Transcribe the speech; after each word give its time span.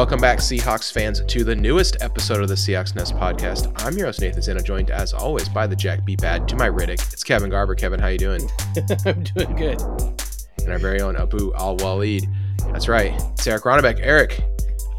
Welcome 0.00 0.18
back, 0.18 0.38
Seahawks 0.38 0.90
fans, 0.90 1.22
to 1.22 1.44
the 1.44 1.54
newest 1.54 1.98
episode 2.00 2.40
of 2.40 2.48
the 2.48 2.54
Seahawks 2.54 2.96
Nest 2.96 3.14
podcast. 3.16 3.70
I'm 3.84 3.98
your 3.98 4.06
host 4.06 4.22
Nathan 4.22 4.40
Zana, 4.40 4.64
joined 4.64 4.90
as 4.90 5.12
always 5.12 5.46
by 5.46 5.66
the 5.66 5.76
Jack 5.76 6.06
B. 6.06 6.16
Bad 6.16 6.48
to 6.48 6.56
my 6.56 6.70
Riddick. 6.70 7.12
It's 7.12 7.22
Kevin 7.22 7.50
Garber. 7.50 7.74
Kevin, 7.74 8.00
how 8.00 8.06
you 8.06 8.16
doing? 8.16 8.50
I'm 9.04 9.22
doing 9.22 9.54
good. 9.56 9.78
And 10.62 10.70
our 10.70 10.78
very 10.78 11.02
own 11.02 11.16
Abu 11.16 11.52
Al 11.54 11.76
Walid. 11.76 12.26
That's 12.72 12.88
right. 12.88 13.12
It's 13.32 13.46
Eric 13.46 13.64
Ronnebeck. 13.64 14.00
Eric, 14.00 14.42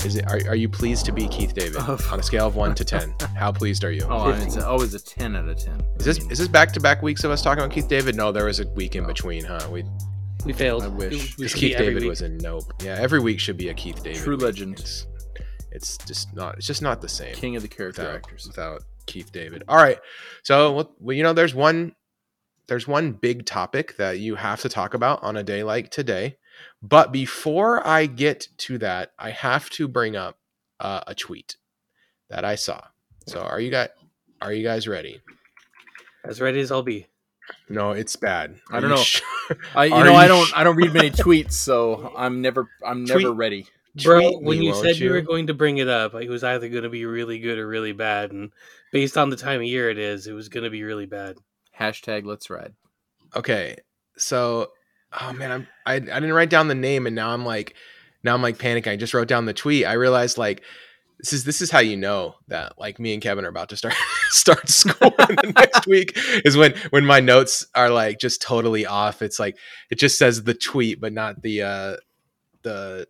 is 0.05 0.18
it? 0.18 0.27
Are, 0.27 0.38
are 0.50 0.55
you 0.55 0.70
pleased 0.70 1.08
to 1.08 1.12
be 1.12 1.27
Keith 1.30 1.55
David 1.55 1.77
oh, 1.80 1.98
on 2.12 2.20
a 2.20 2.24
scale 2.24 2.46
of 2.46 2.55
one 2.55 2.76
to 2.76 2.86
ten? 2.86 3.12
How 3.36 3.52
pleased 3.52 3.84
are 3.84 3.91
you? 3.91 4.05
Oh, 4.08 4.30
it's 4.30 4.58
always 4.58 4.94
a 4.94 4.99
ten 4.99 5.36
out 5.36 5.49
of 5.49 5.58
ten. 5.58 5.82
Is 5.96 6.05
this 6.05 6.20
is 6.30 6.38
this 6.38 6.48
back 6.48 6.72
to 6.74 6.80
back 6.80 7.02
weeks 7.02 7.24
of 7.24 7.32
us 7.32 7.41
talking 7.41 7.63
about 7.63 7.74
Keith 7.74 7.88
David? 7.88 8.16
No, 8.16 8.32
there 8.32 8.46
was 8.46 8.60
a 8.60 8.68
week 8.74 8.96
in 8.96 9.08
between, 9.08 9.46
huh? 9.46 9.68
We 9.72 9.84
We 10.45 10.54
failed. 10.54 10.84
I 10.84 10.88
wish. 10.88 11.36
Because 11.36 11.54
Keith 11.54 11.77
David 11.77 12.04
was 12.05 12.22
a 12.22 12.30
nope. 12.30 12.73
Yeah, 12.84 12.98
every 12.99 13.20
week 13.20 13.40
should 13.40 13.58
be 13.58 13.70
a 13.70 13.73
Keith 13.73 14.04
David. 14.04 14.22
True 14.22 14.36
week. 14.36 14.44
legend. 14.44 14.80
It's, 14.80 15.08
it's 15.72 15.98
just 15.98 16.34
not. 16.36 16.58
It's 16.58 16.68
just 16.68 16.82
not 16.82 17.02
the 17.02 17.09
same. 17.09 17.36
King 17.36 17.55
of 17.55 17.62
the 17.62 17.68
character 17.68 18.02
without, 18.02 18.16
actors. 18.16 18.48
without 18.48 18.82
Keith 19.05 19.32
David. 19.32 19.63
All 19.68 19.77
right. 19.77 19.99
So, 20.43 20.74
well, 20.74 20.96
well, 20.99 21.16
you 21.16 21.24
know, 21.24 21.34
there's 21.34 21.54
one 21.54 21.96
there's 22.68 22.88
one 22.88 23.12
big 23.12 23.46
topic 23.46 23.98
that 23.98 24.20
you 24.20 24.35
have 24.35 24.62
to 24.62 24.70
talk 24.70 24.93
about 24.93 25.21
on 25.24 25.38
a 25.38 25.43
day 25.43 25.63
like 25.63 25.91
today. 25.91 26.38
But 26.82 27.12
before 27.12 27.85
I 27.85 28.05
get 28.05 28.48
to 28.60 28.77
that, 28.79 29.12
I 29.20 29.32
have 29.32 29.70
to 29.71 29.88
bring 29.88 30.16
up 30.16 30.38
uh, 30.79 31.01
a 31.05 31.16
tweet 31.16 31.57
that 32.29 32.46
I 32.46 32.55
saw. 32.55 32.82
So, 33.27 33.41
are 33.41 33.60
you 33.60 33.71
guys 33.71 33.90
are 34.41 34.54
you 34.54 34.63
guys 34.63 34.88
ready? 34.88 35.21
As 36.23 36.41
ready 36.41 36.60
as 36.60 36.71
I'll 36.71 36.84
be. 36.84 37.07
No, 37.72 37.91
it's 37.91 38.16
bad. 38.16 38.55
I 38.70 38.80
don't 38.80 38.90
you 38.90 38.96
know. 38.96 39.02
sure? 39.02 39.58
I, 39.76 39.86
you 39.86 39.94
Are 39.94 40.04
know, 40.05 40.12
you 40.12 40.18
I 40.18 40.27
don't, 40.27 40.46
sh- 40.48 40.54
I 40.55 40.64
don't 40.64 40.76
read 40.76 40.94
many 40.94 41.12
tweets, 41.12 41.54
so 41.54 42.13
I'm 42.18 42.41
never, 42.41 42.70
I'm 42.86 43.04
never 43.05 43.32
ready. 43.32 43.68
Bro, 44.04 44.22
Tweet 44.22 44.41
when 44.41 44.60
me, 44.60 44.66
you 44.68 44.72
won't 44.72 44.86
said 44.86 44.98
you? 44.98 45.12
were 45.12 45.22
going 45.22 45.48
to 45.48 45.54
bring 45.54 45.78
it 45.78 45.90
up, 45.90 46.13
it 46.13 46.30
was 46.30 46.44
either 46.44 46.70
going 46.70 46.84
to 46.84 46.90
be 46.90 47.05
really 47.05 47.40
good 47.40 47.58
or 47.58 47.68
really 47.68 47.91
bad. 47.91 48.32
And 48.32 48.52
based 48.94 49.18
on 49.18 49.30
the 49.30 49.36
time 49.36 49.60
of 49.60 49.68
year 49.68 49.90
it 49.90 49.98
is, 49.98 50.28
it 50.28 50.34
was 50.34 50.48
going 50.48 50.63
to 50.63 50.70
be 50.70 50.84
really 50.84 51.05
bad. 51.05 51.38
Hashtag 51.78 52.26
Let's 52.26 52.50
ride. 52.50 52.74
Okay, 53.36 53.78
so 54.18 54.72
oh 55.20 55.34
man, 55.34 55.52
I'm 55.52 55.68
I, 55.85 55.96
I 55.96 56.00
didn't 56.00 56.34
write 56.34 56.50
down 56.50 56.68
the 56.68 56.76
name, 56.76 57.06
and 57.06 57.16
now 57.16 57.30
I'm 57.32 57.46
like 57.46 57.76
now 58.24 58.34
I'm 58.34 58.41
like 58.41 58.58
panicking. 58.58 58.91
I 58.91 58.96
just 58.96 59.13
wrote 59.13 59.28
down 59.28 59.46
the 59.46 59.54
tweet. 59.54 59.85
I 59.85 59.94
realized 59.94 60.38
like 60.38 60.63
this 61.22 61.34
is 61.34 61.44
this 61.44 61.62
is 61.62 61.70
how 61.72 61.80
you 61.80 61.96
know 61.96 62.36
that 62.48 62.74
like 62.80 63.00
me 63.00 63.14
and 63.14 63.22
Kevin 63.22 63.46
are 63.46 63.50
about 63.50 63.70
to 63.70 63.77
start 63.77 63.94
start 64.30 64.68
school 64.69 65.12
the 65.18 65.53
next 65.56 65.86
week 65.96 66.13
is 66.44 66.58
when 66.58 66.74
when 66.90 67.06
my 67.06 67.19
notes 67.19 67.66
are 67.75 67.90
like 67.90 68.19
just 68.19 68.41
totally 68.41 68.86
off. 68.86 69.22
It's 69.22 69.40
like 69.40 69.58
it 69.90 70.00
just 70.00 70.18
says 70.18 70.44
the 70.44 70.53
tweet, 70.53 71.00
but 71.00 71.13
not 71.13 71.41
the 71.41 71.62
uh 71.62 71.96
the. 72.63 73.08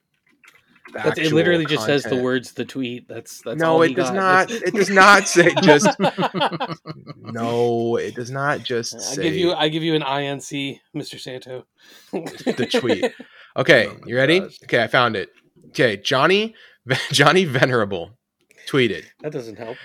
it 0.94 1.32
literally 1.32 1.66
just 1.66 1.86
says 1.86 2.04
the 2.04 2.18
words 2.22 2.52
the 2.52 2.66
tweet. 2.66 3.08
That's 3.08 3.42
that's 3.44 3.60
no, 3.60 3.82
it 3.82 3.96
does 3.96 4.10
got. 4.10 4.16
not. 4.16 4.48
That's- 4.50 4.62
It 4.70 4.74
does 4.76 4.90
not 4.90 5.28
say 5.28 5.54
just. 5.62 5.88
no, 7.18 7.96
it 7.96 8.16
does 8.16 8.32
not 8.32 8.60
just 8.64 8.96
I 8.96 9.00
say. 9.00 9.24
give 9.24 9.34
you 9.36 9.54
I 9.54 9.70
give 9.70 9.84
you 9.84 9.96
an 9.96 10.02
INC, 10.02 10.80
Mr. 10.96 11.20
Santo. 11.20 11.66
the 12.12 12.68
tweet. 12.72 13.12
Okay, 13.58 13.88
Oh 13.88 13.98
you 14.06 14.16
ready? 14.16 14.40
gosh. 14.42 14.58
Okay, 14.64 14.84
I 14.84 14.88
found 14.88 15.16
it. 15.16 15.30
Okay, 15.70 15.98
Johnny 15.98 16.56
Johnny 17.12 17.46
Venerable 17.46 18.12
tweeted. 18.68 19.06
That 19.22 19.32
doesn't 19.32 19.58
help. 19.58 19.78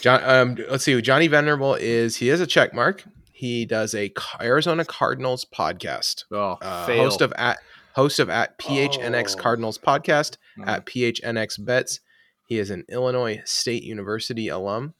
John, 0.00 0.20
um, 0.24 0.56
let's 0.70 0.84
see. 0.84 0.92
who 0.92 1.00
Johnny 1.02 1.28
Venerable 1.28 1.74
is. 1.74 2.16
He 2.16 2.28
has 2.28 2.40
a 2.40 2.46
check 2.46 2.74
mark. 2.74 3.04
He 3.32 3.64
does 3.64 3.94
a 3.94 4.12
Arizona 4.40 4.84
Cardinals 4.84 5.46
podcast. 5.54 6.24
Oh, 6.30 6.58
Uh, 6.60 6.86
host 6.86 7.20
of 7.20 7.32
at 7.36 7.58
host 7.94 8.18
of 8.18 8.28
at 8.28 8.58
PHNX 8.58 9.34
Oh. 9.36 9.40
Cardinals 9.40 9.78
podcast 9.78 10.36
Mm. 10.58 10.66
at 10.66 10.84
PHNX 10.86 11.64
Bets. 11.64 12.00
He 12.46 12.58
is 12.58 12.70
an 12.70 12.84
Illinois 12.88 13.40
State 13.44 13.82
University 13.82 14.48
alum. 14.48 14.94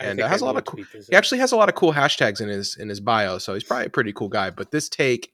And 0.00 0.18
think 0.18 0.28
has 0.28 0.42
I 0.42 0.46
a 0.46 0.48
lot 0.48 0.56
of 0.56 0.64
cool- 0.64 0.84
He 1.08 1.14
actually 1.14 1.38
has 1.38 1.52
a 1.52 1.56
lot 1.56 1.68
of 1.68 1.74
cool 1.76 1.92
hashtags 1.92 2.40
in 2.40 2.48
his 2.48 2.76
in 2.76 2.88
his 2.88 2.98
bio, 3.00 3.38
so 3.38 3.54
he's 3.54 3.62
probably 3.62 3.86
a 3.86 3.90
pretty 3.90 4.12
cool 4.12 4.28
guy. 4.28 4.50
But 4.50 4.70
this 4.72 4.88
take 4.88 5.32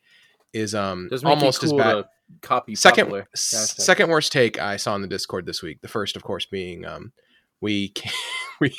is 0.53 0.75
um 0.75 1.09
almost 1.25 1.61
cool 1.61 1.81
as 1.81 1.85
bad. 1.85 1.93
to 1.95 2.09
copy 2.43 2.75
second 2.75 3.25
second 3.35 4.09
worst 4.09 4.33
take 4.33 4.59
I 4.61 4.77
saw 4.77 4.95
in 4.95 5.03
the 5.03 5.09
Discord 5.09 5.47
this 5.47 5.63
week. 5.63 5.81
The 5.81 5.89
first, 5.89 6.17
of 6.17 6.23
course, 6.23 6.47
being 6.47 6.85
um, 6.85 7.13
we 7.61 7.89
can't 7.91 8.15
we 8.61 8.75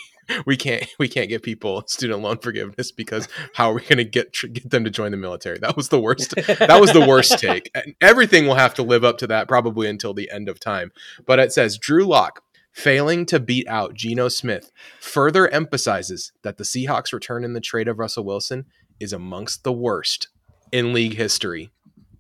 we 0.46 0.56
can't 0.58 0.86
we 1.00 1.08
can't 1.08 1.30
give 1.30 1.42
people 1.42 1.84
student 1.88 2.22
loan 2.22 2.38
forgiveness 2.38 2.92
because 2.92 3.28
how 3.56 3.72
are 3.72 3.76
we 3.76 3.82
going 3.82 3.98
to 3.98 4.04
get 4.04 4.34
tr- 4.34 4.48
get 4.48 4.70
them 4.70 4.84
to 4.84 4.90
join 4.90 5.12
the 5.12 5.18
military? 5.18 5.58
That 5.60 5.76
was 5.76 5.90
the 5.90 6.00
worst. 6.00 6.36
that 6.36 6.80
was 6.80 6.92
the 6.92 7.06
worst 7.06 7.32
take. 7.40 7.72
And 7.74 7.96
everything 8.02 8.48
will 8.48 8.56
have 8.56 8.74
to 8.76 8.84
live 8.84 9.04
up 9.04 9.18
to 9.20 9.28
that 9.28 9.48
probably 9.48 9.88
until 9.88 10.14
the 10.14 10.30
end 10.32 10.50
of 10.50 10.60
time. 10.60 10.92
But 11.26 11.40
it 11.40 11.52
says 11.52 11.78
Drew 11.78 12.06
Lock 12.06 12.44
failing 12.72 13.26
to 13.26 13.40
beat 13.40 13.68
out 13.68 13.96
Geno 13.96 14.30
Smith 14.30 14.72
further 15.00 15.48
emphasizes 15.50 16.32
that 16.44 16.58
the 16.58 16.64
Seahawks 16.64 17.12
return 17.12 17.44
in 17.44 17.54
the 17.54 17.62
trade 17.62 17.88
of 17.88 18.00
Russell 18.00 18.24
Wilson 18.24 18.66
is 19.00 19.12
amongst 19.12 19.64
the 19.64 19.74
worst 19.74 20.28
in 20.72 20.94
league 20.94 21.16
history. 21.16 21.72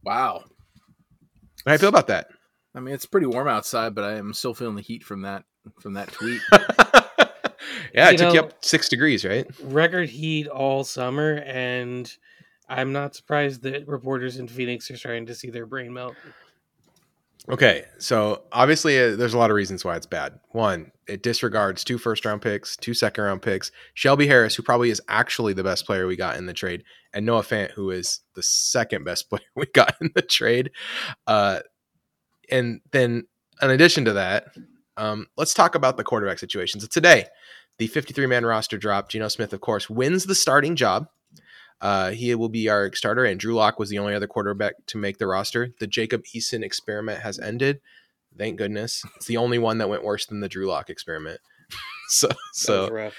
Wow. 0.03 0.45
How 1.65 1.71
do 1.71 1.73
you 1.73 1.77
feel 1.79 1.89
about 1.89 2.07
that? 2.07 2.27
I 2.75 2.79
mean, 2.79 2.93
it's 2.93 3.05
pretty 3.05 3.27
warm 3.27 3.47
outside, 3.47 3.95
but 3.95 4.03
I 4.03 4.13
am 4.17 4.33
still 4.33 4.53
feeling 4.53 4.75
the 4.75 4.81
heat 4.81 5.03
from 5.03 5.23
that 5.23 5.43
from 5.81 5.93
that 5.93 6.11
tweet. 6.11 6.41
yeah, 7.93 8.09
it 8.09 8.13
You 8.13 8.17
took 8.17 8.33
you 8.33 8.39
up 8.41 8.63
six 8.63 8.89
degrees, 8.89 9.25
right? 9.25 9.45
record 9.63 10.09
heat 10.09 10.47
all 10.47 10.83
summer, 10.83 11.43
and 11.45 12.11
I'm 12.67 12.91
not 12.93 13.15
surprised 13.15 13.63
that 13.63 13.87
reporters 13.87 14.37
in 14.37 14.47
Phoenix 14.47 14.89
are 14.91 14.97
starting 14.97 15.25
to 15.27 15.35
see 15.35 15.49
their 15.49 15.65
brain 15.65 15.93
melt. 15.93 16.15
Okay, 17.49 17.85
so 17.97 18.43
obviously 18.51 18.99
uh, 18.99 19.15
there's 19.15 19.33
a 19.33 19.37
lot 19.37 19.49
of 19.49 19.55
reasons 19.55 19.83
why 19.83 19.95
it's 19.95 20.05
bad. 20.05 20.39
One, 20.49 20.91
it 21.07 21.23
disregards 21.23 21.83
two 21.83 21.97
first 21.97 22.23
round 22.23 22.43
picks, 22.43 22.77
two 22.77 22.93
second 22.93 23.23
round 23.23 23.41
picks, 23.41 23.71
Shelby 23.95 24.27
Harris, 24.27 24.53
who 24.55 24.61
probably 24.61 24.91
is 24.91 25.01
actually 25.07 25.53
the 25.53 25.63
best 25.63 25.87
player 25.87 26.05
we 26.05 26.15
got 26.15 26.37
in 26.37 26.45
the 26.45 26.53
trade, 26.53 26.83
and 27.13 27.25
Noah 27.25 27.43
Fant, 27.43 27.71
who 27.71 27.91
is 27.91 28.21
the 28.35 28.43
second 28.43 29.03
best 29.03 29.29
player 29.29 29.41
we 29.55 29.65
got 29.67 29.95
in 30.01 30.11
the 30.15 30.21
trade. 30.21 30.71
Uh, 31.27 31.59
and 32.49 32.81
then, 32.91 33.25
in 33.61 33.69
addition 33.69 34.05
to 34.05 34.13
that, 34.13 34.47
um, 34.97 35.27
let's 35.37 35.53
talk 35.53 35.75
about 35.75 35.97
the 35.97 36.03
quarterback 36.03 36.39
situation. 36.39 36.79
So 36.79 36.87
today, 36.87 37.25
the 37.77 37.87
53 37.87 38.25
man 38.25 38.45
roster 38.45 38.77
drop. 38.77 39.09
Geno 39.09 39.27
Smith, 39.27 39.53
of 39.53 39.61
course, 39.61 39.89
wins 39.89 40.25
the 40.25 40.35
starting 40.35 40.75
job. 40.75 41.07
Uh, 41.81 42.11
he 42.11 42.35
will 42.35 42.49
be 42.49 42.67
our 42.67 42.93
starter, 42.93 43.23
and 43.23 43.39
Drew 43.39 43.53
Lock 43.53 43.79
was 43.79 43.89
the 43.89 43.99
only 43.99 44.13
other 44.13 44.27
quarterback 44.27 44.73
to 44.87 44.97
make 44.97 45.17
the 45.17 45.27
roster. 45.27 45.69
The 45.79 45.87
Jacob 45.87 46.23
Eason 46.35 46.61
experiment 46.61 47.21
has 47.21 47.39
ended. 47.39 47.79
Thank 48.37 48.57
goodness. 48.57 49.03
It's 49.15 49.27
the 49.27 49.37
only 49.37 49.59
one 49.59 49.77
that 49.77 49.89
went 49.89 50.03
worse 50.03 50.25
than 50.25 50.41
the 50.41 50.49
Drew 50.49 50.67
Lock 50.67 50.89
experiment. 50.89 51.39
so, 52.09 52.27
so. 52.51 53.11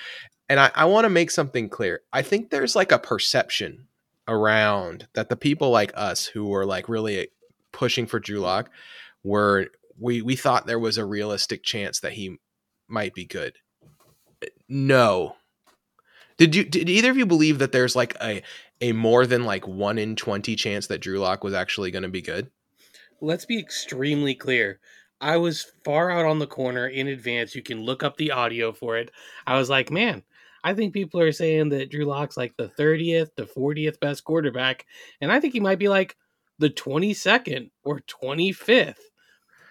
And 0.50 0.58
I, 0.58 0.70
I 0.74 0.84
want 0.86 1.04
to 1.04 1.10
make 1.10 1.30
something 1.30 1.68
clear. 1.68 2.02
I 2.12 2.22
think 2.22 2.50
there's 2.50 2.74
like 2.74 2.90
a 2.90 2.98
perception 2.98 3.86
around 4.26 5.06
that 5.14 5.28
the 5.28 5.36
people 5.36 5.70
like 5.70 5.92
us 5.94 6.26
who 6.26 6.48
were 6.48 6.66
like 6.66 6.88
really 6.88 7.28
pushing 7.70 8.04
for 8.04 8.18
Drew 8.18 8.40
Lock 8.40 8.68
were 9.22 9.68
we 9.98 10.22
we 10.22 10.34
thought 10.34 10.66
there 10.66 10.78
was 10.80 10.98
a 10.98 11.04
realistic 11.04 11.62
chance 11.62 12.00
that 12.00 12.14
he 12.14 12.38
might 12.88 13.14
be 13.14 13.24
good. 13.24 13.58
No. 14.68 15.36
Did 16.36 16.56
you 16.56 16.64
did 16.64 16.88
either 16.88 17.10
of 17.10 17.16
you 17.16 17.26
believe 17.26 17.60
that 17.60 17.70
there's 17.70 17.94
like 17.94 18.16
a 18.20 18.42
a 18.80 18.90
more 18.92 19.26
than 19.26 19.44
like 19.44 19.68
1 19.68 19.98
in 19.98 20.16
20 20.16 20.56
chance 20.56 20.88
that 20.88 21.00
Drew 21.00 21.20
Lock 21.20 21.44
was 21.44 21.54
actually 21.54 21.92
going 21.92 22.02
to 22.02 22.08
be 22.08 22.22
good? 22.22 22.50
Let's 23.20 23.44
be 23.44 23.58
extremely 23.58 24.34
clear. 24.34 24.80
I 25.20 25.36
was 25.36 25.70
far 25.84 26.10
out 26.10 26.24
on 26.24 26.38
the 26.38 26.46
corner 26.46 26.88
in 26.88 27.06
advance. 27.06 27.54
You 27.54 27.62
can 27.62 27.82
look 27.82 28.02
up 28.02 28.16
the 28.16 28.32
audio 28.32 28.72
for 28.72 28.96
it. 28.96 29.10
I 29.46 29.58
was 29.58 29.68
like, 29.68 29.90
man, 29.90 30.22
I 30.62 30.74
think 30.74 30.92
people 30.92 31.20
are 31.20 31.32
saying 31.32 31.70
that 31.70 31.90
Drew 31.90 32.04
Lock's 32.04 32.36
like 32.36 32.56
the 32.56 32.68
30th, 32.68 33.30
the 33.36 33.44
40th 33.44 33.98
best 34.00 34.24
quarterback. 34.24 34.86
And 35.20 35.32
I 35.32 35.40
think 35.40 35.52
he 35.54 35.60
might 35.60 35.78
be 35.78 35.88
like 35.88 36.16
the 36.58 36.70
22nd 36.70 37.70
or 37.84 38.00
25th. 38.00 38.96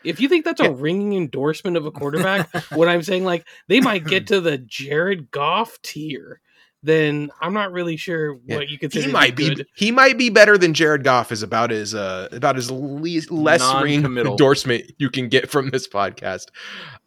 If 0.04 0.20
you 0.22 0.30
think 0.30 0.46
that's 0.46 0.62
Yeah. 0.62 0.68
a 0.68 0.72
ringing 0.72 1.14
endorsement 1.14 1.78
of 1.78 1.86
a 1.86 1.92
quarterback, 1.92 2.50
what 2.72 2.88
I'm 2.88 3.04
saying, 3.04 3.26
like 3.26 3.46
they 3.68 3.82
might 3.82 4.06
get 4.06 4.28
to 4.28 4.42
the 4.42 4.58
Jared 4.58 5.30
Goff 5.30 5.78
tier, 5.82 6.40
then 6.82 7.30
I'm 7.42 7.54
not 7.54 7.74
really 7.74 7.98
sure 7.98 8.40
Yeah. 8.46 8.56
what 8.56 8.70
you 8.70 8.80
consider 8.80 9.06
He 9.08 9.12
might 9.12 9.36
be 9.36 9.54
good. 9.54 9.68
he 9.76 9.92
might 9.92 10.18
be 10.18 10.30
better 10.30 10.58
than 10.58 10.74
Jared 10.74 11.04
Goff 11.04 11.32
is 11.34 11.44
about 11.44 11.70
his 11.72 11.94
uh 11.94 12.30
about 12.32 12.56
his 12.56 12.72
least 12.72 13.30
less 13.30 13.62
ring 13.84 14.06
endorsement 14.06 14.90
you 14.98 15.10
can 15.10 15.28
get 15.28 15.52
from 15.52 15.70
this 15.70 15.88
podcast. 15.90 16.46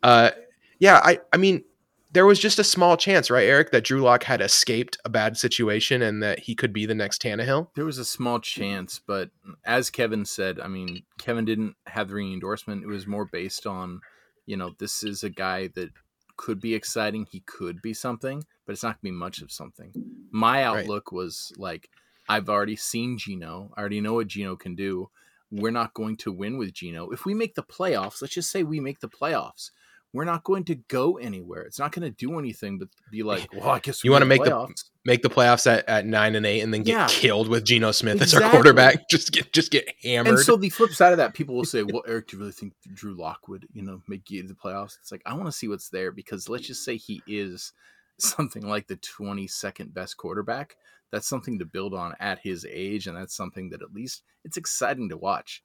Uh 0.02 0.30
yeah, 0.78 1.00
I 1.02 1.20
I 1.32 1.38
mean 1.38 1.64
there 2.12 2.26
was 2.26 2.38
just 2.38 2.58
a 2.58 2.64
small 2.64 2.96
chance, 2.96 3.30
right, 3.30 3.46
Eric, 3.48 3.70
that 3.72 3.84
Drew 3.84 4.00
Lock 4.02 4.24
had 4.24 4.40
escaped 4.40 4.98
a 5.04 5.08
bad 5.08 5.36
situation 5.36 6.02
and 6.02 6.22
that 6.22 6.40
he 6.40 6.54
could 6.54 6.72
be 6.72 6.86
the 6.86 6.94
next 6.94 7.22
Tannehill. 7.22 7.68
There 7.74 7.84
was 7.84 7.98
a 7.98 8.04
small 8.04 8.38
chance, 8.38 9.00
but 9.04 9.30
as 9.64 9.90
Kevin 9.90 10.24
said, 10.24 10.60
I 10.60 10.68
mean, 10.68 11.04
Kevin 11.18 11.44
didn't 11.44 11.74
have 11.86 12.08
the 12.08 12.14
ring 12.14 12.32
endorsement. 12.32 12.84
It 12.84 12.88
was 12.88 13.06
more 13.06 13.24
based 13.24 13.66
on, 13.66 14.00
you 14.46 14.56
know, 14.56 14.74
this 14.78 15.02
is 15.02 15.22
a 15.24 15.30
guy 15.30 15.68
that 15.74 15.90
could 16.36 16.60
be 16.60 16.74
exciting. 16.74 17.26
He 17.30 17.40
could 17.40 17.80
be 17.82 17.94
something, 17.94 18.44
but 18.66 18.72
it's 18.72 18.82
not 18.82 19.00
going 19.00 19.12
to 19.12 19.16
be 19.16 19.18
much 19.18 19.40
of 19.40 19.50
something. 19.50 19.92
My 20.30 20.66
Right. 20.66 20.80
outlook 20.82 21.12
was 21.12 21.52
like, 21.56 21.88
I've 22.28 22.48
already 22.48 22.76
seen 22.76 23.18
Geno. 23.18 23.72
I 23.76 23.80
already 23.80 24.00
know 24.00 24.14
what 24.14 24.28
Geno 24.28 24.56
can 24.56 24.74
do. 24.74 25.08
we're 25.54 25.70
not 25.70 25.92
going 25.92 26.16
to 26.16 26.32
win 26.32 26.56
with 26.56 26.72
Geno. 26.72 27.10
If 27.10 27.26
we 27.26 27.34
make 27.34 27.54
the 27.56 27.62
playoffs, 27.62 28.22
let's 28.22 28.32
just 28.32 28.50
say 28.50 28.62
we 28.62 28.80
make 28.80 29.00
the 29.00 29.08
playoffs, 29.10 29.70
we're 30.12 30.24
not 30.24 30.44
going 30.44 30.64
to 30.64 30.74
go 30.74 31.16
anywhere. 31.16 31.62
It's 31.62 31.78
not 31.78 31.90
going 31.92 32.02
to 32.02 32.10
do 32.10 32.38
anything 32.38 32.78
but 32.78 32.88
be 33.10 33.22
like, 33.32 33.48
well, 33.52 33.70
I 33.70 33.78
guess 33.78 34.04
You 34.04 34.10
wanna 34.12 34.26
make 34.26 34.44
the- 34.44 34.68
Make 35.04 35.22
the 35.22 35.28
playoffs 35.30 35.66
at, 35.66 35.88
at 35.88 36.06
nine 36.06 36.36
and 36.36 36.46
eight, 36.46 36.60
and 36.60 36.72
then 36.72 36.84
get 36.84 36.92
Yeah. 36.92 37.06
killed 37.08 37.48
with 37.48 37.64
Geno 37.64 37.90
Smith 37.90 38.22
as 38.22 38.34
our 38.34 38.48
quarterback. 38.52 39.08
Just 39.10 39.32
get 39.32 39.52
just 39.52 39.72
get 39.72 39.92
hammered. 40.04 40.34
And 40.34 40.38
so 40.38 40.54
the 40.56 40.68
flip 40.68 40.92
side 40.92 41.10
of 41.12 41.16
that, 41.16 41.34
people 41.34 41.56
will 41.56 41.64
say, 41.64 41.82
"Well, 41.92 42.04
Eric, 42.06 42.28
do 42.28 42.36
you 42.36 42.40
really 42.42 42.52
think 42.52 42.74
Drew 42.94 43.14
Lock 43.14 43.48
would, 43.48 43.66
you 43.72 43.82
know, 43.82 44.00
make 44.06 44.30
you 44.30 44.42
to 44.42 44.46
the 44.48 44.54
playoffs?" 44.54 44.96
It's 45.00 45.10
like 45.10 45.22
I 45.26 45.34
want 45.34 45.46
to 45.46 45.52
see 45.52 45.66
what's 45.66 45.88
there 45.88 46.12
because 46.12 46.48
let's 46.48 46.68
just 46.68 46.84
say 46.84 46.96
he 46.96 47.20
is 47.26 47.72
something 48.18 48.64
like 48.64 48.86
the 48.86 48.94
twenty 48.96 49.48
second 49.48 49.92
best 49.92 50.16
quarterback. 50.18 50.76
That's 51.10 51.26
something 51.28 51.58
to 51.58 51.64
build 51.64 51.94
on 51.94 52.14
at 52.20 52.38
his 52.38 52.64
age, 52.70 53.08
and 53.08 53.16
that's 53.16 53.34
something 53.34 53.70
that 53.70 53.82
at 53.82 53.92
least 53.92 54.22
it's 54.44 54.56
exciting 54.56 55.08
to 55.08 55.16
watch. 55.16 55.64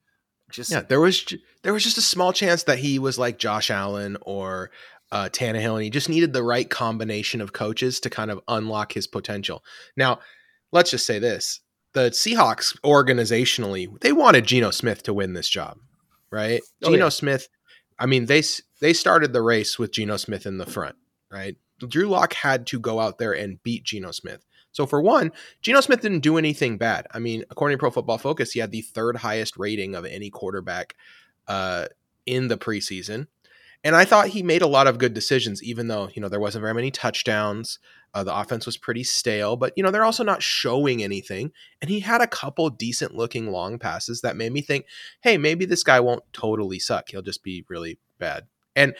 Just 0.49 0.71
Yeah, 0.71 0.81
there 0.81 0.99
was 0.99 1.25
there 1.63 1.73
was 1.73 1.83
just 1.83 1.97
a 1.97 2.01
small 2.01 2.33
chance 2.33 2.63
that 2.63 2.79
he 2.79 2.99
was 2.99 3.19
like 3.19 3.38
Josh 3.38 3.69
Allen 3.69 4.17
or 4.21 4.71
uh, 5.11 5.29
Tannehill, 5.31 5.75
and 5.75 5.83
he 5.83 5.89
just 5.89 6.09
needed 6.09 6.33
the 6.33 6.44
right 6.44 6.69
combination 6.69 7.41
of 7.41 7.53
coaches 7.53 7.99
to 8.01 8.09
kind 8.09 8.31
of 8.31 8.39
unlock 8.47 8.94
his 8.94 9.07
potential. 9.07 9.63
Now, 9.95 10.19
let's 10.71 10.91
just 10.91 11.05
say 11.05 11.19
this: 11.19 11.61
the 11.94 12.09
Seahawks 12.11 12.79
organizationally, 12.81 13.99
they 14.01 14.11
wanted 14.11 14.45
Geno 14.45 14.71
Smith 14.71 15.03
to 15.03 15.13
win 15.13 15.33
this 15.33 15.49
job, 15.49 15.77
right? 16.31 16.61
Oh, 16.83 16.91
Geno 16.91 17.05
yeah. 17.05 17.09
Smith. 17.09 17.49
I 17.99 18.05
mean, 18.05 18.25
they 18.25 18.44
they 18.79 18.94
started 18.94 19.33
the 19.33 19.41
race 19.41 19.79
with 19.79 19.91
Geno 19.91 20.17
Smith 20.17 20.45
in 20.45 20.57
the 20.57 20.65
front, 20.65 20.95
right? 21.31 21.55
Drew 21.79 22.07
Lock 22.07 22.33
had 22.33 22.65
to 22.67 22.79
go 22.79 22.99
out 22.99 23.17
there 23.17 23.33
and 23.33 23.61
beat 23.63 23.83
Geno 23.83 24.11
Smith. 24.11 24.45
So 24.77 24.85
for 24.85 25.01
one, 25.01 25.31
Geno 25.63 25.81
Smith 25.81 26.01
didn't 26.01 26.19
do 26.19 26.38
anything 26.38 26.77
bad. 26.77 27.07
I 27.12 27.18
mean, 27.18 27.44
according 27.50 27.75
to 27.75 27.79
Pro 27.79 27.89
Football 27.89 28.19
Focus, 28.19 28.51
he 28.51 28.59
had 28.59 28.69
the 28.69 28.83
third 28.83 29.18
highest 29.18 29.57
rating 29.57 29.95
of 29.95 30.06
any 30.06 30.29
quarterback 30.29 30.95
uh, 31.47 31.88
in 32.27 32.47
the 32.47 32.59
preseason. 32.59 33.25
And 33.83 33.95
I 33.95 34.06
thought 34.06 34.27
he 34.27 34.44
made 34.44 34.62
a 34.62 34.68
lot 34.68 34.85
of 34.85 35.00
good 35.00 35.15
decisions, 35.15 35.63
even 35.63 35.88
though, 35.88 36.09
you 36.13 36.21
know, 36.21 36.29
there 36.29 36.39
wasn't 36.39 36.62
very 36.62 36.75
many 36.75 36.91
touchdowns. 36.91 37.79
Uh, 38.13 38.24
the 38.24 38.39
offense 38.39 38.68
was 38.68 38.77
pretty 38.77 39.03
stale, 39.03 39.56
but, 39.56 39.74
you 39.75 39.81
know, 39.81 39.89
they're 39.89 40.06
also 40.06 40.24
not 40.24 40.44
showing 40.44 41.01
anything. 41.01 41.51
And 41.81 41.89
he 41.89 42.01
had 42.01 42.21
a 42.21 42.27
couple 42.27 42.69
decent 42.69 43.15
looking 43.15 43.50
long 43.50 43.80
passes 43.80 44.21
that 44.21 44.38
made 44.38 44.53
me 44.53 44.62
think, 44.62 44.85
hey, 45.21 45.39
maybe 45.39 45.65
this 45.65 45.81
guy 45.81 46.00
won't 46.00 46.21
totally 46.33 46.77
suck. 46.77 47.09
He'll 47.09 47.23
just 47.23 47.41
be 47.41 47.65
really 47.68 47.97
bad. 48.19 48.45
And 48.75 48.94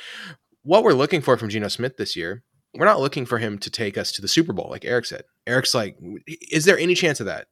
what 0.63 0.83
we're 0.83 0.94
looking 0.94 1.21
for 1.21 1.38
from 1.38 1.50
Geno 1.50 1.68
Smith 1.68 1.97
this 1.97 2.15
year, 2.15 2.44
we're 2.74 2.86
not 2.86 3.00
looking 3.00 3.25
for 3.25 3.38
him 3.38 3.58
to 3.60 3.69
take 3.69 3.98
us 3.98 4.12
to 4.14 4.22
the 4.22 4.28
Super 4.28 4.54
Bowl, 4.54 4.68
like 4.69 4.86
Eric 4.86 5.06
said. 5.06 5.24
Eric's 5.46 5.74
like, 5.74 5.98
is 6.52 6.66
there 6.66 6.78
any 6.78 6.96
chance 6.96 7.19
of 7.19 7.25
that? 7.25 7.48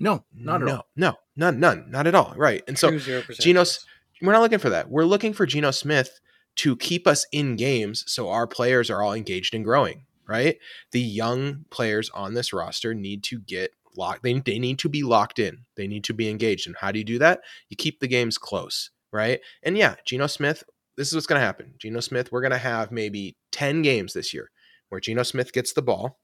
no, 0.00 0.24
not 0.34 0.60
at 0.60 0.66
no, 0.66 0.76
all. 0.76 0.86
No, 0.96 1.14
none, 1.36 1.60
none, 1.60 1.86
not 1.88 2.06
at 2.06 2.14
all. 2.14 2.34
Right. 2.36 2.62
And 2.66 2.78
so 2.78 2.90
True 2.90 2.98
0% 3.22 3.38
Geno's- 3.40 3.86
we're 4.20 4.32
not 4.32 4.42
looking 4.42 4.58
for 4.58 4.70
that. 4.70 4.90
We're 4.90 5.04
looking 5.04 5.32
for 5.32 5.46
Geno 5.46 5.70
Smith 5.70 6.20
to 6.56 6.76
keep 6.76 7.06
us 7.06 7.26
in 7.32 7.56
games 7.56 8.04
so 8.06 8.28
our 8.28 8.46
players 8.46 8.90
are 8.90 9.02
all 9.02 9.12
engaged 9.12 9.54
and 9.54 9.64
growing, 9.64 10.04
right? 10.28 10.58
The 10.92 11.00
young 11.00 11.64
players 11.70 12.10
on 12.10 12.34
this 12.34 12.52
roster 12.52 12.94
need 12.94 13.22
to 13.24 13.40
get 13.40 13.70
locked. 13.96 14.22
They, 14.22 14.32
they 14.40 14.58
need 14.58 14.78
to 14.80 14.88
be 14.88 15.02
locked 15.02 15.38
in. 15.38 15.64
They 15.76 15.86
need 15.86 16.04
to 16.04 16.14
be 16.14 16.28
engaged. 16.28 16.66
And 16.66 16.76
how 16.80 16.90
do 16.90 16.98
you 16.98 17.04
do 17.04 17.18
that? 17.20 17.40
You 17.68 17.76
keep 17.76 18.00
the 18.00 18.08
games 18.08 18.38
close, 18.38 18.90
right? 19.12 19.40
And 19.62 19.76
yeah, 19.78 19.94
Geno 20.04 20.26
Smith, 20.26 20.64
this 20.96 21.08
is 21.08 21.14
what's 21.14 21.26
going 21.26 21.40
to 21.40 21.46
happen. 21.46 21.74
Geno 21.78 22.00
Smith, 22.00 22.30
we're 22.30 22.40
going 22.40 22.52
to 22.52 22.58
have 22.58 22.92
maybe 22.92 23.36
10 23.52 23.82
games 23.82 24.12
this 24.12 24.32
year 24.32 24.50
where 24.88 25.00
Geno 25.00 25.22
Smith 25.22 25.52
gets 25.52 25.72
the 25.72 25.82
ball 25.82 26.18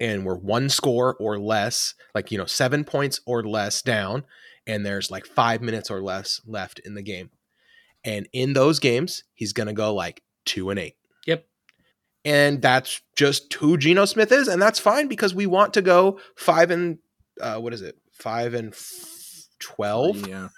and 0.00 0.24
we're 0.24 0.36
one 0.36 0.68
score 0.68 1.16
or 1.20 1.38
less, 1.38 1.94
like, 2.14 2.30
you 2.30 2.38
know, 2.38 2.46
seven 2.46 2.84
points 2.84 3.20
or 3.26 3.42
less 3.42 3.82
down, 3.82 4.24
and 4.66 4.84
there's 4.84 5.10
like 5.10 5.26
five 5.26 5.60
minutes 5.60 5.90
or 5.90 6.02
less 6.02 6.40
left 6.46 6.80
in 6.80 6.94
the 6.94 7.02
game. 7.02 7.30
And 8.04 8.28
in 8.32 8.52
those 8.52 8.78
games, 8.80 9.24
he's 9.34 9.52
going 9.52 9.68
to 9.68 9.72
go 9.72 9.94
like 9.94 10.22
two 10.44 10.70
and 10.70 10.78
eight. 10.78 10.96
Yep. 11.26 11.46
And 12.24 12.60
that's 12.60 13.00
just 13.16 13.52
who 13.54 13.76
Geno 13.76 14.04
Smith 14.04 14.32
is. 14.32 14.48
And 14.48 14.60
that's 14.60 14.78
fine 14.78 15.08
because 15.08 15.34
we 15.34 15.46
want 15.46 15.74
to 15.74 15.82
go 15.82 16.18
five 16.36 16.70
and, 16.70 16.98
uh, 17.40 17.58
what 17.58 17.72
is 17.72 17.82
it? 17.82 17.96
Five 18.12 18.54
and 18.54 18.72
f- 18.72 19.46
12. 19.60 20.28
Yeah, 20.28 20.48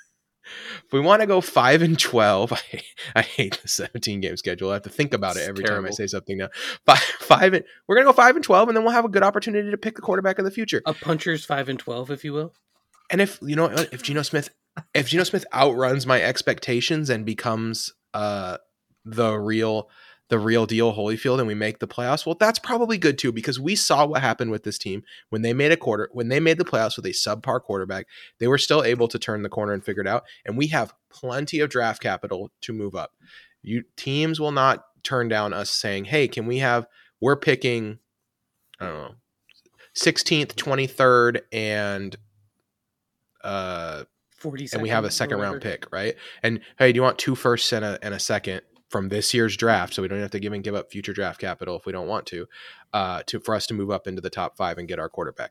If 0.85 0.93
we 0.93 1.01
want 1.01 1.21
to 1.21 1.27
go 1.27 1.41
five 1.41 1.83
and 1.83 1.99
twelve, 1.99 2.53
I 2.55 2.57
hate, 2.57 2.95
I 3.15 3.23
hate 3.23 3.61
the 3.63 3.69
seventeen 3.69 4.21
game 4.21 4.37
schedule. 4.37 4.71
I 4.71 4.75
have 4.75 4.83
to 4.83 4.91
think 4.91 5.15
about 5.15 5.37
it 5.37 5.41
It's 5.41 5.49
every 5.49 5.65
time 5.65 5.85
I 5.85 5.91
say 5.91 6.07
something 6.07 6.39
now. 6.39 6.49
Five, 6.87 6.99
five, 6.99 7.55
and 7.55 7.65
we're 7.87 7.97
gonna 7.97 8.07
go 8.07 8.13
five 8.13 8.37
and 8.37 8.45
twelve, 8.45 8.69
and 8.69 8.77
then 8.77 8.85
we'll 8.85 8.93
have 8.93 9.05
a 9.05 9.09
good 9.09 9.23
opportunity 9.23 9.71
to 9.71 9.79
pick 9.79 9.97
the 9.97 10.03
quarterback 10.03 10.39
of 10.39 10.45
the 10.45 10.51
future. 10.51 10.83
A 10.87 10.95
puncher's 10.95 11.45
5 11.45 11.69
and 11.69 11.79
12, 11.79 12.11
if 12.11 12.25
you 12.25 12.33
will. 12.33 12.55
And 13.11 13.21
if 13.21 13.39
you 13.43 13.57
know, 13.57 13.67
if 13.67 14.03
Geno 14.03 14.23
Smith, 14.23 14.51
if 14.95 15.09
Geno 15.09 15.25
Smith 15.25 15.45
outruns 15.55 16.07
my 16.07 16.23
expectations 16.23 17.11
and 17.11 17.25
becomes 17.25 17.93
uh 18.15 18.59
the 19.05 19.37
real, 19.37 19.91
the 20.29 20.39
real 20.39 20.67
deal 20.67 20.95
Holyfield, 20.95 21.39
and 21.39 21.47
we 21.47 21.55
make 21.55 21.79
the 21.79 21.87
playoffs, 21.87 22.25
well, 22.25 22.37
that's 22.39 22.59
probably 22.59 22.97
good 22.97 23.19
too 23.19 23.33
because 23.33 23.61
we 23.61 23.77
saw 23.77 24.07
what 24.07 24.23
happened 24.23 24.51
with 24.51 24.65
this 24.65 24.79
team 24.79 25.03
when 25.29 25.43
they 25.43 25.53
made 25.53 25.73
a 25.73 25.77
quarter, 25.77 26.09
when 26.13 26.29
they 26.29 26.41
made 26.41 26.59
the 26.59 26.65
playoffs 26.65 26.97
with 26.97 27.07
a 27.07 27.11
subpar 27.11 27.61
quarterback. 27.61 28.07
They 28.39 28.49
were 28.49 28.59
still 28.59 28.83
able 28.83 29.09
to 29.09 29.19
turn 29.19 29.43
the 29.43 29.49
corner 29.49 29.73
and 29.73 29.85
figure 29.85 30.03
it 30.03 30.09
out, 30.09 30.25
and 30.45 30.57
we 30.57 30.69
have 30.69 30.95
plenty 31.11 31.61
of 31.61 31.71
draft 31.71 32.03
capital 32.03 32.51
to 32.63 32.73
move 32.73 32.95
up. 32.95 33.13
You 33.63 33.85
teams 33.97 34.41
will 34.41 34.53
not 34.53 34.85
turn 35.03 35.29
down 35.29 35.53
us 35.53 35.71
saying, 35.71 36.07
"Hey, 36.07 36.29
can 36.29 36.47
we 36.47 36.59
have? 36.59 36.87
We're 37.21 37.37
picking, 37.37 37.99
I 38.81 38.87
don't 38.87 38.95
know, 38.95 39.15
16th, 39.95 40.55
23rd, 40.57 41.41
and 41.53 42.17
uh, 43.43 44.05
40 44.39 44.69
and 44.73 44.83
we 44.83 44.89
have 44.89 45.05
a 45.05 45.11
second 45.11 45.39
round 45.39 45.63
pick, 45.63 45.87
right? 45.93 46.17
And 46.43 46.61
hey, 46.79 46.93
do 46.93 46.97
you 46.97 47.03
want 47.03 47.19
two 47.19 47.35
firsts 47.35 47.73
and 47.73 47.85
a 47.85 47.99
and 48.03 48.13
a 48.13 48.19
second 48.19 48.63
from 48.95 49.09
this 49.09 49.35
year's 49.35 49.57
draft, 49.57 49.93
so 49.93 50.03
we 50.03 50.07
don't 50.07 50.21
have 50.21 50.31
to 50.31 50.39
give 50.39 50.53
and 50.53 50.63
give 50.63 50.77
up 50.77 50.89
future 50.89 51.13
draft 51.13 51.41
capital 51.41 51.75
if 51.77 51.85
we 51.85 51.91
don't 51.91 52.07
want 52.07 52.27
to, 52.27 52.47
uh, 52.93 53.25
to 53.27 53.41
for 53.41 53.57
us 53.57 53.67
to 53.67 53.75
move 53.75 53.91
up 53.91 54.07
into 54.07 54.21
the 54.23 54.31
top 54.31 54.57
five 54.57 54.79
and 54.79 54.87
get 54.87 55.01
our 55.01 55.09
quarterback. 55.09 55.51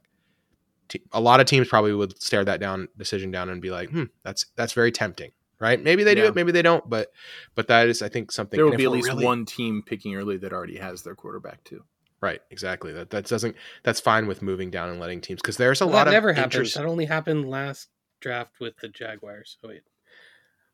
A 1.11 1.19
lot 1.19 1.41
of 1.41 1.45
teams 1.45 1.67
probably 1.67 1.93
would 1.93 2.21
stare 2.23 2.45
that 2.45 2.61
down 2.61 2.87
decision 2.97 3.31
down 3.31 3.49
and 3.49 3.61
be 3.61 3.69
like, 3.69 3.89
"Hmm, 3.89 4.05
that's 4.23 4.45
that's 4.55 4.71
very 4.71 4.93
tempting." 4.93 5.31
Right? 5.59 5.81
Maybe 5.81 6.05
they 6.05 6.15
do 6.15 6.21
Yeah. 6.21 6.27
it, 6.29 6.35
maybe 6.35 6.53
they 6.53 6.61
don't, 6.61 6.89
but 6.89 7.11
but 7.53 7.67
that 7.67 7.89
is, 7.89 8.01
I 8.01 8.07
think, 8.07 8.31
something. 8.31 8.57
there 8.57 8.65
will 8.65 8.77
be 8.77 8.85
at 8.85 8.91
least 8.91 9.09
really- 9.09 9.25
one 9.25 9.43
team 9.45 9.83
picking 9.85 10.15
early 10.15 10.37
that 10.37 10.53
already 10.53 10.77
has 10.77 11.03
their 11.03 11.15
quarterback 11.15 11.65
too. 11.65 11.83
Right, 12.21 12.39
exactly. 12.49 12.93
That 12.93 13.09
that 13.09 13.25
doesn't. 13.25 13.57
That's 13.83 13.99
fine 13.99 14.25
with 14.25 14.41
moving 14.41 14.71
down 14.71 14.87
and 14.89 15.01
letting 15.01 15.19
teams 15.19 15.41
because 15.41 15.57
there's 15.57 15.81
a 15.81 15.85
Well, 15.85 15.95
lot 15.95 16.03
that 16.05 16.07
of 16.11 16.13
never 16.13 16.31
happened. 16.31 16.53
interest- 16.53 16.75
That 16.75 16.85
only 16.85 17.05
happened 17.07 17.49
last 17.49 17.89
draft 18.21 18.61
with 18.61 18.77
the 18.77 18.87
Jaguars. 18.87 19.57
Oh, 19.63 19.67
wait. 19.67 19.81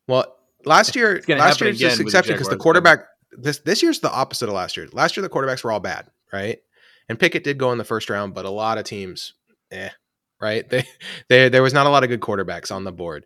Well, 0.07 0.37
last 0.65 0.95
year, 0.95 1.21
last 1.27 1.59
happen 1.59 1.67
year's 1.67 1.79
just 1.79 1.95
again 1.95 2.07
exception 2.07 2.33
because 2.35 2.47
the 2.47 2.55
Jaguars, 2.55 2.63
quarterback 2.63 2.99
this 3.31 3.59
this 3.59 3.81
year's 3.81 3.99
the 3.99 4.11
opposite 4.11 4.47
of 4.47 4.55
last 4.55 4.77
year. 4.77 4.87
Last 4.91 5.15
year 5.17 5.21
the 5.21 5.29
quarterbacks 5.29 5.63
were 5.63 5.71
all 5.71 5.79
bad, 5.79 6.07
right? 6.31 6.59
And 7.07 7.19
Pickett 7.19 7.43
did 7.43 7.57
go 7.57 7.71
in 7.71 7.77
the 7.77 7.83
first 7.83 8.09
round, 8.09 8.33
but 8.33 8.45
a 8.45 8.49
lot 8.49 8.77
of 8.77 8.83
teams, 8.83 9.33
eh, 9.71 9.89
right? 10.41 10.69
They, 10.69 10.83
they 11.27 11.49
there 11.49 11.63
was 11.63 11.73
not 11.73 11.87
a 11.87 11.89
lot 11.89 12.03
of 12.03 12.09
good 12.09 12.21
quarterbacks 12.21 12.73
on 12.73 12.83
the 12.83 12.91
board. 12.91 13.25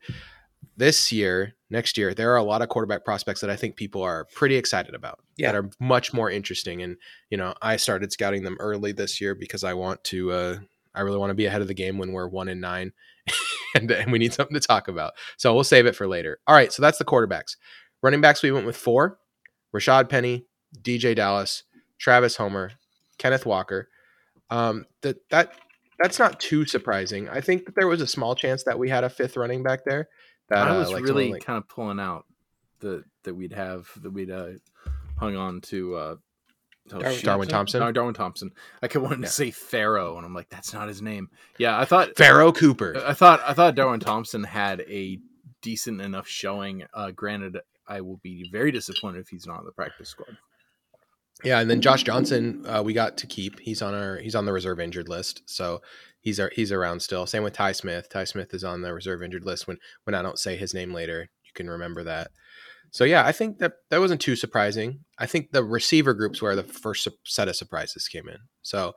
This 0.77 1.11
year, 1.11 1.53
next 1.69 1.97
year, 1.97 2.13
there 2.13 2.31
are 2.31 2.37
a 2.37 2.43
lot 2.43 2.61
of 2.61 2.69
quarterback 2.69 3.03
prospects 3.03 3.41
that 3.41 3.49
I 3.49 3.55
think 3.55 3.75
people 3.75 4.01
are 4.01 4.25
pretty 4.33 4.55
excited 4.55 4.95
about. 4.95 5.19
Yeah. 5.37 5.51
That 5.51 5.57
are 5.57 5.69
much 5.79 6.13
more 6.13 6.31
interesting. 6.31 6.81
And 6.81 6.97
you 7.29 7.37
know, 7.37 7.53
I 7.61 7.75
started 7.75 8.11
scouting 8.11 8.43
them 8.43 8.57
early 8.59 8.91
this 8.91 9.19
year 9.21 9.35
because 9.35 9.63
I 9.63 9.73
want 9.73 10.03
to. 10.05 10.31
uh 10.31 10.57
I 10.95 11.01
really 11.01 11.17
want 11.17 11.31
to 11.31 11.35
be 11.35 11.47
ahead 11.47 11.61
of 11.61 11.67
the 11.67 11.73
game 11.73 11.97
when 11.97 12.11
we're 12.11 12.27
one 12.27 12.47
and 12.47 12.61
nine, 12.61 12.91
and, 13.73 13.89
and 13.91 14.11
we 14.11 14.19
need 14.19 14.33
something 14.33 14.53
to 14.53 14.65
talk 14.65 14.87
about. 14.87 15.13
So 15.37 15.53
we'll 15.53 15.63
save 15.63 15.85
it 15.85 15.95
for 15.95 16.07
later. 16.07 16.39
All 16.47 16.55
right, 16.55 16.71
so 16.71 16.81
that's 16.81 16.97
the 16.97 17.05
quarterbacks. 17.05 17.55
Running 18.01 18.21
backs, 18.21 18.43
we 18.43 18.51
went 18.51 18.65
with 18.65 18.77
four: 18.77 19.19
Rashaad 19.73 20.09
Penny, 20.09 20.45
DeeJay 20.81 21.15
Dallas, 21.15 21.63
Travis 21.99 22.35
Homer, 22.35 22.71
Kenneth 23.17 23.45
Walker. 23.45 23.89
Um, 24.49 24.85
that 25.01 25.17
that 25.29 25.53
that's 26.01 26.19
not 26.19 26.39
too 26.39 26.65
surprising. 26.65 27.29
I 27.29 27.41
think 27.41 27.65
that 27.65 27.75
there 27.75 27.87
was 27.87 28.01
a 28.01 28.07
small 28.07 28.35
chance 28.35 28.63
that 28.63 28.77
we 28.77 28.89
had 28.89 29.03
a 29.03 29.09
fifth 29.09 29.37
running 29.37 29.63
back 29.63 29.85
there. 29.85 30.09
That 30.49 30.67
I 30.67 30.75
uh, 30.75 30.79
was 30.79 30.91
like 30.91 31.03
really 31.03 31.31
like- 31.31 31.45
kind 31.45 31.57
of 31.57 31.67
pulling 31.67 31.99
out 31.99 32.25
that 32.79 33.03
that 33.23 33.33
we'd 33.33 33.53
have 33.53 33.89
that 34.01 34.11
we'd 34.11 34.31
uh, 34.31 34.49
hung 35.17 35.35
on 35.35 35.61
to 35.61 35.95
uh, 35.95 36.15
oh, 36.93 36.99
Darwin. 36.99 37.19
Darwin 37.21 37.47
Thompson? 37.47 37.79
No, 37.79 37.91
Darwin 37.91 38.13
Thompson. 38.13 38.51
I 38.81 38.87
kept 38.87 39.03
wanting 39.03 39.21
Yeah. 39.21 39.27
to 39.27 39.33
say 39.33 39.51
Pharoh, 39.51 40.17
and 40.17 40.25
I'm 40.25 40.33
like, 40.33 40.49
that's 40.49 40.73
not 40.73 40.87
his 40.87 41.01
name. 41.01 41.29
Yeah, 41.57 41.77
I 41.79 41.85
thought 41.85 42.15
Pharoh 42.17 42.51
Cooper. 42.51 43.01
I 43.05 43.13
thought 43.13 43.41
I 43.45 43.53
thought 43.53 43.75
Darwin 43.75 43.99
Thompson 43.99 44.43
had 44.43 44.81
a 44.81 45.19
decent 45.61 46.01
enough 46.01 46.27
showing. 46.27 46.83
Uh, 46.93 47.11
granted, 47.11 47.57
I 47.87 48.01
will 48.01 48.17
be 48.17 48.49
very 48.51 48.71
disappointed 48.71 49.19
if 49.19 49.29
he's 49.29 49.45
not 49.47 49.59
on 49.59 49.65
the 49.65 49.71
practice 49.71 50.09
squad. 50.09 50.37
Yeah, 51.43 51.59
and 51.59 51.69
then 51.69 51.81
Josh 51.81 52.03
Johnson, 52.03 52.63
uh, 52.67 52.81
we 52.83 52.93
got 52.93 53.17
to 53.17 53.27
keep. 53.27 53.59
He's 53.59 53.81
on 53.81 53.93
our 53.93 54.17
he's 54.17 54.35
on 54.35 54.45
the 54.45 54.53
reserve 54.53 54.79
injured 54.79 55.09
list, 55.09 55.41
so 55.45 55.81
he's 56.21 56.39
our, 56.39 56.51
he's 56.55 56.71
around 56.71 57.01
still. 57.01 57.25
Same 57.25 57.43
with 57.43 57.53
Ty 57.53 57.73
Smith. 57.73 58.07
Ty 58.09 58.23
Smith 58.25 58.53
is 58.53 58.63
on 58.63 58.81
the 58.81 58.93
reserve 58.93 59.21
injured 59.23 59.45
list. 59.45 59.67
When 59.67 59.77
when 60.05 60.13
I 60.13 60.21
don't 60.21 60.39
say 60.39 60.55
his 60.55 60.73
name 60.73 60.93
later, 60.93 61.29
you 61.43 61.51
can 61.53 61.69
remember 61.69 62.03
that. 62.03 62.31
So 62.93 63.05
yeah, 63.05 63.25
I 63.25 63.31
think 63.31 63.57
that 63.57 63.73
that 63.89 63.99
wasn't 63.99 64.21
too 64.21 64.35
surprising. 64.35 64.99
I 65.17 65.25
think 65.25 65.51
the 65.51 65.63
receiver 65.63 66.13
groups 66.13 66.41
where 66.41 66.55
the 66.55 66.63
first 66.63 67.07
set 67.25 67.47
of 67.47 67.55
surprises 67.55 68.07
came 68.07 68.29
in. 68.29 68.37
So 68.61 68.93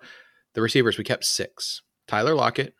the 0.52 0.60
receivers 0.60 0.98
we 0.98 1.04
kept 1.04 1.24
six: 1.24 1.80
Tyler 2.06 2.34
Lockett, 2.34 2.74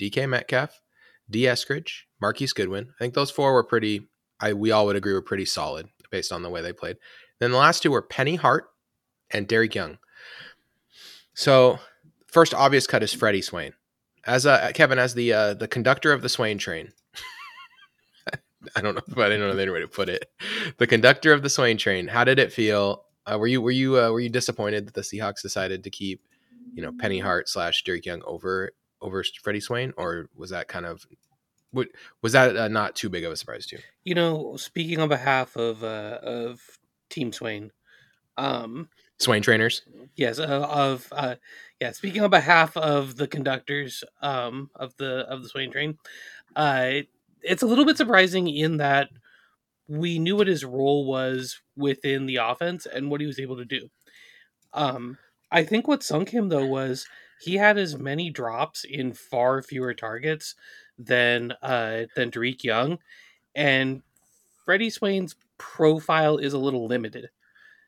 DK 0.00 0.26
Metcalf, 0.26 0.80
Dee 1.28 1.42
Eskridge, 1.42 2.04
Marquise 2.18 2.54
Goodwin. 2.54 2.88
I 2.98 3.04
think 3.04 3.12
those 3.12 3.30
four 3.30 3.52
were 3.52 3.62
pretty. 3.62 4.08
I 4.40 4.54
we 4.54 4.70
all 4.70 4.86
would 4.86 4.96
agree 4.96 5.12
were 5.12 5.20
pretty 5.20 5.44
solid 5.44 5.86
based 6.10 6.32
on 6.32 6.42
the 6.42 6.50
way 6.50 6.62
they 6.62 6.72
played. 6.72 6.96
Then 7.40 7.50
the 7.50 7.58
last 7.58 7.82
two 7.82 7.90
were 7.90 8.02
Penny 8.02 8.36
Hart 8.36 8.64
and 9.30 9.46
Dareke 9.46 9.74
Young. 9.74 9.98
So 11.34 11.78
first 12.26 12.54
obvious 12.54 12.86
cut 12.86 13.02
is 13.02 13.12
Freddie 13.12 13.42
Swain. 13.42 13.74
As 14.26 14.46
a 14.46 14.72
Kevin, 14.74 14.98
as 14.98 15.12
the 15.12 15.30
uh, 15.30 15.52
the 15.52 15.68
conductor 15.68 16.10
of 16.10 16.22
the 16.22 16.30
Swain 16.30 16.56
train. 16.56 16.92
I 18.76 18.80
don't 18.80 18.94
know, 18.94 19.02
but 19.08 19.32
I 19.32 19.36
don't 19.36 19.48
know 19.48 19.54
the 19.54 19.72
way 19.72 19.80
to 19.80 19.88
put 19.88 20.08
it. 20.08 20.30
The 20.78 20.86
conductor 20.86 21.32
of 21.32 21.42
the 21.42 21.50
Swain 21.50 21.76
train. 21.76 22.08
How 22.08 22.24
did 22.24 22.38
it 22.38 22.52
feel? 22.52 23.04
Uh, 23.26 23.38
were 23.38 23.46
you 23.46 23.62
were 23.62 23.70
you 23.70 23.98
uh, 23.98 24.10
were 24.10 24.20
you 24.20 24.28
disappointed 24.28 24.86
that 24.86 24.94
the 24.94 25.00
Seahawks 25.00 25.42
decided 25.42 25.84
to 25.84 25.90
keep, 25.90 26.20
you 26.74 26.82
know, 26.82 26.92
Penny 26.98 27.18
Hart 27.18 27.48
slash 27.48 27.82
Dareke 27.84 28.06
Young 28.06 28.22
over 28.24 28.72
over 29.00 29.24
Freddie 29.42 29.60
Swain, 29.60 29.92
or 29.96 30.28
was 30.36 30.50
that 30.50 30.68
kind 30.68 30.86
of 30.86 31.06
what 31.70 31.88
was 32.22 32.32
that 32.32 32.56
uh, 32.56 32.68
not 32.68 32.94
too 32.94 33.08
big 33.08 33.24
of 33.24 33.32
a 33.32 33.36
surprise 33.36 33.66
to 33.66 33.76
you? 33.76 33.82
You 34.04 34.14
know, 34.14 34.56
speaking 34.56 35.00
on 35.00 35.08
behalf 35.08 35.56
of 35.56 35.82
uh, 35.82 36.18
of 36.22 36.60
Team 37.10 37.32
Swain, 37.32 37.72
um, 38.36 38.88
Swain 39.18 39.42
trainers. 39.42 39.82
Yes, 40.16 40.38
uh, 40.38 40.66
of 40.70 41.08
uh, 41.12 41.36
yeah. 41.80 41.92
Speaking 41.92 42.22
on 42.22 42.30
behalf 42.30 42.76
of 42.76 43.16
the 43.16 43.26
conductors 43.26 44.04
um, 44.22 44.70
of 44.74 44.96
the 44.96 45.26
of 45.28 45.42
the 45.42 45.48
Swain 45.48 45.70
train, 45.70 45.98
uh, 46.56 47.00
it's 47.44 47.62
a 47.62 47.66
little 47.66 47.84
bit 47.84 47.96
surprising 47.96 48.48
in 48.48 48.78
that 48.78 49.10
we 49.86 50.18
knew 50.18 50.36
what 50.36 50.46
his 50.46 50.64
role 50.64 51.04
was 51.04 51.60
within 51.76 52.26
the 52.26 52.36
offense 52.36 52.86
and 52.86 53.10
what 53.10 53.20
he 53.20 53.26
was 53.26 53.38
able 53.38 53.56
to 53.56 53.64
do. 53.64 53.88
Um, 54.72 55.18
I 55.50 55.62
think 55.64 55.86
what 55.86 56.02
sunk 56.02 56.30
him 56.30 56.48
though 56.48 56.66
was 56.66 57.06
he 57.40 57.56
had 57.56 57.78
as 57.78 57.96
many 57.98 58.30
drops 58.30 58.84
in 58.84 59.12
far 59.12 59.62
fewer 59.62 59.94
targets 59.94 60.54
than 60.98 61.52
uh, 61.62 62.04
than 62.16 62.30
Dareke 62.30 62.64
Young, 62.64 62.98
and 63.54 64.02
Freddie 64.64 64.90
Swain's 64.90 65.36
profile 65.58 66.38
is 66.38 66.52
a 66.52 66.58
little 66.58 66.86
limited. 66.86 67.28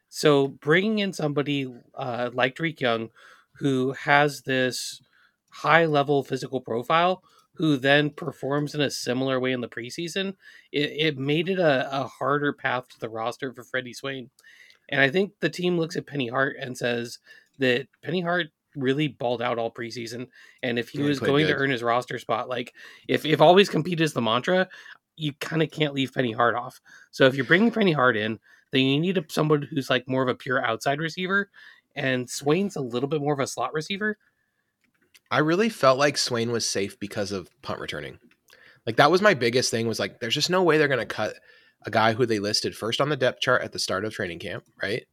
So 0.08 0.48
bringing 0.48 1.00
in 1.00 1.12
somebody 1.12 1.72
uh, 1.94 2.30
like 2.32 2.56
Dareke 2.56 2.80
Young, 2.80 3.10
who 3.54 3.92
has 3.92 4.42
this 4.42 5.02
high 5.50 5.86
level 5.86 6.22
physical 6.22 6.60
profile, 6.60 7.22
who 7.56 7.76
then 7.76 8.10
performs 8.10 8.74
in 8.74 8.80
a 8.80 8.90
similar 8.90 9.40
way 9.40 9.52
in 9.52 9.60
the 9.60 9.68
preseason, 9.68 10.34
it, 10.72 10.92
it 10.92 11.18
made 11.18 11.48
it 11.48 11.58
a, 11.58 12.02
a 12.02 12.06
harder 12.06 12.52
path 12.52 12.88
to 12.88 13.00
the 13.00 13.08
roster 13.08 13.52
for 13.52 13.64
Freddie 13.64 13.94
Swain. 13.94 14.30
And 14.88 15.00
I 15.00 15.10
think 15.10 15.32
the 15.40 15.50
team 15.50 15.78
looks 15.78 15.96
at 15.96 16.06
Penny 16.06 16.28
Hart 16.28 16.56
and 16.60 16.76
says 16.76 17.18
that 17.58 17.88
Penny 18.02 18.20
Hart 18.20 18.48
really 18.76 19.08
balled 19.08 19.42
out 19.42 19.58
all 19.58 19.70
preseason. 19.70 20.28
And 20.62 20.78
if 20.78 20.90
he 20.90 21.02
Yeah, 21.02 21.02
was 21.02 21.20
going 21.20 21.46
to 21.48 21.54
earn 21.54 21.70
his 21.70 21.82
roster 21.82 22.18
spot, 22.18 22.48
like 22.48 22.74
if, 23.08 23.24
if 23.24 23.40
always 23.40 23.68
compete 23.68 24.00
is 24.00 24.12
the 24.12 24.20
mantra, 24.22 24.68
you 25.16 25.32
kind 25.34 25.62
of 25.62 25.70
can't 25.70 25.94
leave 25.94 26.12
Penny 26.12 26.32
Hart 26.32 26.54
off. 26.54 26.80
So 27.10 27.26
if 27.26 27.34
you're 27.34 27.46
bringing 27.46 27.70
Penny 27.72 27.92
Hart 27.92 28.16
in, 28.16 28.38
then 28.72 28.82
you 28.82 29.00
need 29.00 29.18
a, 29.18 29.24
someone 29.28 29.62
who's 29.62 29.88
like 29.90 30.06
more 30.08 30.22
of 30.22 30.28
a 30.28 30.34
pure 30.34 30.64
outside 30.64 31.00
receiver. 31.00 31.50
And 31.94 32.28
Swain's 32.28 32.76
a 32.76 32.80
little 32.82 33.08
bit 33.08 33.22
more 33.22 33.32
of 33.32 33.40
a 33.40 33.46
slot 33.46 33.72
receiver. 33.72 34.18
I 35.30 35.38
really 35.38 35.68
felt 35.68 35.98
like 35.98 36.16
Swain 36.18 36.52
was 36.52 36.68
safe 36.68 36.98
because 37.00 37.32
of 37.32 37.48
punt 37.62 37.80
returning. 37.80 38.18
Like 38.86 38.96
that 38.96 39.10
was 39.10 39.20
my 39.20 39.34
biggest 39.34 39.70
thing 39.70 39.88
was 39.88 39.98
like 39.98 40.20
there's 40.20 40.34
just 40.34 40.50
no 40.50 40.62
way 40.62 40.78
they're 40.78 40.86
going 40.88 41.00
to 41.00 41.06
cut 41.06 41.34
a 41.84 41.90
guy 41.90 42.12
who 42.12 42.26
they 42.26 42.38
listed 42.38 42.76
first 42.76 43.00
on 43.00 43.08
the 43.08 43.16
depth 43.16 43.40
chart 43.40 43.62
at 43.62 43.72
the 43.72 43.78
start 43.78 44.04
of 44.04 44.12
training 44.12 44.38
camp, 44.38 44.64
right? 44.82 45.04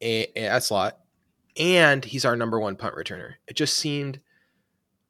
And, 0.00 0.26
at 0.36 0.64
slot, 0.64 0.98
and 1.56 2.04
he's 2.04 2.24
our 2.24 2.36
number 2.36 2.58
one 2.58 2.76
punt 2.76 2.94
returner. 2.94 3.34
It 3.46 3.56
just 3.56 3.76
seemed 3.76 4.20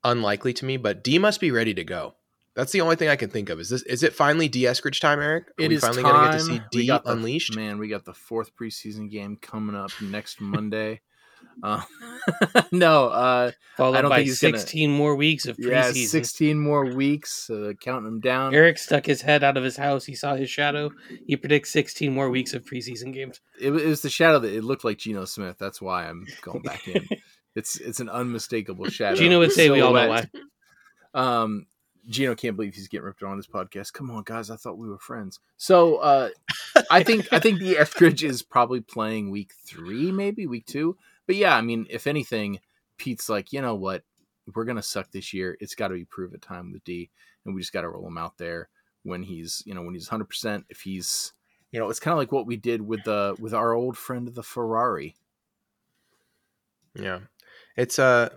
unlikely 0.03 0.53
to 0.55 0.65
me, 0.65 0.77
but 0.77 1.03
D 1.03 1.19
must 1.19 1.41
be 1.41 1.51
ready 1.51 1.75
to 1.75 1.85
go. 1.85 2.15
That's 2.55 2.71
the 2.73 2.81
only 2.83 2.95
thing 2.97 3.09
I 3.09 3.17
can 3.17 3.31
think 3.31 3.49
of. 3.51 3.59
Is 3.59 3.69
this 3.71 3.83
is 3.83 4.03
it 4.05 4.15
finally 4.15 4.49
Dee 4.49 4.63
Eskridge 4.63 5.01
time, 5.01 5.21
Eric? 5.21 5.49
Are 5.49 5.65
It 5.65 5.69
we 5.71 5.75
is 5.77 5.81
finally 5.81 6.03
time. 6.03 6.13
gonna 6.13 6.33
get 6.33 6.39
to 6.39 6.45
see 6.45 6.61
D 6.71 6.87
the- 6.89 7.03
unleashed? 7.11 7.57
Man, 7.57 7.79
we 7.79 7.89
got 7.89 8.05
the 8.05 8.15
fourth 8.15 8.55
preseason 8.55 9.11
game 9.11 9.37
coming 9.37 9.75
up 9.75 9.91
next 10.01 10.41
Monday. 10.41 11.01
Uh, 11.63 11.83
no, 12.73 13.09
uh, 13.09 13.51
Followed 13.77 13.97
I 13.97 14.03
don't 14.03 14.11
by 14.11 14.17
think 14.17 14.29
he's 14.29 14.41
gonna- 14.41 14.59
16 14.59 14.91
more 14.91 15.17
weeks 15.17 15.47
of 15.47 15.59
yeah, 15.59 15.91
preseason. 15.91 16.09
16 16.09 16.59
more 16.59 16.85
weeks, 16.95 17.49
uh, 17.51 17.73
counting 17.81 18.05
them 18.05 18.21
down. 18.21 18.55
Eric 18.55 18.79
stuck 18.79 19.07
his 19.07 19.23
head 19.23 19.43
out 19.43 19.57
of 19.57 19.65
his 19.65 19.77
house. 19.77 20.05
He 20.05 20.15
saw 20.15 20.35
his 20.35 20.51
shadow. 20.51 20.91
He 21.27 21.37
predicts 21.37 21.71
16 21.71 22.13
more 22.13 22.31
weeks 22.31 22.55
of 22.55 22.65
preseason 22.65 23.13
games. 23.13 23.41
It, 23.61 23.69
it 23.69 23.87
was 23.87 24.03
the 24.03 24.11
shadow 24.11 24.39
that 24.41 24.53
it 24.53 24.63
looked 24.65 24.85
like 24.85 24.99
Geno 24.99 25.25
Smith. 25.25 25.57
That's 25.59 25.81
why 25.81 26.07
I'm 26.07 26.27
going 26.43 26.63
back 26.63 26.87
in. 26.89 27.09
it's 27.55 27.81
it's 27.81 28.01
an 28.01 28.09
unmistakable 28.09 28.89
shadow. 28.91 29.17
Geno 29.17 29.39
would 29.39 29.53
say 29.53 29.71
we 29.71 29.81
all 29.81 29.93
know 29.93 30.09
why. 30.09 30.29
Um, 31.15 31.67
Geno 32.09 32.35
can't 32.35 32.57
believe 32.57 32.75
he's 32.75 32.89
getting 32.89 33.07
ripped 33.07 33.23
on 33.23 33.37
this 33.37 33.47
podcast. 33.47 33.93
Come 33.93 34.11
on, 34.11 34.25
guys! 34.25 34.51
I 34.51 34.57
thought 34.57 34.77
we 34.77 34.89
were 34.89 34.99
friends. 34.99 35.41
So 35.57 35.97
uh, 35.97 36.29
I 36.91 37.03
think 37.03 37.33
I 37.33 37.39
think 37.39 37.61
the 37.61 37.75
Eskridge 37.81 38.23
is 38.23 38.43
probably 38.43 38.81
playing 38.81 39.31
week 39.31 39.53
three, 39.67 40.13
maybe 40.13 40.47
week 40.47 40.67
two. 40.67 40.97
But 41.27 41.37
yeah, 41.37 41.57
I 41.57 41.61
mean, 41.61 41.87
if 41.91 42.07
anything, 42.07 42.61
Pete's 42.99 43.29
like, 43.29 43.53
you 43.53 43.61
know 43.63 43.75
what? 43.75 44.03
We're 44.55 44.65
gonna 44.65 44.83
suck 44.83 45.11
this 45.11 45.33
year. 45.33 45.57
It's 45.61 45.75
got 45.75 45.89
to 45.89 45.95
be 45.95 46.05
prove 46.05 46.35
it 46.35 46.43
time 46.43 46.71
with 46.73 46.85
D, 46.85 47.11
and 47.47 47.55
we 47.55 47.61
just 47.63 47.73
got 47.73 47.81
to 47.83 47.89
roll 47.89 48.07
him 48.07 48.19
out 48.19 48.37
there 48.39 48.69
when 49.03 49.23
he's 49.23 49.63
you 49.65 49.75
know 49.75 49.83
when 49.83 49.95
he's 49.95 50.09
100. 50.11 50.25
percent 50.27 50.65
If 50.69 50.83
he's 50.83 51.33
you 51.71 51.81
know, 51.81 51.89
it's 51.91 51.99
kind 51.99 52.13
of 52.13 52.19
like 52.19 52.31
what 52.31 52.47
we 52.47 52.57
did 52.57 52.83
with 52.83 53.03
the 53.05 53.35
with 53.41 53.53
our 53.55 53.73
old 53.73 53.97
friend 53.97 54.29
the 54.29 54.43
Ferrari. 54.43 55.17
Yeah, 56.95 57.21
it's 57.77 57.99
uh, 57.99 58.29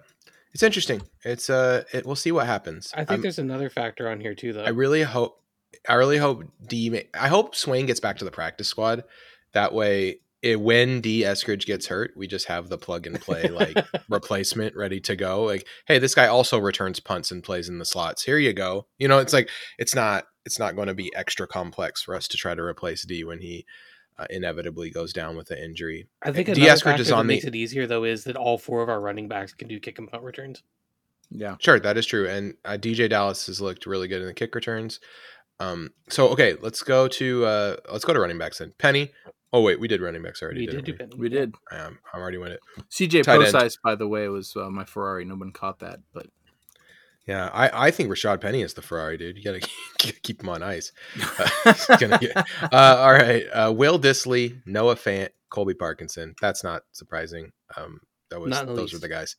it's 0.53 0.63
interesting. 0.63 1.01
It's 1.23 1.49
uh, 1.49 1.83
it, 1.93 2.05
we'll 2.05 2.15
see 2.15 2.31
what 2.31 2.47
happens. 2.47 2.91
I 2.93 2.99
think 2.99 3.11
I'm- 3.11 3.21
there's 3.21 3.39
another 3.39 3.69
factor 3.69 4.09
on 4.09 4.19
here 4.19 4.33
too, 4.33 4.53
though. 4.53 4.63
I 4.63 4.69
really 4.69 5.03
hope. 5.03 5.41
I 5.87 5.93
really 5.95 6.17
hope 6.17 6.43
D. 6.65 6.89
ma- 6.89 6.99
I 7.19 7.27
hope 7.27 7.53
Swain 7.53 7.85
gets 7.85 7.99
back 7.99 8.17
to 8.19 8.25
the 8.25 8.31
practice 8.31 8.67
squad. 8.67 9.03
That 9.51 9.73
way, 9.73 10.21
it, 10.47 10.61
when 10.61 11.01
D. 11.01 11.23
Eskridge 11.23 11.65
gets 11.65 11.87
hurt, 11.87 12.13
we 12.15 12.27
just 12.27 12.47
have 12.47 12.69
the 12.69 12.77
plug 12.77 13.05
and 13.05 13.19
play 13.19 13.47
like 13.49 13.77
replacement 14.09 14.75
ready 14.75 14.99
to 15.01 15.15
go. 15.15 15.43
Like, 15.43 15.67
hey, 15.85 15.99
this 15.99 16.15
guy 16.15 16.27
also 16.27 16.57
returns 16.57 16.99
punts 16.99 17.31
and 17.31 17.43
plays 17.43 17.69
in 17.69 17.79
the 17.79 17.85
slots. 17.85 18.23
Here 18.23 18.37
you 18.37 18.53
go. 18.53 18.87
You 18.97 19.07
know, 19.07 19.19
it's 19.19 19.33
like 19.33 19.49
it's 19.77 19.93
not 19.93 20.25
it's 20.45 20.59
not 20.59 20.75
going 20.75 20.87
to 20.87 20.93
be 20.93 21.13
extra 21.15 21.47
complex 21.47 22.01
for 22.01 22.15
us 22.15 22.27
to 22.29 22.37
try 22.37 22.55
to 22.55 22.61
replace 22.61 23.05
D 23.05 23.23
when 23.23 23.39
he 23.39 23.65
uh, 24.17 24.25
inevitably 24.29 24.89
goes 24.89 25.13
down 25.13 25.35
with 25.35 25.51
an 25.51 25.57
injury. 25.57 26.07
I 26.21 26.31
think 26.31 26.47
D. 26.47 26.53
another 26.53 26.71
Eskridge 26.71 26.83
factor 26.83 27.01
is 27.01 27.07
that 27.09 27.15
on 27.15 27.27
the- 27.27 27.33
makes 27.33 27.45
it 27.45 27.55
easier 27.55 27.85
though 27.85 28.03
is 28.03 28.23
that 28.23 28.35
all 28.35 28.57
four 28.57 28.81
of 28.81 28.89
our 28.89 29.01
running 29.01 29.27
backs 29.27 29.53
can 29.53 29.67
do 29.67 29.79
kick 29.79 29.99
and 29.99 30.09
punt 30.09 30.23
returns. 30.23 30.63
Yeah. 31.29 31.57
Sure, 31.59 31.79
that 31.79 31.97
is 31.97 32.05
true. 32.05 32.27
And 32.27 32.53
uh, 32.63 32.77
DeeJay 32.77 33.09
Dallas 33.09 33.47
has 33.47 33.59
looked 33.59 33.85
really 33.85 34.07
good 34.07 34.21
in 34.21 34.27
the 34.27 34.33
kick 34.33 34.55
returns. 34.55 35.01
Um, 35.59 35.89
so 36.09 36.29
okay, 36.29 36.55
let's 36.61 36.83
go 36.83 37.07
to 37.07 37.45
uh, 37.45 37.75
let's 37.91 38.05
go 38.05 38.13
to 38.13 38.19
running 38.19 38.37
backs 38.37 38.59
then. 38.59 38.73
Penny. 38.77 39.11
Oh 39.53 39.61
wait, 39.61 39.79
we 39.79 39.87
did 39.87 40.01
running 40.01 40.21
backs 40.23 40.41
already. 40.41 40.61
we 40.61 40.65
did 40.65 40.83
didn't 40.83 40.85
do 40.85 40.91
we? 40.91 40.97
Penny. 40.97 41.15
We 41.17 41.29
did. 41.29 41.55
Um, 41.71 41.99
I'm 42.13 42.21
already 42.21 42.37
win 42.37 42.51
it. 42.51 42.59
CJ 42.91 43.23
Tight 43.23 43.41
end. 43.41 43.53
Posice, 43.53 43.77
by 43.83 43.95
the 43.95 44.07
way, 44.07 44.27
was 44.27 44.55
uh, 44.55 44.69
my 44.69 44.83
Ferrari. 44.83 45.23
No 45.25 45.35
one 45.35 45.51
caught 45.51 45.79
that, 45.79 45.99
but 46.13 46.27
Yeah, 47.25 47.49
I, 47.53 47.87
I 47.87 47.91
think 47.91 48.09
Rashaad 48.09 48.41
Penny 48.41 48.61
is 48.61 48.73
the 48.73 48.81
Ferrari 48.81 49.17
dude. 49.17 49.37
You 49.37 49.43
gotta 49.43 49.59
keep 50.23 50.41
him 50.41 50.49
on 50.49 50.63
ice. 50.63 50.91
Uh, 51.65 51.73
gonna 51.99 52.17
get- 52.19 52.35
uh, 52.73 52.95
all 52.99 53.13
right, 53.13 53.43
uh, 53.53 53.71
Will 53.75 53.99
Dissly, 53.99 54.61
Noah 54.65 54.95
Fant, 54.95 55.29
Colby 55.49 55.73
Parkinson. 55.73 56.35
That's 56.41 56.63
not 56.63 56.83
surprising. 56.91 57.51
Um, 57.75 58.01
that 58.29 58.41
was 58.41 58.49
Not 58.49 58.65
those 58.67 58.77
least. 58.77 58.93
were 58.93 58.99
the 58.99 59.07
guys. 59.09 59.37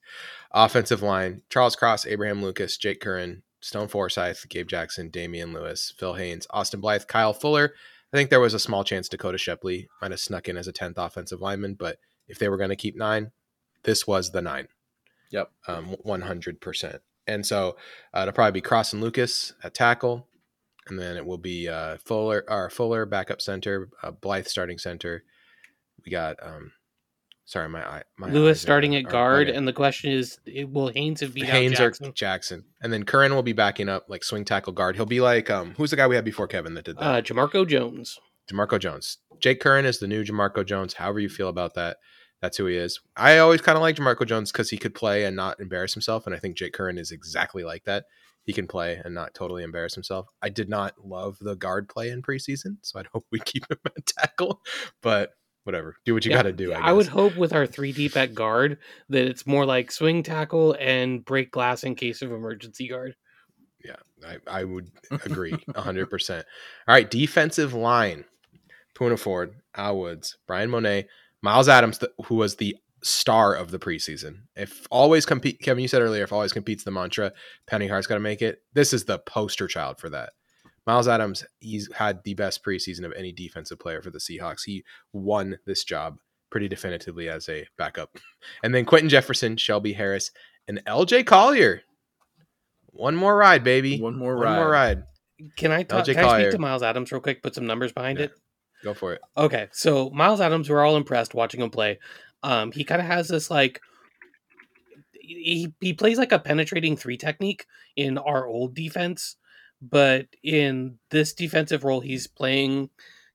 Offensive 0.52 1.02
line: 1.02 1.42
Charles 1.50 1.76
Cross, 1.76 2.06
Abraham 2.06 2.42
Lucas, 2.42 2.76
Jake 2.78 3.02
Curhan, 3.02 3.42
Stone 3.60 3.88
Forsyth, 3.88 4.46
Gabe 4.48 4.68
Jackson, 4.68 5.10
Damien 5.10 5.52
Lewis, 5.52 5.92
Phil 5.98 6.14
Haynes, 6.14 6.46
Austin 6.50 6.80
Blythe, 6.80 7.06
Kyle 7.06 7.34
Fuller. 7.34 7.74
I 8.12 8.16
think 8.16 8.30
there 8.30 8.40
was 8.40 8.54
a 8.54 8.58
small 8.58 8.84
chance 8.84 9.08
Dakoda 9.08 9.38
Shepley 9.38 9.88
might 10.00 10.12
have 10.12 10.20
snuck 10.20 10.48
in 10.48 10.56
as 10.56 10.66
a 10.66 10.72
tenth 10.72 10.96
offensive 10.96 11.40
lineman, 11.40 11.74
but 11.74 11.98
if 12.26 12.38
they 12.38 12.48
were 12.48 12.56
going 12.56 12.70
to 12.70 12.76
keep 12.76 12.96
nine, 12.96 13.32
this 13.82 14.06
was 14.06 14.30
the 14.30 14.42
nine. 14.42 14.68
Yep. 15.30 15.50
um, 15.66 15.96
one 16.02 16.22
hundred 16.22 16.60
percent. 16.60 17.02
And 17.26 17.44
so 17.44 17.76
uh, 18.14 18.20
it'll 18.22 18.32
probably 18.32 18.52
be 18.52 18.62
Cross 18.62 18.94
and 18.94 19.02
Lucas 19.02 19.52
at 19.62 19.74
tackle, 19.74 20.26
and 20.88 20.98
then 20.98 21.18
it 21.18 21.26
will 21.26 21.36
be 21.38 21.68
uh, 21.68 21.98
Fuller 21.98 22.44
or 22.48 22.70
Fuller 22.70 23.04
backup 23.04 23.42
center, 23.42 23.90
uh, 24.02 24.10
Blythe 24.10 24.46
starting 24.46 24.78
center. 24.78 25.24
We 26.04 26.10
got 26.10 26.36
um, 26.42 26.72
sorry, 27.48 27.68
my 27.68 27.82
eye, 27.84 28.02
my 28.18 28.28
Lewis 28.28 28.58
eyes 28.58 28.62
are- 28.62 28.66
starting 28.66 28.94
at 28.94 29.06
are 29.06 29.10
guard, 29.10 29.48
bugging. 29.48 29.56
and 29.56 29.66
the 29.66 29.72
question 29.72 30.12
is, 30.12 30.38
will 30.68 30.88
Haynes 30.88 31.20
have 31.22 31.34
beat 31.34 31.46
Haynes 31.46 31.80
out 31.80 31.86
or 31.86 31.90
Jackson? 31.90 32.12
Jackson, 32.14 32.64
and 32.82 32.92
then 32.92 33.04
Curhan 33.04 33.34
will 33.34 33.42
be 33.42 33.52
backing 33.54 33.88
up 33.88 34.04
like 34.08 34.22
swing 34.22 34.44
tackle 34.44 34.72
guard. 34.72 34.96
He'll 34.96 35.06
be 35.06 35.20
like 35.20 35.50
um, 35.50 35.74
who's 35.76 35.90
the 35.90 35.96
guy 35.96 36.06
we 36.06 36.14
had 36.14 36.24
before 36.24 36.46
Kevin 36.46 36.74
that 36.74 36.84
did 36.84 36.96
that? 36.98 37.02
Uh, 37.02 37.22
Jamarco 37.22 37.66
Jones. 37.66 38.18
Jamarco 38.50 38.78
Jones. 38.78 39.18
Jake 39.40 39.60
Curhan 39.62 39.84
is 39.84 39.98
the 39.98 40.08
new 40.08 40.24
Jamarco 40.24 40.64
Jones. 40.64 40.94
However 40.94 41.20
you 41.20 41.28
feel 41.28 41.48
about 41.48 41.74
that, 41.74 41.96
that's 42.40 42.56
who 42.56 42.66
he 42.66 42.76
is. 42.76 43.00
I 43.16 43.38
always 43.38 43.60
kind 43.60 43.76
of 43.76 43.82
like 43.82 43.96
Jamarco 43.96 44.26
Jones 44.26 44.52
because 44.52 44.70
he 44.70 44.78
could 44.78 44.94
play 44.94 45.24
and 45.24 45.34
not 45.36 45.58
embarrass 45.60 45.94
himself, 45.94 46.26
and 46.26 46.34
I 46.34 46.38
think 46.38 46.56
Jake 46.56 46.72
Curhan 46.74 46.98
is 46.98 47.10
exactly 47.10 47.64
like 47.64 47.84
that. 47.84 48.04
He 48.44 48.54
can 48.54 48.66
play 48.66 48.98
and 49.04 49.14
not 49.14 49.34
totally 49.34 49.62
embarrass 49.62 49.94
himself. 49.94 50.26
I 50.40 50.48
did 50.48 50.70
not 50.70 50.94
love 51.04 51.36
the 51.38 51.54
guard 51.54 51.86
play 51.88 52.08
in 52.08 52.22
preseason, 52.22 52.78
so 52.80 52.98
I'd 52.98 53.06
hope 53.08 53.26
we 53.30 53.38
keep 53.44 53.70
him 53.70 53.76
at 53.84 54.06
tackle. 54.06 54.62
But 55.02 55.32
whatever, 55.68 55.96
do 56.06 56.14
what 56.14 56.24
you 56.24 56.30
Yeah, 56.30 56.38
got 56.38 56.42
to 56.44 56.52
do. 56.52 56.72
I, 56.72 56.88
I 56.88 56.92
would 56.94 57.08
hope 57.08 57.36
with 57.36 57.52
our 57.52 57.66
three 57.66 57.92
deep 57.92 58.16
at 58.16 58.34
guard 58.34 58.78
that 59.10 59.26
it's 59.26 59.46
more 59.46 59.66
like 59.66 59.92
swing 59.92 60.22
tackle 60.22 60.74
and 60.80 61.22
break 61.22 61.50
glass 61.52 61.84
in 61.84 61.94
case 61.94 62.22
of 62.22 62.32
emergency 62.32 62.88
guard. 62.88 63.14
Yeah, 63.84 63.96
I, 64.26 64.38
I 64.60 64.64
would 64.64 64.90
agree 65.26 65.52
100%. 65.52 66.36
All 66.38 66.42
right, 66.88 67.10
defensive 67.10 67.74
line. 67.74 68.24
Poona 68.94 69.18
Ford, 69.18 69.56
Al 69.76 69.98
Woods, 69.98 70.38
Bryan 70.46 70.70
Mone, 70.70 71.04
Myles 71.42 71.68
Adams, 71.68 71.98
the, 71.98 72.10
who 72.24 72.36
was 72.36 72.56
the 72.56 72.74
star 73.02 73.54
of 73.54 73.70
the 73.70 73.78
preseason. 73.78 74.38
If 74.56 74.86
always 74.90 75.26
compete, 75.26 75.60
Kevin, 75.60 75.82
you 75.82 75.88
said 75.88 76.00
earlier, 76.00 76.24
if 76.24 76.32
always 76.32 76.54
competes 76.54 76.82
the 76.82 76.90
mantra, 76.90 77.32
Penny 77.66 77.88
Hart's 77.88 78.06
got 78.06 78.14
to 78.14 78.20
make 78.20 78.40
it. 78.40 78.62
This 78.72 78.94
is 78.94 79.04
the 79.04 79.18
poster 79.18 79.68
child 79.68 80.00
for 80.00 80.08
that. 80.08 80.32
Myles 80.88 81.06
Adams, 81.06 81.44
he's 81.60 81.86
had 81.94 82.24
the 82.24 82.32
best 82.32 82.64
preseason 82.64 83.04
of 83.04 83.12
any 83.12 83.30
defensive 83.30 83.78
player 83.78 84.00
for 84.00 84.08
the 84.08 84.18
Seahawks. 84.18 84.62
He 84.64 84.84
won 85.12 85.58
this 85.66 85.84
job 85.84 86.16
pretty 86.50 86.66
definitively 86.66 87.28
as 87.28 87.46
a 87.50 87.66
backup. 87.76 88.16
And 88.62 88.74
then 88.74 88.86
Quinton 88.86 89.10
Jefferson, 89.10 89.58
Shelby 89.58 89.92
Harris, 89.92 90.30
and 90.66 90.82
LJ 90.86 91.26
Collier. 91.26 91.82
One 92.86 93.14
more 93.16 93.36
ride, 93.36 93.62
baby. 93.62 94.00
One 94.00 94.16
more 94.16 94.34
One 94.34 94.42
ride. 94.44 94.50
One 94.52 94.60
more 94.60 94.70
ride. 94.70 95.02
Can 95.58 95.72
I 95.72 95.82
talk? 95.82 96.06
LJ 96.06 96.14
Can 96.14 96.18
I 96.18 96.22
Collier. 96.22 96.44
speak 96.44 96.52
to 96.52 96.58
Myles 96.58 96.82
Adams 96.82 97.12
real 97.12 97.20
quick? 97.20 97.42
Put 97.42 97.54
some 97.54 97.66
numbers 97.66 97.92
behind 97.92 98.18
Yeah. 98.18 98.24
it. 98.26 98.32
Go 98.82 98.94
for 98.94 99.12
it. 99.12 99.20
Okay, 99.36 99.68
so 99.72 100.08
Myles 100.10 100.40
Adams, 100.40 100.70
we're 100.70 100.82
all 100.82 100.96
impressed 100.96 101.34
watching 101.34 101.60
him 101.60 101.68
play. 101.68 101.98
Um, 102.42 102.72
he 102.72 102.82
kind 102.84 103.00
of 103.02 103.06
has 103.06 103.28
this 103.28 103.50
like 103.50 103.80
he 105.12 105.74
he 105.80 105.92
plays 105.92 106.16
like 106.16 106.32
a 106.32 106.38
penetrating 106.38 106.96
three 106.96 107.18
technique 107.18 107.66
in 107.96 108.16
our 108.16 108.46
old 108.46 108.74
defense, 108.74 109.36
but 109.80 110.26
in 110.42 110.98
this 111.10 111.32
defensive 111.32 111.84
role, 111.84 112.00
he's 112.00 112.26
playing 112.26 112.90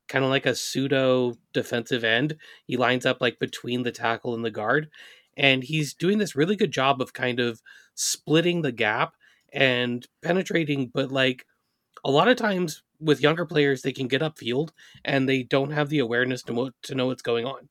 kind 0.08 0.26
of 0.26 0.30
like 0.30 0.46
a 0.46 0.56
pseudo 0.56 1.38
defensive 1.54 2.04
end. 2.04 2.38
He 2.66 2.78
lines 2.78 3.06
up 3.06 3.22
like 3.22 3.40
between 3.40 3.84
the 3.84 3.92
tackle 3.92 4.36
and 4.36 4.44
the 4.44 4.52
guard, 4.52 4.90
and 5.38 5.64
he's 5.64 5.94
doing 5.94 6.18
this 6.18 6.36
really 6.36 6.56
good 6.56 6.72
job 6.72 7.02
of 7.02 7.14
kind 7.14 7.40
of 7.40 7.62
splitting 7.96 8.62
the 8.62 8.72
gap 8.72 9.14
and 9.54 10.06
penetrating, 10.22 10.92
but 10.94 11.12
like 11.12 11.46
a 12.04 12.12
lot 12.12 12.28
of 12.28 12.38
times 12.38 12.84
with 13.00 13.22
younger 13.22 13.46
players, 13.46 13.82
they 13.82 13.92
can 13.92 14.08
get 14.08 14.22
upfield 14.22 14.70
and 15.06 15.28
they 15.28 15.44
don't 15.44 15.72
have 15.72 15.90
the 15.90 16.00
awareness 16.00 16.42
to, 16.44 16.54
mo- 16.54 16.72
to 16.84 16.96
know 16.96 17.08
what's 17.08 17.22
going 17.22 17.46
on. 17.46 17.70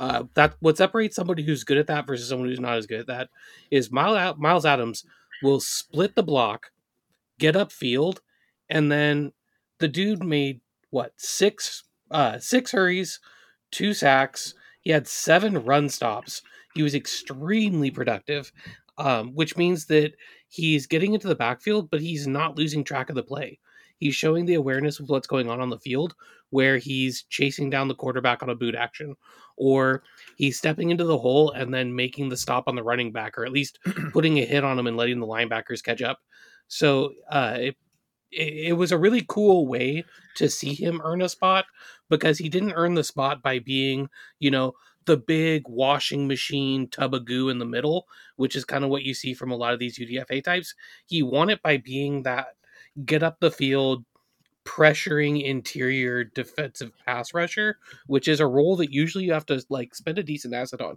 Uh, 0.00 0.24
that 0.34 0.54
what 0.60 0.76
separates 0.76 1.14
somebody 1.14 1.44
who's 1.44 1.64
good 1.64 1.78
at 1.78 1.86
that 1.86 2.06
versus 2.06 2.28
someone 2.28 2.48
who's 2.48 2.58
not 2.58 2.76
as 2.76 2.86
good 2.86 3.00
at 3.00 3.06
that 3.06 3.28
is 3.70 3.92
Myles, 3.92 4.36
Myles 4.38 4.66
Adams 4.66 5.04
will 5.42 5.60
split 5.60 6.16
the 6.16 6.22
block, 6.24 6.71
get 7.42 7.56
upfield, 7.56 8.20
and 8.70 8.90
then 8.90 9.32
the 9.80 9.88
dude 9.88 10.22
made 10.22 10.60
what 10.90 11.12
six 11.16 11.82
uh, 12.10 12.38
six 12.38 12.70
hurries, 12.70 13.18
two 13.72 13.92
sacks. 13.92 14.54
He 14.80 14.90
had 14.90 15.08
seven 15.08 15.64
run 15.64 15.88
stops. 15.88 16.42
He 16.74 16.82
was 16.82 16.94
extremely 16.94 17.90
productive, 17.90 18.52
um, 18.96 19.34
which 19.34 19.56
means 19.56 19.86
that 19.86 20.12
he's 20.48 20.86
getting 20.86 21.14
into 21.14 21.28
the 21.28 21.34
backfield, 21.34 21.90
but 21.90 22.00
he's 22.00 22.26
not 22.26 22.56
losing 22.56 22.84
track 22.84 23.10
of 23.10 23.16
the 23.16 23.22
play. 23.22 23.58
He's 23.98 24.14
showing 24.14 24.46
the 24.46 24.54
awareness 24.54 25.00
of 25.00 25.08
what's 25.08 25.26
going 25.26 25.48
on 25.48 25.60
on 25.60 25.70
the 25.70 25.78
field, 25.78 26.14
where 26.50 26.78
he's 26.78 27.24
chasing 27.28 27.70
down 27.70 27.88
the 27.88 27.94
quarterback 27.94 28.42
on 28.42 28.50
a 28.50 28.54
boot 28.54 28.74
action, 28.74 29.16
or 29.56 30.02
he's 30.36 30.58
stepping 30.58 30.90
into 30.90 31.04
the 31.04 31.18
hole 31.18 31.50
and 31.52 31.72
then 31.74 31.94
making 31.94 32.28
the 32.28 32.36
stop 32.36 32.64
on 32.68 32.76
the 32.76 32.82
running 32.82 33.12
back, 33.12 33.36
or 33.36 33.44
at 33.44 33.52
least 33.52 33.78
putting 34.12 34.38
a 34.38 34.44
hit 34.44 34.64
on 34.64 34.78
him 34.78 34.86
and 34.86 34.96
letting 34.96 35.20
the 35.20 35.26
linebackers 35.26 35.82
catch 35.82 36.02
up. 36.02 36.18
So 36.72 37.12
uh, 37.28 37.58
it, 37.58 37.76
it, 38.30 38.78
was 38.78 38.92
a 38.92 38.98
really 38.98 39.26
cool 39.28 39.66
way 39.66 40.06
to 40.36 40.48
see 40.48 40.72
him 40.72 41.02
earn 41.04 41.20
a 41.20 41.28
spot 41.28 41.66
because 42.08 42.38
he 42.38 42.48
didn't 42.48 42.72
earn 42.72 42.94
the 42.94 43.04
spot 43.04 43.42
by 43.42 43.58
being, 43.58 44.08
you 44.38 44.50
know, 44.50 44.72
the 45.04 45.18
big 45.18 45.64
washing 45.68 46.26
machine 46.26 46.88
tub 46.88 47.12
of 47.12 47.26
goo 47.26 47.50
in 47.50 47.58
the 47.58 47.66
middle, 47.66 48.06
which 48.36 48.56
is 48.56 48.64
kind 48.64 48.84
of 48.84 48.90
what 48.90 49.02
you 49.02 49.12
see 49.12 49.34
from 49.34 49.50
a 49.50 49.56
lot 49.56 49.74
of 49.74 49.80
these 49.80 49.98
UDFA 49.98 50.42
types. 50.42 50.74
He 51.04 51.22
won 51.22 51.50
it 51.50 51.60
by 51.60 51.76
being 51.76 52.22
that 52.22 52.46
get 53.04 53.22
up 53.22 53.38
the 53.40 53.50
field, 53.50 54.06
pressuring 54.64 55.44
interior 55.44 56.24
defensive 56.24 56.92
pass 57.04 57.34
rusher, 57.34 57.76
which 58.06 58.28
is 58.28 58.40
a 58.40 58.46
role 58.46 58.76
that 58.76 58.94
usually 58.94 59.24
you 59.24 59.34
have 59.34 59.46
to 59.46 59.62
like 59.68 59.94
spend 59.94 60.18
a 60.18 60.22
decent 60.22 60.54
asset 60.54 60.80
on. 60.80 60.96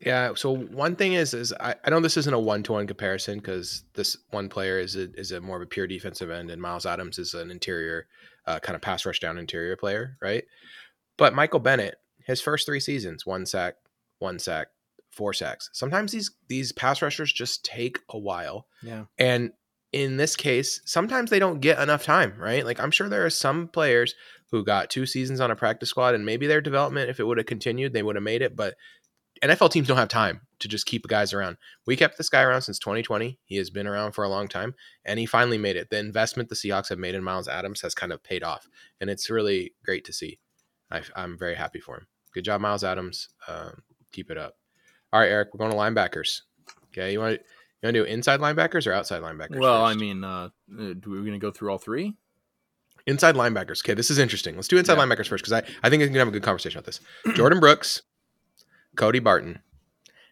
Yeah. 0.00 0.34
So 0.34 0.54
one 0.54 0.94
thing 0.96 1.14
is, 1.14 1.32
is 1.32 1.52
I, 1.58 1.74
I 1.84 1.90
know 1.90 2.00
this 2.00 2.16
isn't 2.18 2.32
a 2.34 2.38
one 2.38 2.62
to 2.64 2.72
one 2.72 2.86
comparison 2.86 3.38
because 3.38 3.84
this 3.94 4.16
one 4.30 4.48
player 4.48 4.78
is 4.78 4.94
a, 4.96 5.10
is 5.18 5.32
a 5.32 5.40
more 5.40 5.56
of 5.56 5.62
a 5.62 5.66
pure 5.66 5.86
defensive 5.86 6.30
end, 6.30 6.50
and 6.50 6.60
Miles 6.60 6.84
Adams 6.86 7.18
is 7.18 7.34
an 7.34 7.50
interior 7.50 8.06
uh, 8.46 8.58
kind 8.60 8.76
of 8.76 8.82
pass 8.82 9.06
rush 9.06 9.20
down 9.20 9.38
interior 9.38 9.76
player, 9.76 10.16
right? 10.20 10.44
But 11.16 11.34
Michael 11.34 11.60
Bennett, 11.60 11.96
his 12.26 12.40
first 12.42 12.66
three 12.66 12.80
seasons, 12.80 13.24
one 13.24 13.46
sack, 13.46 13.76
one 14.18 14.38
sack, 14.38 14.68
four 15.10 15.32
sacks. 15.32 15.70
Sometimes 15.72 16.12
these 16.12 16.30
these 16.48 16.72
pass 16.72 17.00
rushers 17.00 17.32
just 17.32 17.64
take 17.64 17.98
a 18.10 18.18
while, 18.18 18.66
Yeah. 18.82 19.04
and 19.18 19.52
in 19.92 20.18
this 20.18 20.36
case, 20.36 20.82
sometimes 20.84 21.30
they 21.30 21.38
don't 21.38 21.60
get 21.60 21.78
enough 21.80 22.04
time, 22.04 22.34
right? 22.38 22.66
Like 22.66 22.78
I'm 22.80 22.90
sure 22.90 23.08
there 23.08 23.24
are 23.24 23.30
some 23.30 23.66
players 23.68 24.14
who 24.50 24.62
got 24.62 24.90
two 24.90 25.06
seasons 25.06 25.40
on 25.40 25.50
a 25.50 25.56
practice 25.56 25.88
squad, 25.88 26.14
and 26.14 26.26
maybe 26.26 26.46
their 26.46 26.60
development, 26.60 27.08
if 27.08 27.18
it 27.18 27.24
would 27.24 27.38
have 27.38 27.46
continued, 27.46 27.94
they 27.94 28.02
would 28.02 28.16
have 28.16 28.22
made 28.22 28.42
it, 28.42 28.54
but 28.54 28.74
NFL 29.42 29.70
teams 29.70 29.88
don't 29.88 29.96
have 29.96 30.08
time 30.08 30.40
to 30.60 30.68
just 30.68 30.86
keep 30.86 31.06
guys 31.06 31.32
around. 31.32 31.56
We 31.86 31.96
kept 31.96 32.16
this 32.16 32.28
guy 32.28 32.42
around 32.42 32.62
since 32.62 32.78
2020. 32.78 33.38
He 33.44 33.56
has 33.56 33.70
been 33.70 33.86
around 33.86 34.12
for 34.12 34.24
a 34.24 34.28
long 34.28 34.48
time, 34.48 34.74
and 35.04 35.18
he 35.18 35.26
finally 35.26 35.58
made 35.58 35.76
it. 35.76 35.90
The 35.90 35.98
investment 35.98 36.48
the 36.48 36.54
Seahawks 36.54 36.88
have 36.88 36.98
made 36.98 37.14
in 37.14 37.22
Myles 37.22 37.48
Adams 37.48 37.80
has 37.82 37.94
kind 37.94 38.12
of 38.12 38.22
paid 38.22 38.42
off, 38.42 38.68
and 39.00 39.10
it's 39.10 39.28
really 39.30 39.72
great 39.84 40.04
to 40.06 40.12
see. 40.12 40.38
I, 40.90 41.02
I'm 41.14 41.36
very 41.36 41.54
happy 41.54 41.80
for 41.80 41.96
him. 41.96 42.06
Good 42.32 42.44
job, 42.44 42.60
Myles 42.60 42.84
Adams. 42.84 43.28
Um, 43.48 43.82
keep 44.12 44.30
it 44.30 44.38
up. 44.38 44.54
All 45.12 45.20
right, 45.20 45.30
Eric, 45.30 45.48
we're 45.52 45.58
going 45.58 45.70
to 45.70 45.76
linebackers. 45.76 46.42
Okay, 46.86 47.12
you 47.12 47.18
want 47.20 47.34
to 47.34 47.40
you 47.82 47.86
want 47.88 47.94
to 47.94 48.00
do 48.00 48.04
inside 48.04 48.40
linebackers 48.40 48.86
or 48.86 48.92
outside 48.92 49.20
linebackers? 49.22 49.58
Well, 49.60 49.84
I 49.84 49.94
mean, 49.94 50.24
uh, 50.24 50.48
uh, 50.48 50.94
do 50.98 51.10
we 51.10 51.18
going 51.18 51.32
to 51.32 51.38
go 51.38 51.50
through 51.50 51.70
all 51.70 51.78
three? 51.78 52.14
inside 53.06 53.36
linebackers. 53.36 53.84
Okay, 53.84 53.94
this 53.94 54.10
is 54.10 54.18
interesting. 54.18 54.56
Let's 54.56 54.66
do 54.66 54.76
inside 54.78 54.94
Yeah. 54.98 55.04
linebackers 55.04 55.28
first 55.28 55.44
because 55.44 55.52
I, 55.52 55.58
I 55.84 55.90
think 55.90 56.00
we 56.00 56.08
can 56.08 56.16
have 56.16 56.26
a 56.26 56.32
good 56.32 56.42
conversation 56.42 56.78
about 56.78 56.86
this. 56.86 56.98
Jordyn 57.36 57.60
Brooks, 57.60 58.02
Cody 58.96 59.18
Barton, 59.18 59.60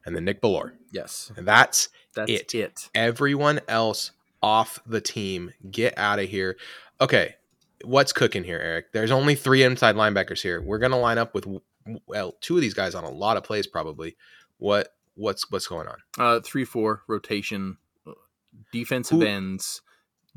and 0.07 0.15
then 0.17 0.25
Nick 0.25 0.41
Bellore. 0.43 0.73
Yes. 0.93 1.33
And 1.37 1.47
that's 1.47 1.89
That's 2.15 2.31
It. 2.31 2.55
it. 2.55 2.91
everyone 2.95 3.61
else 3.69 4.13
off 4.43 4.81
the 4.87 5.01
team. 5.01 5.53
Get 5.71 5.97
out 5.99 6.19
of 6.19 6.29
here. 6.29 6.57
Okay, 7.01 7.35
what's 7.85 8.13
cooking 8.13 8.45
here, 8.45 8.59
Eric? 8.59 8.93
There's 8.93 9.11
only 9.11 9.35
three 9.35 9.63
inside 9.63 9.97
linebackers 9.97 10.41
here. 10.43 10.61
We're 10.63 10.79
gonna 10.79 10.99
line 10.99 11.19
up 11.19 11.35
with 11.35 11.47
well, 12.07 12.33
two 12.41 12.55
of 12.57 12.63
these 12.63 12.73
guys 12.75 12.95
on 12.95 13.05
a 13.05 13.11
lot 13.11 13.37
of 13.37 13.45
plays 13.45 13.67
probably. 13.67 14.17
What 14.59 14.89
what's 15.15 15.51
what's 15.51 15.67
going 15.67 15.87
on? 15.89 15.99
Uh, 16.19 16.41
three 16.41 16.65
four 16.65 17.03
rotation, 17.09 17.77
uh, 18.07 18.13
defensive 18.73 19.19
Who- 19.21 19.27
ends, 19.27 19.83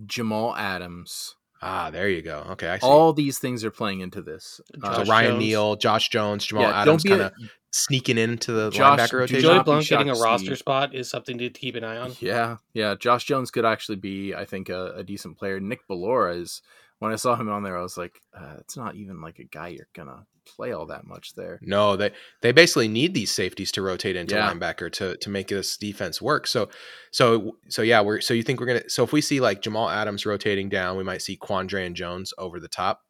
Jamal 0.06 0.56
Adams. 0.56 1.36
Ah, 1.62 1.90
there 1.90 2.08
you 2.10 2.22
go. 2.22 2.46
Okay, 2.52 2.68
I 2.70 2.78
see. 2.78 2.86
All 2.86 3.14
these 3.14 3.40
things 3.40 3.64
are 3.64 3.72
playing 3.72 4.02
into 4.02 4.22
this. 4.22 4.62
so 4.80 4.88
Uh, 4.88 4.98
Josh 4.98 5.08
Ryan 5.10 5.32
Jones. 5.32 5.40
Neal, 5.40 5.76
Josh 5.76 6.10
Jones, 6.10 6.46
Jamal 6.46 6.64
yeah, 6.64 6.82
Adams, 6.82 7.04
don't 7.04 7.04
be 7.04 7.10
kind 7.10 7.22
a, 7.22 7.26
of 7.44 7.52
sneaking 7.72 8.18
into 8.18 8.52
the 8.52 8.70
Josh- 8.70 9.00
linebacker 9.00 9.10
do 9.12 9.18
rotation. 9.18 9.42
Joey 9.42 9.56
not 9.56 9.66
be 9.66 9.72
Blount 9.72 9.88
getting 9.88 10.10
a 10.10 10.14
shocked 10.16 10.20
to 10.24 10.24
roster 10.32 10.56
see- 10.56 10.60
spot 10.60 10.96
is 10.96 11.10
something 11.10 11.38
to 11.40 11.50
keep 11.50 11.76
an 11.76 11.84
eye 11.84 11.98
on. 11.98 12.14
Yeah, 12.20 12.58
yeah. 12.74 12.96
Josh 13.00 13.26
Jones 13.26 13.50
could 13.52 13.66
actually 13.66 13.96
be, 13.98 14.36
I 14.36 14.46
think, 14.46 14.70
a, 14.70 14.94
a 14.98 15.04
decent 15.04 15.38
player. 15.38 15.60
Nick 15.60 15.88
Bellore 15.88 16.36
is. 16.40 16.62
When 17.00 17.12
I 17.12 17.16
saw 17.16 17.36
him 17.36 17.50
on 17.50 17.64
there, 17.64 17.78
I 17.78 17.82
was 17.82 17.98
like, 17.98 18.20
uh, 18.34 18.56
"It's 18.60 18.76
not 18.76 18.96
even 18.96 19.22
like 19.22 19.40
a 19.40 19.44
guy 19.44 19.68
you're 19.70 19.88
gonna 19.94 20.26
play 20.46 20.72
all 20.72 20.88
that 20.88 21.06
much 21.06 21.36
there." 21.36 21.60
No, 21.62 21.96
they 21.96 22.12
they 22.42 22.52
basically 22.52 22.88
need 22.88 23.14
these 23.14 23.32
safeties 23.32 23.72
to 23.74 23.82
rotate 23.82 24.16
into 24.16 24.36
Yeah. 24.36 24.52
linebacker 24.52 24.92
to 24.94 25.18
to 25.18 25.30
make 25.30 25.48
this 25.48 25.78
defense 25.78 26.22
work. 26.22 26.48
So 26.48 26.70
so 27.12 27.58
so 27.70 27.82
yeah, 27.82 28.02
we're 28.02 28.22
so 28.22 28.34
you 28.34 28.44
think 28.44 28.60
we're 28.60 28.66
gonna 28.66 28.90
so 28.90 29.04
if 29.04 29.14
we 29.14 29.22
see 29.22 29.40
like 29.40 29.62
Jamal 29.62 29.90
Adams 29.90 30.26
rotating 30.26 30.70
down, 30.70 30.98
we 30.98 31.04
might 31.04 31.22
see 31.22 31.38
Quandre 31.38 31.86
and 31.86 31.96
Jones 31.96 32.34
over 32.38 32.60
the 32.60 32.68
top 32.68 33.02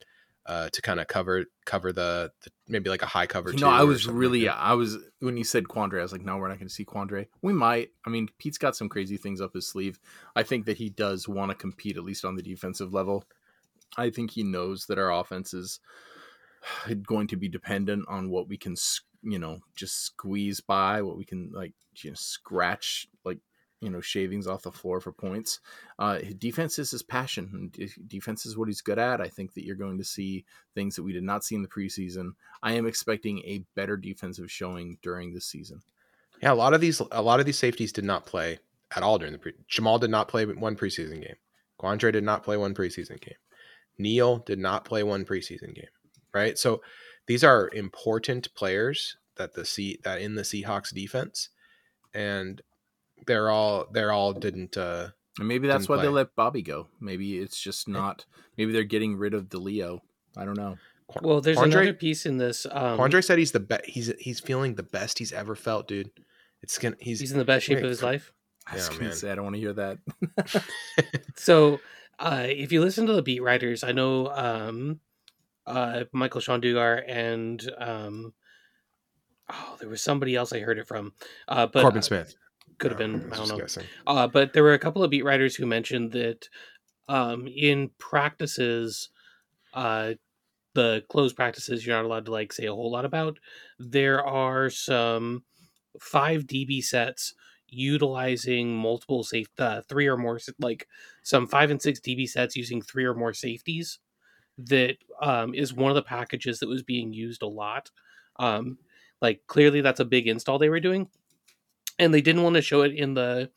uh, 0.47 0.69
to 0.69 0.81
kind 0.81 0.99
of 0.99 1.07
cover 1.07 1.45
cover 1.65 1.91
the, 1.91 2.31
the 2.43 2.51
maybe 2.69 2.89
like 2.89 3.01
a 3.01 3.07
high 3.07 3.27
cover. 3.27 3.51
You 3.51 3.57
two 3.57 3.65
know, 3.65 3.71
I 3.71 3.83
was 3.83 4.03
something 4.03 4.15
like 4.15 4.21
really. 4.21 4.49
I 4.49 4.73
was 4.73 4.97
when 5.19 5.35
you 5.35 5.43
said 5.43 5.65
Quandre, 5.65 5.99
I 5.99 6.03
was 6.03 6.13
like, 6.13 6.23
"No, 6.23 6.37
we're 6.37 6.47
not 6.47 6.57
going 6.57 6.69
to 6.69 6.73
see 6.73 6.85
Quandre." 6.85 7.27
We 7.41 7.51
might. 7.53 7.89
I 8.05 8.09
mean, 8.09 8.29
Pete's 8.39 8.57
got 8.57 8.75
some 8.75 8.87
crazy 8.87 9.17
things 9.17 9.41
up 9.41 9.53
his 9.53 9.67
sleeve. 9.67 9.99
I 10.35 10.43
think 10.43 10.65
that 10.65 10.77
he 10.77 10.89
does 10.89 11.27
want 11.27 11.51
to 11.51 11.55
compete 11.55 11.97
at 11.97 12.03
least 12.03 12.23
on 12.23 12.35
the 12.35 12.41
defensive 12.41 12.93
level. 12.93 13.25
I 13.95 14.09
think 14.09 14.31
he 14.31 14.43
knows 14.43 14.85
that 14.87 14.99
our 14.99 15.11
offense 15.11 15.53
is 15.53 15.79
going 17.07 17.27
to 17.27 17.37
be 17.37 17.47
dependent 17.47 18.05
on 18.07 18.29
what 18.29 18.47
we 18.47 18.57
can, 18.57 18.75
you 19.23 19.39
know, 19.39 19.59
just 19.75 20.03
squeeze 20.03 20.59
by, 20.59 21.01
what 21.01 21.17
we 21.17 21.25
can 21.25 21.51
like, 21.53 21.73
you 21.97 22.11
know, 22.11 22.15
scratch 22.15 23.07
like, 23.23 23.39
you 23.81 23.89
know, 23.89 24.01
shavings 24.01 24.47
off 24.47 24.63
the 24.63 24.71
floor 24.71 24.99
for 24.99 25.11
points. 25.11 25.59
Uh, 25.99 26.19
defense 26.37 26.79
is 26.79 26.91
his 26.91 27.03
passion. 27.03 27.71
Defense 28.07 28.45
is 28.45 28.57
what 28.57 28.67
he's 28.67 28.81
good 28.81 28.97
at. 28.97 29.21
I 29.21 29.27
think 29.27 29.53
that 29.53 29.65
you're 29.65 29.75
going 29.75 29.99
to 29.99 30.03
see 30.03 30.45
things 30.73 30.95
that 30.95 31.03
we 31.03 31.13
did 31.13 31.23
not 31.23 31.43
see 31.43 31.55
in 31.55 31.61
the 31.61 31.67
preseason. 31.67 32.31
I 32.63 32.73
am 32.73 32.87
expecting 32.87 33.39
a 33.39 33.63
better 33.75 33.95
defensive 33.95 34.51
showing 34.51 34.97
during 35.03 35.33
this 35.33 35.45
season. 35.45 35.81
Yeah, 36.41 36.53
a 36.53 36.55
lot 36.55 36.73
of 36.73 36.81
these 36.81 37.01
a 37.11 37.21
lot 37.21 37.39
of 37.39 37.45
these 37.45 37.57
safeties 37.57 37.91
did 37.91 38.05
not 38.05 38.25
play 38.25 38.59
at 38.95 39.03
all 39.03 39.17
during 39.17 39.33
the 39.33 39.39
pre. 39.39 39.53
Jamal 39.67 39.99
did 39.99 40.11
not 40.11 40.27
play 40.27 40.45
one 40.45 40.75
preseason 40.75 41.21
game. 41.21 41.35
Quandre 41.79 42.11
did 42.11 42.23
not 42.23 42.43
play 42.43 42.57
one 42.57 42.73
preseason 42.73 43.19
game. 43.19 43.35
Neal 43.97 44.37
did 44.39 44.59
not 44.59 44.85
play 44.85 45.03
one 45.03 45.25
preseason 45.25 45.73
game. 45.75 45.85
Right, 46.33 46.57
so 46.57 46.81
these 47.25 47.43
are 47.43 47.69
important 47.73 48.53
players 48.53 49.17
that 49.35 49.53
the 49.53 49.65
C 49.65 49.99
that 50.03 50.21
in 50.21 50.35
the 50.35 50.43
Seahawks 50.43 50.93
defense, 50.93 51.49
and 52.13 52.61
they're 53.25 53.49
all 53.49 53.87
they're 53.91 54.11
all 54.11 54.33
didn't 54.33 54.77
uh 54.77 55.09
And 55.39 55.47
maybe 55.47 55.67
that's 55.67 55.83
Didn't 55.87 55.97
why 55.97 56.01
they 56.03 56.09
let 56.09 56.35
Bobby 56.35 56.61
go. 56.61 56.87
Maybe 56.99 57.37
it's 57.39 57.59
just 57.59 57.87
not. 57.87 58.25
Maybe 58.57 58.71
they're 58.71 58.83
getting 58.83 59.17
rid 59.17 59.33
of 59.33 59.49
the 59.49 59.59
Leo. 59.59 60.01
I 60.35 60.45
don't 60.45 60.57
know. 60.57 60.77
Well, 61.21 61.41
there's 61.41 61.57
Quandre, 61.57 61.65
another 61.65 61.93
piece 61.93 62.25
in 62.25 62.37
this. 62.37 62.65
Um, 62.69 62.99
Quandre 62.99 63.23
said 63.23 63.39
he's 63.39 63.53
the 63.53 63.59
best. 63.61 63.85
He's 63.85 64.13
he's 64.19 64.39
feeling 64.39 64.75
the 64.75 64.83
best 64.83 65.17
he's 65.19 65.31
ever 65.31 65.55
felt, 65.55 65.87
dude. 65.87 66.11
It's 66.61 66.77
gonna. 66.77 66.97
He's, 66.99 67.19
he's 67.19 67.31
in 67.31 67.37
the 67.37 67.45
best 67.45 67.65
shape 67.65 67.77
of 67.77 67.89
his 67.89 68.03
life. 68.03 68.31
I 68.67 68.75
was 68.75 68.87
Yeah, 68.87 68.93
gonna 68.93 69.09
man. 69.09 69.15
say 69.15 69.31
I 69.31 69.35
don't 69.35 69.45
want 69.45 69.55
to 69.55 69.59
hear 69.61 69.73
that. 69.73 69.97
So, 71.35 71.79
uh, 72.19 72.45
if 72.47 72.71
you 72.71 72.81
listen 72.81 73.05
to 73.07 73.13
the 73.13 73.21
beat 73.21 73.41
writers, 73.41 73.83
I 73.83 73.91
know 73.91 74.27
um, 74.27 74.99
uh, 75.65 76.05
Michael-Shawn 76.11 76.61
Dugar 76.61 77.03
and 77.07 77.69
um, 77.77 78.33
oh, 79.51 79.77
there 79.79 79.89
was 79.89 80.01
somebody 80.01 80.35
else 80.35 80.53
I 80.53 80.59
heard 80.59 80.79
it 80.79 80.87
from, 80.87 81.13
uh, 81.47 81.67
but 81.67 81.81
Corbin 81.81 82.01
Smith 82.01 82.35
could 82.79 82.91
have 82.91 82.97
been. 82.97 83.29
was 83.29 83.39
I 83.39 83.45
don't 83.45 83.77
know. 83.77 83.83
Uh, 84.05 84.27
but 84.27 84.53
there 84.53 84.63
were 84.63 84.73
a 84.73 84.79
couple 84.79 85.03
of 85.03 85.11
beat 85.11 85.25
writers 85.25 85.55
who 85.55 85.65
mentioned 85.65 86.11
that 86.13 86.47
um, 87.07 87.47
in 87.47 87.91
practices, 87.97 89.09
uh, 89.73 90.13
the 90.73 91.03
closed 91.09 91.35
practices, 91.35 91.85
you're 91.85 91.95
not 91.95 92.05
allowed 92.05 92.25
to 92.25 92.31
like 92.31 92.53
say 92.53 92.65
a 92.65 92.73
whole 92.73 92.91
lot 92.91 93.05
about. 93.05 93.39
There 93.79 94.25
are 94.25 94.69
some 94.69 95.43
five 95.99 96.43
DB 96.43 96.83
sets 96.83 97.33
utilizing 97.69 98.75
multiple 98.75 99.23
safe, 99.23 99.47
uh, 99.59 99.81
three 99.87 100.07
or 100.07 100.17
more, 100.17 100.39
like 100.59 100.87
some 101.23 101.47
five 101.47 101.71
and 101.71 101.81
six 101.81 101.99
DB 101.99 102.27
sets 102.27 102.55
using 102.55 102.81
three 102.81 103.05
or 103.05 103.13
more 103.13 103.33
safeties. 103.33 103.99
That 104.59 104.97
um, 105.21 105.53
is 105.53 105.73
one 105.73 105.91
of 105.91 105.95
the 105.95 106.01
packages 106.01 106.59
that 106.59 106.69
was 106.69 106.81
being 106.81 107.13
used 107.13 107.43
a 107.43 107.47
lot. 107.47 107.91
Um, 108.37 108.79
like 109.21 109.41
clearly, 109.47 109.81
that's 109.81 109.99
a 109.99 110.05
big 110.05 110.27
install 110.27 110.57
they 110.57 110.69
were 110.69 110.79
doing, 110.79 111.07
and 111.99 112.13
they 112.13 112.21
didn't 112.21 112.43
want 112.43 112.55
to 112.55 112.61
show 112.61 112.81
it 112.81 112.93
in 112.93 113.13
the 113.13 113.51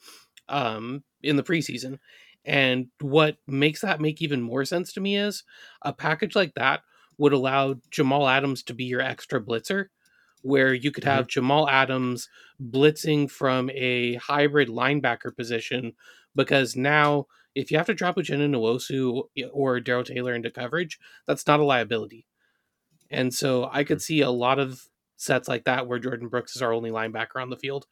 um, 0.49 1.03
in 1.23 1.37
the 1.37 1.43
preseason. 1.43 1.99
And 2.45 2.89
what 3.01 3.37
makes 3.47 3.81
that 3.83 4.01
make 4.01 4.23
even 4.23 4.41
more 4.43 4.65
sense 4.65 4.93
to 4.95 5.01
me 5.01 5.17
is 5.17 5.45
a 5.83 5.93
package 5.93 6.35
like 6.35 6.55
that 6.55 6.83
would 7.19 7.33
allow 7.33 7.75
Jamal 7.91 8.27
Adams 8.27 8.63
to 8.65 8.75
be 8.75 8.85
your 8.85 9.03
extra 9.03 9.41
blitzer, 9.41 9.87
where 10.43 10.73
you 10.75 10.91
could 10.91 11.05
have 11.05 11.27
Jamal 11.27 11.69
Adams 11.69 12.29
blitzing 12.63 13.31
from 13.31 13.71
a 13.71 14.15
hybrid 14.17 14.69
linebacker 14.69 15.35
position. 15.37 15.93
Because 16.35 16.77
now, 16.77 17.27
if 17.55 17.71
you 17.71 17.77
have 17.77 17.87
to 17.87 17.95
drop 17.95 18.17
Uchenna 18.17 18.49
Nwosu 18.49 19.25
or 19.53 19.81
Darrell 19.81 20.05
Taylor 20.05 20.33
into 20.35 20.51
coverage, 20.51 20.99
that's 21.27 21.47
not 21.47 21.61
a 21.61 21.65
liability. 21.65 22.27
And 23.11 23.35
so 23.35 23.69
I 23.73 23.83
could 23.85 24.01
see 24.01 24.21
a 24.21 24.31
lot 24.31 24.59
of 24.59 24.83
sets 25.17 25.49
like 25.49 25.65
that 25.65 25.87
where 25.87 25.99
Jordyn 25.99 26.31
Brooks 26.31 26.55
is 26.55 26.63
our 26.63 26.73
only 26.73 26.91
linebacker 26.91 27.43
on 27.43 27.51
the 27.51 27.57
field. 27.57 27.87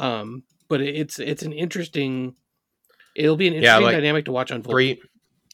Um, 0.00 0.42
but 0.68 0.80
it's 0.80 1.18
it's 1.18 1.42
an 1.44 1.52
interesting. 1.52 2.34
It'll 3.14 3.36
be 3.36 3.46
an 3.46 3.54
Yeah, 3.54 3.60
interesting 3.60 3.84
like, 3.84 3.94
dynamic 3.94 4.24
to 4.26 4.32
watch 4.32 4.50
unfold. 4.50 4.74
Three, 4.74 5.00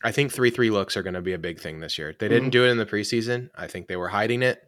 I 0.02 0.10
think 0.10 0.32
three 0.32 0.50
three 0.50 0.70
looks 0.70 0.96
are 0.96 1.02
going 1.02 1.14
to 1.14 1.20
be 1.20 1.34
a 1.34 1.38
big 1.38 1.60
thing 1.60 1.78
this 1.80 1.98
year. 1.98 2.14
They 2.18 2.28
didn't 2.28 2.48
Mhm. 2.48 2.52
do 2.52 2.64
it 2.64 2.70
in 2.70 2.78
the 2.78 2.86
preseason. 2.86 3.50
I 3.54 3.66
think 3.66 3.86
they 3.86 3.96
were 3.96 4.08
hiding 4.08 4.42
it, 4.42 4.60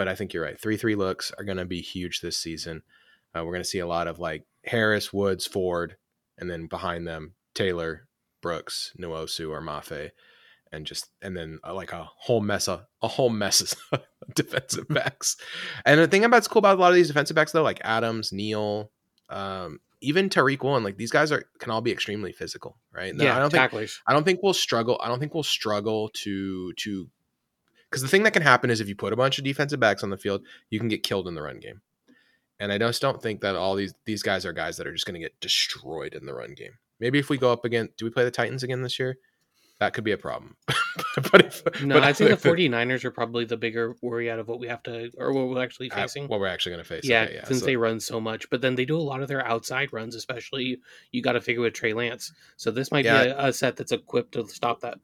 but 0.00 0.08
I 0.08 0.14
think 0.14 0.32
you're 0.32 0.42
right. 0.42 0.58
Three 0.58 0.78
three 0.78 0.94
looks 0.94 1.30
are 1.36 1.44
going 1.44 1.58
to 1.58 1.66
be 1.66 1.82
huge 1.82 2.22
this 2.22 2.38
season. 2.38 2.80
Uh, 3.36 3.44
we're 3.44 3.52
going 3.52 3.62
to 3.62 3.68
see 3.68 3.80
a 3.80 3.86
lot 3.86 4.08
of 4.08 4.18
like 4.18 4.46
Harris, 4.64 5.12
Woods, 5.12 5.46
Ford, 5.46 5.96
and 6.38 6.50
then 6.50 6.68
behind 6.68 7.06
them 7.06 7.34
Taylor, 7.52 8.08
Brooks, 8.40 8.94
Nwosu, 8.98 9.50
or 9.50 9.60
Mafe, 9.60 10.12
and 10.72 10.86
just 10.86 11.10
and 11.20 11.36
then 11.36 11.58
uh, 11.62 11.74
like 11.74 11.92
a 11.92 12.08
whole 12.16 12.40
mess 12.40 12.66
of 12.66 12.86
a 13.02 13.08
whole 13.08 13.28
mess 13.28 13.76
of 13.92 14.00
defensive 14.34 14.88
backs. 14.88 15.36
And 15.84 16.00
the 16.00 16.08
thing 16.08 16.24
about 16.24 16.38
it's 16.38 16.48
cool 16.48 16.60
about 16.60 16.78
a 16.78 16.80
lot 16.80 16.88
of 16.88 16.94
these 16.94 17.08
defensive 17.08 17.34
backs 17.34 17.52
though, 17.52 17.62
like 17.62 17.82
Adams, 17.84 18.32
Neal, 18.32 18.90
um, 19.28 19.80
even 20.00 20.30
Tariq 20.30 20.62
Woolen, 20.62 20.82
like 20.82 20.96
these 20.96 21.10
guys 21.10 21.30
are 21.30 21.44
can 21.58 21.70
all 21.70 21.82
be 21.82 21.92
extremely 21.92 22.32
physical, 22.32 22.78
right? 22.90 23.14
Yeah, 23.14 23.36
I 23.36 23.38
don't 23.38 23.50
think. 23.50 23.90
I 24.06 24.14
don't 24.14 24.24
think 24.24 24.40
we'll 24.42 24.54
struggle. 24.54 24.98
I 25.04 25.08
don't 25.08 25.20
think 25.20 25.34
we'll 25.34 25.42
struggle 25.42 26.08
to 26.24 26.72
to 26.72 27.10
because 27.90 28.02
the 28.02 28.08
thing 28.08 28.22
that 28.22 28.32
can 28.32 28.42
happen 28.42 28.70
is 28.70 28.80
if 28.80 28.88
you 28.88 28.94
put 28.94 29.12
a 29.12 29.16
bunch 29.16 29.38
of 29.38 29.44
defensive 29.44 29.80
backs 29.80 30.02
on 30.04 30.10
the 30.10 30.16
field, 30.16 30.42
you 30.70 30.78
can 30.78 30.88
get 30.88 31.02
killed 31.02 31.26
in 31.28 31.34
the 31.34 31.42
run 31.42 31.58
game. 31.58 31.80
And 32.58 32.70
I 32.72 32.78
just 32.78 33.00
don't 33.02 33.20
think 33.22 33.40
that 33.40 33.56
all 33.56 33.74
these 33.74 33.94
these 34.04 34.22
guys 34.22 34.44
are 34.46 34.52
guys 34.52 34.76
that 34.76 34.86
are 34.86 34.92
just 34.92 35.06
going 35.06 35.14
to 35.14 35.20
get 35.20 35.38
destroyed 35.40 36.14
in 36.14 36.26
the 36.26 36.34
run 36.34 36.54
game. 36.54 36.72
Maybe 37.00 37.18
if 37.18 37.30
we 37.30 37.38
go 37.38 37.50
up 37.52 37.64
again, 37.64 37.88
do 37.96 38.04
we 38.04 38.10
play 38.10 38.24
the 38.24 38.30
Titans 38.30 38.62
again 38.62 38.82
this 38.82 38.98
year? 38.98 39.16
That 39.78 39.94
could 39.94 40.04
be 40.04 40.12
a 40.12 40.18
problem. 40.18 40.56
but 41.32 41.46
if, 41.46 41.82
No, 41.82 41.94
but 41.94 42.04
I 42.04 42.12
think 42.12 42.28
the 42.28 42.34
if 42.34 42.44
it- 42.44 42.52
49ers 42.70 43.02
are 43.06 43.10
probably 43.10 43.46
the 43.46 43.56
bigger 43.56 43.96
worry 44.02 44.30
out 44.30 44.38
of 44.38 44.46
what 44.46 44.60
we 44.60 44.68
have 44.68 44.82
to, 44.82 45.10
or 45.16 45.32
what 45.32 45.48
we're 45.48 45.62
actually 45.64 45.88
facing. 45.88 46.28
what 46.28 46.38
we're 46.38 46.48
actually 46.48 46.72
going 46.72 46.84
to 46.84 46.88
face. 46.88 47.04
yeah, 47.06 47.22
Okay, 47.22 47.34
yeah. 47.36 47.44
since 47.46 47.60
So- 47.60 47.64
they 47.66 47.76
run 47.76 47.98
so 47.98 48.20
much, 48.20 48.50
but 48.50 48.60
then 48.60 48.74
they 48.74 48.84
do 48.84 48.98
a 48.98 49.00
lot 49.00 49.22
of 49.22 49.28
their 49.28 49.42
outside 49.46 49.90
runs, 49.90 50.14
especially 50.14 50.80
you 51.12 51.22
got 51.22 51.32
to 51.32 51.40
figure 51.40 51.62
with 51.62 51.72
Trey 51.72 51.94
Lance. 51.94 52.30
So 52.58 52.70
this 52.70 52.90
might 52.92 53.06
Yeah. 53.06 53.24
be 53.24 53.30
a, 53.30 53.46
a 53.46 53.52
set 53.54 53.76
that's 53.78 53.90
equipped 53.92 54.32
to 54.32 54.46
stop 54.48 54.80
that. 54.82 54.98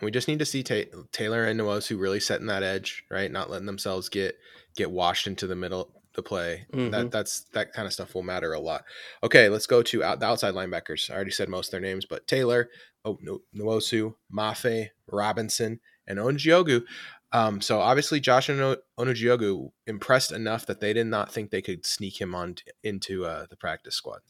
We 0.00 0.10
just 0.10 0.28
need 0.28 0.38
to 0.38 0.44
see 0.44 0.62
Ta- 0.62 0.90
Taylor 1.12 1.44
and 1.44 1.58
Nwosu 1.60 1.98
really 1.98 2.20
setting 2.20 2.46
that 2.46 2.62
edge, 2.62 3.04
right? 3.10 3.30
Not 3.30 3.50
letting 3.50 3.66
themselves 3.66 4.08
get 4.08 4.36
get 4.76 4.90
washed 4.90 5.26
into 5.26 5.46
the 5.46 5.56
middle 5.56 5.90
the 6.14 6.22
play. 6.22 6.66
Mhm. 6.72 6.90
That 6.90 7.10
that's 7.10 7.40
that 7.52 7.72
kind 7.72 7.86
of 7.86 7.92
stuff 7.92 8.14
will 8.14 8.22
matter 8.24 8.52
a 8.52 8.60
lot. 8.60 8.84
Okay, 9.22 9.48
let's 9.48 9.66
go 9.66 9.82
to 9.84 10.02
out, 10.02 10.20
the 10.20 10.26
outside 10.26 10.54
linebackers. 10.54 11.10
I 11.10 11.14
already 11.14 11.30
said 11.30 11.48
most 11.48 11.68
of 11.68 11.70
their 11.72 11.80
names, 11.80 12.06
but 12.06 12.26
Taylor, 12.26 12.70
oh 13.04 13.18
no, 13.22 13.40
Nwosu, 13.54 14.14
Mafe, 14.32 14.90
Robinson, 15.06 15.80
and 16.06 16.18
Onujiogu. 16.18 16.84
Um, 17.30 17.60
so 17.60 17.78
obviously 17.80 18.20
Josh 18.20 18.48
and 18.48 18.78
Onujiogu 18.98 19.70
impressed 19.86 20.32
enough 20.32 20.66
that 20.66 20.80
they 20.80 20.92
did 20.92 21.06
not 21.06 21.30
think 21.32 21.50
they 21.50 21.62
could 21.62 21.84
sneak 21.84 22.20
him 22.20 22.34
on 22.34 22.54
t- 22.54 22.64
into 22.82 23.24
uh, 23.26 23.46
the 23.50 23.56
practice 23.56 23.94
squad. 23.94 24.20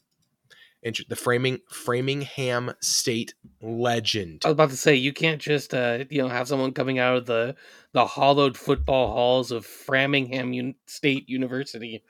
Inter- 0.81 1.03
the 1.09 1.15
framing 1.15 1.59
Framingham 1.69 2.73
State 2.81 3.33
legend. 3.61 4.41
I 4.45 4.47
was 4.47 4.53
about 4.53 4.69
to 4.69 4.77
say 4.77 4.95
you 4.95 5.11
can't 5.13 5.41
just 5.41 5.73
uh, 5.73 6.05
you 6.09 6.21
know 6.21 6.29
have 6.29 6.47
someone 6.47 6.71
coming 6.71 6.99
out 6.99 7.17
of 7.17 7.25
the 7.25 7.55
the 7.91 8.05
hollowed 8.05 8.55
football 8.57 9.11
halls 9.13 9.51
of 9.51 9.65
Framingham 9.65 10.53
Un- 10.53 10.75
State 10.87 11.27
University 11.27 12.03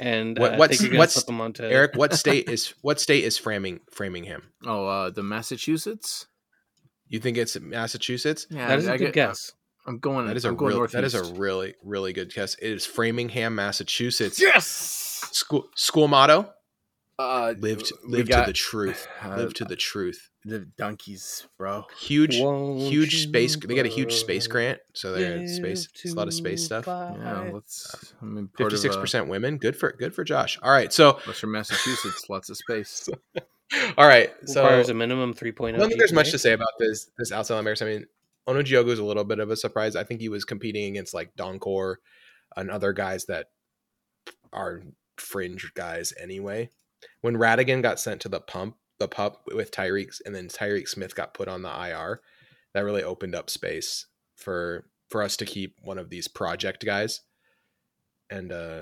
and 0.00 0.36
What- 0.38 0.54
uh, 0.54 0.56
what's- 0.56 0.70
think 0.78 0.82
you're 0.82 0.90
gonna 0.90 0.98
what's- 1.00 1.14
slip 1.14 1.26
them 1.26 1.40
onto 1.40 1.62
Eric, 1.62 1.92
what 1.94 2.14
state 2.22 2.48
is 2.48 2.74
what 2.82 3.00
state 3.00 3.22
is 3.24 3.38
Framing 3.38 3.80
Framingham? 3.92 4.42
Oh, 4.66 4.86
uh, 4.86 5.10
the 5.10 5.22
Massachusetts. 5.22 6.26
You 7.08 7.20
think 7.20 7.36
it's 7.38 7.56
Massachusetts? 7.60 8.48
Yeah, 8.50 8.66
That 8.66 8.78
is 8.80 8.88
a 8.88 8.92
I 8.94 8.96
good 8.96 9.04
get- 9.06 9.14
guess. 9.14 9.52
I'm 9.86 10.00
going. 10.00 10.26
That 10.26 10.36
is 10.36 10.44
a 10.44 10.48
I'm 10.48 10.56
going 10.56 10.74
real, 10.76 10.88
that 10.88 11.04
is 11.04 11.14
a 11.14 11.22
really 11.34 11.74
really 11.84 12.12
good 12.12 12.34
guess. 12.34 12.56
It 12.56 12.72
is 12.72 12.84
Framingham, 12.84 13.54
Massachusetts. 13.54 14.40
yes. 14.40 14.66
School 15.30 15.68
school 15.76 16.08
motto: 16.08 16.52
Uh, 17.18 17.54
Live 17.58 17.82
to, 17.82 17.96
live 18.04 18.28
got- 18.28 18.44
to 18.44 18.50
the 18.50 18.52
truth. 18.52 19.08
uh, 19.24 19.36
Live 19.36 19.54
to 19.54 19.64
the 19.68 19.76
truth. 19.76 20.28
the 20.44 20.60
donkeys, 20.76 21.46
bro. 21.56 21.86
Huge 21.98 22.38
Won't 22.38 22.78
huge 22.82 23.22
space. 23.22 23.56
They 23.56 23.74
got 23.74 23.86
a 23.86 23.88
huge 23.88 24.12
space 24.14 24.46
grant, 24.46 24.80
so 24.92 25.12
they're 25.12 25.36
in 25.36 25.48
space. 25.48 25.88
It's 25.94 26.12
a 26.12 26.16
lot 26.16 26.28
of 26.28 26.34
space 26.34 26.62
stuff. 26.64 26.84
fly? 26.84 27.16
Yeah, 27.18 27.50
let's. 27.52 28.12
I 28.20 28.24
mean, 28.26 28.48
part 28.48 28.70
Fifty 28.70 28.74
of, 28.74 28.80
six 28.80 28.96
uh, 28.96 29.00
percent 29.00 29.28
women. 29.28 29.56
Good 29.56 29.76
for 29.76 29.92
good 29.92 30.14
for 30.14 30.24
Josh. 30.24 30.58
All 30.62 30.70
right, 30.70 30.92
so 30.92 31.18
Western 31.26 31.52
Massachusetts, 31.52 32.28
lots 32.28 32.50
of 32.50 32.58
space. 32.58 33.08
all 33.96 34.06
right, 34.06 34.30
so 34.44 34.62
requires 34.62 34.90
a 34.90 34.94
minimum 34.94 35.32
3.0 35.32 35.74
I 35.74 35.78
don't 35.78 35.88
think 35.88 35.98
there's 35.98 36.12
much 36.12 36.30
to 36.32 36.38
say 36.38 36.52
about 36.52 36.68
this 36.78 37.10
this 37.18 37.32
outside 37.32 37.64
linebackers. 37.64 37.80
I 37.80 37.86
mean, 37.86 38.06
Onujiogu 38.46 38.90
is 38.90 38.98
a 38.98 39.04
little 39.04 39.24
bit 39.24 39.38
of 39.38 39.50
a 39.50 39.56
surprise. 39.56 39.96
I 39.96 40.04
think 40.04 40.20
he 40.20 40.28
was 40.28 40.44
competing 40.44 40.84
against 40.84 41.14
like 41.14 41.34
Donkor 41.34 41.96
and 42.56 42.70
other 42.70 42.92
guys 42.92 43.24
that 43.24 43.46
are 44.52 44.82
fringe 45.16 45.72
guys 45.74 46.12
anyway. 46.20 46.68
When 47.20 47.36
Radigan 47.36 47.82
got 47.82 48.00
sent 48.00 48.20
to 48.22 48.28
the 48.28 48.40
pump, 48.40 48.76
the 48.98 49.08
pup 49.08 49.42
with 49.52 49.70
Tyreke, 49.70 50.20
and 50.24 50.34
then 50.34 50.48
Tyreke 50.48 50.88
Smith 50.88 51.14
got 51.14 51.34
put 51.34 51.48
on 51.48 51.62
the 51.62 51.68
IR, 51.68 52.20
that 52.72 52.84
really 52.84 53.02
opened 53.02 53.34
up 53.34 53.50
space 53.50 54.06
for 54.36 54.86
for 55.08 55.22
us 55.22 55.36
to 55.36 55.46
keep 55.46 55.76
one 55.82 55.98
of 55.98 56.10
these 56.10 56.28
project 56.28 56.84
guys. 56.84 57.22
And 58.30 58.52
uh 58.52 58.80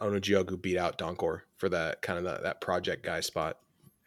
Onujiogu 0.00 0.60
beat 0.60 0.76
out 0.76 0.98
Donkor 0.98 1.42
for 1.56 1.68
that 1.68 2.02
kind 2.02 2.18
of 2.18 2.24
that, 2.24 2.42
that 2.42 2.60
project 2.60 3.04
guy 3.04 3.20
spot 3.20 3.58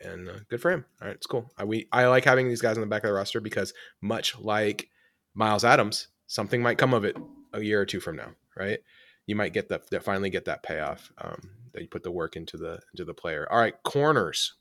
and 0.02 0.30
uh, 0.30 0.34
good 0.50 0.62
for 0.62 0.72
him. 0.72 0.86
All 1.02 1.08
right, 1.08 1.16
it's 1.16 1.28
cool. 1.28 1.50
I 1.58 1.64
we 1.64 1.88
I 1.92 2.08
like 2.08 2.26
having 2.26 2.48
these 2.48 2.62
guys 2.62 2.78
on 2.78 2.82
the 2.82 2.88
back 2.88 3.04
of 3.04 3.10
the 3.10 3.14
roster 3.14 3.40
because 3.40 3.74
much 4.02 4.38
like 4.40 4.90
Myles 5.34 5.64
Adams, 5.64 6.08
something 6.28 6.62
might 6.62 6.78
come 6.78 6.94
of 6.94 7.06
it 7.06 7.18
a 7.54 7.62
year 7.62 7.82
or 7.82 7.86
two 7.86 8.00
from 8.00 8.16
now, 8.16 8.32
right? 8.58 8.80
You 9.26 9.36
might 9.36 9.54
get 9.54 9.70
that 9.70 10.04
finally 10.04 10.30
get 10.30 10.46
that 10.46 10.64
payoff 10.64 11.12
um, 11.20 11.50
that 11.76 11.82
you 11.82 11.88
put 11.88 12.02
the 12.04 12.12
work 12.12 12.36
into 12.36 12.58
the 12.58 12.80
into 12.94 13.06
the 13.06 13.14
player. 13.14 13.48
All 13.52 13.60
right, 13.60 13.76
corners: 13.84 14.54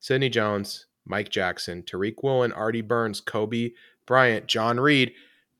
Sidney 0.00 0.28
Jones, 0.28 0.86
Mike 1.06 1.30
Jackson, 1.30 1.82
Tariq 1.82 2.16
Woolen, 2.22 2.52
Artie 2.52 2.82
Burns, 2.82 3.22
Coby 3.22 3.72
Bryant, 4.06 4.46
John 4.46 4.78
Reid. 4.78 5.12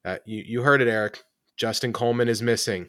Uh, 0.05 0.19
you 0.27 0.43
you 0.47 0.63
heard 0.63 0.83
it, 0.83 0.89
Eric. 0.89 1.25
Justin 1.57 1.93
Coleman 1.93 2.29
is 2.29 2.43
missing. 2.43 2.89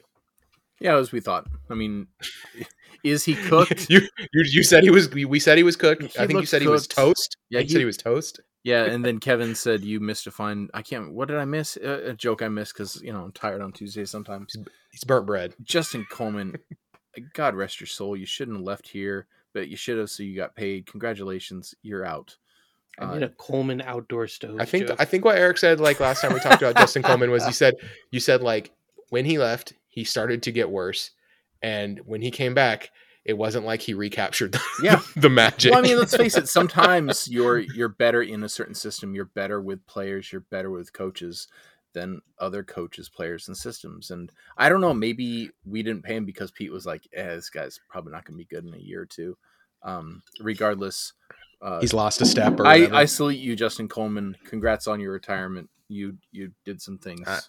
Yeah, 0.80 0.96
as 0.96 1.12
we 1.12 1.20
thought. 1.20 1.46
I 1.70 1.74
mean, 1.74 2.08
is 3.04 3.24
he 3.24 3.34
cooked? 3.34 3.86
you, 3.90 4.00
you 4.32 4.44
you 4.44 4.62
said 4.62 4.82
he 4.82 4.90
was. 4.90 5.10
We 5.10 5.38
said 5.38 5.56
he 5.56 5.64
was 5.64 5.76
cooked. 5.76 6.02
He 6.02 6.18
I 6.18 6.26
think 6.26 6.40
you 6.40 6.46
said 6.46 6.60
he 6.62 6.68
was 6.68 6.86
toast. 6.86 7.36
Yeah, 7.48 7.60
he- 7.60 7.68
said 7.68 7.78
he 7.78 7.84
was 7.86 7.96
toast. 7.96 8.40
yeah, 8.64 8.84
and 8.84 9.04
then 9.04 9.18
Kevin 9.20 9.54
said 9.54 9.84
you 9.84 10.00
missed 10.00 10.26
a 10.26 10.30
fine. 10.30 10.68
I 10.74 10.82
can't. 10.82 11.12
What 11.12 11.28
did 11.28 11.38
I 11.38 11.44
miss? 11.44 11.76
A, 11.76 12.10
a 12.10 12.12
joke 12.14 12.42
I 12.42 12.48
missed 12.48 12.74
because 12.74 13.00
you 13.00 13.12
know 13.12 13.22
I'm 13.22 13.32
tired 13.32 13.62
on 13.62 13.72
Tuesday 13.72 14.04
sometimes. 14.04 14.54
He's 14.90 15.04
burnt 15.04 15.26
bread. 15.26 15.54
Justin 15.62 16.06
Coleman, 16.10 16.56
God 17.34 17.54
rest 17.54 17.80
your 17.80 17.86
soul. 17.86 18.16
You 18.16 18.26
shouldn't 18.26 18.56
have 18.58 18.66
left 18.66 18.88
here, 18.88 19.26
but 19.52 19.68
you 19.68 19.76
should 19.76 19.98
have, 19.98 20.10
so 20.10 20.22
you 20.22 20.36
got 20.36 20.54
paid. 20.56 20.86
Congratulations, 20.86 21.74
you're 21.82 22.04
out. 22.04 22.36
I 22.98 23.04
Uh, 23.04 23.12
made 23.14 23.22
a 23.24 23.28
Coleman 23.30 23.82
outdoor 23.82 24.26
stove. 24.26 24.56
I 24.60 24.64
think 24.64 24.88
joke. 24.88 24.96
I 25.00 25.04
think 25.04 25.24
what 25.24 25.36
Eric 25.36 25.58
said 25.58 25.80
like 25.80 26.00
last 26.00 26.22
time 26.22 26.32
we 26.32 26.40
talked 26.40 26.62
about 26.62 26.76
Justin 26.76 27.02
Coleman 27.04 27.30
was 27.30 27.46
you 27.46 27.52
said 27.52 27.74
you 28.10 28.20
said 28.20 28.40
like 28.42 28.70
when 29.10 29.24
he 29.24 29.38
left 29.38 29.74
he 29.88 30.02
started 30.04 30.42
to 30.44 30.52
get 30.52 30.70
worse, 30.70 31.10
and 31.62 31.98
when 32.06 32.22
he 32.22 32.30
came 32.30 32.54
back 32.54 32.90
it 33.24 33.36
wasn't 33.36 33.66
like 33.66 33.80
he 33.80 33.92
recaptured 33.92 34.52
the, 34.52 34.60
Yeah. 34.82 35.00
the 35.16 35.28
magic. 35.28 35.72
Well, 35.72 35.80
I 35.80 35.82
mean, 35.82 35.98
let's 35.98 36.16
face 36.16 36.36
it. 36.36 36.48
Sometimes 36.48 37.26
you're 37.30 37.58
you're 37.58 37.88
better 37.88 38.22
in 38.22 38.44
a 38.44 38.48
certain 38.48 38.74
system. 38.74 39.14
You're 39.16 39.24
better 39.24 39.60
with 39.60 39.84
players. 39.86 40.30
You're 40.32 40.42
better 40.42 40.70
with 40.70 40.92
coaches 40.92 41.48
than 41.96 42.20
other 42.38 42.62
coaches, 42.62 43.08
players, 43.08 43.48
and 43.48 43.56
systems. 43.56 44.10
And 44.10 44.30
I 44.58 44.68
don't 44.68 44.82
know. 44.82 44.92
Maybe 44.92 45.50
we 45.64 45.82
didn't 45.82 46.02
pay 46.02 46.14
him 46.14 46.26
because 46.26 46.50
Pete 46.50 46.70
was 46.70 46.84
like, 46.84 47.08
eh, 47.14 47.34
"This 47.34 47.48
guy's 47.48 47.80
probably 47.88 48.12
not 48.12 48.24
going 48.26 48.34
to 48.38 48.44
be 48.44 48.54
good 48.54 48.66
in 48.66 48.74
a 48.74 48.78
year 48.78 49.00
or 49.02 49.06
two. 49.06 49.36
Um, 49.82 50.22
regardless, 50.40 51.14
uh, 51.62 51.80
He's 51.80 51.94
lost 51.94 52.20
a 52.20 52.26
step. 52.26 52.60
Or 52.60 52.66
I. 52.66 52.88
I 52.92 53.04
salute 53.06 53.38
you, 53.38 53.56
Justin 53.56 53.88
Coleman. 53.88 54.36
Congrats 54.44 54.86
on 54.86 55.00
your 55.00 55.12
retirement. 55.12 55.70
You 55.88 56.18
you 56.32 56.52
did 56.64 56.82
some 56.82 56.98
things. 56.98 57.26
Uh, 57.26 57.40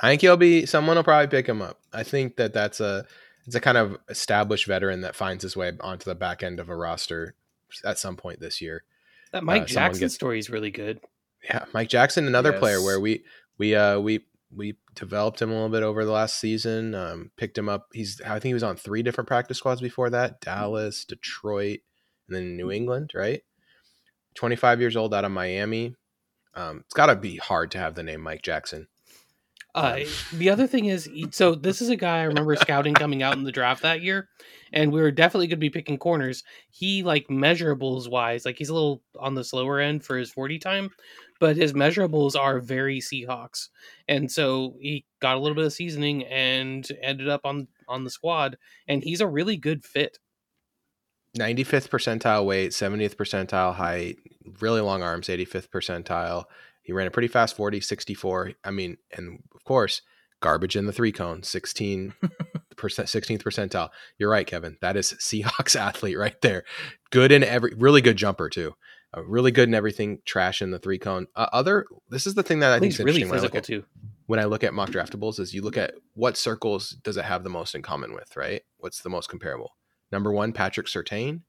I 0.00 0.08
think 0.10 0.20
he'll 0.22 0.36
be 0.36 0.66
someone 0.66 0.96
will 0.96 1.04
probably 1.04 1.28
pick 1.28 1.46
him 1.46 1.62
up. 1.62 1.78
I 1.92 2.02
think 2.02 2.36
that 2.36 2.52
that's 2.52 2.80
a 2.80 3.06
it's 3.46 3.54
a 3.54 3.60
kind 3.60 3.78
of 3.78 3.96
established 4.08 4.66
veteran 4.66 5.02
that 5.02 5.14
finds 5.14 5.42
his 5.42 5.56
way 5.56 5.72
onto 5.80 6.04
the 6.04 6.14
back 6.14 6.42
end 6.42 6.58
of 6.58 6.68
a 6.68 6.76
roster 6.76 7.34
at 7.84 7.98
some 7.98 8.16
point 8.16 8.40
this 8.40 8.60
year. 8.60 8.82
that 9.32 9.44
Mike 9.44 9.62
uh, 9.62 9.66
Jackson 9.66 10.00
gets- 10.00 10.14
story 10.14 10.38
is 10.38 10.50
really 10.50 10.70
good. 10.70 11.00
Yeah, 11.44 11.64
Mike 11.74 11.88
Jackson, 11.88 12.28
another 12.28 12.52
player 12.52 12.80
where 12.80 13.00
we 13.00 13.24
we 13.58 13.74
uh 13.74 13.98
we 13.98 14.24
we 14.54 14.76
developed 14.94 15.40
him 15.40 15.50
a 15.50 15.54
little 15.54 15.68
bit 15.68 15.82
over 15.82 16.04
the 16.04 16.12
last 16.12 16.38
season. 16.38 16.94
Um, 16.94 17.30
picked 17.36 17.56
him 17.56 17.68
up. 17.68 17.88
He's 17.92 18.20
I 18.22 18.32
think 18.34 18.44
he 18.44 18.54
was 18.54 18.62
on 18.62 18.76
three 18.76 19.02
different 19.02 19.28
practice 19.28 19.58
squads 19.58 19.80
before 19.80 20.10
that: 20.10 20.40
Dallas, 20.40 21.04
Detroit, 21.04 21.80
and 22.28 22.36
then 22.36 22.56
New 22.56 22.70
England. 22.70 23.12
Right, 23.14 23.42
twenty 24.34 24.56
five 24.56 24.80
years 24.80 24.96
old 24.96 25.14
out 25.14 25.24
of 25.24 25.32
Miami. 25.32 25.94
Um, 26.54 26.80
it's 26.84 26.94
got 26.94 27.06
to 27.06 27.16
be 27.16 27.36
hard 27.36 27.70
to 27.72 27.78
have 27.78 27.94
the 27.94 28.02
name 28.02 28.20
Mike 28.20 28.42
Jackson. 28.42 28.88
Uh, 29.74 30.00
the 30.34 30.50
other 30.50 30.66
thing 30.66 30.86
is, 30.86 31.08
so 31.30 31.54
this 31.54 31.80
is 31.80 31.88
a 31.88 31.96
guy 31.96 32.20
I 32.20 32.24
remember 32.24 32.54
scouting 32.56 32.94
coming 32.94 33.22
out 33.22 33.36
in 33.36 33.44
the 33.44 33.52
draft 33.52 33.82
that 33.82 34.02
year, 34.02 34.28
and 34.72 34.92
we 34.92 35.00
were 35.00 35.10
definitely 35.10 35.46
going 35.46 35.58
to 35.58 35.60
be 35.60 35.70
picking 35.70 35.98
corners. 35.98 36.44
He 36.70 37.02
like 37.02 37.28
measurables 37.28 38.08
wise, 38.10 38.44
like 38.44 38.58
he's 38.58 38.68
a 38.68 38.74
little 38.74 39.02
on 39.18 39.34
the 39.34 39.44
slower 39.44 39.78
end 39.80 40.04
for 40.04 40.16
his 40.16 40.30
forty 40.30 40.58
time, 40.58 40.90
but 41.40 41.56
his 41.56 41.72
measurables 41.72 42.36
are 42.38 42.60
very 42.60 43.00
Seahawks, 43.00 43.68
and 44.08 44.30
so 44.30 44.76
he 44.80 45.04
got 45.20 45.36
a 45.36 45.40
little 45.40 45.56
bit 45.56 45.64
of 45.64 45.72
seasoning 45.72 46.24
and 46.24 46.86
ended 47.02 47.28
up 47.28 47.42
on 47.44 47.68
on 47.88 48.04
the 48.04 48.10
squad, 48.10 48.58
and 48.88 49.02
he's 49.02 49.20
a 49.20 49.26
really 49.26 49.56
good 49.56 49.84
fit. 49.84 50.18
95th 51.38 51.88
percentile 51.88 52.44
weight, 52.44 52.72
70th 52.72 53.16
percentile 53.16 53.74
height, 53.74 54.18
really 54.60 54.82
long 54.82 55.02
arms, 55.02 55.28
85th 55.28 55.68
percentile. 55.68 56.44
He 56.82 56.92
ran 56.92 57.06
a 57.06 57.10
pretty 57.10 57.28
fast 57.28 57.56
40, 57.56 57.80
64. 57.80 58.52
I 58.64 58.70
mean, 58.70 58.98
and 59.16 59.40
of 59.54 59.64
course, 59.64 60.02
garbage 60.40 60.76
in 60.76 60.86
the 60.86 60.92
three 60.92 61.12
cone, 61.12 61.42
16 61.42 62.14
percent, 62.76 63.08
16th 63.08 63.42
percentile. 63.42 63.90
You're 64.18 64.30
right, 64.30 64.46
Kevin. 64.46 64.76
That 64.80 64.96
is 64.96 65.14
Seahawks 65.14 65.76
athlete 65.80 66.18
right 66.18 66.38
there. 66.42 66.64
Good 67.10 67.32
in 67.32 67.42
every, 67.42 67.72
really 67.74 68.02
good 68.02 68.16
jumper 68.16 68.50
too. 68.50 68.74
Uh, 69.16 69.24
really 69.24 69.50
good 69.50 69.68
in 69.68 69.74
everything. 69.74 70.18
Trash 70.24 70.60
in 70.60 70.70
the 70.70 70.78
three 70.78 70.98
cone. 70.98 71.26
Uh, 71.36 71.46
other, 71.52 71.86
this 72.08 72.26
is 72.26 72.34
the 72.34 72.42
thing 72.42 72.60
that 72.60 72.72
I 72.72 72.80
think 72.80 72.92
is 72.92 72.98
really 72.98 73.22
interesting 73.22 73.30
when 73.30 73.38
I, 73.38 73.42
look 73.42 73.52
physical 73.52 73.76
at, 73.76 73.82
too. 73.82 74.08
when 74.26 74.40
I 74.40 74.44
look 74.44 74.64
at 74.64 74.74
mock 74.74 74.90
draftables 74.90 75.38
is 75.38 75.54
you 75.54 75.62
look 75.62 75.76
at 75.76 75.94
what 76.14 76.36
circles 76.36 76.90
does 77.02 77.16
it 77.16 77.24
have 77.24 77.44
the 77.44 77.50
most 77.50 77.74
in 77.74 77.82
common 77.82 78.14
with, 78.14 78.36
right? 78.36 78.62
What's 78.78 79.02
the 79.02 79.10
most 79.10 79.28
comparable? 79.28 79.70
Number 80.10 80.32
one, 80.32 80.52
Patrick 80.52 80.86
Surtain, 80.86 81.42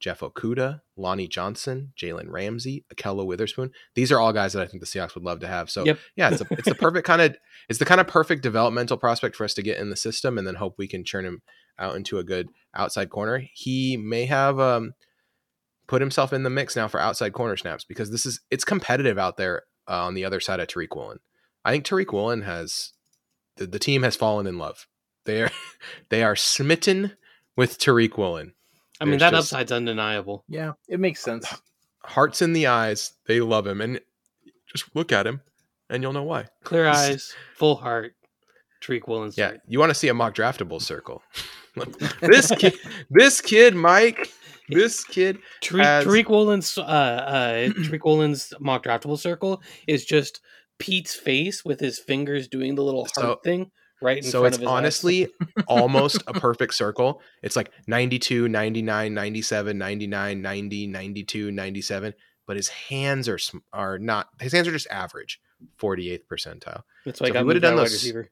Jeff 0.00 0.20
Okudah, 0.20 0.80
Lonnie 0.96 1.28
Johnson, 1.28 1.92
Jalen 1.96 2.30
Ramsey, 2.30 2.84
Ahkello 2.92 3.26
Witherspoon. 3.26 3.70
These 3.94 4.10
are 4.10 4.18
all 4.18 4.32
guys 4.32 4.54
that 4.54 4.62
I 4.62 4.66
think 4.66 4.82
the 4.82 4.86
Seahawks 4.86 5.14
would 5.14 5.24
love 5.24 5.40
to 5.40 5.46
have. 5.46 5.70
So 5.70 5.84
Yep. 5.84 5.98
yeah, 6.16 6.30
it's 6.30 6.40
a, 6.40 6.46
it's 6.50 6.68
the 6.68 6.74
perfect 6.74 7.06
kind 7.06 7.22
of 7.22 7.36
it's 7.68 7.78
the 7.78 7.84
kind 7.84 8.00
of 8.00 8.08
perfect 8.08 8.42
developmental 8.42 8.96
prospect 8.96 9.36
for 9.36 9.44
us 9.44 9.54
to 9.54 9.62
get 9.62 9.78
in 9.78 9.90
the 9.90 9.96
system 9.96 10.38
and 10.38 10.46
then 10.46 10.56
hope 10.56 10.76
we 10.78 10.88
can 10.88 11.04
churn 11.04 11.24
him 11.24 11.42
out 11.78 11.96
into 11.96 12.18
a 12.18 12.24
good 12.24 12.48
outside 12.74 13.10
corner. 13.10 13.44
He 13.52 13.96
may 13.96 14.26
have 14.26 14.58
um, 14.58 14.92
put 15.86 16.00
himself 16.00 16.32
in 16.32 16.42
the 16.42 16.50
mix 16.50 16.76
now 16.76 16.88
for 16.88 17.00
outside 17.00 17.32
corner 17.32 17.56
snaps 17.56 17.84
because 17.84 18.10
this 18.10 18.24
is 18.24 18.40
it's 18.50 18.64
competitive 18.64 19.18
out 19.18 19.36
there 19.36 19.62
uh, 19.88 20.04
on 20.06 20.14
the 20.14 20.24
other 20.24 20.40
side 20.40 20.60
of 20.60 20.68
Tariq 20.68 20.94
Woolen. 20.96 21.18
I 21.64 21.72
think 21.72 21.84
Tariq 21.84 22.12
Woolen 22.12 22.42
has 22.42 22.92
the, 23.56 23.66
the 23.66 23.78
team 23.78 24.02
has 24.02 24.16
fallen 24.16 24.46
in 24.46 24.56
love. 24.56 24.86
They 25.26 25.42
are 25.42 25.50
they 26.08 26.22
are 26.22 26.36
smitten 26.36 27.16
with 27.56 27.78
Tariq 27.78 28.16
Woolen. 28.16 28.54
I 29.00 29.04
mean, 29.06 29.18
that 29.18 29.30
just- 29.30 29.52
upside's 29.52 29.72
undeniable. 29.72 30.44
yeah, 30.48 30.72
it 30.88 31.00
makes 31.00 31.20
sense. 31.22 31.46
Hearts 32.02 32.42
in 32.42 32.52
the 32.52 32.66
eyes. 32.66 33.12
They 33.26 33.40
love 33.40 33.66
him, 33.66 33.80
and 33.80 34.00
just 34.72 34.84
look 34.94 35.12
at 35.12 35.26
him, 35.26 35.40
and 35.88 36.02
you'll 36.02 36.12
know 36.12 36.22
why. 36.22 36.46
Clear 36.64 36.86
eyes, 36.86 37.34
full 37.56 37.76
heart. 37.76 38.14
Tariq 38.82 39.06
Woolen. 39.06 39.32
Yeah, 39.36 39.52
you 39.68 39.78
want 39.78 39.90
to 39.90 39.94
see 39.94 40.08
a 40.08 40.14
mock 40.14 40.34
draftable 40.34 40.80
circle. 40.80 41.22
this 42.20 42.50
kid, 42.58 42.74
this 43.10 43.40
kid, 43.40 43.74
Mike. 43.74 44.32
This 44.70 45.04
kid. 45.04 45.38
Tariq, 45.62 45.84
has- 45.84 46.04
Tariq 46.06 46.28
Woolen's 46.28 46.78
uh, 46.78 46.82
uh, 46.82 47.52
Tariq 47.68 48.04
Woolen's 48.04 48.52
mock 48.60 48.84
draftable 48.84 49.18
circle 49.18 49.62
is 49.86 50.04
just 50.04 50.40
Pete's 50.78 51.14
face 51.14 51.64
with 51.64 51.78
his 51.80 51.98
fingers 51.98 52.48
doing 52.48 52.74
the 52.74 52.82
little 52.82 53.02
heart 53.04 53.14
So- 53.14 53.40
thing 53.44 53.70
right 54.02 54.18
in 54.18 54.22
So 54.22 54.40
front 54.40 54.46
it's 54.46 54.56
of 54.56 54.60
his 54.62 54.68
honestly 54.70 55.28
almost 55.66 56.22
a 56.26 56.32
perfect 56.32 56.74
circle. 56.74 57.20
It's 57.42 57.56
like 57.56 57.70
92, 57.86 58.48
99, 58.48 59.14
97, 59.14 59.78
99, 59.78 60.42
90, 60.42 60.86
92, 60.86 61.50
97, 61.52 62.14
but 62.46 62.56
his 62.56 62.68
hands 62.68 63.28
are 63.28 63.38
are 63.72 63.98
not 63.98 64.28
his 64.40 64.52
hands 64.52 64.66
are 64.68 64.72
just 64.72 64.88
average, 64.90 65.40
48th 65.80 66.22
percentile. 66.30 66.82
That's 67.04 67.20
why 67.20 67.28
so 67.28 67.34
I 67.34 67.38
he 67.38 67.44
would've 67.44 67.62
done 67.62 67.74
wide 67.76 67.82
those- 67.86 67.92
receiver. 67.92 68.30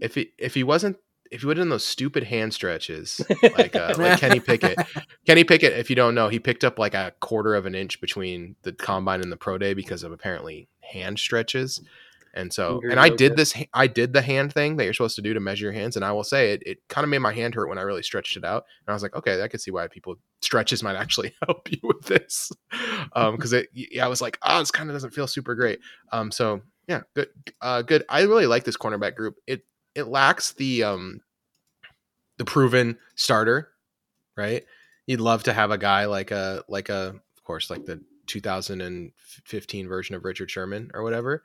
If 0.00 0.14
he 0.14 0.32
if 0.38 0.54
he 0.54 0.62
wasn't 0.62 0.96
if 1.30 1.40
he 1.42 1.46
would 1.46 1.58
have 1.58 1.64
done 1.64 1.68
those 1.70 1.84
stupid 1.84 2.24
hand 2.24 2.54
stretches 2.54 3.20
like 3.58 3.74
uh, 3.76 3.94
like 3.98 4.18
Kenny 4.20 4.40
Pickett, 4.40 4.78
Kenny 5.26 5.44
Pickett, 5.44 5.72
if 5.74 5.90
you 5.90 5.96
don't 5.96 6.14
know, 6.14 6.28
he 6.28 6.38
picked 6.38 6.64
up 6.64 6.78
like 6.78 6.94
a 6.94 7.12
quarter 7.20 7.54
of 7.54 7.66
an 7.66 7.74
inch 7.74 8.00
between 8.00 8.56
the 8.62 8.72
combine 8.72 9.20
and 9.20 9.30
the 9.30 9.36
pro 9.36 9.58
day 9.58 9.74
because 9.74 10.02
of 10.04 10.12
apparently 10.12 10.68
hand 10.80 11.18
stretches. 11.18 11.82
And 12.34 12.52
so, 12.52 12.80
and 12.88 13.00
I 13.00 13.08
did 13.08 13.36
this, 13.36 13.54
I 13.74 13.86
did 13.86 14.12
the 14.12 14.22
hand 14.22 14.52
thing 14.52 14.76
that 14.76 14.84
you're 14.84 14.94
supposed 14.94 15.16
to 15.16 15.22
do 15.22 15.34
to 15.34 15.40
measure 15.40 15.64
your 15.64 15.72
hands. 15.72 15.96
And 15.96 16.04
I 16.04 16.12
will 16.12 16.24
say 16.24 16.52
it, 16.52 16.62
it 16.64 16.78
kind 16.88 17.04
of 17.04 17.08
made 17.08 17.18
my 17.18 17.32
hand 17.32 17.54
hurt 17.54 17.68
when 17.68 17.78
I 17.78 17.82
really 17.82 18.02
stretched 18.02 18.36
it 18.36 18.44
out. 18.44 18.64
And 18.86 18.92
I 18.92 18.94
was 18.94 19.02
like, 19.02 19.14
okay, 19.14 19.42
I 19.42 19.48
could 19.48 19.60
see 19.60 19.70
why 19.70 19.86
people 19.88 20.16
stretches 20.40 20.82
might 20.82 20.96
actually 20.96 21.34
help 21.46 21.70
you 21.70 21.78
with 21.82 22.04
this. 22.04 22.52
Um, 23.14 23.36
cause 23.36 23.52
it, 23.52 23.68
yeah, 23.72 24.04
I 24.04 24.08
was 24.08 24.20
like, 24.20 24.38
oh, 24.42 24.58
this 24.60 24.70
kind 24.70 24.90
of 24.90 24.94
doesn't 24.94 25.14
feel 25.14 25.26
super 25.26 25.54
great. 25.54 25.80
Um, 26.12 26.30
so 26.30 26.62
yeah, 26.86 27.02
good, 27.14 27.28
uh, 27.60 27.82
good. 27.82 28.04
I 28.08 28.22
really 28.22 28.46
like 28.46 28.64
this 28.64 28.76
cornerback 28.76 29.14
group. 29.14 29.36
It, 29.46 29.64
it 29.94 30.04
lacks 30.04 30.52
the, 30.52 30.84
um, 30.84 31.20
the 32.38 32.44
proven 32.44 32.98
starter, 33.16 33.68
right? 34.36 34.64
You'd 35.06 35.20
love 35.20 35.42
to 35.44 35.52
have 35.52 35.70
a 35.70 35.78
guy 35.78 36.06
like 36.06 36.30
a 36.30 36.64
like 36.68 36.88
a 36.88 37.16
of 37.36 37.44
course 37.44 37.70
like 37.70 37.84
the 37.84 38.02
2015 38.26 39.88
version 39.88 40.14
of 40.14 40.24
Richard 40.24 40.50
Sherman 40.50 40.90
or 40.94 41.02
whatever. 41.02 41.42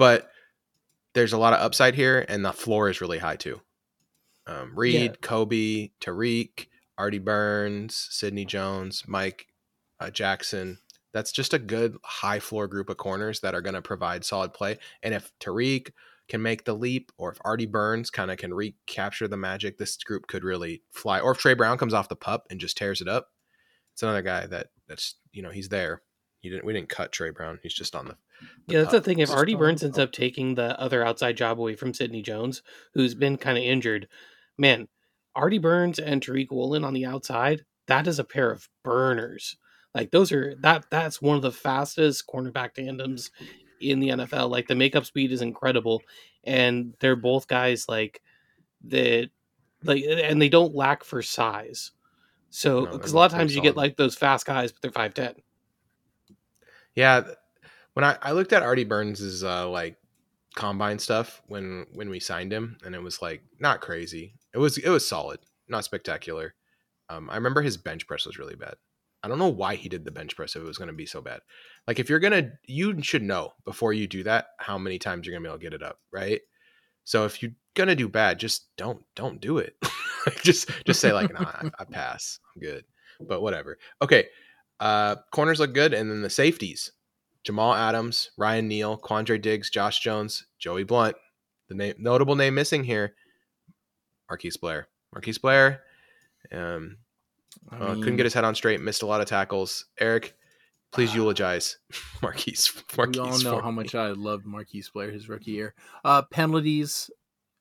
But 0.00 0.30
there's 1.12 1.34
a 1.34 1.38
lot 1.38 1.52
of 1.52 1.60
upside 1.60 1.94
here 1.94 2.24
and 2.26 2.42
the 2.42 2.54
floor 2.54 2.88
is 2.88 3.02
really 3.02 3.18
high 3.18 3.36
too. 3.36 3.60
Um, 4.46 4.72
Reid, 4.74 4.94
Yeah. 4.94 5.28
Coby, 5.28 5.90
Tariq, 6.00 6.68
Artie 6.96 7.18
Burns, 7.18 8.08
Sidney 8.10 8.46
Jones, 8.46 9.04
Mike 9.06 9.48
uh, 10.00 10.08
Jackson. 10.08 10.78
That's 11.12 11.32
just 11.32 11.52
a 11.52 11.58
good 11.58 11.98
high 12.02 12.40
floor 12.40 12.66
group 12.66 12.88
of 12.88 12.96
corners 12.96 13.40
that 13.40 13.54
are 13.54 13.60
going 13.60 13.74
to 13.74 13.82
provide 13.82 14.24
solid 14.24 14.54
play. 14.54 14.78
And 15.02 15.12
if 15.12 15.32
Tariq 15.38 15.90
can 16.30 16.40
make 16.40 16.64
the 16.64 16.74
leap, 16.74 17.12
or 17.18 17.30
if 17.32 17.38
Artie 17.44 17.66
Burns 17.66 18.08
kind 18.08 18.30
of 18.30 18.38
can 18.38 18.54
recapture 18.54 19.28
the 19.28 19.36
magic, 19.36 19.76
this 19.76 19.98
group 19.98 20.28
could 20.28 20.44
really 20.44 20.82
fly. 20.92 21.20
Or 21.20 21.32
if 21.32 21.38
Tre 21.38 21.52
Brown 21.52 21.76
comes 21.76 21.92
off 21.92 22.08
the 22.08 22.16
pup 22.16 22.46
and 22.48 22.58
just 22.58 22.78
tears 22.78 23.02
it 23.02 23.08
up, 23.08 23.28
it's 23.92 24.02
another 24.02 24.22
guy 24.22 24.46
that 24.46 24.68
that's 24.88 25.16
you 25.32 25.42
know 25.42 25.50
he's 25.50 25.68
there. 25.68 26.00
He 26.40 26.48
didn't 26.48 26.64
we 26.64 26.72
didn't 26.72 26.88
cut 26.88 27.12
Tre 27.12 27.32
Brown. 27.32 27.58
He's 27.62 27.74
just 27.74 27.94
on 27.94 28.06
the. 28.06 28.16
Yeah, 28.66 28.80
that's 28.80 28.92
the 28.92 29.00
thing. 29.00 29.18
If 29.18 29.30
Artie 29.30 29.54
Burns 29.54 29.82
ends 29.82 29.98
up 29.98 30.12
taking 30.12 30.54
the 30.54 30.78
other 30.80 31.04
outside 31.04 31.36
job 31.36 31.58
away 31.58 31.74
from 31.74 31.92
Sidney 31.94 32.22
Jones, 32.22 32.62
who's 32.94 33.14
been 33.14 33.36
kind 33.36 33.58
of 33.58 33.64
injured, 33.64 34.08
man, 34.58 34.88
Artie 35.34 35.58
Burns 35.58 35.98
and 35.98 36.20
Tariq 36.22 36.50
Woolen 36.50 36.84
on 36.84 36.94
the 36.94 37.06
outside, 37.06 37.64
that 37.86 38.06
is 38.06 38.18
a 38.18 38.24
pair 38.24 38.50
of 38.50 38.68
burners. 38.84 39.56
Like 39.94 40.10
those 40.12 40.30
are 40.30 40.54
that 40.60 40.86
that's 40.90 41.20
one 41.20 41.36
of 41.36 41.42
the 41.42 41.50
fastest 41.52 42.26
cornerback 42.28 42.74
tandems 42.74 43.30
in 43.80 43.98
the 43.98 44.10
NFL. 44.10 44.50
Like 44.50 44.68
the 44.68 44.74
makeup 44.76 45.04
speed 45.04 45.32
is 45.32 45.42
incredible, 45.42 46.02
and 46.44 46.94
they're 47.00 47.16
both 47.16 47.48
guys 47.48 47.86
like 47.88 48.22
that, 48.84 49.30
like, 49.82 50.04
and 50.04 50.40
they 50.40 50.48
don't 50.48 50.74
lack 50.76 51.02
for 51.02 51.22
size. 51.22 51.90
So 52.50 52.86
because 52.86 53.10
they're- 53.10 53.16
a 53.16 53.20
lot 53.20 53.32
of 53.32 53.38
times 53.38 53.54
you 53.56 53.62
get 53.62 53.76
like 53.76 53.96
those 53.96 54.14
fast 54.14 54.46
guys, 54.46 54.70
but 54.70 54.80
they're 54.82 54.92
five 54.92 55.14
ten. 55.14 55.34
Yeah, 56.94 57.22
when 57.94 58.04
I, 58.04 58.16
I 58.22 58.32
looked 58.32 58.52
at 58.52 58.62
Artie 58.62 58.84
Burns's 58.84 59.44
uh, 59.44 59.68
like 59.68 59.96
combine 60.56 60.98
stuff 60.98 61.42
when 61.46 61.86
when 61.92 62.10
we 62.10 62.20
signed 62.20 62.52
him, 62.52 62.76
and 62.84 62.94
it 62.94 63.02
was 63.02 63.22
like 63.22 63.42
not 63.58 63.80
crazy. 63.80 64.34
It 64.54 64.58
was 64.58 64.78
it 64.78 64.88
was 64.88 65.06
solid, 65.06 65.40
not 65.68 65.84
spectacular. 65.84 66.54
Um, 67.08 67.28
I 67.30 67.36
remember 67.36 67.62
his 67.62 67.76
bench 67.76 68.06
press 68.06 68.26
was 68.26 68.38
really 68.38 68.56
bad. 68.56 68.74
I 69.22 69.28
don't 69.28 69.38
know 69.38 69.48
why 69.48 69.74
he 69.74 69.88
did 69.88 70.04
the 70.04 70.10
bench 70.10 70.34
press 70.34 70.56
if 70.56 70.62
it 70.62 70.66
was 70.66 70.78
going 70.78 70.88
to 70.88 70.94
be 70.94 71.06
so 71.06 71.20
bad. 71.20 71.40
Like 71.86 71.98
if 71.98 72.08
you're 72.08 72.20
gonna, 72.20 72.52
you 72.66 73.02
should 73.02 73.22
know 73.22 73.52
before 73.64 73.92
you 73.92 74.06
do 74.06 74.22
that 74.22 74.46
how 74.58 74.78
many 74.78 74.98
times 74.98 75.26
you're 75.26 75.34
gonna 75.34 75.42
be 75.42 75.48
able 75.48 75.58
to 75.58 75.62
get 75.62 75.74
it 75.74 75.82
up, 75.82 75.98
right? 76.12 76.40
So 77.04 77.24
if 77.24 77.42
you're 77.42 77.52
gonna 77.74 77.96
do 77.96 78.08
bad, 78.08 78.38
just 78.38 78.68
don't 78.76 79.04
don't 79.16 79.40
do 79.40 79.58
it. 79.58 79.74
just 80.42 80.70
just 80.86 81.00
say 81.00 81.12
like, 81.12 81.32
no, 81.32 81.40
I, 81.40 81.70
I 81.78 81.84
pass, 81.84 82.38
I'm 82.54 82.62
good. 82.62 82.84
But 83.20 83.42
whatever. 83.42 83.78
Okay, 84.00 84.28
uh, 84.78 85.16
corners 85.32 85.60
look 85.60 85.74
good, 85.74 85.92
and 85.92 86.10
then 86.10 86.22
the 86.22 86.30
safeties: 86.30 86.92
Jamal 87.42 87.74
Adams, 87.74 88.30
Ryan 88.36 88.68
Neal, 88.68 88.98
Quandre 88.98 89.40
Diggs, 89.40 89.70
Josh 89.70 90.00
Jones, 90.00 90.46
Joey 90.58 90.84
Blount. 90.84 91.16
The 91.68 91.74
name, 91.74 91.94
notable 91.98 92.36
name 92.36 92.54
missing 92.54 92.84
here: 92.84 93.14
Marquise 94.28 94.56
Blair. 94.56 94.88
Marquise 95.12 95.38
Blair. 95.38 95.82
Um, 96.52 96.98
I 97.70 97.76
uh, 97.76 97.94
couldn't 97.94 98.16
get 98.16 98.26
his 98.26 98.34
head 98.34 98.44
on 98.44 98.54
straight, 98.54 98.80
missed 98.80 99.02
a 99.02 99.06
lot 99.06 99.20
of 99.20 99.26
tackles. 99.26 99.86
Eric, 99.98 100.34
please 100.92 101.14
eulogize 101.14 101.78
Marquise. 102.22 102.72
Marquise 102.96 103.16
we 103.16 103.20
all 103.20 103.38
know 103.40 103.60
how 103.60 103.70
me. 103.70 103.76
much 103.76 103.94
I 103.94 104.08
loved 104.10 104.46
Marquise 104.46 104.90
Blair 104.90 105.10
his 105.10 105.28
rookie 105.28 105.52
year. 105.52 105.74
Uh, 106.04 106.22
penalties, 106.22 107.10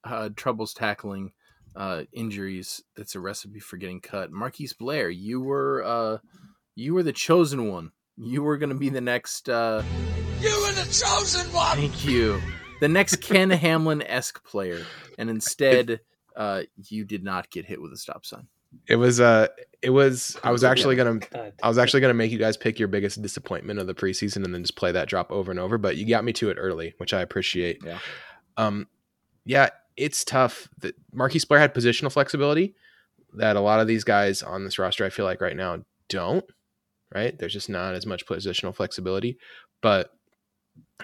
uh, 0.04 0.30
troubles 0.36 0.74
tackling, 0.74 1.32
uh, 1.76 2.04
injuries. 2.12 2.84
That's 2.96 3.16
a 3.16 3.20
recipe 3.20 3.60
for 3.60 3.78
getting 3.78 4.02
cut. 4.02 4.32
Marquise 4.32 4.74
Blair, 4.74 5.10
you 5.10 5.42
were 5.42 5.84
uh, 5.84 6.18
you 6.76 6.94
were 6.94 7.04
the 7.04 7.14
chosen 7.14 7.70
one. 7.70 7.92
You 8.22 8.44
were 8.44 8.58
going 8.58 8.70
to 8.70 8.76
be 8.76 8.90
the 8.90 9.02
next. 9.02 9.50
Uh, 9.50 9.82
You 10.42 10.50
were 10.66 10.74
the 10.74 10.84
chosen 10.92 11.52
one! 11.54 11.78
thank 11.78 12.06
you. 12.06 12.42
The 12.82 12.88
next 12.88 13.18
Ken 13.22 13.50
Hamlin 13.50 14.02
esque 14.02 14.44
player, 14.46 14.86
and 15.18 15.30
instead, 15.30 16.00
uh, 16.36 16.64
you 16.88 17.04
did 17.06 17.24
not 17.24 17.50
get 17.50 17.66
hit 17.66 17.82
with 17.82 17.92
a 17.94 17.98
stop 17.98 18.26
sign. 18.26 18.48
It 18.88 18.98
was 18.98 19.20
uh 19.20 19.48
it 19.82 19.90
was 19.90 20.38
I 20.44 20.52
was 20.52 20.62
Yeah. 20.64 20.70
actually 20.70 20.96
gonna 20.96 21.20
I 21.64 21.68
was 21.68 21.78
actually 21.80 22.02
gonna 22.02 22.14
make 22.14 22.32
you 22.32 22.38
guys 22.38 22.56
pick 22.56 22.78
your 22.78 22.88
biggest 22.88 23.20
disappointment 23.22 23.80
of 23.80 23.88
the 23.88 23.96
preseason 23.96 24.46
and 24.46 24.54
then 24.54 24.62
just 24.64 24.76
play 24.76 24.92
that 24.92 25.08
drop 25.10 25.32
over 25.32 25.50
and 25.50 25.60
over, 25.60 25.78
but 25.80 25.98
you 25.98 26.08
got 26.08 26.24
me 26.24 26.34
to 26.34 26.50
it 26.52 26.58
early, 26.60 26.94
which 26.98 27.12
I 27.14 27.22
appreciate. 27.22 27.82
Yeah. 27.84 27.98
Um 28.58 28.88
yeah, 29.44 29.70
it's 29.98 30.24
tough. 30.24 30.70
That 30.82 30.94
Marquise 31.12 31.46
Blair 31.46 31.60
had 31.60 31.74
positional 31.74 32.12
flexibility 32.12 32.76
that 33.34 33.56
a 33.56 33.60
lot 33.62 33.80
of 33.80 33.88
these 33.88 34.04
guys 34.04 34.44
on 34.44 34.64
this 34.66 34.78
roster 34.78 35.04
I 35.04 35.10
feel 35.10 35.26
like 35.26 35.42
right 35.42 35.58
now 35.58 35.80
don't. 36.08 36.46
Right? 37.14 37.38
There's 37.38 37.54
just 37.54 37.70
not 37.70 37.96
as 37.96 38.06
much 38.06 38.26
positional 38.26 38.76
flexibility. 38.76 39.38
But 39.82 40.12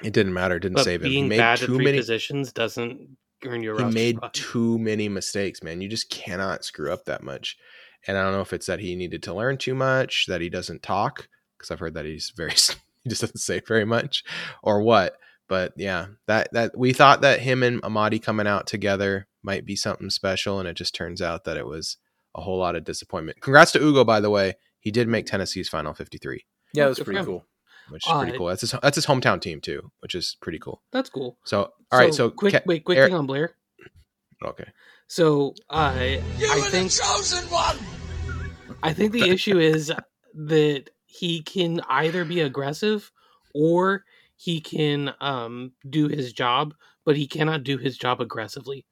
it 0.03 0.13
didn't 0.13 0.33
matter, 0.33 0.57
it 0.57 0.61
didn't 0.61 0.75
But 0.75 0.83
save 0.83 1.01
him. 1.01 1.07
He 1.07 1.15
being 1.15 1.27
made 1.29 1.57
too 1.57 1.77
many 1.77 1.97
positions 1.97 2.51
doesn't 2.51 3.17
earn 3.45 3.63
you 3.63 3.75
he 3.77 3.85
made 3.85 4.17
spot. 4.17 4.33
too 4.33 4.77
many 4.79 5.09
mistakes, 5.09 5.63
man. 5.63 5.81
You 5.81 5.89
just 5.89 6.09
cannot 6.09 6.65
screw 6.65 6.91
up 6.91 7.05
that 7.05 7.23
much. 7.23 7.57
And 8.07 8.17
I 8.17 8.23
don't 8.23 8.33
know 8.33 8.41
if 8.41 8.53
it's 8.53 8.67
that 8.67 8.79
he 8.79 8.95
needed 8.95 9.23
to 9.23 9.33
learn 9.33 9.57
too 9.57 9.73
much, 9.73 10.25
that 10.27 10.41
he 10.41 10.49
doesn't 10.49 10.83
talk, 10.83 11.27
because 11.57 11.71
I've 11.71 11.79
heard 11.79 11.95
that 11.95 12.05
he's 12.05 12.31
very 12.35 12.51
he 13.03 13.09
just 13.09 13.21
doesn't 13.21 13.39
say 13.39 13.61
very 13.61 13.85
much, 13.85 14.23
or 14.61 14.81
what. 14.81 15.17
But 15.47 15.73
yeah, 15.75 16.07
that 16.27 16.51
that 16.53 16.77
we 16.77 16.93
thought 16.93 17.21
that 17.21 17.39
him 17.39 17.63
and 17.63 17.81
Amadi 17.83 18.19
coming 18.19 18.47
out 18.47 18.67
together 18.67 19.27
might 19.43 19.65
be 19.65 19.75
something 19.75 20.09
special, 20.09 20.59
and 20.59 20.67
it 20.67 20.75
just 20.75 20.95
turns 20.95 21.21
out 21.21 21.43
that 21.45 21.57
it 21.57 21.65
was 21.65 21.97
a 22.35 22.41
whole 22.41 22.57
lot 22.57 22.75
of 22.75 22.83
disappointment. 22.83 23.41
Congrats 23.41 23.71
to 23.73 23.79
Ugo, 23.79 24.03
by 24.03 24.19
the 24.19 24.29
way. 24.29 24.55
He 24.85 24.91
did 24.91 25.07
make 25.09 25.25
Tennessee's 25.25 25.67
final 25.67 25.93
53, 25.95 26.45
Yeah, 26.73 26.85
that's 26.85 26.99
pretty 27.01 27.23
cool. 27.25 27.43
which 27.89 28.05
is 28.07 28.13
pretty 28.13 28.33
Uh, 28.33 28.37
cool. 28.37 28.47
That's 28.47 28.61
his 28.61 28.71
that's 28.83 28.95
his 28.95 29.05
hometown 29.07 29.41
team 29.41 29.59
too, 29.59 29.91
which 29.99 30.13
is 30.15 30.37
pretty 30.41 30.59
cool. 30.59 30.83
That's 30.91 31.09
cool. 31.09 31.37
So 31.43 31.73
all 31.91 31.99
right, 31.99 32.13
so 32.13 32.29
quick, 32.29 32.53
Ke- 32.53 32.65
wait, 32.67 32.83
quick 32.85 32.99
Eric- 32.99 33.09
thing 33.09 33.17
on 33.17 33.25
Blair. 33.25 33.55
okay. 34.45 34.67
So 35.07 35.55
uh, 35.71 35.93
You 36.37 36.49
I 36.51 36.61
think 36.69 36.91
the 36.91 37.01
chosen 37.03 37.49
one! 37.49 37.77
I 38.83 38.93
think 38.93 39.11
the 39.11 39.27
issue 39.29 39.57
is 39.57 39.91
that 40.35 40.89
he 41.05 41.41
can 41.41 41.81
either 41.89 42.25
be 42.25 42.41
aggressive 42.41 43.11
or 43.55 44.03
he 44.35 44.61
can 44.61 45.13
um, 45.21 45.71
do 45.89 46.07
his 46.09 46.31
job, 46.33 46.73
but 47.05 47.15
he 47.17 47.25
cannot 47.27 47.63
do 47.63 47.77
his 47.77 47.97
job 47.97 48.21
aggressively. 48.21 48.85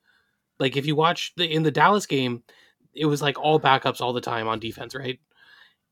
Like 0.60 0.76
if 0.78 0.86
you 0.88 0.96
watch 0.96 1.34
the 1.38 1.46
in 1.46 1.62
the 1.64 1.72
Dallas 1.72 2.06
game, 2.08 2.42
it 2.96 3.06
was 3.06 3.22
like 3.22 3.40
all 3.40 3.60
backups 3.60 4.02
all 4.02 4.14
the 4.14 4.22
time 4.22 4.48
on 4.48 4.60
defense, 4.60 4.96
right? 4.96 5.20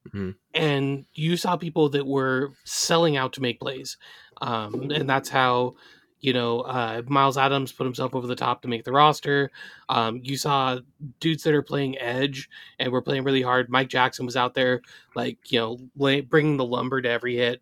Mhm. 0.10 0.36
And 0.54 1.06
you 1.14 1.38
saw 1.38 1.56
people 1.58 1.90
that 1.90 2.06
were 2.08 2.54
selling 2.64 3.18
out 3.18 3.34
to 3.34 3.42
make 3.42 3.60
plays, 3.60 3.98
um, 4.42 4.90
and 4.92 5.08
that's 5.10 5.30
how 5.30 5.76
you 6.22 6.34
know 6.34 6.62
uh, 6.62 7.04
Myles 7.08 7.38
Adams 7.38 7.72
put 7.72 7.84
himself 7.86 8.16
over 8.16 8.26
the 8.28 8.36
top 8.36 8.62
to 8.64 8.68
make 8.68 8.84
the 8.84 8.92
roster. 8.92 9.52
Um, 9.90 10.20
you 10.24 10.38
saw 10.38 10.80
dudes 11.20 11.44
that 11.44 11.54
are 11.54 11.62
playing 11.62 12.00
edge 12.00 12.50
and 12.80 12.92
were 12.92 13.02
playing 13.02 13.24
really 13.24 13.42
hard. 13.44 13.70
Mike 13.70 13.90
Jackson 13.90 14.26
was 14.26 14.36
out 14.36 14.56
there, 14.56 14.82
like 15.16 15.52
you 15.52 15.60
know, 15.60 15.80
lay, 15.96 16.22
bringing 16.22 16.58
the 16.58 16.66
lumber 16.66 17.02
to 17.02 17.10
every 17.10 17.36
hit, 17.36 17.62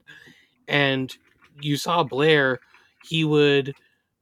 and 0.67 1.15
you 1.61 1.77
saw 1.77 2.03
Blair. 2.03 2.59
He 3.03 3.23
would 3.23 3.75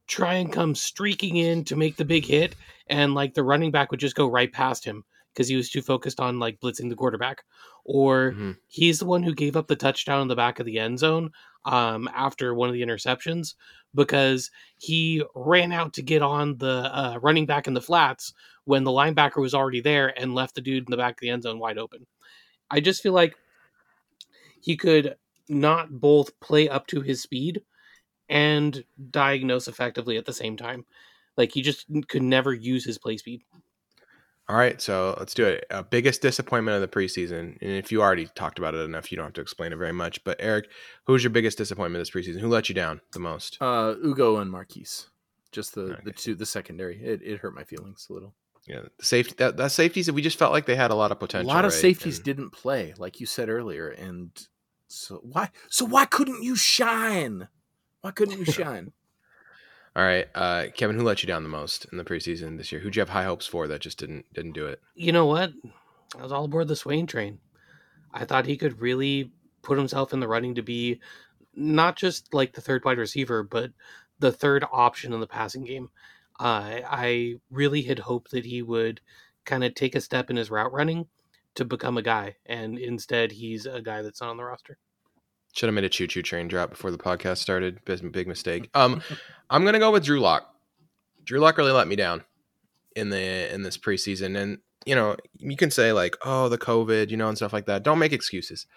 try 0.07 0.35
and 0.35 0.51
come 0.51 0.75
streaking 0.75 1.37
in 1.37 1.63
to 1.65 1.75
make 1.75 1.97
the 1.97 2.05
big 2.05 2.25
hit, 2.25 2.55
and 2.87 3.13
like 3.15 3.33
the 3.33 3.43
running 3.43 3.71
back 3.71 3.91
would 3.91 3.99
just 3.99 4.15
go 4.15 4.27
right 4.27 4.51
past 4.51 4.85
him 4.85 5.03
because 5.33 5.47
he 5.47 5.55
was 5.55 5.69
too 5.69 5.81
focused 5.81 6.19
on 6.19 6.39
like 6.39 6.59
blitzing 6.59 6.89
the 6.89 6.95
quarterback. 6.95 7.43
Or 7.87 8.33
Mhm. 8.33 8.57
he's 8.67 8.99
the 8.99 9.05
one 9.07 9.23
who 9.23 9.35
gave 9.35 9.57
up 9.57 9.67
the 9.67 9.75
touchdown 9.77 10.21
in 10.23 10.29
the 10.29 10.35
back 10.35 10.59
of 10.59 10.67
the 10.67 10.79
end 10.79 10.99
zone 10.99 11.31
um, 11.65 12.09
after 12.13 12.53
one 12.53 12.69
of 12.69 12.73
the 12.73 12.83
interceptions 12.83 13.55
because 13.95 14.51
he 14.77 15.23
ran 15.35 15.71
out 15.71 15.93
to 15.95 16.03
get 16.03 16.21
on 16.21 16.57
the 16.57 16.91
uh, 16.93 17.19
running 17.21 17.47
back 17.47 17.67
in 17.67 17.73
the 17.73 17.81
flats 17.81 18.33
when 18.65 18.83
the 18.83 18.91
linebacker 18.91 19.41
was 19.41 19.55
already 19.55 19.81
there 19.81 20.17
and 20.19 20.35
left 20.35 20.55
the 20.55 20.61
dude 20.61 20.85
in 20.87 20.91
the 20.91 20.97
back 20.97 21.13
of 21.15 21.21
the 21.21 21.29
end 21.29 21.43
zone 21.43 21.59
wide 21.59 21.79
open. 21.79 22.05
I 22.71 22.81
just 22.81 23.03
feel 23.03 23.13
like 23.13 23.35
he 24.61 24.75
could 24.75 25.15
not 25.49 25.99
both 25.99 26.39
play 26.39 26.67
up 26.69 26.87
to 26.87 27.01
his 27.01 27.21
speed 27.21 27.61
and 28.29 28.85
diagnose 29.11 29.67
effectively 29.67 30.17
at 30.17 30.25
the 30.25 30.33
same 30.33 30.57
time. 30.57 30.85
Like 31.37 31.53
he 31.53 31.63
just 31.63 31.87
could 32.09 32.23
never 32.23 32.53
use 32.53 32.85
his 32.85 32.99
play 32.99 33.17
speed. 33.17 33.43
All 34.49 34.55
right, 34.55 34.81
so 34.81 35.13
let's 35.19 35.33
do 35.33 35.45
it. 35.45 35.65
Uh, 35.69 35.83
biggest 35.83 36.21
disappointment 36.21 36.75
of 36.75 36.81
the 36.81 36.87
preseason, 36.87 37.57
and 37.61 37.71
if 37.71 37.91
you 37.91 38.01
already 38.01 38.27
talked 38.33 38.57
about 38.59 38.73
it 38.75 38.79
enough, 38.79 39.11
you 39.11 39.17
don't 39.17 39.25
have 39.25 39.33
to 39.33 39.41
explain 39.41 39.73
it 39.73 39.75
very 39.77 39.91
much. 39.91 40.23
But 40.23 40.37
Eric, 40.39 40.69
who's 41.05 41.21
your 41.21 41.31
biggest 41.31 41.57
disappointment 41.57 41.99
this 42.01 42.11
preseason? 42.11 42.39
Who 42.39 42.47
let 42.47 42.69
you 42.69 42.75
down 42.75 43.01
the 43.11 43.19
most? 43.19 43.57
Uh, 43.59 43.95
Ugo 44.05 44.37
and 44.37 44.49
Marquise, 44.49 45.09
just 45.51 45.75
the 45.75 45.81
Okay. 45.81 46.01
the 46.05 46.11
two 46.13 46.33
the 46.33 46.45
secondary. 46.45 46.97
It, 47.03 47.21
it 47.23 47.39
hurt 47.39 47.55
my 47.55 47.65
feelings 47.65 48.07
a 48.09 48.13
little. 48.13 48.35
Yeah, 48.65 48.81
the 48.97 49.05
safety. 49.05 49.35
That, 49.37 49.57
that 49.57 49.71
safeties. 49.73 50.09
We 50.09 50.21
just 50.21 50.39
felt 50.39 50.53
like 50.53 50.65
they 50.65 50.75
had 50.77 50.91
a 50.91 50.95
lot 50.95 51.11
of 51.11 51.19
potential. 51.19 51.49
A 51.49 51.53
lot 51.53 51.65
of 51.65 51.73
right? 51.73 51.81
safeties 51.81 52.17
And- 52.17 52.25
didn't 52.25 52.51
play, 52.51 52.93
like 52.97 53.19
you 53.19 53.25
said 53.25 53.49
earlier, 53.49 53.89
and 53.89 54.31
so 54.87 55.19
why? 55.23 55.49
So 55.69 55.83
why 55.83 56.05
couldn't 56.05 56.41
you 56.43 56.55
shine? 56.55 57.49
Why 57.99 58.11
couldn't 58.11 58.39
you 58.39 58.45
shine? 58.53 58.93
All 59.97 60.03
right, 60.03 60.27
uh, 60.35 60.65
Kevin, 60.75 60.95
who 60.95 61.03
let 61.03 61.23
you 61.23 61.27
down 61.27 61.41
the 61.41 61.49
most 61.49 61.87
in 61.91 61.97
the 61.97 62.03
preseason 62.03 62.57
this 62.57 62.71
year? 62.71 62.79
Who'd 62.79 62.95
you 62.95 62.99
have 62.99 63.09
high 63.09 63.23
hopes 63.23 63.47
for 63.47 63.67
that 63.67 63.81
just 63.81 63.97
didn't 63.97 64.31
didn't 64.31 64.51
do 64.51 64.67
it? 64.67 64.79
You 64.93 65.11
know 65.11 65.25
what? 65.25 65.53
I 66.15 66.21
was 66.21 66.31
all 66.31 66.45
aboard 66.45 66.67
the 66.67 66.75
Swain 66.75 67.07
train. 67.07 67.39
I 68.13 68.23
thought 68.23 68.45
he 68.45 68.57
could 68.57 68.79
really 68.79 69.31
put 69.63 69.79
himself 69.79 70.13
in 70.13 70.19
the 70.19 70.27
running 70.27 70.53
to 70.53 70.61
be 70.61 70.99
not 71.55 71.95
just 71.95 72.31
like 72.31 72.53
the 72.53 72.61
third 72.61 72.85
wide 72.85 72.99
receiver, 72.99 73.41
but 73.41 73.71
the 74.19 74.31
third 74.31 74.63
option 74.71 75.13
in 75.13 75.19
the 75.19 75.25
passing 75.25 75.63
game. 75.63 75.89
Uh, 76.39 76.81
I 76.87 77.39
really 77.49 77.81
had 77.81 77.97
hoped 77.97 78.29
that 78.31 78.45
he 78.45 78.61
would 78.61 79.01
kind 79.45 79.63
of 79.63 79.73
take 79.73 79.95
a 79.95 80.01
step 80.01 80.29
in 80.29 80.35
his 80.35 80.51
route 80.51 80.71
running 80.71 81.07
to 81.55 81.65
become 81.65 81.97
a 81.97 82.03
guy, 82.03 82.35
and 82.45 82.77
instead 82.77 83.31
he's 83.31 83.65
a 83.65 83.81
guy 83.81 84.03
that's 84.03 84.21
not 84.21 84.29
on 84.29 84.37
the 84.37 84.43
roster. 84.43 84.77
Should 85.57 85.69
have 85.69 85.73
made 85.73 85.85
a 85.85 85.89
choo 85.89 86.05
choo 86.05 86.21
train 86.21 86.47
drop 86.47 86.69
before 86.69 86.91
the 86.91 86.99
podcast 86.99 87.37
started. 87.37 87.83
Big, 87.83 88.11
big 88.11 88.27
mistake. 88.27 88.69
Um, 88.75 89.01
I'm 89.49 89.65
gonna 89.65 89.79
go 89.79 89.91
with 89.91 90.05
Drew 90.05 90.19
Lock. 90.19 90.53
Drew 91.23 91.39
Lock 91.39 91.57
really 91.57 91.71
let 91.71 91.87
me 91.87 91.95
down 91.95 92.23
in 92.95 93.09
the 93.09 93.51
in 93.51 93.63
this 93.63 93.75
preseason, 93.75 94.37
and 94.37 94.59
you 94.85 94.93
know 94.93 95.15
you 95.39 95.57
can 95.57 95.71
say 95.71 95.93
like, 95.93 96.15
oh, 96.23 96.47
the 96.47 96.59
COVID, 96.59 97.09
you 97.09 97.17
know, 97.17 97.27
and 97.27 97.35
stuff 97.35 97.53
like 97.53 97.65
that. 97.65 97.81
Don't 97.81 97.97
make 97.97 98.13
excuses. 98.13 98.67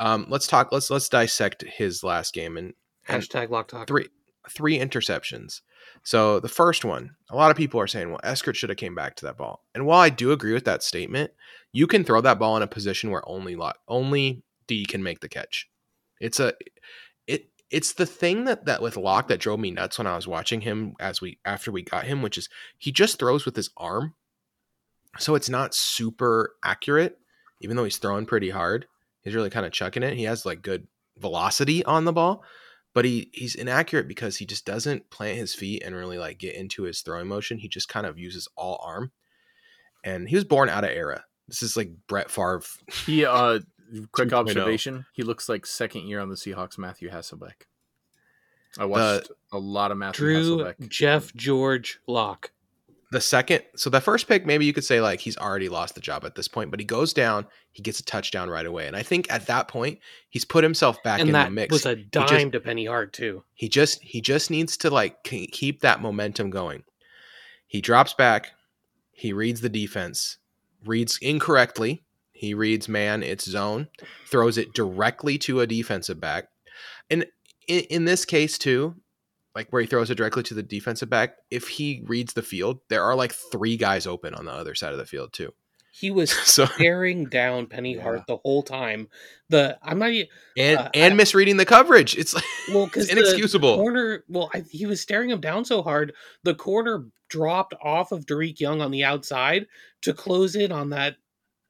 Um, 0.00 0.26
let's 0.28 0.48
talk. 0.48 0.72
Let's 0.72 0.90
let's 0.90 1.08
dissect 1.08 1.62
his 1.62 2.02
last 2.02 2.34
game 2.34 2.56
and, 2.56 2.74
and 3.06 3.22
Hashtag 3.22 3.50
lock 3.50 3.68
talk. 3.68 3.86
three 3.86 4.08
three 4.50 4.76
interceptions. 4.76 5.60
So 6.02 6.40
the 6.40 6.48
first 6.48 6.84
one, 6.84 7.10
a 7.30 7.36
lot 7.36 7.52
of 7.52 7.56
people 7.56 7.80
are 7.80 7.86
saying, 7.86 8.10
well, 8.10 8.20
Eskert 8.24 8.56
should 8.56 8.70
have 8.70 8.76
came 8.76 8.96
back 8.96 9.14
to 9.16 9.24
that 9.26 9.36
ball. 9.36 9.62
And 9.72 9.86
while 9.86 10.00
I 10.00 10.10
do 10.10 10.32
agree 10.32 10.52
with 10.52 10.64
that 10.64 10.82
statement, 10.82 11.30
you 11.72 11.86
can 11.86 12.02
throw 12.02 12.20
that 12.22 12.40
ball 12.40 12.56
in 12.56 12.64
a 12.64 12.66
position 12.66 13.12
where 13.12 13.22
only 13.28 13.54
Lock, 13.54 13.78
only 13.86 14.42
D 14.66 14.84
can 14.84 15.04
make 15.04 15.20
the 15.20 15.28
catch. 15.28 15.68
It's 16.20 16.40
a 16.40 16.54
it 17.26 17.50
it's 17.70 17.92
the 17.94 18.06
thing 18.06 18.44
that 18.44 18.64
that 18.66 18.82
with 18.82 18.96
Lock 18.96 19.28
that 19.28 19.40
drove 19.40 19.60
me 19.60 19.70
nuts 19.70 19.98
when 19.98 20.06
I 20.06 20.16
was 20.16 20.26
watching 20.26 20.62
him 20.62 20.94
as 21.00 21.20
we 21.20 21.38
after 21.44 21.70
we 21.70 21.82
got 21.82 22.04
him, 22.04 22.22
which 22.22 22.38
is 22.38 22.48
he 22.78 22.92
just 22.92 23.18
throws 23.18 23.44
with 23.44 23.56
his 23.56 23.70
arm. 23.76 24.14
So 25.18 25.34
it's 25.34 25.48
not 25.48 25.74
super 25.74 26.54
accurate, 26.64 27.18
even 27.60 27.76
though 27.76 27.84
he's 27.84 27.98
throwing 27.98 28.26
pretty 28.26 28.50
hard. 28.50 28.86
He's 29.22 29.34
really 29.34 29.50
kind 29.50 29.66
of 29.66 29.72
chucking 29.72 30.02
it. 30.02 30.16
He 30.16 30.24
has 30.24 30.46
like 30.46 30.62
good 30.62 30.86
velocity 31.18 31.84
on 31.84 32.04
the 32.04 32.12
ball, 32.12 32.44
but 32.94 33.04
he 33.04 33.30
he's 33.32 33.54
inaccurate 33.54 34.08
because 34.08 34.36
he 34.36 34.46
just 34.46 34.64
doesn't 34.64 35.10
plant 35.10 35.38
his 35.38 35.54
feet 35.54 35.82
and 35.84 35.94
really 35.94 36.18
like 36.18 36.38
get 36.38 36.54
into 36.54 36.84
his 36.84 37.00
throwing 37.00 37.28
motion. 37.28 37.58
He 37.58 37.68
just 37.68 37.88
kind 37.88 38.06
of 38.06 38.18
uses 38.18 38.48
all 38.56 38.80
arm. 38.84 39.12
And 40.04 40.28
he 40.28 40.36
was 40.36 40.44
born 40.44 40.68
out 40.68 40.84
of 40.84 40.90
era. 40.90 41.24
This 41.48 41.62
is 41.62 41.76
like 41.76 41.90
Brett 42.06 42.30
Favre. 42.30 42.62
He 43.06 43.24
uh 43.24 43.60
quick 44.12 44.28
2.0. 44.28 44.32
observation: 44.34 45.06
he 45.12 45.22
looks 45.22 45.48
like 45.48 45.66
second 45.66 46.06
year 46.06 46.20
on 46.20 46.28
the 46.28 46.34
Seahawks. 46.36 46.78
Matthew 46.78 47.10
Hasselbeck. 47.10 47.66
I 48.78 48.84
watched 48.84 49.30
a 49.52 49.58
lot 49.58 49.90
of 49.90 49.98
Matthew 49.98 50.18
Drew, 50.26 50.58
Hasselbeck. 50.58 50.88
Jeff, 50.88 51.34
George, 51.34 52.00
Lock. 52.06 52.50
the 53.10 53.20
second 53.20 53.62
so 53.74 53.88
the 53.88 54.00
first 54.02 54.28
pick 54.28 54.44
maybe 54.44 54.66
you 54.66 54.72
could 54.74 54.84
say 54.84 55.00
like 55.00 55.18
he's 55.20 55.38
already 55.38 55.70
lost 55.70 55.94
the 55.94 56.00
job 56.00 56.26
at 56.26 56.34
this 56.34 56.46
point 56.46 56.70
but 56.70 56.78
he 56.78 56.84
goes 56.84 57.14
down 57.14 57.46
he 57.72 57.82
gets 57.82 57.98
a 57.98 58.04
touchdown 58.04 58.50
right 58.50 58.66
away 58.66 58.86
and 58.86 58.94
i 58.94 59.02
think 59.02 59.26
at 59.32 59.46
that 59.46 59.66
point 59.66 59.98
he's 60.28 60.44
put 60.44 60.62
himself 60.62 61.02
back 61.02 61.18
and 61.18 61.30
in 61.30 61.32
that 61.32 61.46
the 61.46 61.50
mix 61.50 61.72
was 61.72 61.86
a 61.86 61.96
dime 61.96 62.28
just- 62.28 62.52
to 62.52 62.60
Penny 62.60 62.84
Hart 62.84 63.14
too. 63.14 63.42
he 63.54 63.66
just 63.70 64.02
he 64.02 64.20
just 64.20 64.50
needs 64.50 64.76
to 64.76 64.90
like 64.90 65.22
keep 65.24 65.80
that 65.80 66.02
momentum 66.02 66.50
going 66.50 66.84
he 67.66 67.80
drops 67.80 68.12
back 68.12 68.48
he 69.10 69.32
reads 69.32 69.62
the 69.62 69.70
defense 69.70 70.36
reads 70.84 71.18
incorrectly 71.22 72.04
he 72.38 72.54
reads 72.54 72.88
man 72.88 73.22
it's 73.22 73.44
zone 73.44 73.88
throws 74.26 74.56
it 74.58 74.72
directly 74.74 75.36
to 75.38 75.60
a 75.60 75.66
defensive 75.66 76.20
back 76.20 76.48
and 77.10 77.26
in, 77.66 77.80
in 77.90 78.04
this 78.04 78.24
case 78.24 78.56
too 78.58 78.94
like 79.54 79.68
where 79.70 79.82
he 79.82 79.88
throws 79.88 80.10
it 80.10 80.14
directly 80.14 80.42
to 80.42 80.54
the 80.54 80.62
defensive 80.62 81.10
back 81.10 81.36
if 81.50 81.68
he 81.68 82.02
reads 82.06 82.32
the 82.34 82.42
field 82.42 82.78
there 82.88 83.02
are 83.02 83.14
like 83.16 83.32
three 83.32 83.76
guys 83.76 84.06
open 84.06 84.34
on 84.34 84.44
the 84.44 84.52
other 84.52 84.74
side 84.74 84.92
of 84.92 84.98
the 84.98 85.06
field 85.06 85.32
too 85.32 85.52
He 85.90 86.10
was 86.12 86.30
so 86.46 86.66
staring 86.66 87.24
down 87.26 87.66
Penny 87.66 87.96
Yeah. 87.96 88.02
Hart 88.02 88.22
the 88.28 88.36
whole 88.36 88.62
time. 88.62 89.08
The 89.48 89.76
I'm 89.82 89.98
not 89.98 90.10
e- 90.10 90.30
and 90.56 90.78
Uh, 90.78 90.90
and 90.94 91.14
I- 91.14 91.16
misreading 91.16 91.56
the 91.56 91.64
coverage 91.64 92.16
it's 92.16 92.34
like 92.34 92.44
well 92.72 92.84
it's 92.84 92.92
because 92.92 93.08
inexcusable 93.10 93.76
corner. 93.76 94.22
Well, 94.28 94.50
I, 94.54 94.62
he 94.70 94.86
was 94.86 95.00
staring 95.00 95.30
him 95.30 95.40
down 95.40 95.64
so 95.64 95.82
hard, 95.82 96.12
the 96.44 96.54
corner 96.54 97.06
dropped 97.28 97.74
off 97.82 98.12
of 98.12 98.26
Dareke 98.26 98.60
Young 98.60 98.80
on 98.80 98.90
the 98.90 99.02
outside 99.04 99.66
to 100.02 100.14
close 100.14 100.54
in 100.54 100.70
on 100.72 100.90
that 100.90 101.16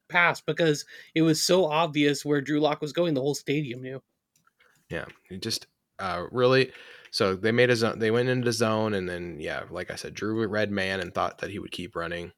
pass 0.09 0.41
because 0.41 0.85
it 1.15 1.21
was 1.21 1.41
so 1.41 1.65
obvious 1.65 2.25
where 2.25 2.41
Drew 2.41 2.59
Lock 2.59 2.81
was 2.81 2.93
going. 2.93 3.13
The 3.13 3.21
whole 3.21 3.35
stadium 3.35 3.81
knew. 3.81 4.01
Yeah, 4.89 5.05
it 5.29 5.41
just 5.41 5.67
uh, 5.99 6.25
really. 6.31 6.71
So 7.11 7.35
they 7.35 7.51
made 7.51 7.69
a 7.69 7.75
zone. 7.75 7.99
They 7.99 8.11
went 8.11 8.29
into 8.29 8.51
zone, 8.51 8.93
and 8.93 9.07
then 9.07 9.37
yeah, 9.39 9.63
like 9.69 9.91
I 9.91 9.95
said, 9.95 10.13
Drew 10.13 10.43
a 10.43 10.47
red 10.47 10.71
man 10.71 10.99
and 10.99 11.13
thought 11.13 11.39
that 11.39 11.51
he 11.51 11.59
would 11.59 11.71
keep 11.71 11.95
running. 11.95 12.31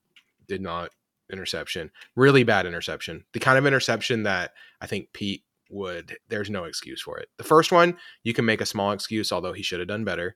Did 0.48 0.62
not 0.62 0.92
interception. 1.32 1.92
Really 2.16 2.44
bad 2.44 2.66
interception. 2.66 3.26
The 3.34 3.40
kind 3.40 3.58
of 3.58 3.66
interception 3.66 4.24
that 4.24 4.52
I 4.82 4.88
think 4.88 5.14
Pete 5.14 5.44
would. 5.70 6.18
There's 6.28 6.50
no 6.50 6.66
excuse 6.66 7.02
for 7.02 7.18
it. 7.18 7.30
The 7.38 7.44
first 7.44 7.72
one 7.72 7.98
you 8.24 8.34
can 8.34 8.46
make 8.46 8.62
a 8.62 8.66
small 8.66 8.92
excuse, 8.92 9.32
although 9.32 9.54
he 9.54 9.64
should 9.64 9.80
have 9.80 9.88
done 9.88 10.04
better. 10.04 10.36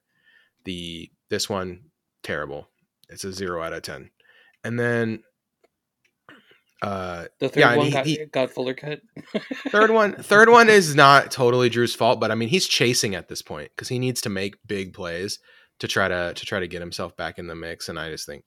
The 0.64 1.12
this 1.30 1.50
one 1.50 1.92
terrible. 2.24 2.70
It's 3.10 3.24
a 3.24 3.34
zero 3.34 3.62
out 3.62 3.74
of 3.74 3.84
ten. 3.84 4.12
And 4.64 4.80
then 4.80 5.24
uh 6.86 7.26
The 7.40 7.50
third 7.50 7.60
Yeah, 7.60 7.76
one 7.76 7.86
he- 7.88 7.92
got, 7.92 8.06
he- 8.06 8.26
got 8.26 8.52
Fuller 8.52 8.74
cut. 8.74 9.02
third 9.70 9.92
one 9.92 10.14
third 10.14 10.50
one 10.50 10.70
is 10.70 10.96
not 10.96 11.32
totally 11.32 11.70
drew's 11.70 11.96
fault 11.96 12.20
but 12.20 12.32
i 12.32 12.36
mean 12.36 12.50
he's 12.50 12.68
chasing 12.68 13.16
at 13.16 13.28
this 13.28 13.42
point 13.42 13.72
because 13.76 13.88
he 13.90 14.00
needs 14.00 14.22
to 14.22 14.30
make 14.30 14.56
big 14.68 14.94
plays 14.94 15.40
to 15.80 15.88
try 15.88 16.08
to 16.08 16.34
to 16.36 16.46
try 16.46 16.60
to 16.60 16.68
get 16.68 16.82
himself 16.82 17.16
back 17.18 17.38
in 17.40 17.48
the 17.48 17.56
mix 17.56 17.90
and 17.90 18.00
i 18.00 18.10
just 18.10 18.26
think 18.26 18.44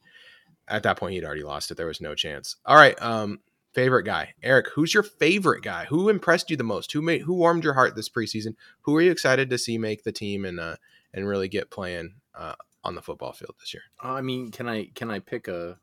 at 0.69 0.83
that 0.83 0.97
point 0.99 1.15
he'd 1.15 1.25
already 1.25 1.43
lost 1.45 1.71
it. 1.71 1.77
There 1.79 1.87
was 1.87 2.01
no 2.01 2.15
chance. 2.15 2.57
All 2.67 2.77
right 2.77 2.95
um 3.03 3.41
favorite 3.73 4.03
guy. 4.05 4.35
Eric 4.43 4.67
who's 4.75 4.93
your 4.93 5.03
favorite 5.03 5.63
guy? 5.63 5.87
Who 5.87 6.09
impressed 6.11 6.51
you 6.51 6.57
the 6.59 6.65
most? 6.65 6.93
Who 6.93 7.01
made 7.01 7.23
who 7.23 7.35
warmed 7.35 7.65
your 7.65 7.73
heart 7.75 7.97
this 7.97 8.09
preseason? 8.11 8.55
Who 8.83 8.95
are 8.97 9.01
you 9.01 9.11
excited 9.11 9.49
to 9.51 9.57
see 9.59 9.79
make 9.79 10.05
the 10.05 10.13
team 10.13 10.45
and 10.45 10.61
uh 10.61 10.77
and 11.15 11.27
really 11.27 11.49
get 11.49 11.71
playing 11.71 12.17
uh 12.35 12.55
on 12.85 12.95
the 12.95 13.01
football 13.03 13.33
field 13.33 13.55
this 13.61 13.73
year? 13.73 13.83
I 14.01 14.21
mean, 14.21 14.51
can 14.51 14.69
I 14.69 14.91
can 14.95 15.11
I 15.11 15.21
pick 15.21 15.49
a 15.49 15.79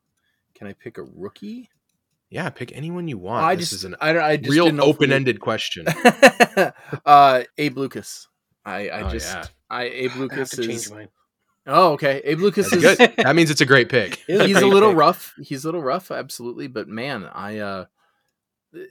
can 0.53 0.67
I 0.67 0.73
pick 0.73 0.97
a 0.99 1.03
rookie? 1.03 1.69
Yeah 2.35 2.49
pick 2.49 2.71
anyone 2.75 3.07
you 3.07 3.17
want 3.17 3.45
I 3.45 3.55
this 3.55 3.69
just 3.69 3.73
is 3.73 3.83
an 3.85 3.95
I, 4.01 4.11
don't- 4.13 4.23
I 4.23 4.35
just 4.37 4.51
real 4.51 4.65
didn't 4.65 4.77
know 4.77 4.83
if 4.89 4.99
we- 4.99 5.05
open-ended 5.07 5.39
question 5.39 5.85
uh, 7.05 7.43
Abe 7.57 7.77
Lucas. 7.77 8.27
I 8.65 8.89
I 8.89 9.01
Oh, 9.01 9.09
just 9.09 9.33
yeah. 9.33 9.45
I 9.69 9.83
Abe 9.85 10.11
I 10.11 10.13
have 10.13 10.19
Lucas 10.19 10.49
to 10.51 10.57
change 10.61 10.73
is 10.75 10.91
mine. 10.91 11.09
oh 11.67 11.93
okay. 11.93 12.21
Abe 12.23 12.39
Lucas 12.39 12.69
That's 12.69 12.83
is 12.83 12.97
good 12.97 13.13
that 13.23 13.35
means 13.35 13.49
it's 13.51 13.61
a 13.61 13.65
great 13.65 13.89
pick 13.89 14.15
he's 14.27 14.39
a 14.39 14.47
great 14.47 14.63
little 14.65 14.89
pick. 14.91 14.97
rough. 14.97 15.33
He's 15.41 15.63
a 15.63 15.67
little 15.67 15.81
rough, 15.83 16.11
absolutely. 16.11 16.67
But 16.67 16.87
man, 16.87 17.25
I 17.25 17.59
uh, 17.59 17.85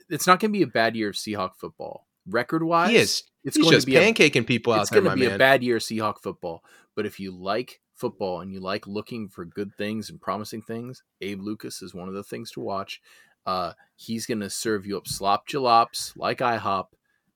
it's 0.08 0.26
not 0.26 0.40
going 0.40 0.50
to 0.52 0.58
be 0.58 0.62
a 0.62 0.66
bad 0.66 0.96
year 0.96 1.08
of 1.10 1.14
Seahawk 1.14 1.56
football 1.56 2.06
record 2.26 2.62
wise. 2.62 2.90
he 2.90 2.96
is 2.96 3.22
It's 3.44 3.56
He's 3.56 3.64
going 3.64 3.74
just 3.74 3.86
to 3.86 3.90
be 3.92 3.96
a, 3.96 4.00
pancaking 4.12 4.46
people 4.46 4.72
out 4.72 4.82
it's 4.82 4.90
there, 4.90 5.02
going 5.02 5.10
to 5.16 5.20
be 5.20 5.26
man. 5.26 5.34
a 5.36 5.38
bad 5.38 5.62
year 5.62 5.76
of 5.76 5.82
Seahawk 5.82 6.20
football. 6.22 6.64
But 6.96 7.04
if 7.04 7.20
you 7.20 7.32
like 7.32 7.80
football 7.94 8.40
and 8.40 8.50
you 8.52 8.60
like 8.60 8.86
looking 8.86 9.28
for 9.28 9.44
good 9.44 9.74
things 9.76 10.08
and 10.08 10.18
promising 10.20 10.62
things, 10.62 11.02
Abe 11.20 11.40
Lucas 11.42 11.82
is 11.82 11.92
one 11.94 12.08
of 12.08 12.14
the 12.14 12.22
things 12.24 12.50
to 12.52 12.60
watch. 12.60 13.00
Uh, 13.46 13.72
he's 13.96 14.26
going 14.26 14.40
to 14.40 14.50
serve 14.50 14.86
you 14.86 14.96
up 14.96 15.06
slop 15.06 15.46
jalops 15.48 16.16
like 16.16 16.38
IHOP, 16.38 16.86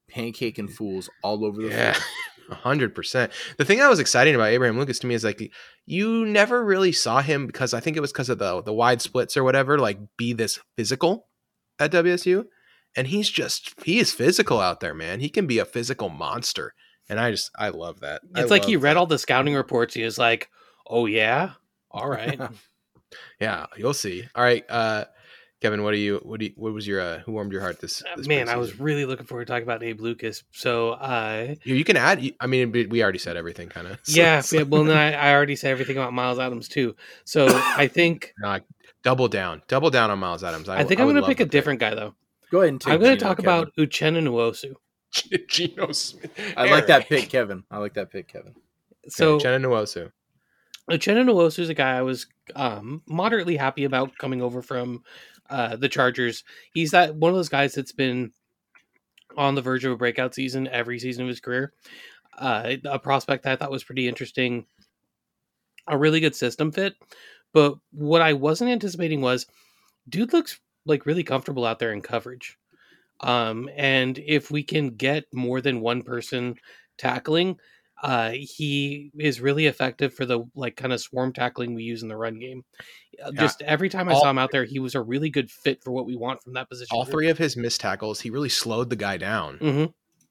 pancake 0.09 0.59
and 0.59 0.73
fools 0.73 1.11
all 1.23 1.45
over 1.45 1.63
the 1.63 1.69
yeah, 1.69 1.93
field. 1.93 2.05
hundred 2.59 2.95
percent. 2.95 3.33
The 3.59 3.65
thing 3.65 3.79
that 3.79 3.91
was 3.91 4.01
exciting 4.01 4.35
about 4.35 4.49
Abraham 4.49 4.79
Lucas 4.79 4.99
to 5.01 5.07
me 5.07 5.15
is 5.15 5.25
like 5.25 5.53
you 5.87 6.25
never 6.25 6.65
really 6.65 6.93
saw 6.93 7.21
him 7.21 7.47
because 7.47 7.75
I 7.75 7.81
think 7.81 7.97
it 7.97 8.01
was 8.01 8.13
because 8.13 8.29
of 8.31 8.39
the 8.39 8.63
the 8.63 8.73
wide 8.73 9.03
splits 9.03 9.37
or 9.37 9.45
whatever. 9.45 9.79
Like 9.79 9.99
be 10.17 10.33
this 10.33 10.59
physical 10.77 11.27
at 11.79 11.93
WSU, 11.93 12.47
and 12.97 13.07
he's 13.09 13.29
just 13.31 13.75
he 13.85 13.99
is 13.99 14.13
physical 14.13 14.61
out 14.61 14.81
there, 14.81 14.95
man. 14.95 15.21
He 15.21 15.29
can 15.29 15.47
be 15.47 15.59
a 15.59 15.65
physical 15.67 16.09
monster, 16.09 16.75
and 17.09 17.21
I 17.21 17.31
just 17.31 17.51
I 17.59 17.69
love 17.69 18.01
that. 18.01 18.23
I 18.35 18.41
It's 18.41 18.51
like 18.51 18.65
he 18.65 18.77
read 18.77 18.95
that. 18.95 18.97
all 18.97 19.07
the 19.07 19.19
scouting 19.19 19.55
reports. 19.55 19.95
He 19.95 20.03
was 20.03 20.19
like, 20.19 20.49
"Oh 20.87 21.07
yeah, 21.07 21.53
all 21.91 22.09
right." 22.09 22.41
Yeah, 23.41 23.65
you'll 23.75 23.95
see. 23.95 24.29
All 24.35 24.45
right, 24.45 24.65
uh, 24.69 25.07
Kevin, 25.61 25.83
what 25.83 25.91
do 25.93 25.99
you 25.99 26.21
what 26.23 26.39
do 26.39 26.47
you, 26.47 26.53
what 26.57 26.73
was 26.73 26.87
your 26.87 27.01
uh, 27.01 27.19
who 27.21 27.33
warmed 27.33 27.51
your 27.53 27.61
heart 27.61 27.81
this? 27.81 28.03
Uh, 28.03 28.17
this 28.17 28.29
Man, 28.29 28.49
I 28.49 28.57
was 28.57 28.79
really 28.79 29.05
looking 29.05 29.27
forward 29.27 29.47
to 29.47 29.53
talking 29.53 29.65
about 29.65 29.83
Abe 29.83 30.01
Lucas. 30.01 30.45
So, 30.53 30.91
uh, 30.91 31.55
You, 31.65 31.75
you 31.75 31.85
can 31.85 31.97
add. 31.97 32.25
I 32.41 32.47
mean, 32.47 32.71
we 32.71 32.87
we 32.87 33.03
already 33.03 33.19
said 33.19 33.37
everything, 33.37 33.69
kind 33.69 33.87
of. 33.89 33.99
yeah, 34.07 34.41
yeah, 34.53 34.63
well, 34.63 34.85
then 34.85 34.97
I, 34.97 35.13
I 35.15 35.35
already 35.35 35.57
said 35.57 35.73
everything 35.73 35.97
about 35.97 36.13
Myles 36.13 36.39
Adams 36.39 36.69
too. 36.69 36.95
So 37.25 37.47
I 37.77 37.89
think 37.89 38.33
No, 38.39 38.61
double 39.03 39.27
down, 39.29 39.63
double 39.67 39.91
down 39.91 40.11
on 40.11 40.19
Myles 40.21 40.45
Adams. 40.45 40.69
I, 40.69 40.85
think 40.85 41.01
I'm 41.01 41.07
going 41.09 41.17
to 41.21 41.27
pick 41.27 41.41
a 41.41 41.45
to 41.45 41.51
different 41.51 41.81
guy 41.81 41.95
though. 41.95 42.15
Go 42.51 42.59
ahead 42.61 42.69
and 42.71 42.81
take 42.81 42.95
I'm 42.95 43.01
going 43.01 43.19
to 43.19 43.23
talk 43.23 43.39
Kevin. 43.39 43.51
about 43.51 43.75
Uchenna 43.77 44.23
Nwosu. 44.23 44.75
Geno 45.49 45.91
Smith. 45.93 46.31
I 46.57 46.71
like 46.71 46.87
that 46.87 47.09
pick, 47.09 47.29
Kevin. 47.31 47.65
I 47.71 47.79
like 47.79 47.95
that 47.95 48.11
pick, 48.13 48.29
Kevin. 48.29 48.55
So 49.09 49.39
Chenna 49.39 49.61
Nwosu. 49.65 50.13
Uchenna 50.91 51.25
Nwosu 51.25 51.61
is 51.61 51.69
a 51.69 51.75
guy 51.75 51.97
I 51.99 52.03
was 52.03 52.27
um, 52.57 53.03
moderately 53.07 53.57
happy 53.57 53.85
about 53.85 54.17
coming 54.19 54.41
over 54.43 54.63
from 54.63 55.03
uh, 55.51 55.77
the 55.77 55.89
Chargers. 55.89 56.45
He's 56.73 56.91
that 56.93 57.15
one 57.15 57.31
of 57.31 57.37
those 57.37 57.49
guys 57.49 57.75
that's 57.75 57.93
been 57.93 58.33
on 59.37 59.55
the 59.55 59.63
verge 59.63 59.85
of 59.85 59.93
a 59.93 59.97
breakout 59.97 60.35
season 60.35 60.69
every 60.69 60.99
season 60.99 61.23
of 61.23 61.29
his 61.29 61.41
career. 61.41 61.73
Uh, 62.37 62.77
a 62.85 62.99
prospect 62.99 63.45
that 63.45 63.53
I 63.53 63.57
thought 63.57 63.71
was 63.71 63.85
pretty 63.85 64.09
interesting, 64.09 64.67
a 65.87 65.99
really 65.99 66.21
good 66.21 66.35
system 66.35 66.71
fit. 66.71 66.95
But 67.53 67.75
what 67.93 68.23
I 68.23 68.35
wasn't 68.35 68.71
anticipating 68.71 69.21
was, 69.21 69.47
dude 70.09 70.33
looks 70.33 70.61
like 70.87 71.07
really 71.07 71.25
comfortable 71.25 71.65
out 71.65 71.79
there 71.79 71.93
in 71.93 72.01
coverage. 72.01 72.57
Um, 73.21 73.69
and 73.77 74.19
if 74.19 74.51
we 74.51 74.63
can 74.63 74.91
get 74.91 75.25
more 75.33 75.61
than 75.61 75.81
one 75.81 76.03
person 76.03 76.57
tackling, 76.99 77.59
uh, 78.03 78.31
he 78.33 79.11
is 79.19 79.41
really 79.41 79.67
effective 79.67 80.15
for 80.15 80.25
the 80.27 80.45
like 80.55 80.77
kind 80.77 80.93
of 80.93 81.01
swarm 81.01 81.33
tackling 81.33 81.75
we 81.75 81.83
use 81.83 82.03
in 82.03 82.09
the 82.09 82.17
run 82.17 82.39
game. 82.39 82.65
Uh, 83.23 83.31
Yeah. 83.35 83.41
Just 83.41 83.63
every 83.63 83.89
time 83.89 84.09
I 84.09 84.13
All- 84.13 84.21
saw 84.23 84.31
him 84.31 84.39
out 84.39 84.51
there, 84.53 84.65
he 84.65 84.79
was 84.79 84.95
a 84.95 85.01
really 85.03 85.31
good 85.31 85.51
fit 85.51 85.83
for 85.83 85.91
what 85.91 86.07
we 86.07 86.15
want 86.17 86.43
from 86.43 86.53
that 86.55 86.69
position. 86.71 86.97
All 86.97 87.05
three 87.05 87.29
of 87.29 87.39
his 87.39 87.57
missed 87.57 87.81
tackles, 87.81 88.21
he 88.21 88.31
really 88.31 88.49
slowed 88.49 88.91
the 88.91 88.97
guy 88.97 89.17
down. 89.17 89.57
hmm 89.59 89.85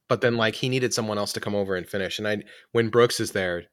But 0.08 0.22
then, 0.22 0.38
like, 0.38 0.56
he 0.56 0.70
needed 0.70 0.94
someone 0.94 1.18
else 1.18 1.34
to 1.34 1.42
come 1.42 1.54
over 1.56 1.76
and 1.76 1.86
finish. 1.88 2.18
And 2.20 2.28
I, 2.28 2.44
when 2.72 2.88
Brooks 2.88 3.20
is 3.20 3.32
there, 3.34 3.66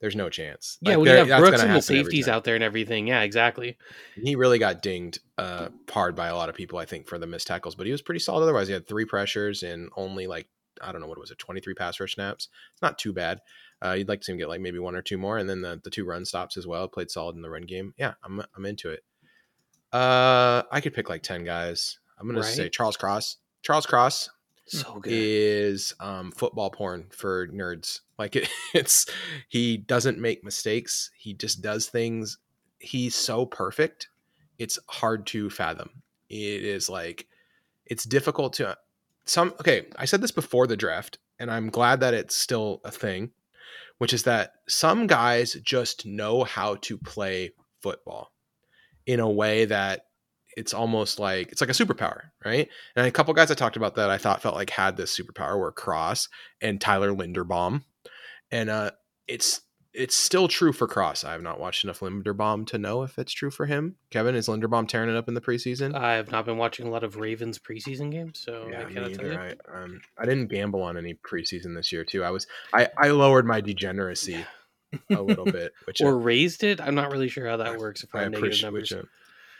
there's 0.00 0.16
no 0.16 0.28
chance. 0.28 0.78
Yeah, 0.80 0.96
Like, 0.96 0.98
when 0.98 1.06
you 1.26 1.32
have 1.32 1.40
Brooks 1.40 1.60
and 1.62 1.74
the 1.76 1.80
safeties 1.82 2.26
out 2.26 2.42
there 2.42 2.56
and 2.56 2.64
everything. 2.64 3.06
Yeah, 3.06 3.20
exactly. 3.20 3.76
He 4.20 4.34
really 4.34 4.58
got 4.58 4.82
dinged 4.82 5.20
uh, 5.38 5.68
hard 5.88 6.16
by 6.16 6.26
a 6.26 6.34
lot 6.34 6.48
of 6.48 6.56
people, 6.56 6.78
I 6.78 6.86
think, 6.86 7.06
for 7.06 7.18
the 7.18 7.26
missed 7.28 7.46
tackles. 7.46 7.76
But 7.76 7.86
he 7.86 7.92
was 7.92 8.02
pretty 8.02 8.18
solid 8.18 8.42
otherwise. 8.42 8.66
He 8.66 8.72
had 8.74 8.88
three 8.88 9.04
pressures 9.04 9.62
and 9.62 9.90
only 9.96 10.26
like 10.26 10.48
I 10.82 10.92
don't 10.92 11.00
know 11.00 11.06
what 11.06 11.18
it 11.18 11.20
was 11.20 11.30
it, 11.30 11.38
23 11.38 11.74
pass 11.74 11.98
rush 12.00 12.14
snaps. 12.14 12.48
It's 12.72 12.82
not 12.82 12.98
too 12.98 13.12
bad. 13.12 13.40
Uh, 13.84 13.92
you'd 13.92 14.08
like 14.08 14.20
to 14.20 14.24
see 14.24 14.32
him 14.32 14.38
get 14.38 14.48
like 14.48 14.60
maybe 14.60 14.78
one 14.78 14.94
or 14.94 15.02
two 15.02 15.16
more, 15.18 15.38
and 15.38 15.48
then 15.48 15.62
the, 15.62 15.80
the 15.82 15.90
two 15.90 16.04
run 16.04 16.24
stops 16.24 16.56
as 16.56 16.66
well. 16.66 16.86
Played 16.88 17.10
solid 17.10 17.36
in 17.36 17.42
the 17.42 17.50
run 17.50 17.62
game. 17.62 17.94
Yeah, 17.96 18.14
I'm 18.22 18.42
I'm 18.56 18.66
into 18.66 18.90
it. 18.90 19.02
Uh, 19.92 20.62
I 20.70 20.80
could 20.80 20.94
pick 20.94 21.08
like 21.08 21.22
10 21.22 21.44
guys. 21.44 21.98
I'm 22.18 22.26
gonna 22.26 22.42
say 22.42 22.68
Charles 22.68 22.96
Cross. 22.96 23.38
Charles 23.62 23.86
Cross 23.86 24.30
So 24.66 25.00
good. 25.00 25.12
is 25.12 25.94
um, 26.00 26.30
football 26.32 26.70
porn 26.70 27.06
for 27.10 27.48
nerds. 27.48 28.00
Like 28.18 28.36
it, 28.36 28.48
it's 28.74 29.06
he 29.48 29.76
doesn't 29.78 30.18
make 30.18 30.44
mistakes. 30.44 31.10
He 31.16 31.32
just 31.34 31.62
does 31.62 31.86
things. 31.88 32.38
He's 32.78 33.14
so 33.14 33.46
perfect. 33.46 34.08
It's 34.58 34.78
hard 34.88 35.26
to 35.28 35.48
fathom. 35.50 36.02
It 36.28 36.62
is 36.64 36.88
like 36.90 37.26
it's 37.86 38.04
difficult 38.04 38.52
to 38.54 38.76
some. 39.30 39.54
Okay, 39.60 39.86
I 39.96 40.04
said 40.04 40.20
this 40.20 40.30
before 40.30 40.66
the 40.66 40.76
draft, 40.76 41.18
and 41.38 41.50
I'm 41.50 41.70
glad 41.70 42.00
that 42.00 42.14
it's 42.14 42.36
still 42.36 42.80
a 42.84 42.90
thing. 42.90 43.30
Which 43.98 44.14
is 44.14 44.22
that 44.22 44.52
some 44.66 45.06
guys 45.06 45.52
just 45.62 46.06
know 46.06 46.42
how 46.44 46.76
to 46.76 46.96
play 46.96 47.50
football 47.82 48.32
in 49.06 49.20
a 49.20 49.28
way 49.28 49.66
that 49.66 50.06
it's 50.56 50.74
almost 50.74 51.18
like 51.18 51.52
it's 51.52 51.60
like 51.60 51.70
a 51.70 51.74
superpower, 51.74 52.30
right? 52.44 52.68
And 52.96 53.06
a 53.06 53.10
couple 53.10 53.34
guys 53.34 53.50
I 53.50 53.54
talked 53.54 53.76
about 53.76 53.96
that 53.96 54.10
I 54.10 54.18
thought 54.18 54.42
felt 54.42 54.54
like 54.54 54.70
had 54.70 54.96
this 54.96 55.16
superpower 55.18 55.58
were 55.58 55.72
Cross 55.72 56.28
and 56.60 56.80
Tyler 56.80 57.12
Linderbaum, 57.12 57.84
and 58.50 58.70
uh, 58.70 58.90
it's 59.28 59.60
it's 59.92 60.14
still 60.14 60.46
true 60.48 60.72
for 60.72 60.86
Cross. 60.86 61.24
I 61.24 61.32
have 61.32 61.42
not 61.42 61.58
watched 61.58 61.84
enough 61.84 62.00
Linderbaum 62.00 62.66
to 62.68 62.78
know 62.78 63.02
if 63.02 63.18
it's 63.18 63.32
true 63.32 63.50
for 63.50 63.66
him. 63.66 63.96
Kevin 64.10 64.34
is 64.34 64.46
Linderbaum 64.48 64.86
tearing 64.86 65.10
it 65.10 65.16
up 65.16 65.26
in 65.28 65.34
the 65.34 65.40
preseason. 65.40 65.94
I 65.94 66.14
have 66.14 66.30
not 66.30 66.44
been 66.44 66.58
watching 66.58 66.86
a 66.86 66.90
lot 66.90 67.02
of 67.02 67.16
Ravens 67.16 67.58
preseason 67.58 68.10
games, 68.12 68.40
so 68.40 68.66
I 68.68 68.70
yeah, 68.70 68.84
me 68.84 68.94
cannot 68.94 69.12
tell 69.14 69.26
you. 69.26 69.34
I, 69.34 69.54
um, 69.72 70.00
I 70.18 70.24
didn't 70.26 70.46
gamble 70.46 70.82
on 70.82 70.96
any 70.96 71.14
preseason 71.14 71.74
this 71.74 71.90
year 71.92 72.04
too. 72.04 72.22
I 72.22 72.30
was 72.30 72.46
I, 72.72 72.88
I 72.96 73.08
lowered 73.10 73.46
my 73.46 73.60
degeneracy 73.60 74.44
a 75.10 75.20
little 75.22 75.44
bit, 75.44 75.72
which 75.86 76.00
Or 76.00 76.16
raised 76.16 76.62
it. 76.62 76.80
I'm 76.80 76.94
not 76.94 77.10
really 77.10 77.28
sure 77.28 77.48
how 77.48 77.56
that 77.58 77.78
works. 77.78 78.02
If 78.04 78.14
I 78.14 78.22
appreciate 78.22 78.66
numbers. 78.66 78.90
which 78.90 79.00
uh, 79.00 79.02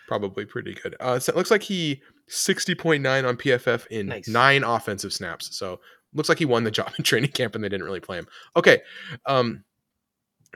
probably 0.08 0.44
pretty 0.44 0.74
good. 0.74 0.96
Uh, 1.00 1.18
so 1.18 1.32
it 1.32 1.36
looks 1.36 1.50
like 1.50 1.62
he 1.62 2.02
sixty 2.28 2.74
point 2.74 3.02
nine 3.02 3.24
on 3.24 3.36
PFF 3.36 3.86
in 3.88 4.06
Nice. 4.06 4.28
nine 4.28 4.62
offensive 4.64 5.12
snaps. 5.12 5.56
So 5.56 5.80
looks 6.14 6.28
like 6.28 6.38
he 6.38 6.44
won 6.44 6.64
the 6.64 6.70
job 6.70 6.92
in 6.98 7.04
training 7.04 7.30
camp, 7.32 7.54
and 7.54 7.62
they 7.64 7.68
didn't 7.68 7.86
really 7.86 8.00
play 8.00 8.18
him. 8.18 8.26
Okay, 8.56 8.80
um, 9.26 9.64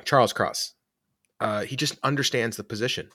Charles 0.04 0.32
Cross, 0.32 0.74
uh, 1.40 1.62
he 1.62 1.76
just 1.76 1.98
understands 2.02 2.56
the 2.56 2.64
position 2.64 3.10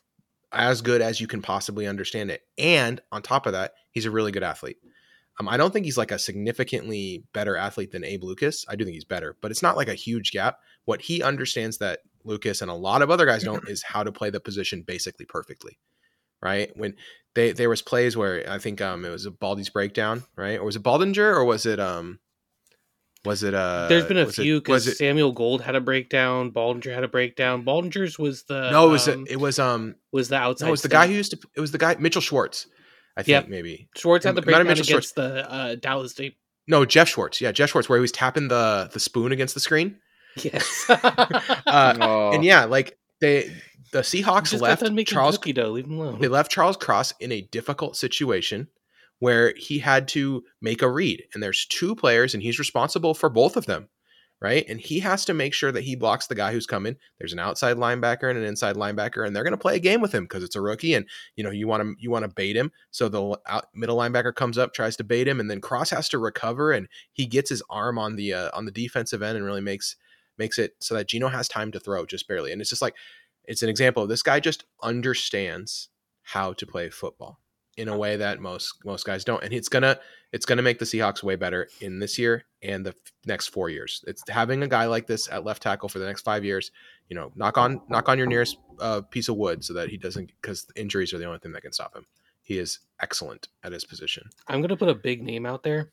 as 0.51 0.81
good 0.81 1.01
as 1.01 1.21
you 1.21 1.27
can 1.27 1.41
possibly 1.41 1.85
understand 1.85 2.31
it, 2.31 2.41
and 2.57 3.01
on 3.11 3.21
top 3.21 3.45
of 3.45 3.53
that, 3.53 3.73
he's 3.91 4.05
a 4.05 4.11
really 4.11 4.31
good 4.31 4.43
athlete. 4.43 4.77
Um, 5.39 5.47
I 5.47 5.57
don't 5.57 5.71
think 5.71 5.85
he's 5.85 5.97
like 5.97 6.11
a 6.11 6.19
significantly 6.19 7.23
better 7.33 7.55
athlete 7.55 7.91
than 7.91 8.03
Abe 8.03 8.23
Lucas. 8.23 8.65
I 8.67 8.75
do 8.75 8.83
think 8.83 8.95
he's 8.95 9.05
better, 9.05 9.37
but 9.41 9.51
it's 9.51 9.61
not 9.61 9.77
like 9.77 9.87
a 9.87 9.93
huge 9.93 10.31
gap. 10.31 10.57
What 10.85 11.01
he 11.01 11.23
understands 11.23 11.77
that 11.77 11.99
Lucas 12.25 12.61
and 12.61 12.69
a 12.69 12.75
lot 12.75 13.01
of 13.01 13.09
other 13.09 13.25
guys 13.25 13.43
don't 13.43 13.67
is 13.69 13.83
how 13.83 14.03
to 14.03 14.11
play 14.11 14.29
the 14.29 14.41
position 14.41 14.81
basically 14.81 15.25
perfectly. 15.25 15.79
Right 16.41 16.71
when 16.75 16.95
they 17.35 17.51
there 17.51 17.69
was 17.69 17.81
plays 17.81 18.15
where 18.15 18.49
I 18.49 18.59
think 18.59 18.79
um 18.81 19.03
it 19.03 19.09
was 19.09 19.25
a 19.25 19.31
Baldy's 19.31 19.69
breakdown, 19.69 20.23
right? 20.35 20.59
Or 20.59 20.65
was 20.65 20.75
it 20.75 20.83
Baldinger 20.83 21.35
or 21.35 21.43
was 21.43 21.65
it 21.65 21.79
um 21.79 22.19
was 23.25 23.43
it 23.43 23.53
uh 23.53 23.87
There's 23.89 24.05
been 24.05 24.17
a 24.17 24.25
was 24.25 24.35
few 24.35 24.59
because 24.61 24.97
Samuel 24.97 25.31
Gold 25.31 25.61
had 25.61 25.75
a 25.75 25.81
breakdown. 25.81 26.51
Baldinger 26.51 26.93
had 26.93 27.03
a 27.03 27.07
breakdown. 27.07 27.63
Baldinger's 27.65 28.17
was 28.17 28.43
the 28.43 28.71
no 28.71 28.87
it 28.87 28.91
was 28.91 29.07
um, 29.07 29.25
it 29.29 29.39
was 29.39 29.59
um 29.59 29.95
was 30.11 30.29
the 30.29 30.37
outside. 30.37 30.65
no 30.65 30.69
it 30.69 30.71
was 30.71 30.81
the 30.83 30.89
guy 30.89 31.07
who 31.07 31.13
used 31.13 31.31
to 31.31 31.39
it 31.55 31.59
was 31.61 31.71
the 31.71 31.77
guy 31.77 31.95
Mitchell 31.99 32.21
Schwartz 32.21 32.67
I 33.17 33.23
think 33.23 33.33
Yep. 33.33 33.47
maybe 33.49 33.89
Schwartz 33.97 34.23
had 34.25 34.35
the 34.35 34.41
It 34.41 34.45
might 34.45 34.57
have 34.57 34.65
breakdown 34.67 34.71
against 34.83 34.89
Schwartz. 34.89 35.11
the 35.11 35.51
uh, 35.51 35.75
Dallas 35.75 36.11
State. 36.13 36.37
no 36.67 36.85
Geoff 36.85 37.09
Schwartz 37.09 37.41
yeah 37.41 37.51
Geoff 37.51 37.71
Schwartz 37.71 37.89
where 37.89 37.97
he 37.97 38.01
was 38.01 38.11
tapping 38.13 38.47
the 38.47 38.89
the 38.93 38.99
spoon 38.99 39.31
against 39.31 39.53
the 39.53 39.59
screen 39.59 39.97
Yes. 40.37 40.85
uh, 40.89 41.97
Oh, 41.99 42.31
and 42.33 42.43
yeah 42.45 42.65
like 42.65 42.97
they 43.19 43.51
the 43.91 43.99
Seahawks 43.99 44.57
left 44.61 44.83
done 44.83 45.03
Charles 45.03 45.37
cookie 45.39 45.51
dough. 45.53 45.71
Leave 45.71 45.85
him 45.85 45.99
alone. 45.99 46.21
they 46.21 46.27
left 46.27 46.51
Charles 46.51 46.77
Cross 46.77 47.15
in 47.19 47.31
a 47.31 47.41
difficult 47.41 47.97
situation 47.97 48.67
where 49.19 49.53
he 49.57 49.79
had 49.79 50.07
to 50.07 50.43
make 50.61 50.81
a 50.81 50.89
read 50.89 51.23
and 51.33 51.43
there's 51.43 51.65
two 51.65 51.95
players 51.95 52.33
and 52.33 52.41
he's 52.41 52.59
responsible 52.59 53.13
for 53.13 53.29
both 53.29 53.55
of 53.57 53.65
them 53.65 53.89
right? 54.41 54.65
And 54.69 54.79
he 54.79 54.99
has 54.99 55.25
to 55.25 55.33
make 55.33 55.53
sure 55.53 55.71
that 55.71 55.83
he 55.83 55.95
blocks 55.95 56.27
the 56.27 56.35
guy 56.35 56.53
who's 56.53 56.65
coming. 56.65 56.95
There's 57.17 57.33
an 57.33 57.39
outside 57.39 57.77
linebacker 57.77 58.29
and 58.29 58.39
an 58.39 58.45
inside 58.45 58.75
linebacker 58.75 59.25
and 59.25 59.35
they're 59.35 59.43
going 59.43 59.51
to 59.51 59.57
play 59.57 59.75
a 59.75 59.79
game 59.79 60.01
with 60.01 60.13
him 60.13 60.23
because 60.23 60.43
it's 60.43 60.55
a 60.55 60.61
rookie 60.61 60.93
and 60.93 61.05
you 61.35 61.43
know 61.43 61.51
you 61.51 61.67
want 61.67 61.83
to 61.83 61.95
you 61.99 62.09
want 62.09 62.23
to 62.23 62.33
bait 62.33 62.55
him. 62.55 62.71
So 62.91 63.09
the 63.09 63.37
out, 63.47 63.65
middle 63.73 63.97
linebacker 63.97 64.33
comes 64.33 64.57
up 64.57 64.73
tries 64.73 64.95
to 64.97 65.03
bait 65.03 65.27
him 65.27 65.39
and 65.39 65.51
then 65.51 65.61
cross 65.61 65.89
has 65.89 66.07
to 66.09 66.19
recover 66.19 66.71
and 66.71 66.87
he 67.11 67.25
gets 67.25 67.49
his 67.49 67.61
arm 67.69 67.97
on 67.97 68.15
the 68.15 68.33
uh, 68.33 68.49
on 68.53 68.65
the 68.65 68.71
defensive 68.71 69.21
end 69.21 69.37
and 69.37 69.45
really 69.45 69.61
makes 69.61 69.95
makes 70.37 70.57
it 70.57 70.73
so 70.79 70.95
that 70.95 71.07
Geno 71.07 71.27
has 71.27 71.47
time 71.47 71.71
to 71.71 71.79
throw 71.79 72.05
just 72.05 72.27
barely. 72.27 72.51
And 72.51 72.61
it's 72.61 72.69
just 72.69 72.81
like 72.81 72.95
it's 73.43 73.63
an 73.63 73.69
example 73.69 74.03
of 74.03 74.09
this 74.09 74.23
guy 74.23 74.39
just 74.39 74.63
understands 74.81 75.89
how 76.23 76.53
to 76.53 76.65
play 76.65 76.89
football 76.89 77.39
in 77.79 77.87
a 77.87 77.97
way 77.97 78.17
that 78.17 78.39
most 78.41 78.73
most 78.83 79.05
guys 79.05 79.23
don't 79.23 79.43
and 79.43 79.53
it's 79.53 79.69
gonna 79.69 79.97
it's 80.31 80.45
gonna 80.45 80.61
make 80.61 80.79
the 80.79 80.85
Seahawks 80.85 81.23
way 81.23 81.35
better 81.35 81.67
in 81.81 81.99
this 81.99 82.19
year 82.19 82.45
and 82.61 82.85
the 82.85 82.89
f- 82.89 82.95
next 83.25 83.47
four 83.47 83.69
years. 83.69 84.03
It's 84.05 84.23
having 84.29 84.61
a 84.61 84.67
guy 84.67 84.85
like 84.85 85.07
this 85.07 85.29
at 85.31 85.45
left 85.45 85.63
tackle 85.63 85.89
for 85.89 85.99
the 85.99 86.05
next 86.05 86.21
five 86.21 86.43
years 86.43 86.71
you 87.07 87.15
know 87.15 87.31
knock 87.35 87.57
on 87.57 87.81
knock 87.89 88.07
on 88.09 88.17
your 88.17 88.27
nearest 88.27 88.57
uh, 88.79 89.01
piece 89.01 89.29
of 89.29 89.35
wood 89.35 89.63
so 89.63 89.73
that 89.73 89.89
he 89.89 89.97
doesn't 89.97 90.31
because 90.41 90.67
injuries 90.75 91.13
are 91.13 91.17
the 91.17 91.25
only 91.25 91.39
thing 91.39 91.53
that 91.53 91.61
can 91.61 91.73
stop 91.73 91.95
him. 91.95 92.05
He 92.43 92.57
is 92.57 92.79
excellent 93.01 93.47
at 93.63 93.71
his 93.71 93.85
position. 93.85 94.29
I'm 94.47 94.61
gonna 94.61 94.77
put 94.77 94.89
a 94.89 94.95
big 94.95 95.23
name 95.23 95.45
out 95.45 95.63
there. 95.63 95.91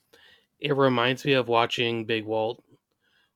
It 0.58 0.76
reminds 0.76 1.24
me 1.24 1.34
of 1.34 1.48
watching 1.48 2.04
Big 2.06 2.24
Walt, 2.24 2.62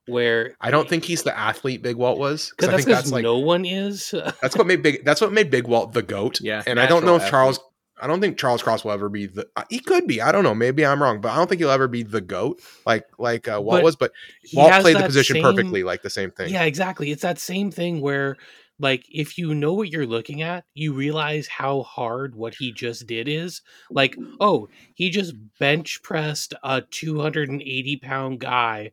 where 0.07 0.55
i 0.59 0.71
don't 0.71 0.89
think 0.89 1.05
he's 1.05 1.23
the 1.23 1.37
athlete 1.37 1.83
big 1.83 1.95
walt 1.95 2.17
was 2.17 2.51
because 2.57 2.67
because 2.67 2.67
i 2.67 2.71
that's 2.71 2.85
think 2.85 2.95
that's 2.95 3.11
like 3.11 3.23
no 3.23 3.37
one 3.37 3.65
is. 3.65 4.13
that's 4.41 4.57
what 4.57 4.65
made 4.67 4.81
big 4.81 5.05
that's 5.05 5.21
what 5.21 5.31
made 5.31 5.49
big 5.51 5.67
walt 5.67 5.93
the 5.93 6.01
goat. 6.01 6.39
Yeah, 6.41 6.63
and 6.65 6.79
i 6.79 6.85
don't 6.85 7.05
know 7.05 7.15
if 7.15 7.21
natural 7.23 7.53
charles 7.53 7.59
I 8.01 8.07
don't 8.07 8.19
think 8.19 8.37
Charles 8.37 8.63
Cross 8.63 8.83
will 8.83 8.91
ever 8.91 9.09
be 9.09 9.27
the. 9.27 9.47
uh, 9.55 9.63
He 9.69 9.79
could 9.79 10.07
be. 10.07 10.21
I 10.21 10.31
don't 10.31 10.43
know. 10.43 10.55
Maybe 10.55 10.85
I'm 10.85 11.01
wrong, 11.01 11.21
but 11.21 11.31
I 11.31 11.35
don't 11.35 11.47
think 11.47 11.59
he'll 11.59 11.69
ever 11.71 11.87
be 11.87 12.03
the 12.03 12.21
goat 12.21 12.61
like 12.85 13.05
like 13.19 13.47
uh, 13.47 13.61
Walt 13.61 13.77
But 13.77 13.83
was. 13.83 13.95
But 13.95 14.11
Walt 14.53 14.71
played 14.81 14.97
the 14.97 15.03
position 15.03 15.35
same- 15.35 15.43
perfectly, 15.43 15.83
like 15.83 16.01
the 16.01 16.09
same 16.09 16.31
thing. 16.31 16.51
Yeah, 16.51 16.63
exactly. 16.63 17.11
It's 17.11 17.21
that 17.21 17.37
same 17.39 17.69
thing 17.71 18.01
where, 18.01 18.37
like, 18.79 19.05
if 19.11 19.37
you 19.37 19.53
know 19.53 19.73
what 19.73 19.89
you're 19.89 20.07
looking 20.07 20.41
at, 20.41 20.65
you 20.73 20.93
realize 20.93 21.47
how 21.47 21.83
hard 21.83 22.35
what 22.35 22.55
he 22.55 22.71
just 22.71 23.05
did 23.05 23.27
is. 23.27 23.61
Like, 23.91 24.15
oh, 24.39 24.67
he 24.95 25.09
just 25.11 25.35
bench 25.59 26.01
pressed 26.01 26.53
a 26.63 26.81
280 26.81 27.97
pound 27.97 28.39
guy 28.39 28.91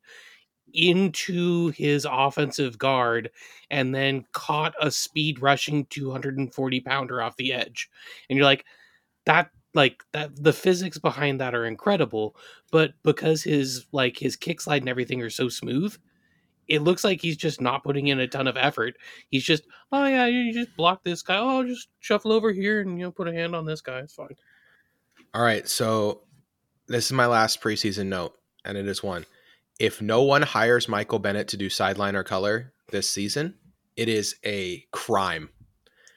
into 0.74 1.68
his 1.70 2.06
offensive 2.10 2.76
guard 2.78 3.30
and 3.70 3.94
then 3.94 4.24
caught 4.32 4.74
a 4.80 4.90
speed 4.90 5.40
rushing 5.40 5.86
240 5.86 6.80
pounder 6.80 7.22
off 7.22 7.36
the 7.36 7.52
edge. 7.52 7.88
And 8.28 8.36
you're 8.36 8.44
like, 8.44 8.66
that 9.28 9.50
like 9.74 10.02
that 10.12 10.30
the 10.42 10.52
physics 10.52 10.98
behind 10.98 11.40
that 11.40 11.54
are 11.54 11.66
incredible 11.66 12.34
but 12.72 12.94
because 13.04 13.42
his 13.42 13.86
like 13.92 14.16
his 14.18 14.34
kick 14.34 14.60
slide 14.60 14.82
and 14.82 14.88
everything 14.88 15.22
are 15.22 15.30
so 15.30 15.48
smooth 15.48 15.96
it 16.68 16.82
looks 16.82 17.02
like 17.02 17.20
he's 17.20 17.36
just 17.36 17.60
not 17.60 17.82
putting 17.82 18.08
in 18.08 18.20
a 18.20 18.28
ton 18.28 18.46
of 18.46 18.56
effort. 18.56 18.96
He's 19.30 19.44
just, 19.44 19.64
oh 19.90 20.04
yeah, 20.04 20.26
you 20.26 20.52
just 20.52 20.76
block 20.76 21.02
this 21.02 21.22
guy. 21.22 21.38
Oh, 21.38 21.64
just 21.64 21.88
shuffle 21.98 22.30
over 22.30 22.52
here 22.52 22.82
and 22.82 22.98
you 22.98 23.06
know 23.06 23.10
put 23.10 23.26
a 23.26 23.32
hand 23.32 23.56
on 23.56 23.64
this 23.64 23.80
guy. 23.80 24.00
It's 24.00 24.14
fine. 24.14 24.36
All 25.34 25.42
right. 25.42 25.66
So 25.66 26.22
this 26.86 27.06
is 27.06 27.12
my 27.12 27.26
last 27.26 27.62
preseason 27.62 28.06
note, 28.06 28.34
and 28.64 28.76
it 28.76 28.86
is 28.86 29.02
one. 29.02 29.24
If 29.80 30.02
no 30.02 30.22
one 30.22 30.42
hires 30.42 30.88
Michael 30.88 31.18
Bennett 31.18 31.48
to 31.48 31.56
do 31.56 31.70
sideline 31.70 32.16
or 32.16 32.22
color 32.22 32.72
this 32.90 33.08
season, 33.08 33.54
it 33.96 34.08
is 34.08 34.36
a 34.44 34.84
crime. 34.92 35.48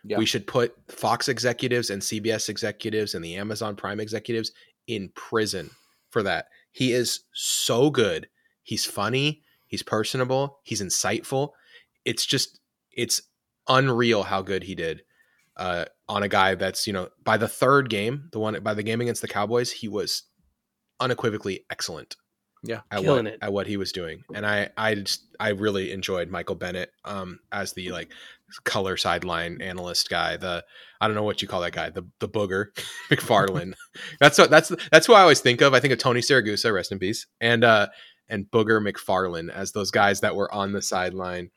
Yeah. 0.04 0.18
We 0.18 0.26
should 0.26 0.48
put 0.48 0.76
Fox 0.90 1.28
executives 1.28 1.90
and 1.90 2.02
CBS 2.02 2.50
executives 2.50 3.14
and 3.14 3.24
the 3.24 3.36
Amazon 3.36 3.76
Prime 3.76 4.00
executives 4.00 4.52
in 4.88 5.10
prison 5.16 5.70
for 6.10 6.24
that. 6.24 6.48
He 6.72 6.92
is 6.92 7.22
so 7.34 7.90
good. 7.90 8.28
He's 8.64 8.86
funny. 8.86 9.42
He's 9.68 9.84
personable. 9.84 10.60
He's 10.64 10.82
insightful. 10.82 11.52
It's 12.04 12.26
just, 12.26 12.60
it's 12.92 13.22
unreal 13.68 14.24
how 14.24 14.42
good 14.42 14.64
he 14.64 14.76
did 14.76 15.04
uh, 15.58 15.86
on 16.10 16.24
a 16.24 16.28
guy 16.28 16.56
that's, 16.56 16.88
you 16.88 16.94
know, 16.94 17.10
by 17.24 17.38
the 17.38 17.48
third 17.48 17.90
game, 17.90 18.30
the 18.32 18.40
one 18.40 18.62
by 18.64 18.74
the 18.74 18.84
game 18.84 19.02
against 19.02 19.22
the 19.22 19.28
Cowboys, 19.28 19.72
he 19.72 19.88
was 19.88 20.24
unequivocally 21.00 21.66
excellent 21.70 22.16
Yeah. 22.64 22.82
at 22.92 23.02
Killing 23.02 23.26
what 23.26 23.34
it. 23.34 23.40
at 23.42 23.54
what 23.54 23.68
he 23.68 23.78
was 23.78 23.92
doing, 23.92 24.24
and 24.36 24.46
I 24.46 24.70
I 24.78 24.96
just 24.96 25.26
I 25.40 25.50
really 25.50 25.92
enjoyed 25.92 26.30
Michael 26.30 26.56
Bennett 26.56 26.92
um 27.06 27.40
as 27.52 27.74
the 27.74 27.92
like 27.92 28.12
color 28.66 28.98
sideline 28.98 29.62
analyst 29.62 30.10
guy. 30.10 30.38
The 30.38 30.64
I 31.00 31.08
don't 31.08 31.16
know 31.16 31.24
what 31.24 31.42
you 31.42 31.48
call 31.48 31.62
that 31.62 31.74
guy. 31.74 31.90
The 31.90 32.06
the 32.20 32.30
booger 32.30 32.68
McFarland. 33.10 33.74
that's 34.20 34.38
what 34.38 34.50
that's 34.52 34.72
that's 34.92 35.08
who 35.08 35.14
I 35.14 35.22
always 35.22 35.40
think 35.40 35.62
of. 35.62 35.74
I 35.74 35.80
think 35.80 35.94
of 35.94 36.00
Tony 36.00 36.20
Siragusa, 36.22 36.74
rest 36.74 36.92
in 36.92 37.00
peace, 37.00 37.26
and 37.40 37.64
uh 37.64 37.88
and 38.30 38.46
Booger 38.50 38.80
McFarland 38.82 39.50
as 39.52 39.72
those 39.74 39.92
guys 39.92 40.22
that 40.22 40.36
were 40.36 40.54
on 40.54 40.72
the 40.72 40.82
sideline. 40.82 41.50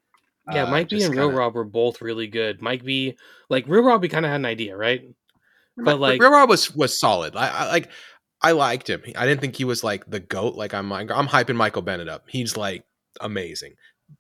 Yeah, 0.52 0.64
Uh, 0.64 0.70
Mike 0.70 0.88
B 0.88 1.02
and 1.02 1.14
Real 1.14 1.28
kinda- 1.28 1.36
Rob 1.38 1.55
were 1.55 1.64
both 1.64 2.02
really 2.02 2.26
good. 2.26 2.61
Mike 2.61 2.84
B, 2.84 3.16
like 3.48 3.66
Real 3.68 3.82
Rob, 3.84 4.02
we 4.02 4.09
kind 4.09 4.24
of 4.26 4.30
had 4.30 4.40
an 4.40 4.44
idea, 4.44 4.76
right? 4.76 5.02
But 5.76 5.98
like, 6.00 6.20
Real 6.20 6.30
Rob 6.32 6.48
was 6.48 6.74
was 6.74 6.98
solid. 7.00 7.34
I, 7.36 7.48
I 7.48 7.66
like 7.68 7.90
I 8.45 8.53
liked 8.53 8.88
him. 8.90 9.03
I 9.16 9.26
didn't 9.26 9.40
think 9.40 9.57
he 9.57 9.64
was 9.64 9.82
like 9.82 10.09
the 10.11 10.20
goat. 10.20 10.55
Like 10.55 10.74
I'm 10.74 10.92
I'm 10.92 11.09
hyping 11.28 11.57
Michael 11.57 11.82
Bennett 11.82 12.09
up. 12.09 12.24
He's 12.28 12.57
like 12.57 12.84
amazing. 13.20 13.74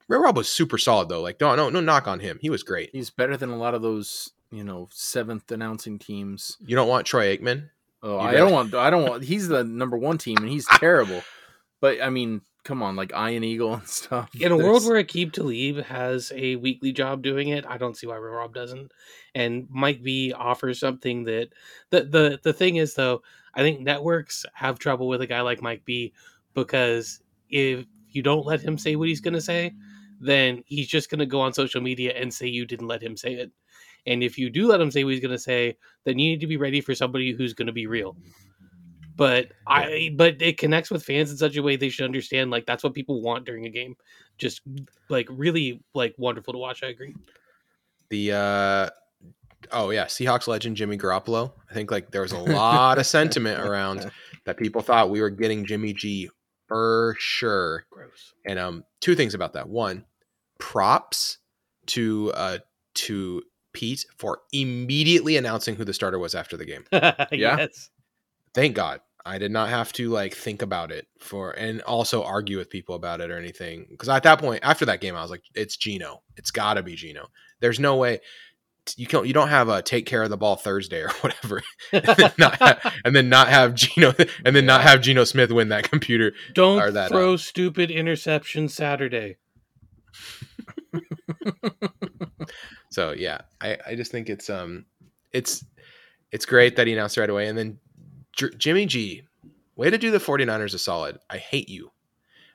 Real 0.08 0.22
Rob 0.22 0.36
was 0.36 0.48
super 0.48 0.78
solid 0.78 1.08
though. 1.08 1.20
Like 1.20 1.40
no 1.40 1.54
no 1.54 1.68
no 1.70 1.80
knock 1.80 2.08
on 2.08 2.20
him. 2.20 2.38
He 2.40 2.50
was 2.50 2.62
great. 2.62 2.90
He's 2.92 3.10
better 3.10 3.36
than 3.36 3.50
a 3.50 3.56
lot 3.56 3.74
of 3.74 3.82
those, 3.82 4.30
you 4.50 4.64
know, 4.64 4.88
seventh 4.92 5.50
announcing 5.52 5.98
teams. 5.98 6.56
You 6.64 6.74
don't 6.76 6.88
want 6.88 7.06
Troy 7.06 7.36
Aikman. 7.36 7.68
Oh, 8.02 8.18
I 8.18 8.32
don't 8.34 8.52
want. 8.52 8.74
I 8.74 8.90
don't 8.90 9.08
want. 9.08 9.24
He's 9.24 9.48
the 9.48 9.64
number 9.64 9.96
one 9.96 10.18
team, 10.18 10.36
and 10.38 10.48
he's 10.48 10.66
terrible. 10.66 11.22
But 11.80 12.02
I 12.02 12.10
mean, 12.10 12.42
come 12.62 12.82
on, 12.82 12.96
like 12.96 13.12
Iron 13.14 13.44
Eagle 13.44 13.74
and 13.74 13.86
stuff. 13.88 14.30
in 14.38 14.52
a 14.52 14.56
world 14.56 14.82
There's- 14.82 14.86
where 14.86 15.02
Aqib 15.02 15.32
Talib 15.32 15.84
has 15.84 16.30
a 16.34 16.56
weekly 16.56 16.92
job 16.92 17.22
doing 17.22 17.48
it, 17.48 17.64
I 17.66 17.78
don't 17.78 17.96
see 17.96 18.06
why 18.06 18.16
Real 18.16 18.34
Rob 18.34 18.54
doesn't. 18.54 18.92
And 19.34 19.66
Mike 19.70 20.02
B 20.02 20.32
offers 20.32 20.78
something 20.80 21.24
that 21.24 21.48
the 21.90 22.02
the 22.04 22.40
the 22.42 22.52
thing 22.52 22.76
is 22.76 22.94
though, 22.94 23.22
I 23.56 23.60
think 23.60 23.80
networks 23.80 24.44
have 24.54 24.78
trouble 24.78 25.08
with 25.08 25.22
a 25.22 25.26
guy 25.26 25.40
like 25.40 25.62
Mike 25.62 25.84
B 25.84 26.12
because 26.54 27.22
if 27.50 27.86
you 28.10 28.22
don't 28.22 28.46
let 28.46 28.60
him 28.60 28.78
say 28.78 28.96
what 28.96 29.08
he's 29.08 29.20
gonna 29.20 29.40
say, 29.40 29.72
then 30.20 30.62
he's 30.66 30.88
just 30.88 31.10
gonna 31.10 31.26
go 31.26 31.40
on 31.40 31.52
social 31.52 31.80
media 31.80 32.12
and 32.16 32.32
say 32.32 32.46
you 32.46 32.66
didn't 32.66 32.88
let 32.88 33.02
him 33.02 33.16
say 33.16 33.34
it. 33.34 33.52
And 34.06 34.22
if 34.22 34.38
you 34.38 34.50
do 34.50 34.66
let 34.66 34.80
him 34.80 34.90
say 34.90 35.04
what 35.04 35.12
he's 35.14 35.22
going 35.22 35.32
to 35.32 35.38
say, 35.38 35.76
then 36.04 36.18
you 36.18 36.30
need 36.30 36.40
to 36.40 36.46
be 36.46 36.56
ready 36.56 36.80
for 36.80 36.94
somebody 36.94 37.32
who's 37.32 37.54
going 37.54 37.66
to 37.66 37.72
be 37.72 37.86
real. 37.86 38.16
But 39.16 39.52
I, 39.66 40.10
but 40.16 40.42
it 40.42 40.58
connects 40.58 40.90
with 40.90 41.04
fans 41.04 41.30
in 41.30 41.36
such 41.36 41.56
a 41.56 41.62
way 41.62 41.76
they 41.76 41.88
should 41.88 42.04
understand. 42.04 42.50
Like 42.50 42.66
that's 42.66 42.82
what 42.82 42.94
people 42.94 43.22
want 43.22 43.46
during 43.46 43.64
a 43.64 43.70
game. 43.70 43.96
Just 44.38 44.62
like 45.08 45.28
really 45.30 45.80
like 45.94 46.14
wonderful 46.18 46.52
to 46.52 46.58
watch. 46.58 46.82
I 46.82 46.88
agree. 46.88 47.14
The 48.10 48.32
uh 48.32 48.90
oh 49.72 49.90
yeah, 49.90 50.06
Seahawks 50.06 50.46
legend 50.46 50.76
Jimmy 50.76 50.96
Garoppolo. 50.96 51.52
I 51.70 51.74
think 51.74 51.90
like 51.90 52.10
there 52.10 52.22
was 52.22 52.32
a 52.32 52.38
lot 52.38 52.98
of 52.98 53.06
sentiment 53.06 53.60
around 53.66 54.10
that 54.46 54.56
people 54.56 54.82
thought 54.82 55.10
we 55.10 55.20
were 55.20 55.30
getting 55.30 55.66
Jimmy 55.66 55.92
G 55.92 56.30
for 56.68 57.16
sure. 57.18 57.84
Gross. 57.90 58.34
And 58.46 58.58
um 58.58 58.84
two 59.00 59.14
things 59.14 59.34
about 59.34 59.54
that. 59.54 59.68
One, 59.68 60.04
props 60.58 61.38
to 61.86 62.32
uh 62.34 62.58
to 62.94 63.42
Pete 63.72 64.06
for 64.16 64.40
immediately 64.52 65.36
announcing 65.36 65.74
who 65.74 65.84
the 65.84 65.92
starter 65.92 66.18
was 66.18 66.34
after 66.34 66.56
the 66.56 66.64
game. 66.64 66.84
Yes. 67.32 67.90
Thank 68.54 68.76
God. 68.76 69.00
I 69.26 69.38
did 69.38 69.50
not 69.50 69.70
have 69.70 69.92
to 69.94 70.10
like 70.10 70.34
think 70.34 70.60
about 70.62 70.92
it 70.92 71.06
for 71.18 71.52
and 71.52 71.80
also 71.82 72.22
argue 72.22 72.58
with 72.58 72.68
people 72.68 72.94
about 72.94 73.20
it 73.20 73.30
or 73.30 73.38
anything. 73.38 73.86
Because 73.90 74.08
at 74.08 74.22
that 74.24 74.38
point, 74.38 74.60
after 74.62 74.84
that 74.84 75.00
game, 75.00 75.16
I 75.16 75.22
was 75.22 75.30
like, 75.30 75.42
it's 75.54 75.76
Geno. 75.76 76.22
It's 76.36 76.50
gotta 76.50 76.82
be 76.82 76.94
Geno. 76.94 77.28
There's 77.60 77.80
no 77.80 77.96
way 77.96 78.20
you 78.96 79.06
can't 79.06 79.26
you 79.26 79.32
don't 79.32 79.48
have 79.48 79.68
a 79.68 79.82
take 79.82 80.06
care 80.06 80.22
of 80.22 80.30
the 80.30 80.36
ball 80.36 80.56
Thursday 80.56 81.02
or 81.02 81.08
whatever. 81.20 81.62
and, 81.92 82.04
then 82.04 82.32
not 82.38 82.56
have, 82.56 82.94
and 83.04 83.16
then 83.16 83.28
not 83.28 83.48
have 83.48 83.74
Geno 83.74 84.14
and 84.44 84.54
then 84.54 84.66
not 84.66 84.82
have 84.82 85.00
Geno 85.00 85.24
Smith 85.24 85.50
win 85.50 85.68
that 85.68 85.90
computer. 85.90 86.32
Don't 86.54 86.94
that, 86.94 87.10
throw 87.10 87.36
stupid 87.36 87.90
interception 87.90 88.68
Saturday. 88.68 89.36
So 92.94 93.10
yeah, 93.10 93.40
I, 93.60 93.76
I 93.84 93.94
just 93.96 94.12
think 94.12 94.28
it's 94.28 94.48
um 94.48 94.84
it's 95.32 95.64
it's 96.30 96.46
great 96.46 96.76
that 96.76 96.86
he 96.86 96.92
announced 96.92 97.16
right 97.16 97.28
away. 97.28 97.48
And 97.48 97.58
then 97.58 97.80
J- 98.36 98.54
Jimmy 98.56 98.86
G, 98.86 99.24
way 99.74 99.90
to 99.90 99.98
do 99.98 100.12
the 100.12 100.18
49ers 100.18 100.74
a 100.74 100.78
solid. 100.78 101.18
I 101.28 101.38
hate 101.38 101.68
you. 101.68 101.90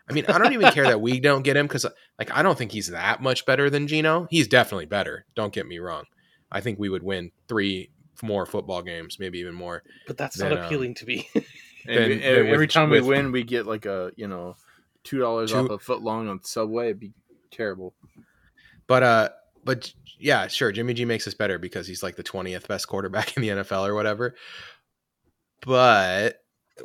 I 0.09 0.13
mean, 0.13 0.23
I 0.29 0.37
don't 0.37 0.53
even 0.53 0.71
care 0.71 0.85
that 0.85 1.01
we 1.01 1.19
don't 1.19 1.43
get 1.43 1.57
him 1.57 1.67
because 1.67 1.85
like 2.17 2.31
I 2.31 2.41
don't 2.41 2.57
think 2.57 2.71
he's 2.71 2.87
that 2.87 3.21
much 3.21 3.45
better 3.45 3.69
than 3.69 3.87
Geno. 3.87 4.27
He's 4.29 4.47
definitely 4.47 4.85
better. 4.85 5.25
Don't 5.35 5.51
get 5.51 5.67
me 5.67 5.77
wrong. 5.77 6.05
I 6.51 6.61
think 6.61 6.79
we 6.79 6.89
would 6.89 7.03
win 7.03 7.31
three 7.47 7.89
more 8.23 8.45
football 8.45 8.81
games, 8.81 9.17
maybe 9.19 9.39
even 9.39 9.53
more. 9.55 9.83
But 10.07 10.17
that's 10.17 10.37
Then, 10.37 10.49
not 10.49 10.59
um, 10.59 10.65
appealing 10.65 10.95
to 10.95 11.05
me. 11.05 11.29
And 11.87 11.97
Then- 11.97 12.09
we- 12.09 12.15
then 12.17 12.45
every 12.47 12.57
with- 12.65 12.71
time 12.71 12.89
we 12.89 12.99
with- 12.99 13.07
win, 13.07 13.31
we 13.31 13.43
get 13.43 13.65
like 13.65 13.85
a 13.85 14.11
you 14.17 14.27
know 14.27 14.57
two 15.05 15.17
dollars 15.17 15.51
Two- 15.51 15.59
off 15.59 15.69
a 15.69 15.79
foot 15.79 16.01
long 16.01 16.27
on 16.27 16.43
Subway. 16.43 16.87
It'd 16.87 16.99
be 16.99 17.13
terrible. 17.51 17.93
But 18.85 19.01
uh, 19.01 19.29
but 19.63 19.91
yeah, 20.19 20.47
sure. 20.47 20.73
Jimmy 20.73 20.93
G 20.93 21.05
makes 21.05 21.25
us 21.25 21.33
better 21.33 21.57
because 21.57 21.87
he's 21.87 22.03
like 22.03 22.17
the 22.17 22.21
twentieth 22.23 22.67
best 22.67 22.87
quarterback 22.89 23.33
in 23.37 23.41
the 23.41 23.49
NFL 23.49 23.87
or 23.87 23.95
whatever. 23.95 24.35
But 25.61 26.41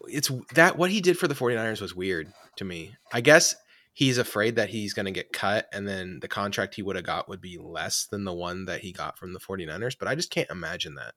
it's 0.09 0.31
that 0.55 0.77
what 0.79 0.91
he 0.91 1.01
did 1.01 1.19
for 1.19 1.29
the 1.29 1.35
49ers 1.35 1.81
was 1.81 1.95
weird 1.95 2.33
to 2.57 2.65
me. 2.65 2.95
I 3.13 3.21
guess 3.21 3.55
he's 3.95 4.19
afraid 4.19 4.57
that 4.57 4.71
he's 4.71 4.93
going 4.93 5.07
to 5.07 5.13
get 5.13 5.33
cut 5.33 5.69
and 5.73 5.89
then 5.89 6.19
the 6.21 6.29
contract 6.29 6.75
he 6.75 6.83
would 6.83 6.97
have 6.97 7.05
got 7.07 7.29
would 7.29 7.41
be 7.41 7.57
less 7.57 8.07
than 8.07 8.25
the 8.25 8.33
one 8.33 8.67
that 8.67 8.81
he 8.81 8.93
got 8.93 9.17
from 9.17 9.33
the 9.33 9.41
49ers, 9.41 9.97
but 9.99 10.09
I 10.09 10.17
just 10.17 10.31
can't 10.31 10.51
imagine 10.51 10.97
that. 10.97 11.15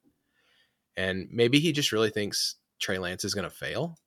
And 0.95 1.27
maybe 1.31 1.59
he 1.59 1.71
just 1.71 1.91
really 1.91 2.11
thinks 2.11 2.55
Trey 2.79 2.99
Lance 2.99 3.25
is 3.25 3.33
going 3.33 3.49
to 3.49 3.55
fail, 3.55 3.97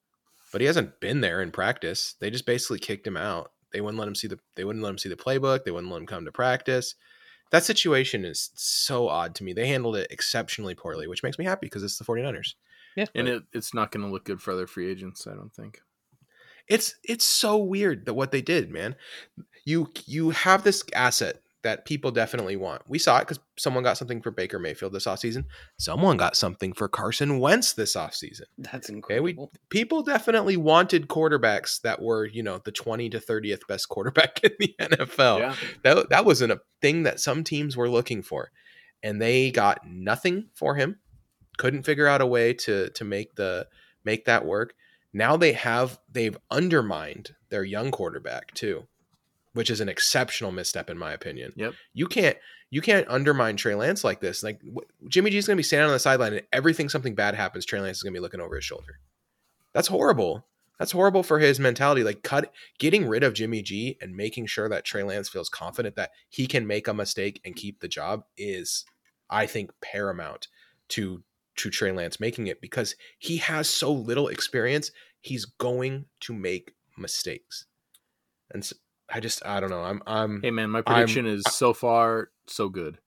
but 0.53 0.61
he 0.61 0.69
hasn't 0.69 1.01
been 1.01 1.21
there 1.21 1.43
in 1.43 1.51
practice. 1.51 2.15
They 2.21 2.31
just 2.31 2.47
basically 2.47 2.79
kicked 2.79 3.07
him 3.07 3.17
out. 3.17 3.51
They 3.73 3.81
wouldn't 3.81 3.99
let 3.99 4.09
him 4.09 4.15
see 4.15 4.29
the 4.29 4.39
they 4.57 4.65
wouldn't 4.65 4.83
let 4.83 4.91
him 4.91 4.99
see 4.99 5.09
the 5.09 5.17
playbook, 5.17 5.65
they 5.65 5.71
wouldn't 5.71 5.93
let 5.93 6.01
him 6.01 6.07
come 6.07 6.25
to 6.25 6.33
practice. 6.33 6.95
That 7.51 7.65
situation 7.65 8.25
is 8.25 8.51
so 8.55 9.09
odd 9.09 9.35
to 9.37 9.45
me. 9.45 9.53
They 9.53 9.67
handled 9.67 9.97
it 9.97 10.11
exceptionally 10.11 10.77
poorly, 10.77 11.09
which 11.09 11.25
makes 11.25 11.39
me 11.39 11.45
happy 11.45 11.67
because 11.67 11.83
it's 11.83 11.99
the 11.99 12.05
49ers. 12.05 12.55
yeah. 12.95 13.07
And 13.15 13.27
it, 13.27 13.43
it's 13.53 13.75
not 13.75 13.91
going 13.91 14.07
to 14.07 14.11
look 14.11 14.25
good 14.25 14.41
for 14.41 14.53
other 14.53 14.69
free 14.69 14.89
agents. 14.89 15.27
I 15.27 15.35
don't 15.35 15.53
think. 15.53 15.81
It's 16.69 16.95
it's 17.05 17.25
so 17.25 17.57
weird 17.57 18.07
that 18.07 18.15
what 18.15 18.33
they 18.33 18.43
did, 18.43 18.71
man. 18.71 18.97
You 19.65 19.91
you 20.07 20.31
have 20.31 20.65
this 20.65 20.83
asset 20.95 21.41
that 21.63 21.85
people 21.85 22.11
definitely 22.11 22.57
want. 22.57 22.83
We 22.89 22.99
saw 22.99 23.19
it 23.19 23.21
because 23.21 23.39
someone 23.59 23.85
got 23.85 23.99
something 23.99 24.23
for 24.23 24.31
Baker 24.31 24.59
Mayfield 24.59 24.93
this 24.93 25.05
offseason. 25.05 25.45
Someone 25.79 26.17
got 26.17 26.35
something 26.37 26.73
for 26.73 26.89
Carson 26.89 27.39
Wentz 27.39 27.75
this 27.75 27.97
offseason. 27.97 28.45
That's 28.57 28.89
Okay, 28.89 29.21
we 29.21 29.33
incredible. 29.33 29.53
people 29.69 30.03
definitely 30.03 30.57
wanted 30.57 31.09
quarterbacks 31.09 31.81
that 31.83 32.01
were, 32.01 32.25
you 32.25 32.43
know, 32.43 32.61
the 32.65 32.73
20 32.73 33.11
to 33.11 33.19
30th 33.21 33.67
best 33.69 33.89
quarterback 33.91 34.41
in 34.43 34.53
the 34.59 34.75
NFL. 34.81 35.39
Yeah. 35.41 35.55
That 35.83 36.09
that 36.09 36.25
wasn't 36.25 36.53
a 36.53 36.61
thing 36.81 37.03
that 37.03 37.21
some 37.21 37.45
teams 37.45 37.77
were 37.77 37.91
looking 37.91 38.23
for. 38.23 38.51
And 39.03 39.21
they 39.21 39.51
got 39.51 39.87
nothing 39.87 40.49
for 40.55 40.75
him. 40.77 40.99
Couldn't 41.59 41.83
figure 41.83 42.07
out 42.07 42.23
a 42.23 42.27
way 42.27 42.55
to 42.55 42.89
to 42.91 43.05
make 43.05 43.35
the 43.35 43.67
make 44.03 44.25
that 44.25 44.47
work. 44.47 44.73
Now 45.13 45.37
they 45.37 45.53
have 45.53 45.99
they've 46.11 46.37
undermined 46.51 47.35
their 47.51 47.65
young 47.65 47.91
quarterback 47.91 48.55
too, 48.55 48.87
which 49.53 49.71
is 49.71 49.81
an 49.81 49.89
exceptional 49.89 50.53
misstep 50.53 50.89
in 50.89 50.99
my 50.99 51.13
opinion. 51.13 51.53
Yep. 51.57 51.75
You 51.93 52.07
can't 52.07 52.37
you 52.71 52.81
can't 52.81 53.09
undermine 53.09 53.57
Trey 53.57 53.75
Lance 53.75 54.05
like 54.05 54.21
this. 54.21 54.43
Like 54.43 54.61
Jimmy 55.09 55.31
G's 55.31 55.47
going 55.47 55.57
to 55.57 55.59
be 55.59 55.65
standing 55.65 55.89
on 55.89 55.93
the 55.93 55.99
sideline 55.99 56.35
and 56.35 56.47
everything 56.53 56.89
something 56.89 57.15
bad 57.15 57.35
happens, 57.35 57.67
Trey 57.67 57.81
Lance 57.81 57.99
is 57.99 58.03
going 58.03 58.13
to 58.15 58.19
be 58.19 58.23
looking 58.23 58.41
over 58.41 58.55
his 58.55 58.65
shoulder. 58.65 59.01
That's 59.73 59.89
horrible. 59.89 60.47
That's 60.79 60.93
horrible 60.93 61.23
for 61.23 61.41
his 61.41 61.61
mentality. 61.61 62.05
Like 62.05 62.23
cut 62.23 62.53
getting 62.79 63.07
rid 63.07 63.25
of 63.25 63.35
Jimmy 63.35 63.63
G 63.63 63.99
and 64.01 64.17
making 64.17 64.47
sure 64.47 64.69
that 64.69 64.85
Trey 64.85 65.03
Lance 65.03 65.29
feels 65.29 65.49
confident 65.49 65.97
that 65.97 66.11
he 66.29 66.47
can 66.47 66.67
make 66.67 66.89
a 66.89 66.95
mistake 66.95 67.41
and 67.45 67.57
keep 67.57 67.81
the 67.81 67.89
job 67.89 68.23
is, 68.39 68.85
I 69.29 69.47
think, 69.47 69.73
paramount 69.83 70.49
to 70.91 71.23
to 71.61 71.71
Trey 71.71 71.93
Lance 71.93 72.21
making 72.21 72.47
it 72.47 72.61
because 72.61 72.95
he 73.19 73.39
has 73.39 73.69
so 73.69 73.93
little 73.93 74.29
experience. 74.29 74.91
He's 75.21 75.45
going 75.45 76.07
to 76.21 76.33
make 76.33 76.73
mistakes, 76.99 77.67
and 78.51 78.65
so, 78.65 78.77
I 79.13 79.21
just 79.21 79.45
I 79.45 79.61
don't 79.61 79.71
know. 79.71 79.83
I'm 79.83 80.03
I'm 80.07 80.41
Hey 80.43 80.51
man, 80.51 80.71
my 80.71 80.79
I'm- 80.81 80.85
prediction 80.85 81.27
is 81.27 81.45
so 81.51 81.73
far 81.75 82.31
so 82.47 82.69
good. 82.69 82.99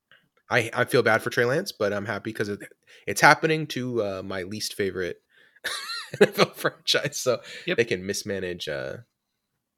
I, 0.49 0.69
I 0.73 0.85
feel 0.85 1.01
bad 1.01 1.23
for 1.23 1.29
Trey 1.31 1.45
Lance, 1.45 1.71
but 1.71 1.93
I'm 1.93 2.05
happy 2.05 2.31
because 2.31 2.49
it, 2.49 2.59
it's 3.07 3.21
happening 3.21 3.65
to 3.67 4.03
uh, 4.03 4.21
my 4.23 4.43
least 4.43 4.75
favorite 4.75 5.21
NFL 6.17 6.53
franchise. 6.55 7.17
So 7.17 7.39
Yep. 7.65 7.77
they 7.77 7.85
can 7.85 8.05
mismanage 8.05 8.67
uh, 8.67 8.97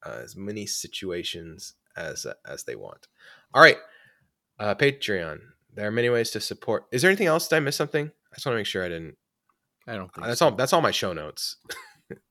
uh, 0.05 0.19
as 0.23 0.35
many 0.35 0.65
situations 0.65 1.75
as 1.95 2.25
uh, 2.25 2.33
as 2.45 2.63
they 2.65 2.75
want. 2.75 3.07
All 3.53 3.61
right, 3.61 3.77
uh, 4.59 4.75
Patreon. 4.75 5.39
There 5.73 5.87
are 5.87 5.91
many 5.91 6.09
ways 6.09 6.31
to 6.31 6.39
support. 6.41 6.85
Is 6.91 7.01
there 7.01 7.11
anything 7.11 7.27
else? 7.27 7.47
Did 7.47 7.57
I 7.57 7.59
miss 7.59 7.75
something? 7.75 8.11
I 8.35 8.37
just 8.37 8.45
want 8.45 8.55
to 8.55 8.59
make 8.59 8.67
sure 8.67 8.83
I 8.83 8.89
didn't. 8.89 9.15
I 9.87 9.95
don't 9.95 10.13
think 10.13 10.27
That's 10.27 10.39
so. 10.39 10.47
all. 10.47 10.55
That's 10.55 10.73
all 10.73 10.81
my 10.81 10.91
show 10.91 11.13
notes. 11.13 11.57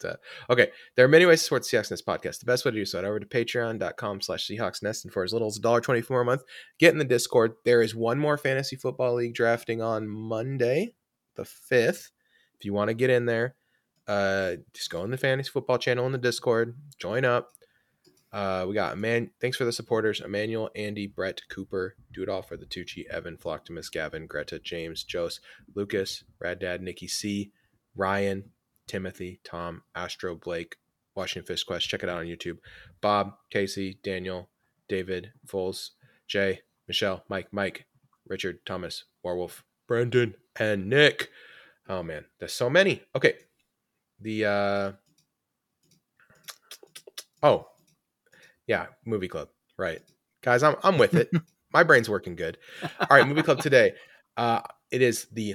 Uh, 0.04 0.14
okay, 0.48 0.70
there 0.94 1.04
are 1.04 1.08
many 1.08 1.26
ways 1.26 1.40
to 1.40 1.44
support 1.46 1.66
the 1.68 1.76
Seahawks 1.76 1.90
Nest 1.90 2.06
podcast. 2.06 2.38
The 2.38 2.46
best 2.46 2.64
way 2.64 2.70
to 2.70 2.76
do 2.76 2.84
so 2.84 2.98
head 2.98 3.04
over 3.04 3.18
to 3.18 3.26
patreon.com 3.26 4.20
slash 4.20 4.46
Seahawks 4.46 4.84
Nest 4.84 5.04
and 5.04 5.12
for 5.12 5.24
as 5.24 5.32
little 5.32 5.48
as 5.48 5.58
$1.24 5.58 6.20
a 6.20 6.24
month, 6.24 6.42
get 6.78 6.92
in 6.92 6.98
the 6.98 7.04
Discord. 7.04 7.54
There 7.64 7.82
is 7.82 7.92
one 7.92 8.20
more 8.20 8.38
fantasy 8.38 8.76
football 8.76 9.14
league 9.14 9.34
drafting 9.34 9.82
on 9.82 10.06
Monday, 10.06 10.94
the 11.34 11.42
5th. 11.42 12.10
If 12.56 12.64
you 12.64 12.72
want 12.72 12.88
to 12.88 12.94
get 12.94 13.10
in 13.10 13.26
there, 13.26 13.56
uh, 14.06 14.52
just 14.72 14.90
go 14.90 15.02
in 15.02 15.10
the 15.10 15.16
fantasy 15.16 15.50
football 15.50 15.78
channel 15.78 16.06
in 16.06 16.12
the 16.12 16.18
Discord, 16.18 16.76
join 16.98 17.24
up. 17.24 17.50
Uh, 18.34 18.66
we 18.66 18.74
got 18.74 18.98
man. 18.98 19.30
Thanks 19.40 19.56
for 19.56 19.64
the 19.64 19.72
supporters: 19.72 20.20
Emmanuel, 20.20 20.68
Andy, 20.74 21.06
Brett, 21.06 21.40
Cooper. 21.48 21.94
Do 22.12 22.24
it 22.24 22.28
all 22.28 22.42
for 22.42 22.56
the 22.56 22.66
Tucci, 22.66 23.06
Evan, 23.08 23.36
Flocktimus, 23.36 23.92
Gavin, 23.92 24.26
Greta, 24.26 24.58
James, 24.58 25.06
Jose, 25.12 25.38
Lucas, 25.76 26.24
Rad 26.40 26.58
Dad, 26.58 26.82
Nikki 26.82 27.06
C, 27.06 27.52
Ryan, 27.94 28.50
Timothy, 28.88 29.38
Tom, 29.44 29.82
Astro, 29.94 30.34
Blake, 30.34 30.78
Washington 31.14 31.46
Fish 31.46 31.62
Quest. 31.62 31.88
Check 31.88 32.02
it 32.02 32.08
out 32.08 32.18
on 32.18 32.26
YouTube. 32.26 32.58
Bob, 33.00 33.34
Casey, 33.50 34.00
Daniel, 34.02 34.48
David, 34.88 35.30
Foles, 35.46 35.90
Jay, 36.26 36.62
Michelle, 36.88 37.22
Mike, 37.28 37.52
Mike, 37.52 37.86
Richard, 38.26 38.66
Thomas, 38.66 39.04
Warwolf, 39.24 39.62
Brendan, 39.86 40.34
and 40.58 40.90
Nick. 40.90 41.30
Oh 41.88 42.02
man, 42.02 42.24
there's 42.40 42.52
so 42.52 42.68
many. 42.68 43.00
Okay. 43.14 43.34
The 44.20 44.44
uh 44.44 44.92
oh 47.44 47.68
yeah, 48.66 48.86
movie 49.04 49.28
club. 49.28 49.48
Right. 49.78 50.00
Guys, 50.42 50.62
I'm 50.62 50.76
I'm 50.82 50.98
with 50.98 51.14
it. 51.14 51.30
My 51.72 51.82
brain's 51.82 52.08
working 52.08 52.36
good. 52.36 52.58
All 53.00 53.06
right, 53.10 53.26
movie 53.26 53.42
club 53.42 53.60
today. 53.60 53.92
Uh 54.36 54.62
it 54.90 55.00
is 55.00 55.28
the 55.30 55.54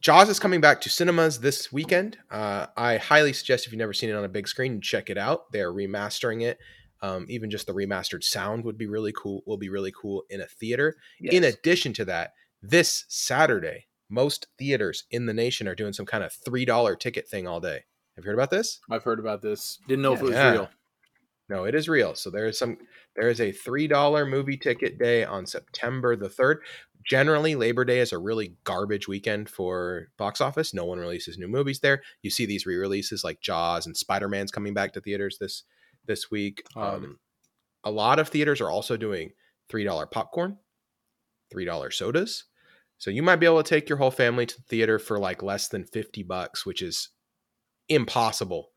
Jaws 0.00 0.28
is 0.28 0.38
coming 0.38 0.60
back 0.60 0.80
to 0.82 0.88
cinemas 0.88 1.40
this 1.40 1.72
weekend. 1.72 2.18
Uh, 2.30 2.66
I 2.76 2.98
highly 2.98 3.32
suggest 3.32 3.66
if 3.66 3.72
you've 3.72 3.78
never 3.80 3.92
seen 3.92 4.10
it 4.10 4.14
on 4.14 4.22
a 4.22 4.28
big 4.28 4.46
screen, 4.46 4.80
check 4.80 5.10
it 5.10 5.18
out. 5.18 5.50
They're 5.50 5.72
remastering 5.72 6.42
it. 6.42 6.58
Um, 7.02 7.26
even 7.28 7.50
just 7.50 7.66
the 7.66 7.72
remastered 7.72 8.22
sound 8.22 8.62
would 8.64 8.78
be 8.78 8.86
really 8.86 9.12
cool. 9.16 9.42
Will 9.44 9.56
be 9.56 9.68
really 9.70 9.90
cool 10.00 10.22
in 10.30 10.40
a 10.40 10.46
theater. 10.46 10.94
In 11.20 11.42
addition 11.42 11.92
to 11.94 12.04
that, 12.04 12.34
this 12.62 13.04
Saturday, 13.08 13.86
most 14.08 14.46
theaters 14.56 15.02
in 15.10 15.26
the 15.26 15.34
nation 15.34 15.66
are 15.66 15.74
doing 15.74 15.92
some 15.92 16.06
kind 16.06 16.22
of 16.22 16.32
three 16.32 16.64
dollar 16.64 16.94
ticket 16.94 17.28
thing 17.28 17.48
all 17.48 17.58
day. 17.58 17.80
Have 18.14 18.24
you 18.24 18.28
heard 18.30 18.34
about 18.38 18.50
this? 18.50 18.78
I've 18.88 19.02
heard 19.02 19.18
about 19.18 19.42
this. 19.42 19.80
Didn't 19.88 20.02
know 20.02 20.12
if 20.12 20.20
it 20.20 20.24
was 20.26 20.32
Yeah. 20.34 20.52
real. 20.52 20.70
No, 21.48 21.64
it 21.64 21.74
is 21.74 21.88
real. 21.88 22.14
So 22.14 22.30
there 22.30 22.46
is 22.46 22.58
some 22.58 22.78
there 23.14 23.28
is 23.28 23.40
a 23.40 23.52
three 23.52 23.86
dollar 23.86 24.26
movie 24.26 24.56
ticket 24.56 24.98
day 24.98 25.24
on 25.24 25.46
September 25.46 26.16
the 26.16 26.28
third. 26.28 26.62
generally 27.04 27.54
Labor 27.54 27.84
Day 27.84 28.00
is 28.00 28.12
a 28.12 28.18
really 28.18 28.56
garbage 28.64 29.06
weekend 29.06 29.48
for 29.48 30.08
box 30.18 30.40
office. 30.40 30.74
No 30.74 30.84
one 30.84 30.98
releases 30.98 31.38
new 31.38 31.46
movies 31.48 31.80
there. 31.80 32.02
You 32.22 32.30
see 32.30 32.46
these 32.46 32.66
re-releases 32.66 33.22
like 33.22 33.40
Jaws 33.40 33.86
and 33.86 33.96
Spider 33.96 34.28
Man's 34.28 34.50
coming 34.50 34.74
back 34.74 34.92
to 34.94 35.00
theaters 35.00 35.38
this 35.38 35.62
this 36.06 36.30
week. 36.30 36.64
Um, 36.74 37.18
a 37.84 37.90
lot 37.90 38.18
of 38.18 38.28
theaters 38.28 38.60
are 38.60 38.70
also 38.70 38.96
doing 38.96 39.30
three 39.68 39.84
dollar 39.84 40.06
popcorn, 40.06 40.58
three 41.50 41.64
dollar 41.64 41.92
sodas. 41.92 42.44
So 42.98 43.10
you 43.10 43.22
might 43.22 43.36
be 43.36 43.46
able 43.46 43.62
to 43.62 43.68
take 43.68 43.88
your 43.88 43.98
whole 43.98 44.10
family 44.10 44.46
to 44.46 44.56
the 44.56 44.64
theater 44.68 44.98
for 44.98 45.18
like 45.18 45.42
less 45.44 45.68
than 45.68 45.84
fifty 45.84 46.24
bucks, 46.24 46.66
which 46.66 46.82
is 46.82 47.10
impossible 47.88 48.70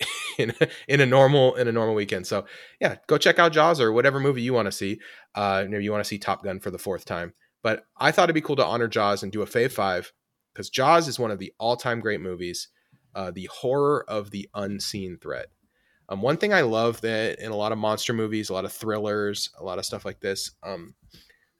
in 0.38 0.52
a, 0.60 0.68
in 0.88 1.00
a 1.00 1.06
normal 1.06 1.54
in 1.54 1.68
a 1.68 1.72
normal 1.72 1.94
weekend. 1.94 2.26
So 2.26 2.46
yeah, 2.80 2.96
go 3.06 3.18
check 3.18 3.38
out 3.38 3.52
Jaws 3.52 3.80
or 3.80 3.92
whatever 3.92 4.20
movie 4.20 4.42
you 4.42 4.52
want 4.52 4.66
to 4.66 4.72
see. 4.72 5.00
Uh, 5.34 5.64
maybe 5.68 5.84
you 5.84 5.92
want 5.92 6.04
to 6.04 6.08
see 6.08 6.18
Top 6.18 6.44
Gun 6.44 6.60
for 6.60 6.70
the 6.70 6.78
fourth 6.78 7.04
time. 7.04 7.32
But 7.62 7.84
I 7.96 8.12
thought 8.12 8.24
it'd 8.24 8.34
be 8.34 8.40
cool 8.40 8.56
to 8.56 8.64
honor 8.64 8.88
Jaws 8.88 9.22
and 9.22 9.32
do 9.32 9.42
a 9.42 9.46
Fave 9.46 9.72
Five 9.72 10.12
because 10.52 10.70
Jaws 10.70 11.08
is 11.08 11.18
one 11.18 11.30
of 11.30 11.38
the 11.38 11.52
all 11.58 11.76
time 11.76 12.00
great 12.00 12.20
movies. 12.20 12.68
Uh, 13.14 13.30
the 13.30 13.48
horror 13.50 14.04
of 14.08 14.30
the 14.30 14.48
unseen 14.54 15.18
threat. 15.20 15.46
Um, 16.08 16.22
one 16.22 16.36
thing 16.36 16.52
I 16.52 16.60
love 16.60 17.00
that 17.00 17.40
in 17.40 17.50
a 17.50 17.56
lot 17.56 17.72
of 17.72 17.78
monster 17.78 18.12
movies, 18.12 18.50
a 18.50 18.52
lot 18.52 18.66
of 18.66 18.72
thrillers, 18.72 19.50
a 19.58 19.64
lot 19.64 19.78
of 19.78 19.84
stuff 19.84 20.04
like 20.04 20.20
this, 20.20 20.52
um, 20.62 20.94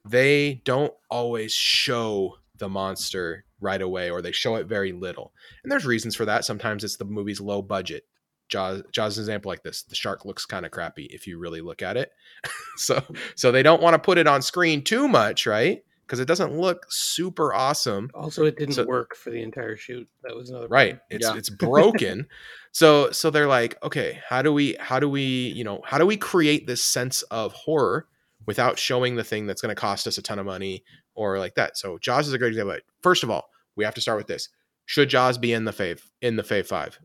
they 0.05 0.61
don't 0.63 0.93
always 1.09 1.51
show 1.51 2.35
the 2.55 2.69
monster 2.69 3.45
right 3.59 3.81
away, 3.81 4.09
or 4.09 4.21
they 4.21 4.31
show 4.31 4.55
it 4.55 4.67
very 4.67 4.91
little. 4.91 5.33
And 5.63 5.71
there's 5.71 5.85
reasons 5.85 6.15
for 6.15 6.25
that. 6.25 6.45
Sometimes 6.45 6.83
it's 6.83 6.97
the 6.97 7.05
movie's 7.05 7.41
low 7.41 7.61
budget. 7.61 8.05
Jaws, 8.49 8.83
Jaws 8.91 9.13
is 9.13 9.27
an 9.27 9.31
example 9.33 9.49
like 9.49 9.63
this. 9.63 9.83
The 9.83 9.95
shark 9.95 10.25
looks 10.25 10.45
kind 10.45 10.65
of 10.65 10.71
crappy 10.71 11.05
if 11.05 11.27
you 11.27 11.37
really 11.39 11.61
look 11.61 11.81
at 11.81 11.97
it. 11.97 12.11
so, 12.77 13.03
so 13.35 13.51
they 13.51 13.63
don't 13.63 13.81
want 13.81 13.93
to 13.95 13.99
put 13.99 14.17
it 14.17 14.27
on 14.27 14.41
screen 14.41 14.83
too 14.83 15.07
much, 15.07 15.45
right? 15.45 15.83
Because 16.05 16.19
it 16.21 16.25
doesn't 16.27 16.57
look 16.57 16.85
super 16.89 17.53
awesome. 17.53 18.09
Also, 18.13 18.45
it 18.45 18.57
didn't 18.57 18.75
So- 18.75 18.85
work 18.85 19.15
for 19.15 19.29
the 19.29 19.41
entire 19.41 19.75
shoot. 19.75 20.07
That 20.23 20.35
was 20.35 20.49
another 20.49 20.67
right 20.67 20.91
problem. 20.91 21.01
it's 21.09 21.27
Yeah. 21.27 21.35
it's 21.37 21.49
broken 21.49 22.27
so 22.71 23.11
so 23.11 23.29
they're 23.29 23.47
like 23.47 23.81
okay 23.83 24.19
how 24.27 24.41
do 24.41 24.53
we 24.53 24.75
how 24.79 24.99
do 24.99 25.09
we 25.09 25.21
you 25.23 25.63
know 25.63 25.81
how 25.85 25.97
do 25.97 26.05
we 26.05 26.15
create 26.17 26.67
this 26.67 26.83
sense 26.83 27.23
of 27.23 27.51
horror 27.53 28.07
without 28.45 28.77
showing 28.77 29.15
the 29.15 29.23
thing 29.23 29.47
that's 29.47 29.61
going 29.61 29.73
to 29.73 29.79
cost 29.79 30.05
us 30.05 30.17
a 30.17 30.21
ton 30.21 30.37
of 30.37 30.45
money 30.45 30.83
or 31.15 31.39
like 31.39 31.55
that 31.55 31.77
so 31.77 31.97
jaws 31.97 32.27
is 32.27 32.33
a 32.33 32.37
great 32.37 32.49
example 32.49 32.73
of 32.75 32.81
first 33.01 33.23
of 33.23 33.29
all 33.31 33.49
we 33.77 33.83
have 33.85 33.95
to 33.95 34.01
start 34.01 34.17
with 34.17 34.27
this 34.27 34.49
should 34.85 35.09
jaws 35.09 35.37
be 35.37 35.53
in 35.53 35.63
the 35.65 35.71
fave 35.71 36.01
in 36.21 36.35
the 36.35 36.43
fave 36.43 36.65
five 36.67 36.99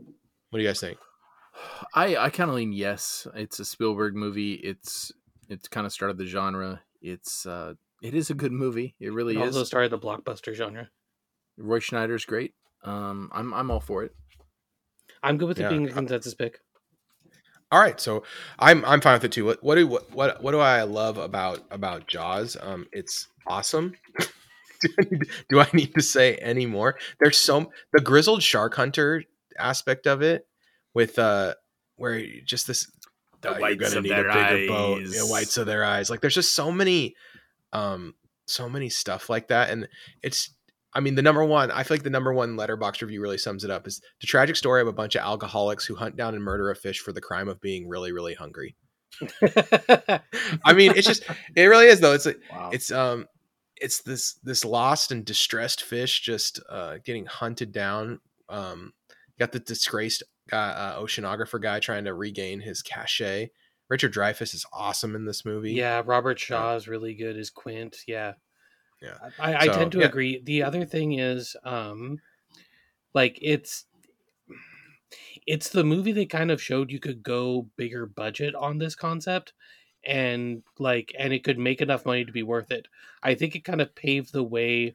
what 0.51 0.59
do 0.59 0.63
you 0.63 0.69
guys 0.69 0.81
think 0.81 0.99
I 1.95 2.17
I 2.17 2.31
kind 2.31 2.51
of 2.51 2.57
lean 2.57 2.73
yes. 2.73 3.27
It's 3.35 3.59
a 3.61 3.65
Spielberg 3.65 4.15
movie. 4.15 4.55
It's 4.55 5.13
it's 5.49 5.69
kind 5.69 5.87
of 5.87 5.93
started 5.93 6.19
the 6.19 6.27
genre. 6.27 6.81
It's 7.01 7.47
uh 7.47 7.75
it 8.03 8.15
is 8.15 8.31
a 8.31 8.35
good 8.35 8.53
movie. 8.53 8.95
It 9.01 9.13
really 9.13 9.35
It 9.37 9.41
also 9.41 9.61
is. 9.61 9.69
started 9.69 9.93
the 9.93 9.99
blockbuster 9.99 10.55
genre. 10.55 10.89
Roy 11.57 11.79
Scheider's 11.81 12.25
great. 12.25 12.55
Um, 12.85 13.31
I'm 13.33 13.53
I'm 13.55 13.71
all 13.71 13.81
for 13.81 14.03
it. 14.05 14.15
I'm 15.23 15.37
good 15.39 15.49
with 15.49 15.59
it 15.59 15.63
Yeah. 15.63 15.69
being 15.69 15.87
a 15.89 15.93
consensus 15.93 16.35
pick. 16.35 16.59
all 17.71 17.81
right 17.81 18.01
so 18.01 18.23
i'm 18.59 18.85
i'm 18.85 19.01
fine 19.01 19.15
with 19.15 19.25
it 19.25 19.33
too 19.33 19.45
what 19.47 19.63
what 19.63 19.77
do 19.77 19.87
what 19.87 20.11
what, 20.13 20.43
what 20.43 20.51
do 20.51 20.59
i 20.59 20.83
love 20.83 21.17
about 21.17 21.61
about 21.71 22.07
jaws 22.09 22.55
um 22.61 22.87
it's 22.93 23.29
awesome 23.47 23.95
do, 24.81 24.89
I 24.99 25.03
need, 25.11 25.23
do 25.49 25.61
i 25.61 25.69
need 25.73 25.95
to 25.95 26.03
say 26.03 26.35
any 26.37 26.67
more 26.67 26.99
there's 27.21 27.39
so 27.39 27.71
the 27.95 28.01
grizzled 28.03 28.43
shark 28.43 28.75
hunter 28.75 29.25
aspect 29.59 30.07
of 30.07 30.21
it 30.23 30.47
with 30.95 31.19
uh 31.19 31.55
where 31.97 32.25
just 32.45 32.67
this 32.67 32.91
The 33.41 33.49
"Oh, 33.49 33.53
you're 33.53 33.61
whites 33.61 33.81
gonna 33.81 33.97
of 33.99 34.03
need 34.05 34.11
their 34.13 34.29
a 34.29 34.35
bigger 34.35 34.67
boat 34.69 35.03
eyes." 35.03 35.15
yeah, 35.17 35.23
whites 35.31 35.57
of 35.57 35.67
their 35.67 35.85
eyes 35.85 36.11
like 36.11 36.21
there's 36.21 36.35
just 36.35 36.55
so 36.55 36.71
many 36.73 37.15
um 37.73 38.15
so 38.47 38.69
many 38.69 38.89
stuff 38.89 39.31
like 39.31 39.49
that 39.49 39.71
and 39.71 39.89
it's 40.23 40.55
I 40.95 41.01
mean, 41.01 41.15
the 41.15 41.23
number 41.23 41.43
one, 41.43 41.71
I 41.71 41.85
feel 41.85 41.95
like 41.97 42.03
the 42.05 42.11
number 42.11 42.35
one 42.35 42.55
letterbox 42.57 43.01
review 43.01 43.23
really 43.23 43.39
sums 43.39 43.65
it 43.65 43.71
up 43.71 43.87
is 43.87 44.03
the 44.21 44.27
tragic 44.27 44.57
story 44.57 44.83
of 44.83 44.89
a 44.89 44.93
bunch 44.93 45.15
of 45.15 45.23
alcoholics 45.23 45.87
who 45.87 45.95
hunt 45.95 46.17
down 46.17 46.35
and 46.35 46.45
murder 46.45 46.71
a 46.71 46.77
fish 46.77 47.01
for 47.01 47.13
the 47.15 47.21
crime 47.23 47.49
of 47.49 47.61
being 47.63 47.89
really, 47.89 48.13
really 48.13 48.35
hungry. 48.35 48.77
I 49.43 50.73
mean, 50.75 50.93
it's 50.95 51.07
just, 51.07 51.25
it 51.57 51.65
really 51.65 51.87
is 51.87 52.01
though. 52.01 52.13
It's, 52.13 52.27
Wow. 52.51 52.71
it's, 52.73 52.91
um, 52.93 53.27
it's 53.77 54.03
this, 54.03 54.35
this 54.45 54.65
lost 54.67 55.13
and 55.13 55.25
distressed 55.25 55.83
fish 55.83 56.21
just, 56.21 56.61
uh, 56.69 56.99
getting 57.05 57.25
hunted 57.27 57.73
down. 57.73 58.21
Um, 58.51 58.93
got 59.39 59.53
the 59.53 59.61
disgraced 59.61 60.23
guy, 60.49 60.71
uh, 60.71 61.01
oceanographer 61.01 61.61
guy 61.61 61.81
trying 61.81 62.05
to 62.05 62.15
regain 62.15 62.61
his 62.61 62.83
cachet. 62.83 63.51
Richard 63.89 64.15
Dreyfuss 64.15 64.55
is 64.55 64.65
awesome 64.73 65.15
in 65.15 65.27
this 65.27 65.45
movie. 65.45 65.73
yeah, 65.73 66.03
Robert 66.05 66.39
Shaw 66.39 66.75
is 66.77 66.89
really 66.89 67.15
good 67.15 67.37
as 67.37 67.51
Quint. 67.51 67.99
Yeah. 68.07 68.35
Yeah. 69.03 69.19
I, 69.39 69.55
I 69.55 69.67
So, 69.67 69.73
tend 69.75 69.93
to 69.93 70.01
yeah. 70.01 70.07
agree. 70.07 70.41
The 70.43 70.63
other 70.63 70.85
thing 70.85 71.19
is, 71.19 71.57
um, 71.65 72.21
like 73.15 73.39
it's 73.43 73.85
it's 75.47 75.69
the 75.71 75.85
movie 75.85 76.13
that 76.13 76.31
kind 76.31 76.51
of 76.51 76.63
showed 76.63 76.91
you 76.91 77.01
could 77.01 77.23
go 77.23 77.69
bigger 77.77 78.07
budget 78.07 78.55
on 78.55 78.79
this 78.79 78.95
concept 78.95 79.53
and 80.05 80.63
like 80.79 81.13
and 81.19 81.33
it 81.33 81.45
could 81.45 81.59
make 81.59 81.81
enough 81.81 82.07
money 82.07 82.25
to 82.25 82.33
be 82.33 82.43
worth 82.43 82.71
it. 82.71 82.87
I 83.23 83.35
think 83.35 83.55
it 83.55 83.65
kind 83.65 83.81
of 83.81 83.95
paved 83.95 84.33
the 84.33 84.43
way 84.45 84.95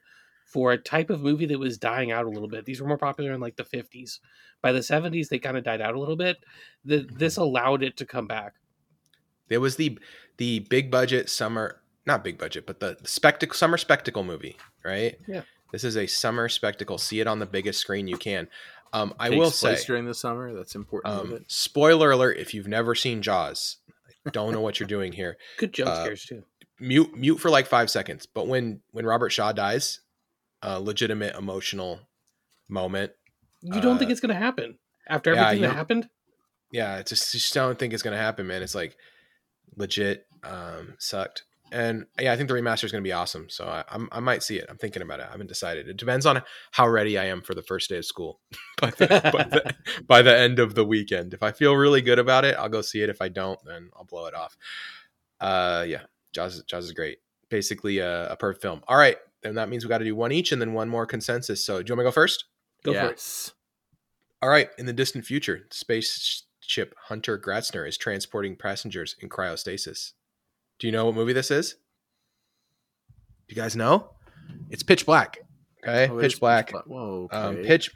for 0.51 0.71
a 0.71 0.77
type 0.77 1.09
of 1.09 1.21
movie 1.21 1.45
that 1.45 1.59
was 1.59 1.77
dying 1.77 2.11
out 2.11 2.25
a 2.25 2.29
little 2.29 2.47
bit. 2.47 2.65
These 2.65 2.81
were 2.81 2.87
more 2.87 2.97
popular 2.97 3.33
in 3.33 3.41
like 3.41 3.57
the 3.57 3.63
50s. 3.63 4.19
By 4.61 4.71
the 4.71 4.79
70s 4.79 5.29
they 5.29 5.39
kind 5.39 5.57
of 5.57 5.63
died 5.63 5.81
out 5.81 5.93
a 5.95 5.99
little 5.99 6.15
bit. 6.15 6.37
The, 6.85 7.07
this 7.13 7.37
allowed 7.37 7.83
it 7.83 7.97
to 7.97 8.05
come 8.05 8.27
back. 8.27 8.53
It 9.49 9.59
was 9.59 9.75
the 9.75 9.97
the 10.37 10.59
big 10.59 10.91
budget 10.91 11.29
summer, 11.29 11.81
not 12.05 12.23
big 12.23 12.37
budget, 12.37 12.65
but 12.65 12.79
the, 12.79 12.97
the 13.01 13.07
spectacle 13.07 13.55
summer 13.55 13.77
spectacle 13.77 14.23
movie, 14.23 14.57
right? 14.83 15.17
Yeah. 15.27 15.41
This 15.71 15.83
is 15.83 15.97
a 15.97 16.07
summer 16.07 16.47
spectacle. 16.49 16.97
See 16.97 17.19
it 17.19 17.27
on 17.27 17.39
the 17.39 17.45
biggest 17.45 17.79
screen 17.79 18.07
you 18.07 18.17
can. 18.17 18.47
Um, 18.93 19.13
I 19.19 19.29
will 19.31 19.51
say, 19.51 19.77
during 19.85 20.05
the 20.05 20.13
summer. 20.13 20.53
That's 20.53 20.75
important. 20.75 21.13
um, 21.13 21.45
spoiler 21.47 22.11
alert: 22.11 22.37
if 22.37 22.53
you've 22.53 22.67
never 22.67 22.95
seen 22.95 23.21
Jaws, 23.21 23.77
I 24.25 24.29
don't 24.29 24.53
know 24.53 24.61
what 24.61 24.79
you're 24.79 24.87
doing 24.87 25.11
here. 25.11 25.37
Good 25.57 25.73
jump 25.73 25.89
Uh, 25.89 26.03
scares 26.03 26.23
too. 26.25 26.43
Mute 26.79 27.15
mute 27.17 27.37
for 27.37 27.49
like 27.49 27.67
five 27.67 27.89
seconds. 27.89 28.25
But 28.25 28.47
when 28.47 28.81
when 28.91 29.05
Robert 29.05 29.31
Shaw 29.31 29.51
dies, 29.51 29.99
a 30.61 30.79
legitimate 30.79 31.35
emotional 31.35 31.99
moment. 32.67 33.11
You 33.61 33.81
don't 33.81 33.97
think 33.97 34.09
uh, 34.09 34.11
it's 34.11 34.21
going 34.21 34.33
to 34.33 34.39
happen 34.39 34.77
after 35.07 35.35
everything 35.35 35.63
you 35.63 35.67
that 35.67 35.75
happened? 35.75 36.09
yeah, 36.71 36.97
it's 36.97 37.09
just, 37.09 37.31
just 37.31 37.53
don't 37.53 37.77
think 37.77 37.93
it's 37.93 38.03
gonna 38.03 38.17
happen, 38.17 38.47
man. 38.47 38.61
It's 38.61 38.75
like 38.75 38.95
legit 39.75 40.25
um, 40.43 40.95
sucked. 40.99 41.43
And 41.69 42.05
yeah, 42.19 42.31
I 42.31 42.37
think 42.37 42.47
the 42.47 42.55
remaster 42.55 42.85
is 42.85 42.91
gonna 42.91 43.01
be 43.01 43.13
awesome. 43.13 43.49
So 43.49 43.65
I, 43.65 43.83
I'm, 43.89 44.07
I 44.11 44.19
might 44.19 44.43
see 44.43 44.57
it. 44.57 44.65
I'm 44.69 44.77
thinking 44.77 45.01
about 45.01 45.19
it. 45.19 45.27
I 45.27 45.31
haven't 45.31 45.47
decided. 45.47 45.87
It 45.87 45.97
depends 45.97 46.25
on 46.25 46.41
how 46.71 46.87
ready 46.87 47.17
I 47.17 47.25
am 47.25 47.41
for 47.41 47.53
the 47.53 47.61
first 47.61 47.89
day 47.89 47.97
of 47.97 48.05
school 48.05 48.39
by 48.81 48.91
the, 48.91 49.07
by, 49.07 49.43
the, 49.43 49.75
by 50.07 50.21
the 50.21 50.37
end 50.37 50.59
of 50.59 50.75
the 50.75 50.85
weekend. 50.85 51.33
If 51.33 51.43
I 51.43 51.51
feel 51.51 51.75
really 51.75 52.01
good 52.01 52.19
about 52.19 52.45
it, 52.45 52.55
I'll 52.57 52.69
go 52.69 52.81
see 52.81 53.01
it. 53.01 53.09
If 53.09 53.21
I 53.21 53.29
don't, 53.29 53.59
then 53.65 53.89
I'll 53.95 54.05
blow 54.05 54.25
it 54.27 54.33
off. 54.33 54.57
Uh, 55.39 55.85
yeah, 55.87 56.03
Jaws, 56.33 56.63
Jaws 56.63 56.85
is 56.85 56.93
great. 56.93 57.19
Basically 57.49 57.99
a, 57.99 58.31
a 58.31 58.35
perfect 58.35 58.61
film. 58.61 58.81
All 58.87 58.97
right, 58.97 59.17
then 59.43 59.55
that 59.55 59.69
means 59.69 59.83
we 59.83 59.89
got 59.89 59.99
to 59.99 60.05
do 60.05 60.15
one 60.15 60.31
each 60.31 60.51
and 60.51 60.61
then 60.61 60.73
one 60.73 60.89
more 60.89 61.05
consensus. 61.05 61.63
So 61.65 61.81
do 61.81 61.89
you 61.89 61.93
want 61.95 61.99
me 61.99 62.03
to 62.03 62.07
go 62.07 62.11
first? 62.11 62.45
Go 62.83 62.93
for 62.93 62.99
it. 62.99 63.11
yes. 63.11 63.51
All 64.41 64.49
right, 64.49 64.69
in 64.77 64.85
the 64.85 64.93
distant 64.93 65.25
future, 65.25 65.65
spaceship 65.71 66.93
Hunter 67.05 67.39
Gratzner 67.39 67.87
is 67.87 67.97
transporting 67.97 68.55
passengers 68.55 69.15
in 69.19 69.29
cryostasis. 69.29 70.11
Do 70.79 70.85
you 70.87 70.93
know 70.93 71.05
what 71.05 71.15
movie 71.15 71.33
this 71.33 71.49
is? 71.49 71.75
Do 73.47 73.55
you 73.55 73.61
guys 73.61 73.75
know? 73.75 74.11
It's 74.69 74.83
Pitch 74.83 75.05
Black. 75.05 75.39
Okay, 75.83 76.07
Oh, 76.11 76.17
it 76.19 76.25
is 76.25 76.33
Pitch 76.33 76.39
Black. 76.39 76.71
Whoa. 76.85 77.29
Okay. 77.31 77.35
Um, 77.37 77.55
Pitch 77.57 77.89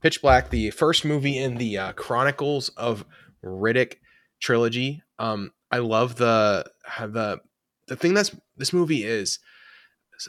Pitch 0.00 0.22
Black, 0.22 0.50
the 0.50 0.70
first 0.70 1.04
movie 1.04 1.36
in 1.38 1.56
the 1.56 1.76
uh, 1.78 1.92
Chronicles 1.94 2.68
of 2.70 3.04
Riddick 3.44 3.94
trilogy. 4.40 5.02
Um, 5.18 5.50
I 5.72 5.78
love 5.78 6.16
the 6.16 6.64
the 7.00 7.40
the 7.88 7.96
thing 7.96 8.14
that's 8.14 8.34
this 8.56 8.72
movie 8.72 9.02
is 9.04 9.40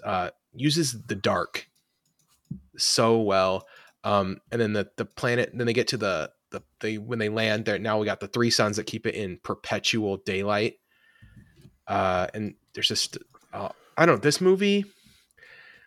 uh, 0.03 0.31
uses 0.53 1.03
the 1.03 1.15
dark 1.15 1.67
so 2.77 3.19
well. 3.19 3.67
Um, 4.03 4.37
and 4.51 4.61
then 4.61 4.73
the 4.73 4.89
the 4.95 5.05
planet. 5.05 5.51
Then 5.53 5.67
they 5.67 5.73
get 5.73 5.89
to 5.89 5.97
the 5.97 6.31
the 6.51 6.61
they 6.79 6.97
when 6.97 7.19
they 7.19 7.29
land 7.29 7.65
there. 7.65 7.79
Now 7.79 7.99
we 7.99 8.05
got 8.05 8.19
the 8.19 8.27
three 8.27 8.49
suns 8.49 8.77
that 8.77 8.85
keep 8.85 9.05
it 9.05 9.15
in 9.15 9.39
perpetual 9.43 10.17
daylight. 10.17 10.75
Uh, 11.87 12.27
and 12.33 12.55
there's 12.73 12.87
just 12.87 13.17
uh, 13.53 13.69
I 13.97 14.05
don't 14.05 14.15
know 14.15 14.21
this 14.21 14.41
movie 14.41 14.85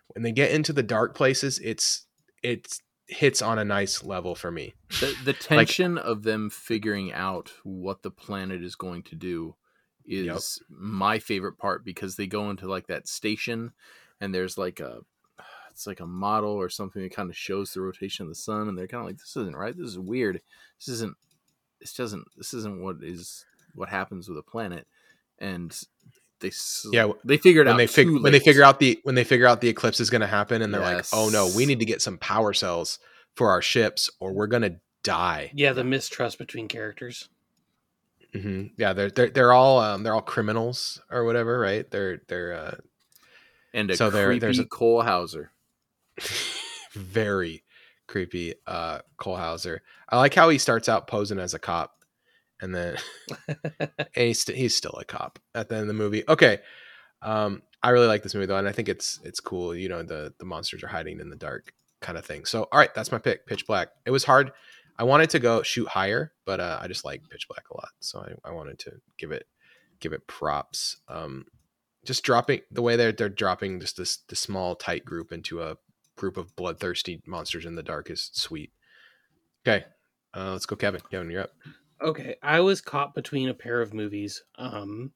when 0.09 0.23
they 0.23 0.31
get 0.31 0.51
into 0.51 0.73
the 0.73 0.83
dark 0.83 1.15
places. 1.15 1.59
It's 1.59 2.05
it's 2.43 2.81
hits 3.07 3.41
on 3.41 3.59
a 3.59 3.65
nice 3.65 4.03
level 4.03 4.35
for 4.35 4.51
me. 4.51 4.73
the, 4.99 5.15
the 5.25 5.33
tension 5.33 5.97
of 5.97 6.23
them 6.23 6.49
figuring 6.49 7.11
out 7.11 7.51
what 7.63 8.01
the 8.01 8.11
planet 8.11 8.63
is 8.63 8.75
going 8.75 9.03
to 9.03 9.15
do 9.15 9.55
is 10.05 10.61
my 10.69 11.19
favorite 11.19 11.57
part 11.57 11.85
because 11.85 12.15
they 12.15 12.27
go 12.27 12.49
into 12.49 12.67
like 12.67 12.87
that 12.87 13.07
station 13.07 13.71
and 14.23 14.33
there's 14.33 14.57
like 14.57 14.79
a 14.79 14.99
it's 15.71 15.87
like 15.87 15.99
a 15.99 16.07
model 16.07 16.51
or 16.51 16.69
something 16.69 17.01
that 17.01 17.15
kind 17.15 17.29
of 17.29 17.35
shows 17.37 17.73
the 17.73 17.81
rotation 17.81 18.23
of 18.23 18.29
the 18.29 18.35
sun 18.35 18.67
and 18.67 18.77
they're 18.77 18.87
kind 18.87 19.01
of 19.01 19.07
like 19.07 19.17
this 19.17 19.35
isn't 19.35 19.55
right 19.55 19.75
this 19.77 19.87
is 19.89 19.99
weird. 19.99 20.39
This 20.79 20.87
isn't 20.95 21.15
this 21.79 21.93
doesn't 21.93 22.25
this 22.37 22.53
isn't 22.53 22.81
what 22.81 22.97
is 23.01 23.45
what 23.75 23.89
happens 23.89 24.29
with 24.29 24.37
a 24.37 24.43
planet. 24.43 24.87
And 25.39 25.77
they 26.39 26.49
s- 26.49 26.85
Yeah, 26.91 27.11
they 27.25 27.37
figured 27.37 27.65
when 27.67 27.73
out 27.75 27.77
they 27.77 27.87
fig- 27.87 28.21
when 28.21 28.31
they 28.31 28.39
figure 28.39 28.63
out 28.63 28.79
the 28.79 28.99
when 29.03 29.15
they 29.15 29.23
figure 29.23 29.47
out 29.47 29.61
the 29.61 29.69
eclipse 29.69 29.99
is 29.99 30.09
going 30.09 30.21
to 30.21 30.27
happen 30.27 30.61
and 30.61 30.73
they're 30.73 30.81
like 30.81 31.05
oh 31.13 31.29
no 31.29 31.51
we 31.55 31.65
need 31.65 31.79
to 31.79 31.85
get 31.85 32.01
some 32.01 32.17
power 32.17 32.53
cells 32.53 32.99
for 33.35 33.49
our 33.49 33.61
ships 33.61 34.09
or 34.19 34.31
we're 34.33 34.47
going 34.47 34.61
to 34.61 34.75
die. 35.03 35.51
Yeah, 35.55 35.73
the 35.73 35.83
mistrust 35.83 36.37
between 36.37 36.67
characters. 36.67 37.27
hmm 38.33 38.67
yeah 38.77 38.93
they're, 38.93 39.09
they're 39.11 39.29
they're 39.29 39.53
all 39.53 39.79
um 39.79 40.03
they're 40.03 40.13
all 40.15 40.21
criminals 40.21 41.01
or 41.09 41.23
whatever 41.25 41.59
right? 41.59 41.89
They're 41.91 42.21
they're 42.27 42.53
uh 42.53 42.75
and 43.73 43.89
a 43.91 43.95
so 43.95 44.09
there- 44.09 44.27
creepy 44.27 44.39
there's 44.39 44.59
a- 44.59 44.65
Cole 44.65 45.01
Hauser. 45.01 45.51
very 46.93 47.63
creepy 48.07 48.53
uh 48.67 48.99
Cole 49.17 49.37
Hauser. 49.37 49.81
I 50.09 50.17
like 50.17 50.33
how 50.33 50.49
he 50.49 50.57
starts 50.57 50.87
out 50.89 51.07
posing 51.07 51.39
as 51.39 51.53
a 51.53 51.59
cop 51.59 52.03
and 52.61 52.73
then 52.75 52.97
and 53.47 53.89
he's, 54.13 54.39
st- 54.41 54.57
he's 54.57 54.75
still 54.75 54.95
a 54.99 55.05
cop 55.05 55.39
at 55.55 55.69
the 55.69 55.75
end 55.75 55.83
of 55.83 55.87
the 55.87 55.93
movie. 55.93 56.23
Okay. 56.27 56.59
Um 57.21 57.61
I 57.81 57.89
really 57.89 58.07
like 58.07 58.23
this 58.23 58.33
movie 58.35 58.45
though 58.45 58.57
and 58.57 58.67
I 58.67 58.71
think 58.71 58.89
it's 58.89 59.19
it's 59.23 59.39
cool, 59.39 59.73
you 59.75 59.89
know, 59.89 60.03
the 60.03 60.33
the 60.37 60.45
monsters 60.45 60.83
are 60.83 60.87
hiding 60.87 61.19
in 61.19 61.29
the 61.29 61.35
dark 61.35 61.73
kind 62.01 62.17
of 62.17 62.25
thing. 62.25 62.45
So 62.45 62.67
all 62.71 62.79
right, 62.79 62.93
that's 62.93 63.11
my 63.11 63.17
pick, 63.17 63.47
Pitch 63.47 63.65
Black. 63.65 63.89
It 64.05 64.11
was 64.11 64.23
hard. 64.25 64.51
I 64.99 65.05
wanted 65.05 65.31
to 65.31 65.39
go 65.39 65.63
shoot 65.63 65.87
higher, 65.87 66.33
but 66.45 66.59
uh 66.59 66.77
I 66.81 66.87
just 66.87 67.05
like 67.05 67.27
Pitch 67.29 67.47
Black 67.47 67.69
a 67.71 67.73
lot. 67.75 67.89
So 68.01 68.19
I, 68.19 68.49
I 68.49 68.51
wanted 68.51 68.77
to 68.79 68.91
give 69.17 69.31
it 69.31 69.47
give 69.99 70.13
it 70.13 70.27
props. 70.27 70.97
Um 71.07 71.45
just 72.05 72.23
dropping 72.23 72.61
the 72.71 72.81
way 72.81 72.95
they're 72.95 73.11
they're 73.11 73.29
dropping 73.29 73.79
just 73.79 73.97
this 73.97 74.17
this 74.29 74.39
small 74.39 74.75
tight 74.75 75.05
group 75.05 75.31
into 75.31 75.61
a 75.61 75.77
group 76.15 76.37
of 76.37 76.55
bloodthirsty 76.55 77.21
monsters 77.25 77.65
in 77.65 77.75
the 77.75 77.83
dark 77.83 78.09
is 78.09 78.29
sweet. 78.33 78.71
Okay, 79.65 79.85
uh, 80.35 80.51
let's 80.51 80.65
go, 80.65 80.75
Kevin. 80.75 81.01
Kevin, 81.09 81.29
you're 81.29 81.43
up. 81.43 81.51
Okay, 82.01 82.35
I 82.43 82.59
was 82.59 82.81
caught 82.81 83.15
between 83.15 83.49
a 83.49 83.53
pair 83.53 83.81
of 83.81 83.93
movies. 83.93 84.43
Um 84.57 85.11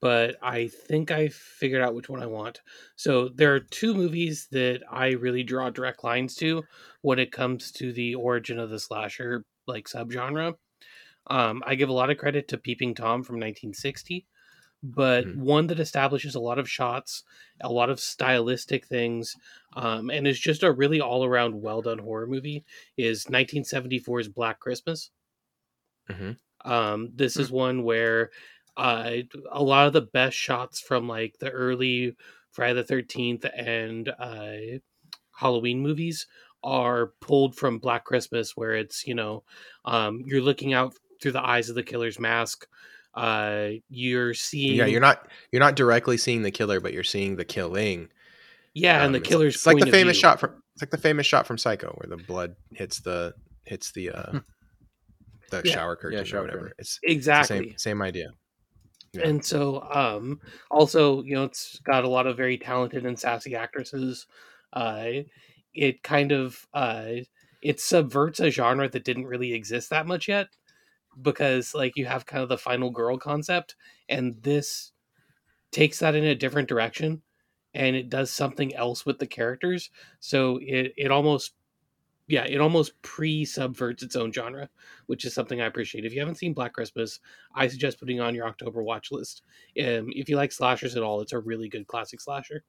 but 0.00 0.36
I 0.42 0.68
think 0.68 1.10
I 1.10 1.28
figured 1.28 1.82
out 1.82 1.94
which 1.94 2.08
one 2.08 2.22
I 2.22 2.26
want. 2.26 2.60
So 2.96 3.28
there 3.28 3.54
are 3.54 3.60
two 3.60 3.94
movies 3.94 4.46
that 4.52 4.82
I 4.88 5.08
really 5.08 5.42
draw 5.42 5.70
direct 5.70 6.04
lines 6.04 6.36
to 6.36 6.62
when 7.02 7.18
it 7.18 7.32
comes 7.32 7.72
to 7.72 7.92
the 7.92 8.14
origin 8.14 8.58
of 8.58 8.70
the 8.70 8.78
slasher 8.78 9.44
like 9.66 9.88
subgenre. 9.88 10.54
Um, 11.28 11.62
I 11.66 11.74
give 11.74 11.88
a 11.88 11.94
lot 11.94 12.10
of 12.10 12.18
credit 12.18 12.48
to 12.48 12.58
Peeping 12.58 12.94
Tom 12.94 13.22
from 13.22 13.36
1960, 13.36 14.26
but 14.82 15.28
Mhm. 15.28 15.34
one 15.34 15.66
that 15.68 15.80
establishes 15.80 16.34
a 16.34 16.40
lot 16.40 16.58
of 16.58 16.70
shots, 16.70 17.24
a 17.60 17.72
lot 17.72 17.90
of 17.90 18.00
stylistic 18.00 18.86
things, 18.86 19.36
um, 19.74 20.10
and 20.10 20.26
is 20.26 20.38
just 20.40 20.62
a 20.62 20.72
really 20.72 21.00
all 21.00 21.24
around 21.24 21.60
well 21.62 21.82
done 21.82 21.98
horror 21.98 22.26
movie 22.26 22.64
is 22.96 23.28
1974's 23.28 24.28
Black 24.28 24.60
Christmas. 24.60 25.10
Mhm. 26.08 26.38
Um, 26.64 27.10
this 27.14 27.38
is 27.38 27.50
one 27.50 27.82
where 27.84 28.30
uh, 28.76 29.18
a 29.50 29.62
lot 29.62 29.86
of 29.86 29.92
the 29.92 30.02
best 30.02 30.36
shots 30.36 30.80
from 30.80 31.08
like 31.08 31.38
the 31.38 31.50
early 31.50 32.16
Friday 32.50 32.74
the 32.74 32.84
Thirteenth 32.84 33.44
and 33.54 34.08
uh, 34.08 34.78
Halloween 35.32 35.80
movies 35.80 36.26
are 36.62 37.08
pulled 37.20 37.56
from 37.56 37.78
Black 37.78 38.04
Christmas, 38.04 38.56
where 38.56 38.74
it's 38.74 39.06
you 39.06 39.14
know 39.14 39.44
um, 39.84 40.22
you're 40.26 40.42
looking 40.42 40.72
out 40.74 40.94
through 41.20 41.32
the 41.32 41.44
eyes 41.46 41.68
of 41.68 41.74
the 41.76 41.82
killer's 41.82 42.18
mask. 42.18 42.68
Uh, 43.14 43.70
you're 43.88 44.34
seeing 44.34 44.76
Yeah, 44.76 44.86
you're 44.86 45.00
not 45.00 45.28
you're 45.52 45.60
not 45.60 45.74
directly 45.76 46.16
seeing 46.16 46.42
the 46.42 46.50
killer, 46.50 46.80
but 46.80 46.92
you're 46.92 47.04
seeing 47.04 47.36
the 47.36 47.44
killing. 47.44 48.08
yeah, 48.74 48.98
Um, 48.98 49.06
and 49.06 49.14
the 49.14 49.20
killer's 49.20 49.54
It's 49.56 49.66
like 49.66 49.78
the 49.78 49.86
famous 49.90 50.16
view. 50.16 50.20
shot 50.22 50.40
from 50.40 50.62
it's 50.74 50.82
like 50.82 50.90
the 50.90 50.98
famous 50.98 51.26
shot 51.26 51.46
from 51.46 51.58
Psycho, 51.58 51.92
where 51.98 52.08
the 52.16 52.22
blood 52.24 52.54
hits 52.72 53.00
the 53.00 53.34
hits 53.64 53.92
the 53.92 54.10
uh 54.10 54.40
the 55.50 55.64
Yeah. 55.64 55.74
shower 55.74 55.96
curtain 55.96 56.18
Yeah, 56.18 56.22
or 56.22 56.24
shower 56.26 56.42
whatever. 56.42 56.58
curtain. 56.60 56.74
It's, 56.78 56.98
it's 56.98 56.98
the 57.02 57.12
exactly. 57.12 57.58
same 57.58 57.78
same 57.78 58.02
idea. 58.02 58.28
Yeah. 59.14 59.26
and 59.26 59.44
so 59.44 59.82
um 59.90 60.38
also 60.70 61.22
you 61.22 61.34
know 61.34 61.44
it's 61.44 61.80
got 61.80 62.04
a 62.04 62.08
lot 62.08 62.26
of 62.26 62.36
very 62.36 62.58
talented 62.58 63.06
and 63.06 63.18
sassy 63.18 63.54
actresses 63.54 64.26
uh 64.74 65.06
it 65.74 66.02
kind 66.02 66.30
of 66.30 66.66
uh 66.74 67.12
it 67.62 67.80
subverts 67.80 68.38
a 68.40 68.50
genre 68.50 68.86
that 68.88 69.04
didn't 69.04 69.26
really 69.26 69.54
exist 69.54 69.88
that 69.90 70.06
much 70.06 70.28
yet 70.28 70.48
because 71.22 71.74
like 71.74 71.96
you 71.96 72.06
have 72.06 72.26
kind 72.26 72.42
of 72.42 72.48
the 72.48 72.58
final 72.58 72.90
girl 72.90 73.18
concept 73.18 73.76
and 74.08 74.36
this 74.42 74.92
takes 75.70 75.98
that 75.98 76.14
in 76.14 76.24
a 76.24 76.34
different 76.34 76.68
direction 76.68 77.22
and 77.74 77.94
it 77.96 78.08
does 78.08 78.30
something 78.30 78.74
else 78.74 79.04
with 79.04 79.18
the 79.18 79.26
characters 79.26 79.90
so 80.20 80.58
it 80.62 80.92
it 80.96 81.10
almost 81.10 81.52
yeah 82.26 82.44
it 82.44 82.60
almost 82.60 83.00
pre-subverts 83.02 84.02
its 84.02 84.16
own 84.16 84.32
genre 84.32 84.68
which 85.06 85.24
is 85.24 85.34
something 85.34 85.60
i 85.60 85.66
appreciate 85.66 86.04
if 86.04 86.12
you 86.12 86.20
haven't 86.20 86.36
seen 86.36 86.54
black 86.54 86.72
christmas 86.72 87.20
i 87.54 87.66
suggest 87.66 88.00
putting 88.00 88.20
on 88.20 88.34
your 88.34 88.46
october 88.46 88.82
watch 88.82 89.10
list 89.10 89.42
um, 89.80 90.08
if 90.14 90.28
you 90.28 90.36
like 90.36 90.52
slashers 90.52 90.96
at 90.96 91.02
all 91.02 91.20
it's 91.20 91.32
a 91.32 91.38
really 91.38 91.68
good 91.68 91.86
classic 91.86 92.20
slasher 92.20 92.64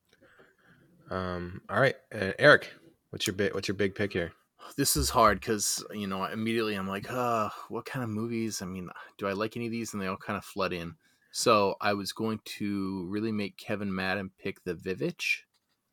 Um. 1.09 1.61
All 1.69 1.79
right, 1.79 1.95
uh, 2.13 2.33
Eric, 2.37 2.71
what's 3.09 3.25
your 3.25 3.35
big 3.35 3.53
what's 3.53 3.67
your 3.67 3.75
big 3.75 3.95
pick 3.95 4.13
here? 4.13 4.31
This 4.77 4.95
is 4.95 5.09
hard 5.09 5.39
because 5.39 5.83
you 5.91 6.07
know 6.07 6.25
immediately 6.25 6.75
I'm 6.75 6.87
like, 6.87 7.09
uh, 7.09 7.49
what 7.69 7.85
kind 7.85 8.03
of 8.03 8.09
movies? 8.09 8.61
I 8.61 8.65
mean, 8.65 8.89
do 9.17 9.27
I 9.27 9.33
like 9.33 9.55
any 9.55 9.65
of 9.65 9.71
these? 9.71 9.93
And 9.93 10.01
they 10.01 10.07
all 10.07 10.17
kind 10.17 10.37
of 10.37 10.45
flood 10.45 10.73
in. 10.73 10.95
So 11.31 11.75
I 11.81 11.93
was 11.93 12.11
going 12.11 12.39
to 12.57 13.07
really 13.07 13.31
make 13.31 13.57
Kevin 13.57 13.93
mad 13.93 14.17
and 14.17 14.35
pick 14.37 14.63
The 14.63 14.75
Vivitch 14.75 15.43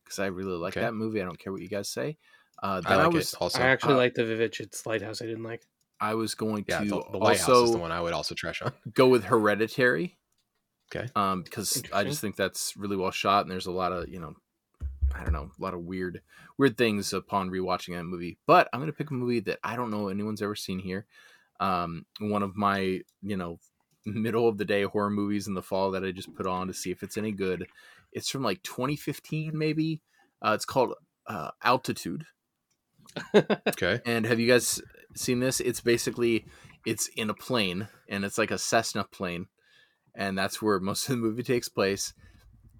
because 0.04 0.18
I 0.18 0.26
really 0.26 0.56
like 0.56 0.76
Okay. 0.76 0.80
that 0.80 0.94
movie. 0.94 1.20
I 1.20 1.24
don't 1.24 1.38
care 1.38 1.52
what 1.52 1.62
you 1.62 1.68
guys 1.68 1.88
say. 1.90 2.18
Uh, 2.62 2.80
I 2.84 2.94
then 2.94 3.00
I, 3.00 3.08
like 3.08 3.08
was 3.08 3.34
it 3.34 3.34
also. 3.34 3.64
i 3.64 3.66
actually 3.68 3.94
uh, 3.94 3.96
like 3.96 4.14
the 4.14 4.22
vivitch 4.22 4.60
it's 4.60 4.86
lighthouse 4.86 5.20
i 5.20 5.26
didn't 5.26 5.42
like 5.42 5.66
I 6.00 6.14
was 6.14 6.34
going 6.34 6.64
yeah, 6.66 6.84
to 6.84 6.84
the, 6.84 7.02
the 7.10 7.18
lighthouse 7.18 7.62
is 7.62 7.70
the 7.70 7.78
one 7.78 7.92
I 7.92 8.00
would 8.00 8.12
also 8.12 8.34
trash 8.34 8.62
on. 8.62 8.72
go 8.92 9.08
with 9.08 9.24
Hereditary. 9.24 10.18
Okay. 10.92 11.08
Um, 11.14 11.42
because 11.42 11.82
I 11.92 12.04
just 12.04 12.20
think 12.20 12.36
that's 12.36 12.76
really 12.76 12.96
well 12.96 13.10
shot, 13.10 13.42
and 13.42 13.50
there's 13.50 13.66
a 13.66 13.72
lot 13.72 13.92
of 13.92 14.08
you 14.08 14.20
know, 14.20 14.34
I 15.14 15.22
don't 15.22 15.32
know, 15.32 15.50
a 15.59 15.62
lot 15.62 15.74
of 15.74 15.84
weird, 15.84 16.22
weird 16.59 16.76
things 16.76 17.12
upon 17.12 17.50
rewatching 17.50 17.94
that 17.94 18.04
movie. 18.04 18.38
But 18.46 18.68
I'm 18.72 18.80
gonna 18.80 18.92
pick 18.92 19.11
a 19.11 19.14
movie 19.14 19.40
that 19.40 19.59
I 19.62 19.76
don't 19.76 19.90
know 19.90 20.09
anyone's 20.09 20.42
ever 20.42 20.54
seen 20.54 20.78
here. 20.78 21.07
Um, 21.61 22.04
one 22.18 22.42
of 22.42 22.57
my 22.57 23.00
you 23.22 23.36
know, 23.36 23.59
middle 24.04 24.48
of 24.48 24.59
the 24.59 24.64
day 24.64 24.82
horror 24.82 25.11
movies 25.11 25.48
in 25.48 25.54
the 25.54 25.62
fall 25.62 25.90
that 25.92 26.04
I 26.04 26.12
just 26.12 26.34
put 26.34 26.46
on 26.46 26.66
to 26.68 26.74
see 26.74 26.90
if 26.90 27.02
it's 27.02 27.16
any 27.16 27.32
good. 27.32 27.66
It's 28.12 28.30
from 28.30 28.42
like 28.42 28.62
2015, 28.62 29.57
maybe. 29.57 30.02
Uh, 30.40 30.52
it's 30.54 30.64
called 30.64 30.94
uh, 31.26 31.50
Altitude. 31.62 32.24
Okay. 33.34 34.00
And 34.04 34.26
have 34.26 34.40
you 34.40 34.48
guys 34.48 34.80
seen 35.14 35.38
this? 35.40 35.61
It's 35.61 35.80
basically 35.80 36.46
it's 36.84 37.09
in 37.16 37.30
a 37.30 37.34
plane 37.34 37.88
and 38.09 38.24
it's 38.24 38.38
like 38.38 38.50
a 38.50 38.59
Cessna 38.59 39.04
plane 39.04 39.46
and 40.14 40.36
that's 40.36 40.62
where 40.62 40.80
most 40.80 41.09
of 41.09 41.16
the 41.16 41.22
movie 41.22 41.42
takes 41.42 41.68
place 41.68 42.14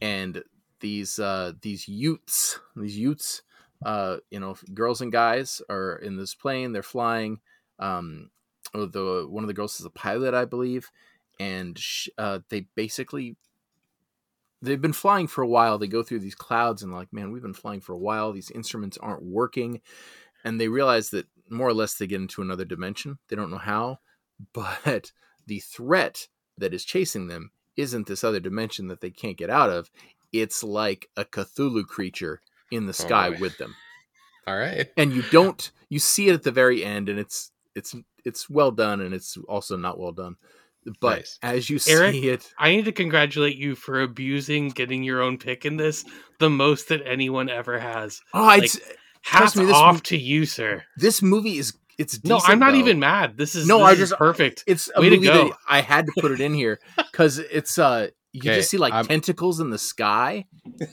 and 0.01 0.43
these 0.81 1.19
uh 1.19 1.53
these 1.63 1.89
Utes, 1.89 2.59
these 2.77 2.99
Utes 2.99 3.43
uh 3.85 4.17
you 4.31 4.41
know, 4.41 4.57
girls 4.75 5.01
and 5.01 5.13
guys 5.13 5.63
are 5.69 5.97
in 5.97 6.17
this 6.17 6.35
plane, 6.35 6.73
they're 6.73 6.83
flying 6.83 7.41
um 7.79 8.31
oh, 8.75 8.87
the 8.87 9.27
one 9.29 9.45
of 9.45 9.49
the 9.49 9.55
girls 9.55 9.79
is 9.81 9.87
a 9.87 9.91
pilot, 9.91 10.35
I 10.35 10.45
believe, 10.45 10.91
and 11.39 11.79
uh 12.19 12.41
they 12.49 12.67
basically 12.75 13.37
they've 14.63 14.81
been 14.81 14.93
flying 14.93 15.27
for 15.27 15.43
a 15.43 15.49
while. 15.49 15.79
They 15.79 15.87
go 15.87 16.03
through 16.03 16.21
these 16.21 16.35
clouds 16.35 16.83
and 16.83 16.93
like, 16.93 17.13
man, 17.13 17.31
we've 17.31 17.43
been 17.43 17.55
flying 17.55 17.81
for 17.81 17.93
a 17.93 17.99
while. 17.99 18.33
These 18.33 18.51
instruments 18.51 18.99
aren't 18.99 19.23
working 19.23 19.81
and 20.45 20.61
they 20.61 20.69
realize 20.69 21.11
that 21.11 21.27
more 21.51 21.69
or 21.69 21.75
less 21.75 21.95
they 21.95 22.07
get 22.07 22.21
into 22.21 22.43
another 22.43 22.65
dimension. 22.65 23.19
They 23.29 23.37
don't 23.37 23.51
know 23.51 23.59
how, 23.59 23.99
but 24.53 25.13
the 25.47 25.61
threat 25.61 26.29
that 26.59 26.75
is 26.75 26.85
chasing 26.85 27.27
them 27.27 27.51
isn't 27.77 28.07
this 28.07 28.25
other 28.25 28.41
dimension 28.41 28.89
that 28.89 29.01
they 29.01 29.11
can't 29.11 29.37
get 29.37 29.51
out 29.51 29.71
of. 29.71 29.91
It's 30.41 30.63
like 30.63 31.09
a 31.17 31.25
Cthulhu 31.25 31.87
creature 31.87 32.41
in 32.71 32.87
the 32.87 32.93
sky 32.93 33.31
boy. 33.31 33.39
with 33.41 33.59
them. 33.59 33.75
All 34.47 34.57
right. 34.57 34.89
And 34.97 35.13
you 35.13 35.23
don't 35.31 35.71
you 35.89 35.99
see 35.99 36.29
it 36.29 36.35
at 36.35 36.43
the 36.43 36.51
very 36.53 36.85
end 36.85 37.09
and 37.09 37.19
it's 37.19 37.51
it's 37.75 37.95
it's 38.25 38.49
well 38.51 38.71
done 38.71 39.01
and 39.01 39.15
it's 39.15 39.37
also 39.49 39.77
not 39.77 39.99
well 39.99 40.13
done. 40.13 40.37
But 41.01 41.17
Nice. 41.17 41.39
as 41.43 41.69
you 41.69 41.81
see 41.81 41.91
Eric, 41.93 42.15
it 42.15 42.53
i 42.61 42.71
need 42.71 42.85
to 42.85 42.93
congratulate 42.93 43.57
you 43.57 43.75
for 43.75 44.03
abusing 44.03 44.69
getting 44.69 45.03
your 45.03 45.21
own 45.21 45.37
pick 45.37 45.65
in 45.65 45.77
this 45.77 46.05
the 46.39 46.49
most 46.49 46.91
that 46.91 47.03
anyone 47.05 47.49
ever 47.51 47.77
has 47.81 48.21
Oh, 48.33 48.51
it's 48.51 48.79
hats 49.23 49.57
me, 49.57 49.65
this 49.65 49.75
off 49.75 49.97
mov- 49.97 50.03
to 50.05 50.17
you 50.17 50.47
sir 50.47 50.85
this 50.97 51.23
movie 51.23 51.59
is 51.59 51.73
it's 51.99 52.23
no 52.23 52.39
i'm 52.45 52.61
not 52.61 52.71
though. 52.71 52.79
even 52.79 53.01
mad 53.01 53.37
this 53.37 53.57
is 53.57 53.67
No, 53.67 53.79
this 53.79 53.87
I 53.89 53.93
is 53.95 53.99
just- 53.99 54.13
perfect 54.17 54.63
it's 54.69 54.89
a 54.95 55.01
Way 55.01 55.09
to 55.11 55.17
movie 55.17 55.27
go. 55.27 55.49
that 55.49 55.57
I 55.69 55.81
had 55.81 56.07
to 56.07 56.13
put 56.21 56.31
it 56.31 56.41
in 56.41 56.55
here 56.55 56.79
because 56.97 57.39
it's 57.41 57.79
uh 57.81 58.11
you 58.37 58.51
Okay, 58.51 58.59
just 58.59 58.71
see 58.71 58.79
like 58.79 58.93
I'm- 58.93 59.07
tentacles 59.07 59.61
in 59.61 59.71
the 59.71 59.79
sky, 59.79 60.47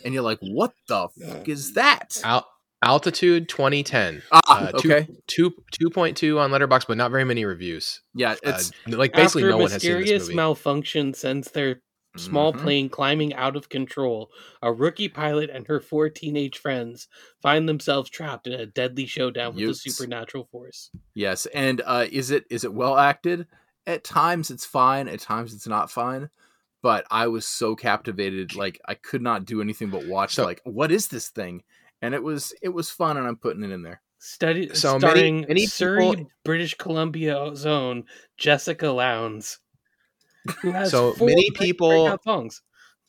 and 0.03 0.13
you're 0.13 0.23
like, 0.23 0.39
what 0.41 0.73
the 0.87 1.09
fuck 1.21 1.47
is 1.49 1.73
that? 1.73 2.19
Al- 2.23 2.47
altitude 2.83 3.47
2010. 3.49 4.21
Ah, 4.31 4.41
Uh, 4.47 4.71
two- 4.73 4.91
okay, 4.93 5.07
Two 5.27 5.53
two 5.71 5.89
point 5.89 6.17
two 6.17 6.39
on 6.39 6.51
Letterbox, 6.51 6.85
but 6.85 6.97
not 6.97 7.11
very 7.11 7.23
many 7.23 7.45
reviews. 7.45 8.01
yeah, 8.13 8.31
Uh, 8.33 8.35
it's 8.45 8.71
like 8.87 9.13
basically 9.13 9.43
After 9.43 9.51
no 9.51 9.57
one 9.57 9.71
has 9.71 9.81
seen 9.81 9.91
this 9.91 9.99
mysterious 9.99 10.23
movie. 10.23 10.35
malfunction 10.35 11.13
sends 11.13 11.51
their 11.51 11.81
small 12.15 12.53
Mhm. 12.53 12.59
plane 12.61 12.89
climbing 12.89 13.33
out 13.33 13.55
of 13.55 13.69
control, 13.69 14.29
a 14.61 14.71
rookie 14.71 15.09
pilot 15.09 15.49
and 15.49 15.65
her 15.67 15.79
four 15.79 16.09
teenage 16.09 16.57
friends 16.59 17.07
find 17.41 17.67
themselves 17.67 18.07
trapped 18.09 18.45
in 18.45 18.53
a 18.53 18.65
deadly 18.67 19.07
showdown 19.07 19.55
with 19.55 19.61
Utes. 19.63 19.85
a 19.87 19.89
supernatural 19.89 20.47
force. 20.51 20.91
yes, 21.15 21.47
and 21.47 21.81
uh, 21.85 22.05
is 22.11 22.29
it 22.31 22.45
is 22.51 22.63
it 22.63 22.73
well 22.73 22.97
acted? 22.97 23.47
At 23.87 24.03
times 24.03 24.51
it's 24.51 24.65
fine, 24.65 25.07
at 25.07 25.19
times 25.21 25.53
it's 25.53 25.67
not 25.67 25.89
fine, 25.89 26.29
but 26.84 27.05
I 27.09 27.25
was 27.27 27.47
so 27.47 27.75
captivated, 27.75 28.55
like 28.55 28.79
I 28.88 28.93
could 28.93 29.23
not 29.23 29.45
do 29.45 29.59
anything 29.61 29.89
but 29.89 30.05
watch. 30.05 30.36
So- 30.36 30.43
like, 30.43 30.61
what 30.65 30.91
is 30.91 31.07
this 31.07 31.29
thing? 31.29 31.63
And 32.03 32.13
it 32.13 32.21
was 32.21 32.53
it 32.61 32.69
was 32.69 32.91
fun, 32.91 33.17
and 33.17 33.25
I'm 33.25 33.38
putting 33.38 33.63
it 33.63 33.71
in 33.71 33.81
there. 33.81 34.01
Study 34.19 34.69
So 34.75 34.99
many- 34.99 34.99
starring 34.99 35.41
many 35.47 35.65
Surrey, 35.65 36.09
people- 36.15 36.31
British 36.45 36.75
Columbia 36.75 37.55
zone 37.55 38.03
Jessica 38.38 38.88
Lowndes, 38.89 39.57
who 40.61 40.71
has 40.71 40.91
So 40.91 41.15
many 41.19 41.49
people- 41.51 42.17
songs. 42.23 42.61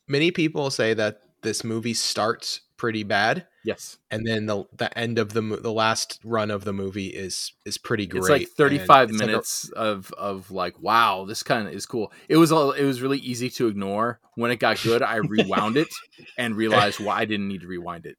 Many 0.09 0.31
people 0.31 0.71
say 0.71 0.95
that 0.95 1.21
this 1.43 1.63
movie 1.65 1.95
starts 1.95 2.61
pretty 2.77 3.03
bad, 3.05 3.47
Yes, 3.65 3.97
and 4.11 4.27
then 4.27 4.47
the 4.47 4.65
the 4.77 4.97
end 4.99 5.19
of 5.19 5.33
the 5.33 5.41
the 5.41 5.73
last 5.73 6.21
run 6.23 6.51
of 6.51 6.65
the 6.65 6.73
movie 6.75 7.07
is 7.07 7.53
is 7.65 7.79
pretty 7.79 8.07
great. 8.07 8.21
it's 8.21 8.29
like 8.29 8.49
35 8.49 9.09
it's 9.11 9.19
like 9.19 9.23
a- 9.23 9.27
minutes 9.27 9.69
of 9.71 10.13
of 10.19 10.51
like, 10.51 10.79
wow, 10.81 11.25
this 11.27 11.43
kind 11.43 11.67
of 11.67 11.73
is 11.75 11.87
cool. 11.87 12.13
It 12.29 12.37
was 12.37 12.53
all 12.53 12.73
it 12.73 12.85
was 12.85 13.01
really 13.01 13.19
easy 13.19 13.49
to 13.51 13.69
ignore. 13.69 14.21
When 14.37 14.51
it 14.51 14.57
got 14.57 14.83
good, 14.83 15.01
I 15.03 15.17
rewound 15.17 15.77
it 15.77 15.89
and 16.37 16.57
realized 16.57 16.99
why 17.01 17.19
I 17.19 17.25
didn't 17.25 17.47
need 17.49 17.61
to 17.61 17.69
rewind 17.69 18.05
it. 18.05 18.17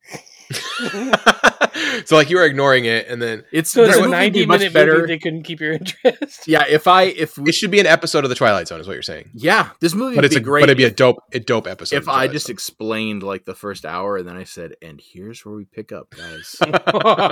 so 2.06 2.16
like 2.16 2.30
you 2.30 2.38
were 2.38 2.46
ignoring 2.46 2.86
it, 2.86 3.08
and 3.10 3.22
then 3.22 3.44
It's 3.52 3.70
So 3.72 3.84
it's 3.84 3.98
a 3.98 4.02
movie 4.02 4.02
would 4.02 4.08
be 4.08 4.12
ninety 4.12 4.46
much 4.46 4.60
minute 4.60 4.74
better. 4.74 4.94
movie. 4.96 5.08
They 5.08 5.20
couldn't 5.20 5.44
keep 5.44 5.60
your 5.60 5.74
interest. 5.74 6.48
Yeah, 6.48 6.66
if 6.68 6.88
I 6.88 7.04
if 7.04 7.38
we, 7.38 7.50
it 7.50 7.56
should 7.56 7.72
be 7.72 7.80
an 7.80 7.86
episode 7.86 8.24
of 8.24 8.30
the 8.30 8.36
Twilight 8.36 8.68
Zone, 8.68 8.80
is 8.80 8.88
what 8.88 8.94
you're 8.94 9.02
saying. 9.02 9.30
yeah, 9.34 9.70
this 9.82 9.94
movie 9.94 10.16
But 10.16 10.24
would 10.24 10.26
it's 10.26 10.36
be 10.36 10.42
a 10.42 10.44
great. 10.44 10.62
but 10.62 10.70
it'd 10.70 10.78
be 10.78 10.86
a 10.86 10.92
dope 10.92 11.18
a 11.34 11.40
dope 11.40 11.68
episode. 11.68 11.98
if 11.98 12.08
I 12.08 12.28
just 12.28 12.48
Zone. 12.48 12.54
explained 12.54 13.24
like 13.24 13.46
the 13.46 13.56
first 13.56 13.86
hour 13.86 14.18
and 14.18 14.28
then 14.28 14.38
I 14.38 14.44
said, 14.46 14.76
and 14.82 15.02
here's 15.04 15.35
where 15.44 15.56
we 15.56 15.66
pick 15.66 15.92
up, 15.92 16.12
guys. 16.12 16.56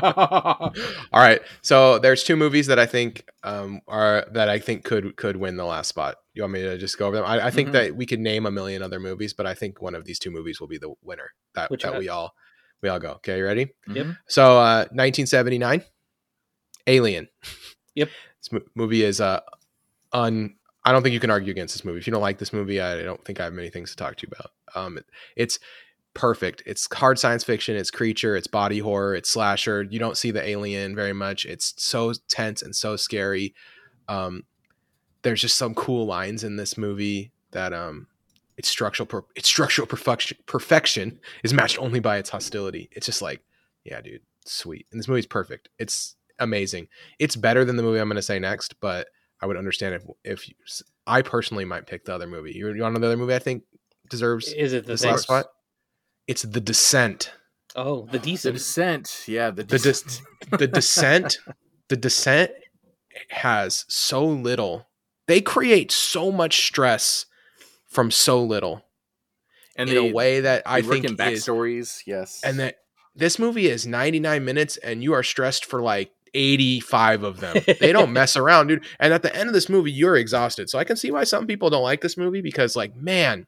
All 0.04 0.72
right. 1.14 1.42
So 1.62 2.00
there's 2.00 2.24
two 2.24 2.36
movies 2.36 2.68
that 2.68 2.80
I 2.80 2.86
think 2.86 3.30
um, 3.44 3.82
are 3.88 4.26
that 4.32 4.50
I 4.50 4.60
think 4.60 4.84
could 4.84 5.16
could 5.16 5.38
win 5.38 5.58
the 5.58 5.66
last 5.66 5.88
spot. 5.88 6.16
You 6.34 6.42
want 6.44 6.54
me 6.54 6.62
to 6.64 6.78
just 6.78 6.98
go 6.98 7.08
over 7.08 7.18
them? 7.18 7.26
I, 7.26 7.48
I 7.48 7.52
think 7.52 7.70
Mhm. 7.70 7.74
that 7.74 7.96
we 7.96 8.06
could 8.06 8.20
name 8.20 8.46
a 8.46 8.52
million 8.52 8.82
other 8.82 9.00
movies, 9.00 9.34
but 9.34 9.46
I 9.46 9.54
think 9.54 9.82
one 9.82 9.96
of 9.96 10.06
these 10.06 10.20
two 10.20 10.32
movies 10.32 10.60
will 10.60 10.68
be 10.68 10.78
the 10.80 10.94
winner. 11.04 11.32
That 11.56 11.70
Which 11.70 11.84
that 11.84 11.98
we 11.98 12.10
all 12.10 12.34
we 12.82 12.90
all 12.90 13.00
go. 13.00 13.12
Okay, 13.14 13.38
you 13.38 13.46
ready? 13.46 13.74
Yep. 13.88 14.06
Mhm. 14.08 14.18
So 14.28 14.58
uh, 14.58 14.86
1979, 14.92 15.84
Alien. 16.88 17.30
Yep. 17.96 18.10
This 18.42 18.52
mo- 18.52 18.62
movie 18.76 19.04
is 19.04 19.22
uh 19.22 19.42
un. 20.12 20.56
I 20.86 20.92
don't 20.92 21.02
think 21.02 21.14
you 21.14 21.20
can 21.22 21.30
argue 21.30 21.52
against 21.52 21.74
this 21.76 21.86
movie. 21.86 22.00
If 22.00 22.08
you 22.08 22.12
don't 22.12 22.22
like 22.22 22.40
this 22.40 22.52
movie, 22.52 22.82
I 22.82 23.02
don't 23.04 23.24
think 23.24 23.40
I 23.40 23.46
have 23.46 23.54
many 23.54 23.70
things 23.70 23.92
to 23.92 23.96
talk 23.96 24.18
to 24.18 24.28
you 24.28 24.34
about. 24.36 24.52
Um, 24.76 25.00
it's 25.38 25.60
perfect. 26.14 26.64
It's 26.66 26.88
hard 26.94 27.20
science 27.20 27.44
fiction. 27.44 27.76
It's 27.76 27.92
creature. 27.92 28.36
It's 28.36 28.48
body 28.48 28.80
horror. 28.80 29.16
It's 29.16 29.30
slasher. 29.30 29.84
You 29.84 30.00
don't 30.00 30.18
see 30.18 30.32
the 30.32 30.48
alien 30.48 30.96
very 30.96 31.14
much. 31.14 31.46
It's 31.46 31.74
so 31.78 32.14
tense 32.28 32.62
and 32.62 32.76
so 32.76 32.96
scary. 32.96 33.54
Um, 34.08 34.44
there's 35.24 35.42
just 35.42 35.58
some 35.58 35.74
cool 35.74 36.06
lines 36.06 36.44
in 36.44 36.58
this 36.58 36.78
movie 36.78 37.32
that 37.52 37.74
um, 37.74 38.08
its 38.58 38.70
structural 38.70 39.08
per- 39.08 39.26
its 39.36 39.48
structural 39.48 39.88
perfection 39.88 40.38
perfection 40.46 41.20
is 41.44 41.54
matched 41.54 41.80
only 41.80 42.00
by 42.00 42.18
its 42.18 42.30
hostility. 42.30 42.90
It's 42.92 43.06
just 43.06 43.22
like, 43.22 43.42
yeah, 43.84 44.02
dude, 44.02 44.22
sweet. 44.46 44.86
And 44.92 45.00
this 45.00 45.08
movie's 45.08 45.26
perfect. 45.26 45.70
It's 45.80 46.16
amazing. 46.40 46.88
It's 47.20 47.36
better 47.36 47.66
than 47.66 47.78
the 47.78 47.84
movie 47.84 48.00
I'm 48.00 48.08
going 48.08 48.16
to 48.18 48.22
say 48.22 48.40
next, 48.40 48.80
but 48.80 49.08
I 49.42 49.46
would 49.46 49.58
understand 49.58 49.96
if 49.96 50.04
if 50.24 50.50
you, 50.50 50.56
I 51.08 51.22
personally 51.22 51.66
might 51.66 51.88
pick 51.88 52.06
the 52.06 52.14
other 52.14 52.28
movie. 52.28 52.54
You, 52.54 52.72
you 52.74 52.82
want 52.82 52.98
another 52.98 53.18
movie 53.18 53.34
I 53.34 53.40
think 53.40 53.64
deserves 54.10 54.52
Is 54.54 54.74
it 54.74 54.86
the 54.86 54.94
this 54.94 55.06
last 55.06 55.24
spot? 55.24 55.48
It's 56.28 56.44
The 56.44 56.62
Descent. 56.62 57.32
Oh, 57.76 58.08
the 58.12 58.20
descent. 58.20 58.54
The 58.54 58.60
descent, 58.60 59.24
yeah, 59.28 59.50
the 59.50 59.64
The 59.64 59.78
descent. 59.80 60.22
The 60.52 60.68
Descent. 60.68 61.38
the 61.90 61.96
Descent 61.98 62.52
has 63.30 63.86
so 63.88 64.24
little. 64.26 64.88
They 65.28 65.42
create 65.42 65.92
so 65.92 66.32
much 66.32 66.68
stress 66.68 67.26
from 67.88 68.12
so 68.12 68.44
little 68.44 68.84
and 69.76 69.90
in 69.90 69.96
they, 69.96 70.10
a 70.10 70.14
way 70.14 70.42
that 70.42 70.64
I 70.66 70.82
think 70.82 71.06
in 71.06 71.12
is 71.14 71.18
backstories. 71.18 72.02
Yes, 72.06 72.42
and 72.44 72.60
that 72.60 72.78
this 73.16 73.40
movie 73.40 73.68
is 73.68 73.88
99 73.88 74.44
minutes 74.46 74.78
and 74.78 75.04
you 75.04 75.14
are 75.14 75.24
stressed 75.24 75.66
for 75.66 75.82
like 75.82 76.12
85 76.34 77.24
of 77.24 77.40
them. 77.40 77.58
They 77.80 77.92
don't 77.92 78.14
mess 78.14 78.36
around, 78.36 78.68
dude. 78.68 78.86
And 79.00 79.14
at 79.14 79.22
the 79.22 79.36
end 79.36 79.50
of 79.50 79.54
this 79.54 79.70
movie, 79.70 79.92
you're 79.92 80.16
exhausted. 80.16 80.70
So 80.70 80.80
I 80.80 80.84
can 80.84 80.96
see 80.96 81.12
why 81.12 81.24
some 81.24 81.48
people 81.48 81.70
don't 81.70 81.84
like 81.84 82.02
this 82.02 82.18
movie 82.18 82.42
because, 82.42 82.76
like, 82.76 82.96
man, 82.96 83.46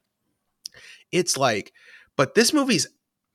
it's 1.10 1.36
like, 1.36 1.72
but 2.16 2.34
this 2.34 2.52
movie's 2.52 2.86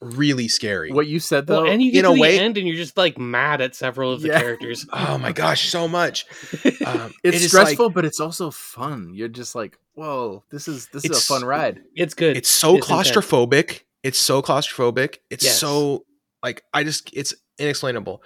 really 0.02 0.48
scary. 0.48 0.92
what 0.92 1.06
you 1.06 1.20
said 1.20 1.46
though. 1.46 1.62
well, 1.62 1.72
and 1.72 1.82
you 1.82 1.92
get 1.92 2.00
in 2.00 2.06
to 2.06 2.12
a 2.12 2.16
the 2.16 2.22
way- 2.22 2.40
end, 2.40 2.58
and 2.58 2.68
you're 2.68 2.76
just 2.78 2.98
like 2.98 3.20
mad 3.20 3.62
at 3.62 3.76
several 3.76 4.12
of 4.12 4.22
the 4.22 4.30
Yeah. 4.30 4.40
characters. 4.42 4.86
Oh 4.94 5.18
my 5.20 5.32
gosh, 5.32 5.70
so 5.70 5.88
much. 5.88 6.26
Um, 6.86 7.14
it's 7.24 7.24
it 7.24 7.34
is 7.36 7.42
like- 7.54 7.68
stressful, 7.68 7.92
but 7.92 8.06
it's 8.06 8.20
also 8.20 8.50
fun. 8.52 9.12
You're 9.14 9.28
just 9.28 9.54
like, 9.54 9.78
whoa, 9.94 10.44
this 10.50 10.68
is 10.68 10.88
this 10.88 11.06
is 11.06 11.12
a 11.18 11.22
fun 11.22 11.46
ride. 11.46 11.82
It's 11.96 12.16
good. 12.16 12.36
it's 12.38 12.50
so 12.50 12.78
It's 12.78 12.90
intense. 12.90 13.12
claustrophobic. 13.12 13.82
It's 14.04 14.18
so 14.18 14.42
claustrophobic. 14.42 15.18
It's 15.30 15.44
Yes. 15.46 15.60
so 15.60 16.06
like 16.42 16.64
I 16.74 16.84
just 16.84 17.12
it's 17.14 17.36
inexplainable. 17.60 18.24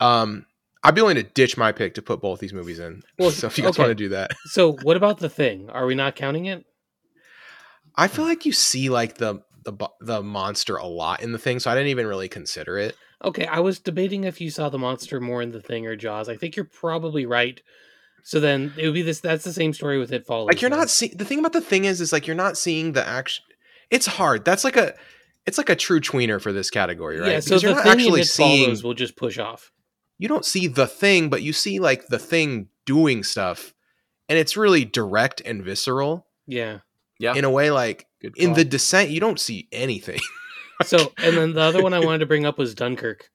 Um, 0.00 0.46
I'd 0.82 0.96
be 0.96 1.00
willing 1.02 1.14
to 1.14 1.22
ditch 1.22 1.56
my 1.56 1.70
pick 1.70 1.94
to 1.94 2.02
put 2.02 2.20
both 2.20 2.40
these 2.40 2.52
movies 2.52 2.80
in. 2.80 3.04
Well, 3.20 3.30
so 3.38 3.46
if 3.46 3.56
you 3.56 3.62
guys 3.62 3.74
okay. 3.74 3.82
want 3.84 3.90
to 3.90 3.94
do 3.94 4.08
that, 4.08 4.32
So, 4.46 4.72
what 4.82 4.96
about 4.96 5.18
the 5.18 5.28
thing? 5.28 5.70
Are 5.70 5.86
we 5.86 5.94
not 5.94 6.16
counting 6.16 6.46
it? 6.46 6.64
I 7.94 8.08
feel 8.08 8.24
like 8.24 8.44
you 8.44 8.52
see 8.52 8.88
like 8.88 9.18
the 9.18 9.42
the 9.64 9.72
the 10.00 10.22
monster 10.22 10.76
a 10.76 10.86
lot 10.86 11.22
in 11.22 11.32
the 11.32 11.38
thing, 11.38 11.60
so 11.60 11.70
I 11.70 11.74
didn't 11.74 11.88
even 11.90 12.06
really 12.06 12.28
consider 12.28 12.78
it. 12.78 12.96
Okay, 13.24 13.46
I 13.46 13.60
was 13.60 13.78
debating 13.78 14.24
if 14.24 14.40
you 14.40 14.50
saw 14.50 14.68
the 14.68 14.78
monster 14.78 15.20
more 15.20 15.42
in 15.42 15.52
the 15.52 15.60
thing 15.60 15.86
or 15.86 15.94
Jaws. 15.96 16.28
I 16.28 16.36
think 16.36 16.56
you're 16.56 16.64
probably 16.64 17.24
right. 17.26 17.60
So 18.24 18.40
then 18.40 18.72
it 18.76 18.84
would 18.86 18.94
be 18.94 19.02
this. 19.02 19.20
That's 19.20 19.44
the 19.44 19.52
same 19.52 19.72
story 19.72 19.98
with 19.98 20.12
It 20.12 20.26
Follows. 20.26 20.46
Like 20.48 20.60
you're 20.60 20.70
not 20.70 20.90
seeing 20.90 21.16
the 21.16 21.24
thing 21.24 21.38
about 21.38 21.52
the 21.52 21.60
thing 21.60 21.84
is 21.84 22.00
is 22.00 22.12
like 22.12 22.26
you're 22.26 22.36
not 22.36 22.56
seeing 22.56 22.92
the 22.92 23.06
action. 23.06 23.44
It's 23.90 24.06
hard. 24.06 24.44
That's 24.44 24.64
like 24.64 24.76
a 24.76 24.94
it's 25.46 25.58
like 25.58 25.68
a 25.68 25.76
true 25.76 26.00
tweener 26.00 26.40
for 26.40 26.52
this 26.52 26.70
category, 26.70 27.18
right? 27.20 27.30
Yeah. 27.32 27.40
So 27.40 27.50
Because 27.56 27.62
the 27.62 27.68
you're 27.68 27.76
not 27.76 27.84
thing 27.84 27.92
actually 27.92 28.20
in 28.20 28.22
It 28.22 28.26
seeing 28.28 28.64
Follows 28.66 28.84
will 28.84 28.94
just 28.94 29.16
push 29.16 29.38
off. 29.38 29.72
you 30.18 30.28
don't 30.28 30.44
see 30.44 30.66
the 30.68 30.86
thing, 30.86 31.30
but 31.30 31.42
you 31.42 31.52
see 31.52 31.78
like 31.80 32.06
the 32.08 32.18
thing 32.18 32.68
doing 32.86 33.22
stuff, 33.24 33.74
and 34.28 34.38
it's 34.38 34.56
really 34.56 34.84
direct 34.84 35.40
and 35.44 35.62
visceral 35.64 36.26
Yeah. 36.46 36.78
Yeah, 37.18 37.34
in 37.34 37.44
a 37.44 37.50
way. 37.50 37.70
Like 37.70 38.06
good. 38.22 38.36
in 38.36 38.46
call. 38.50 38.54
the 38.56 38.64
descent, 38.64 39.10
you 39.10 39.20
don't 39.20 39.38
see 39.40 39.68
anything. 39.72 40.20
So 40.84 41.12
and 41.18 41.36
then 41.36 41.52
the 41.52 41.60
other 41.60 41.80
one 41.80 41.94
I 41.94 42.00
wanted 42.00 42.18
to 42.20 42.26
bring 42.26 42.44
up 42.44 42.58
was 42.58 42.74
Dunkirk. 42.74 43.28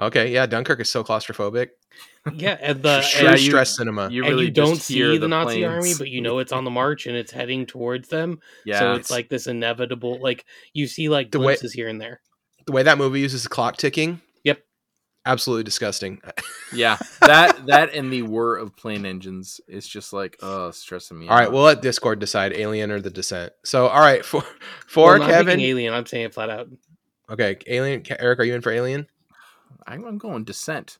okay, 0.00 0.32
yeah, 0.32 0.46
Dunkirk 0.46 0.80
is 0.80 0.88
so 0.90 1.04
claustrophobic. 1.04 1.68
Yeah, 2.32 2.56
and 2.60 2.82
the 2.82 3.04
True 3.06 3.24
yeah, 3.24 3.32
and, 3.32 3.40
you- 3.40 3.50
stress 3.50 3.76
cinema. 3.76 4.08
you 4.10 4.22
and 4.24 4.30
really 4.32 4.46
you 4.46 4.50
don't 4.50 4.76
see 4.76 5.18
the, 5.18 5.28
Nazi 5.28 5.56
planes. 5.58 5.66
army, 5.74 5.92
but 5.98 6.08
you 6.08 6.22
know 6.22 6.38
it's 6.38 6.52
on 6.52 6.64
the 6.64 6.70
march 6.70 7.06
and 7.06 7.16
it's 7.16 7.32
heading 7.32 7.66
towards 7.66 8.08
them. 8.08 8.40
yeah, 8.64 8.78
so 8.78 8.94
it's 8.94 9.10
like 9.10 9.28
this 9.28 9.46
inevitable. 9.46 10.18
Like 10.22 10.46
you 10.72 10.86
see 10.86 11.10
like 11.10 11.32
The 11.32 11.38
way- 11.38 11.44
glimpses 11.56 11.72
here 11.74 11.88
and 11.88 12.00
there. 12.00 12.20
the 12.64 12.72
way 12.72 12.82
that 12.82 12.96
movie 12.96 13.20
uses 13.20 13.42
the 13.42 13.50
clock 13.50 13.76
ticking. 13.76 14.22
Yep. 15.26 15.32
Absolutely 15.32 15.64
disgusting. 15.64 16.20
yeah, 16.72 16.98
that 17.20 17.66
that 17.66 17.94
and 17.94 18.12
the 18.12 18.22
whir 18.22 18.56
of 18.56 18.76
plane 18.76 19.06
engines 19.06 19.60
is 19.66 19.86
just 19.88 20.12
like 20.12 20.36
uh 20.42 20.70
stressing 20.72 21.18
me. 21.18 21.28
All 21.28 21.36
right, 21.36 21.46
out. 21.46 21.52
we'll 21.52 21.62
let 21.62 21.80
Discord 21.82 22.18
decide 22.18 22.52
Alien 22.52 22.90
or 22.90 23.00
the 23.00 23.10
Descent. 23.10 23.52
So, 23.64 23.86
all 23.88 24.00
right, 24.00 24.24
for 24.24 24.42
for 24.86 25.04
Well, 25.06 25.12
I'm 25.14 25.20
not 25.20 25.26
picking 25.28 25.46
Kevin. 25.46 25.60
Alien. 25.60 25.94
I'm 25.94 26.06
saying 26.06 26.26
it 26.26 26.34
flat 26.34 26.50
out. 26.50 26.68
Okay, 27.30 27.56
Alien. 27.66 28.02
Eric, 28.18 28.38
are 28.40 28.44
you 28.44 28.54
in 28.54 28.60
for 28.60 28.70
Alien? 28.70 29.06
I'm, 29.86 30.04
I'm 30.04 30.18
going 30.18 30.44
descent. 30.44 30.98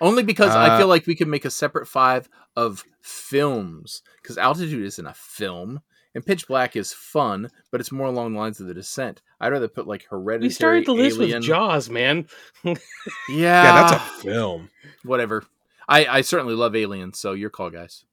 Only 0.00 0.22
because 0.22 0.50
I 0.54 0.68
Uh, 0.74 0.78
feel 0.78 0.88
like 0.88 1.06
we 1.06 1.14
could 1.14 1.28
make 1.28 1.44
a 1.44 1.50
separate 1.50 1.86
five 1.88 2.28
of 2.54 2.84
films 3.02 4.02
because 4.22 4.36
Altitude 4.38 4.84
isn't 4.84 5.06
a 5.06 5.14
film 5.14 5.80
and 6.16 6.24
Pitch 6.24 6.48
Black 6.48 6.74
is 6.76 6.94
fun, 6.94 7.50
but 7.70 7.80
it's 7.80 7.92
more 7.92 8.06
along 8.06 8.32
the 8.32 8.38
lines 8.38 8.58
of 8.58 8.66
the 8.66 8.72
Descent. 8.74 9.20
I'd 9.38 9.52
rather 9.52 9.68
put 9.68 9.86
like 9.86 10.06
Hereditary. 10.08 10.48
We 10.48 10.50
started 10.50 10.86
the 10.86 10.94
list 10.94 11.18
Alien. 11.18 11.36
with 11.40 11.44
Jaws, 11.44 11.90
man. 11.90 12.26
Yeah, 12.64 12.74
yeah, 13.28 13.62
that's 13.90 13.92
a 13.92 14.22
film. 14.22 14.70
whatever. 15.04 15.44
I 15.86 16.06
I 16.06 16.20
certainly 16.22 16.54
love 16.54 16.74
Alien, 16.74 17.12
so 17.12 17.34
your 17.34 17.50
call, 17.50 17.68
guys. 17.70 18.04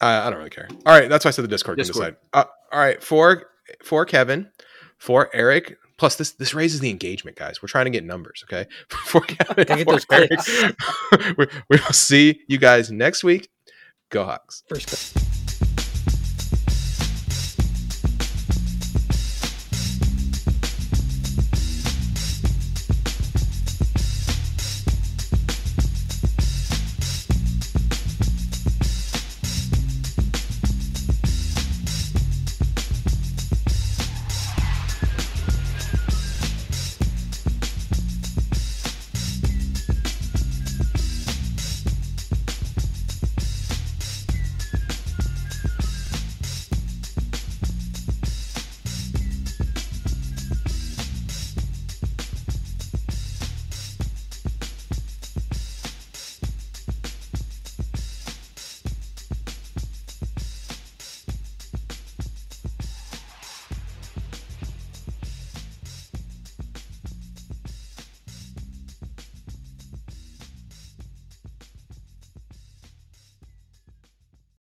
Uh, 0.00 0.22
I 0.24 0.30
don't 0.30 0.38
really 0.38 0.50
care. 0.50 0.66
All 0.86 0.98
right, 0.98 1.08
that's 1.08 1.24
why 1.24 1.28
I 1.28 1.32
said 1.32 1.44
the 1.44 1.48
Discord, 1.48 1.76
Discord. 1.78 2.04
can 2.04 2.14
decide. 2.14 2.16
Uh, 2.32 2.44
all 2.72 2.80
right, 2.80 3.02
for 3.02 3.50
for 3.84 4.04
Kevin, 4.06 4.50
for 4.98 5.28
Eric. 5.34 5.76
Plus, 5.98 6.16
this 6.16 6.30
this 6.32 6.54
raises 6.54 6.80
the 6.80 6.88
engagement, 6.90 7.36
guys. 7.36 7.62
We're 7.62 7.68
trying 7.68 7.84
to 7.84 7.90
get 7.90 8.02
numbers, 8.02 8.44
okay? 8.48 8.66
For 8.88 9.20
Kevin, 9.20 9.84
for 9.84 10.00
Eric, 10.10 10.30
we, 11.38 11.46
we 11.68 11.76
will 11.76 11.92
see 11.92 12.40
you 12.48 12.58
guys 12.58 12.90
next 12.90 13.22
week. 13.22 13.50
Go 14.08 14.24
Hawks. 14.24 14.64
First. 14.68 15.21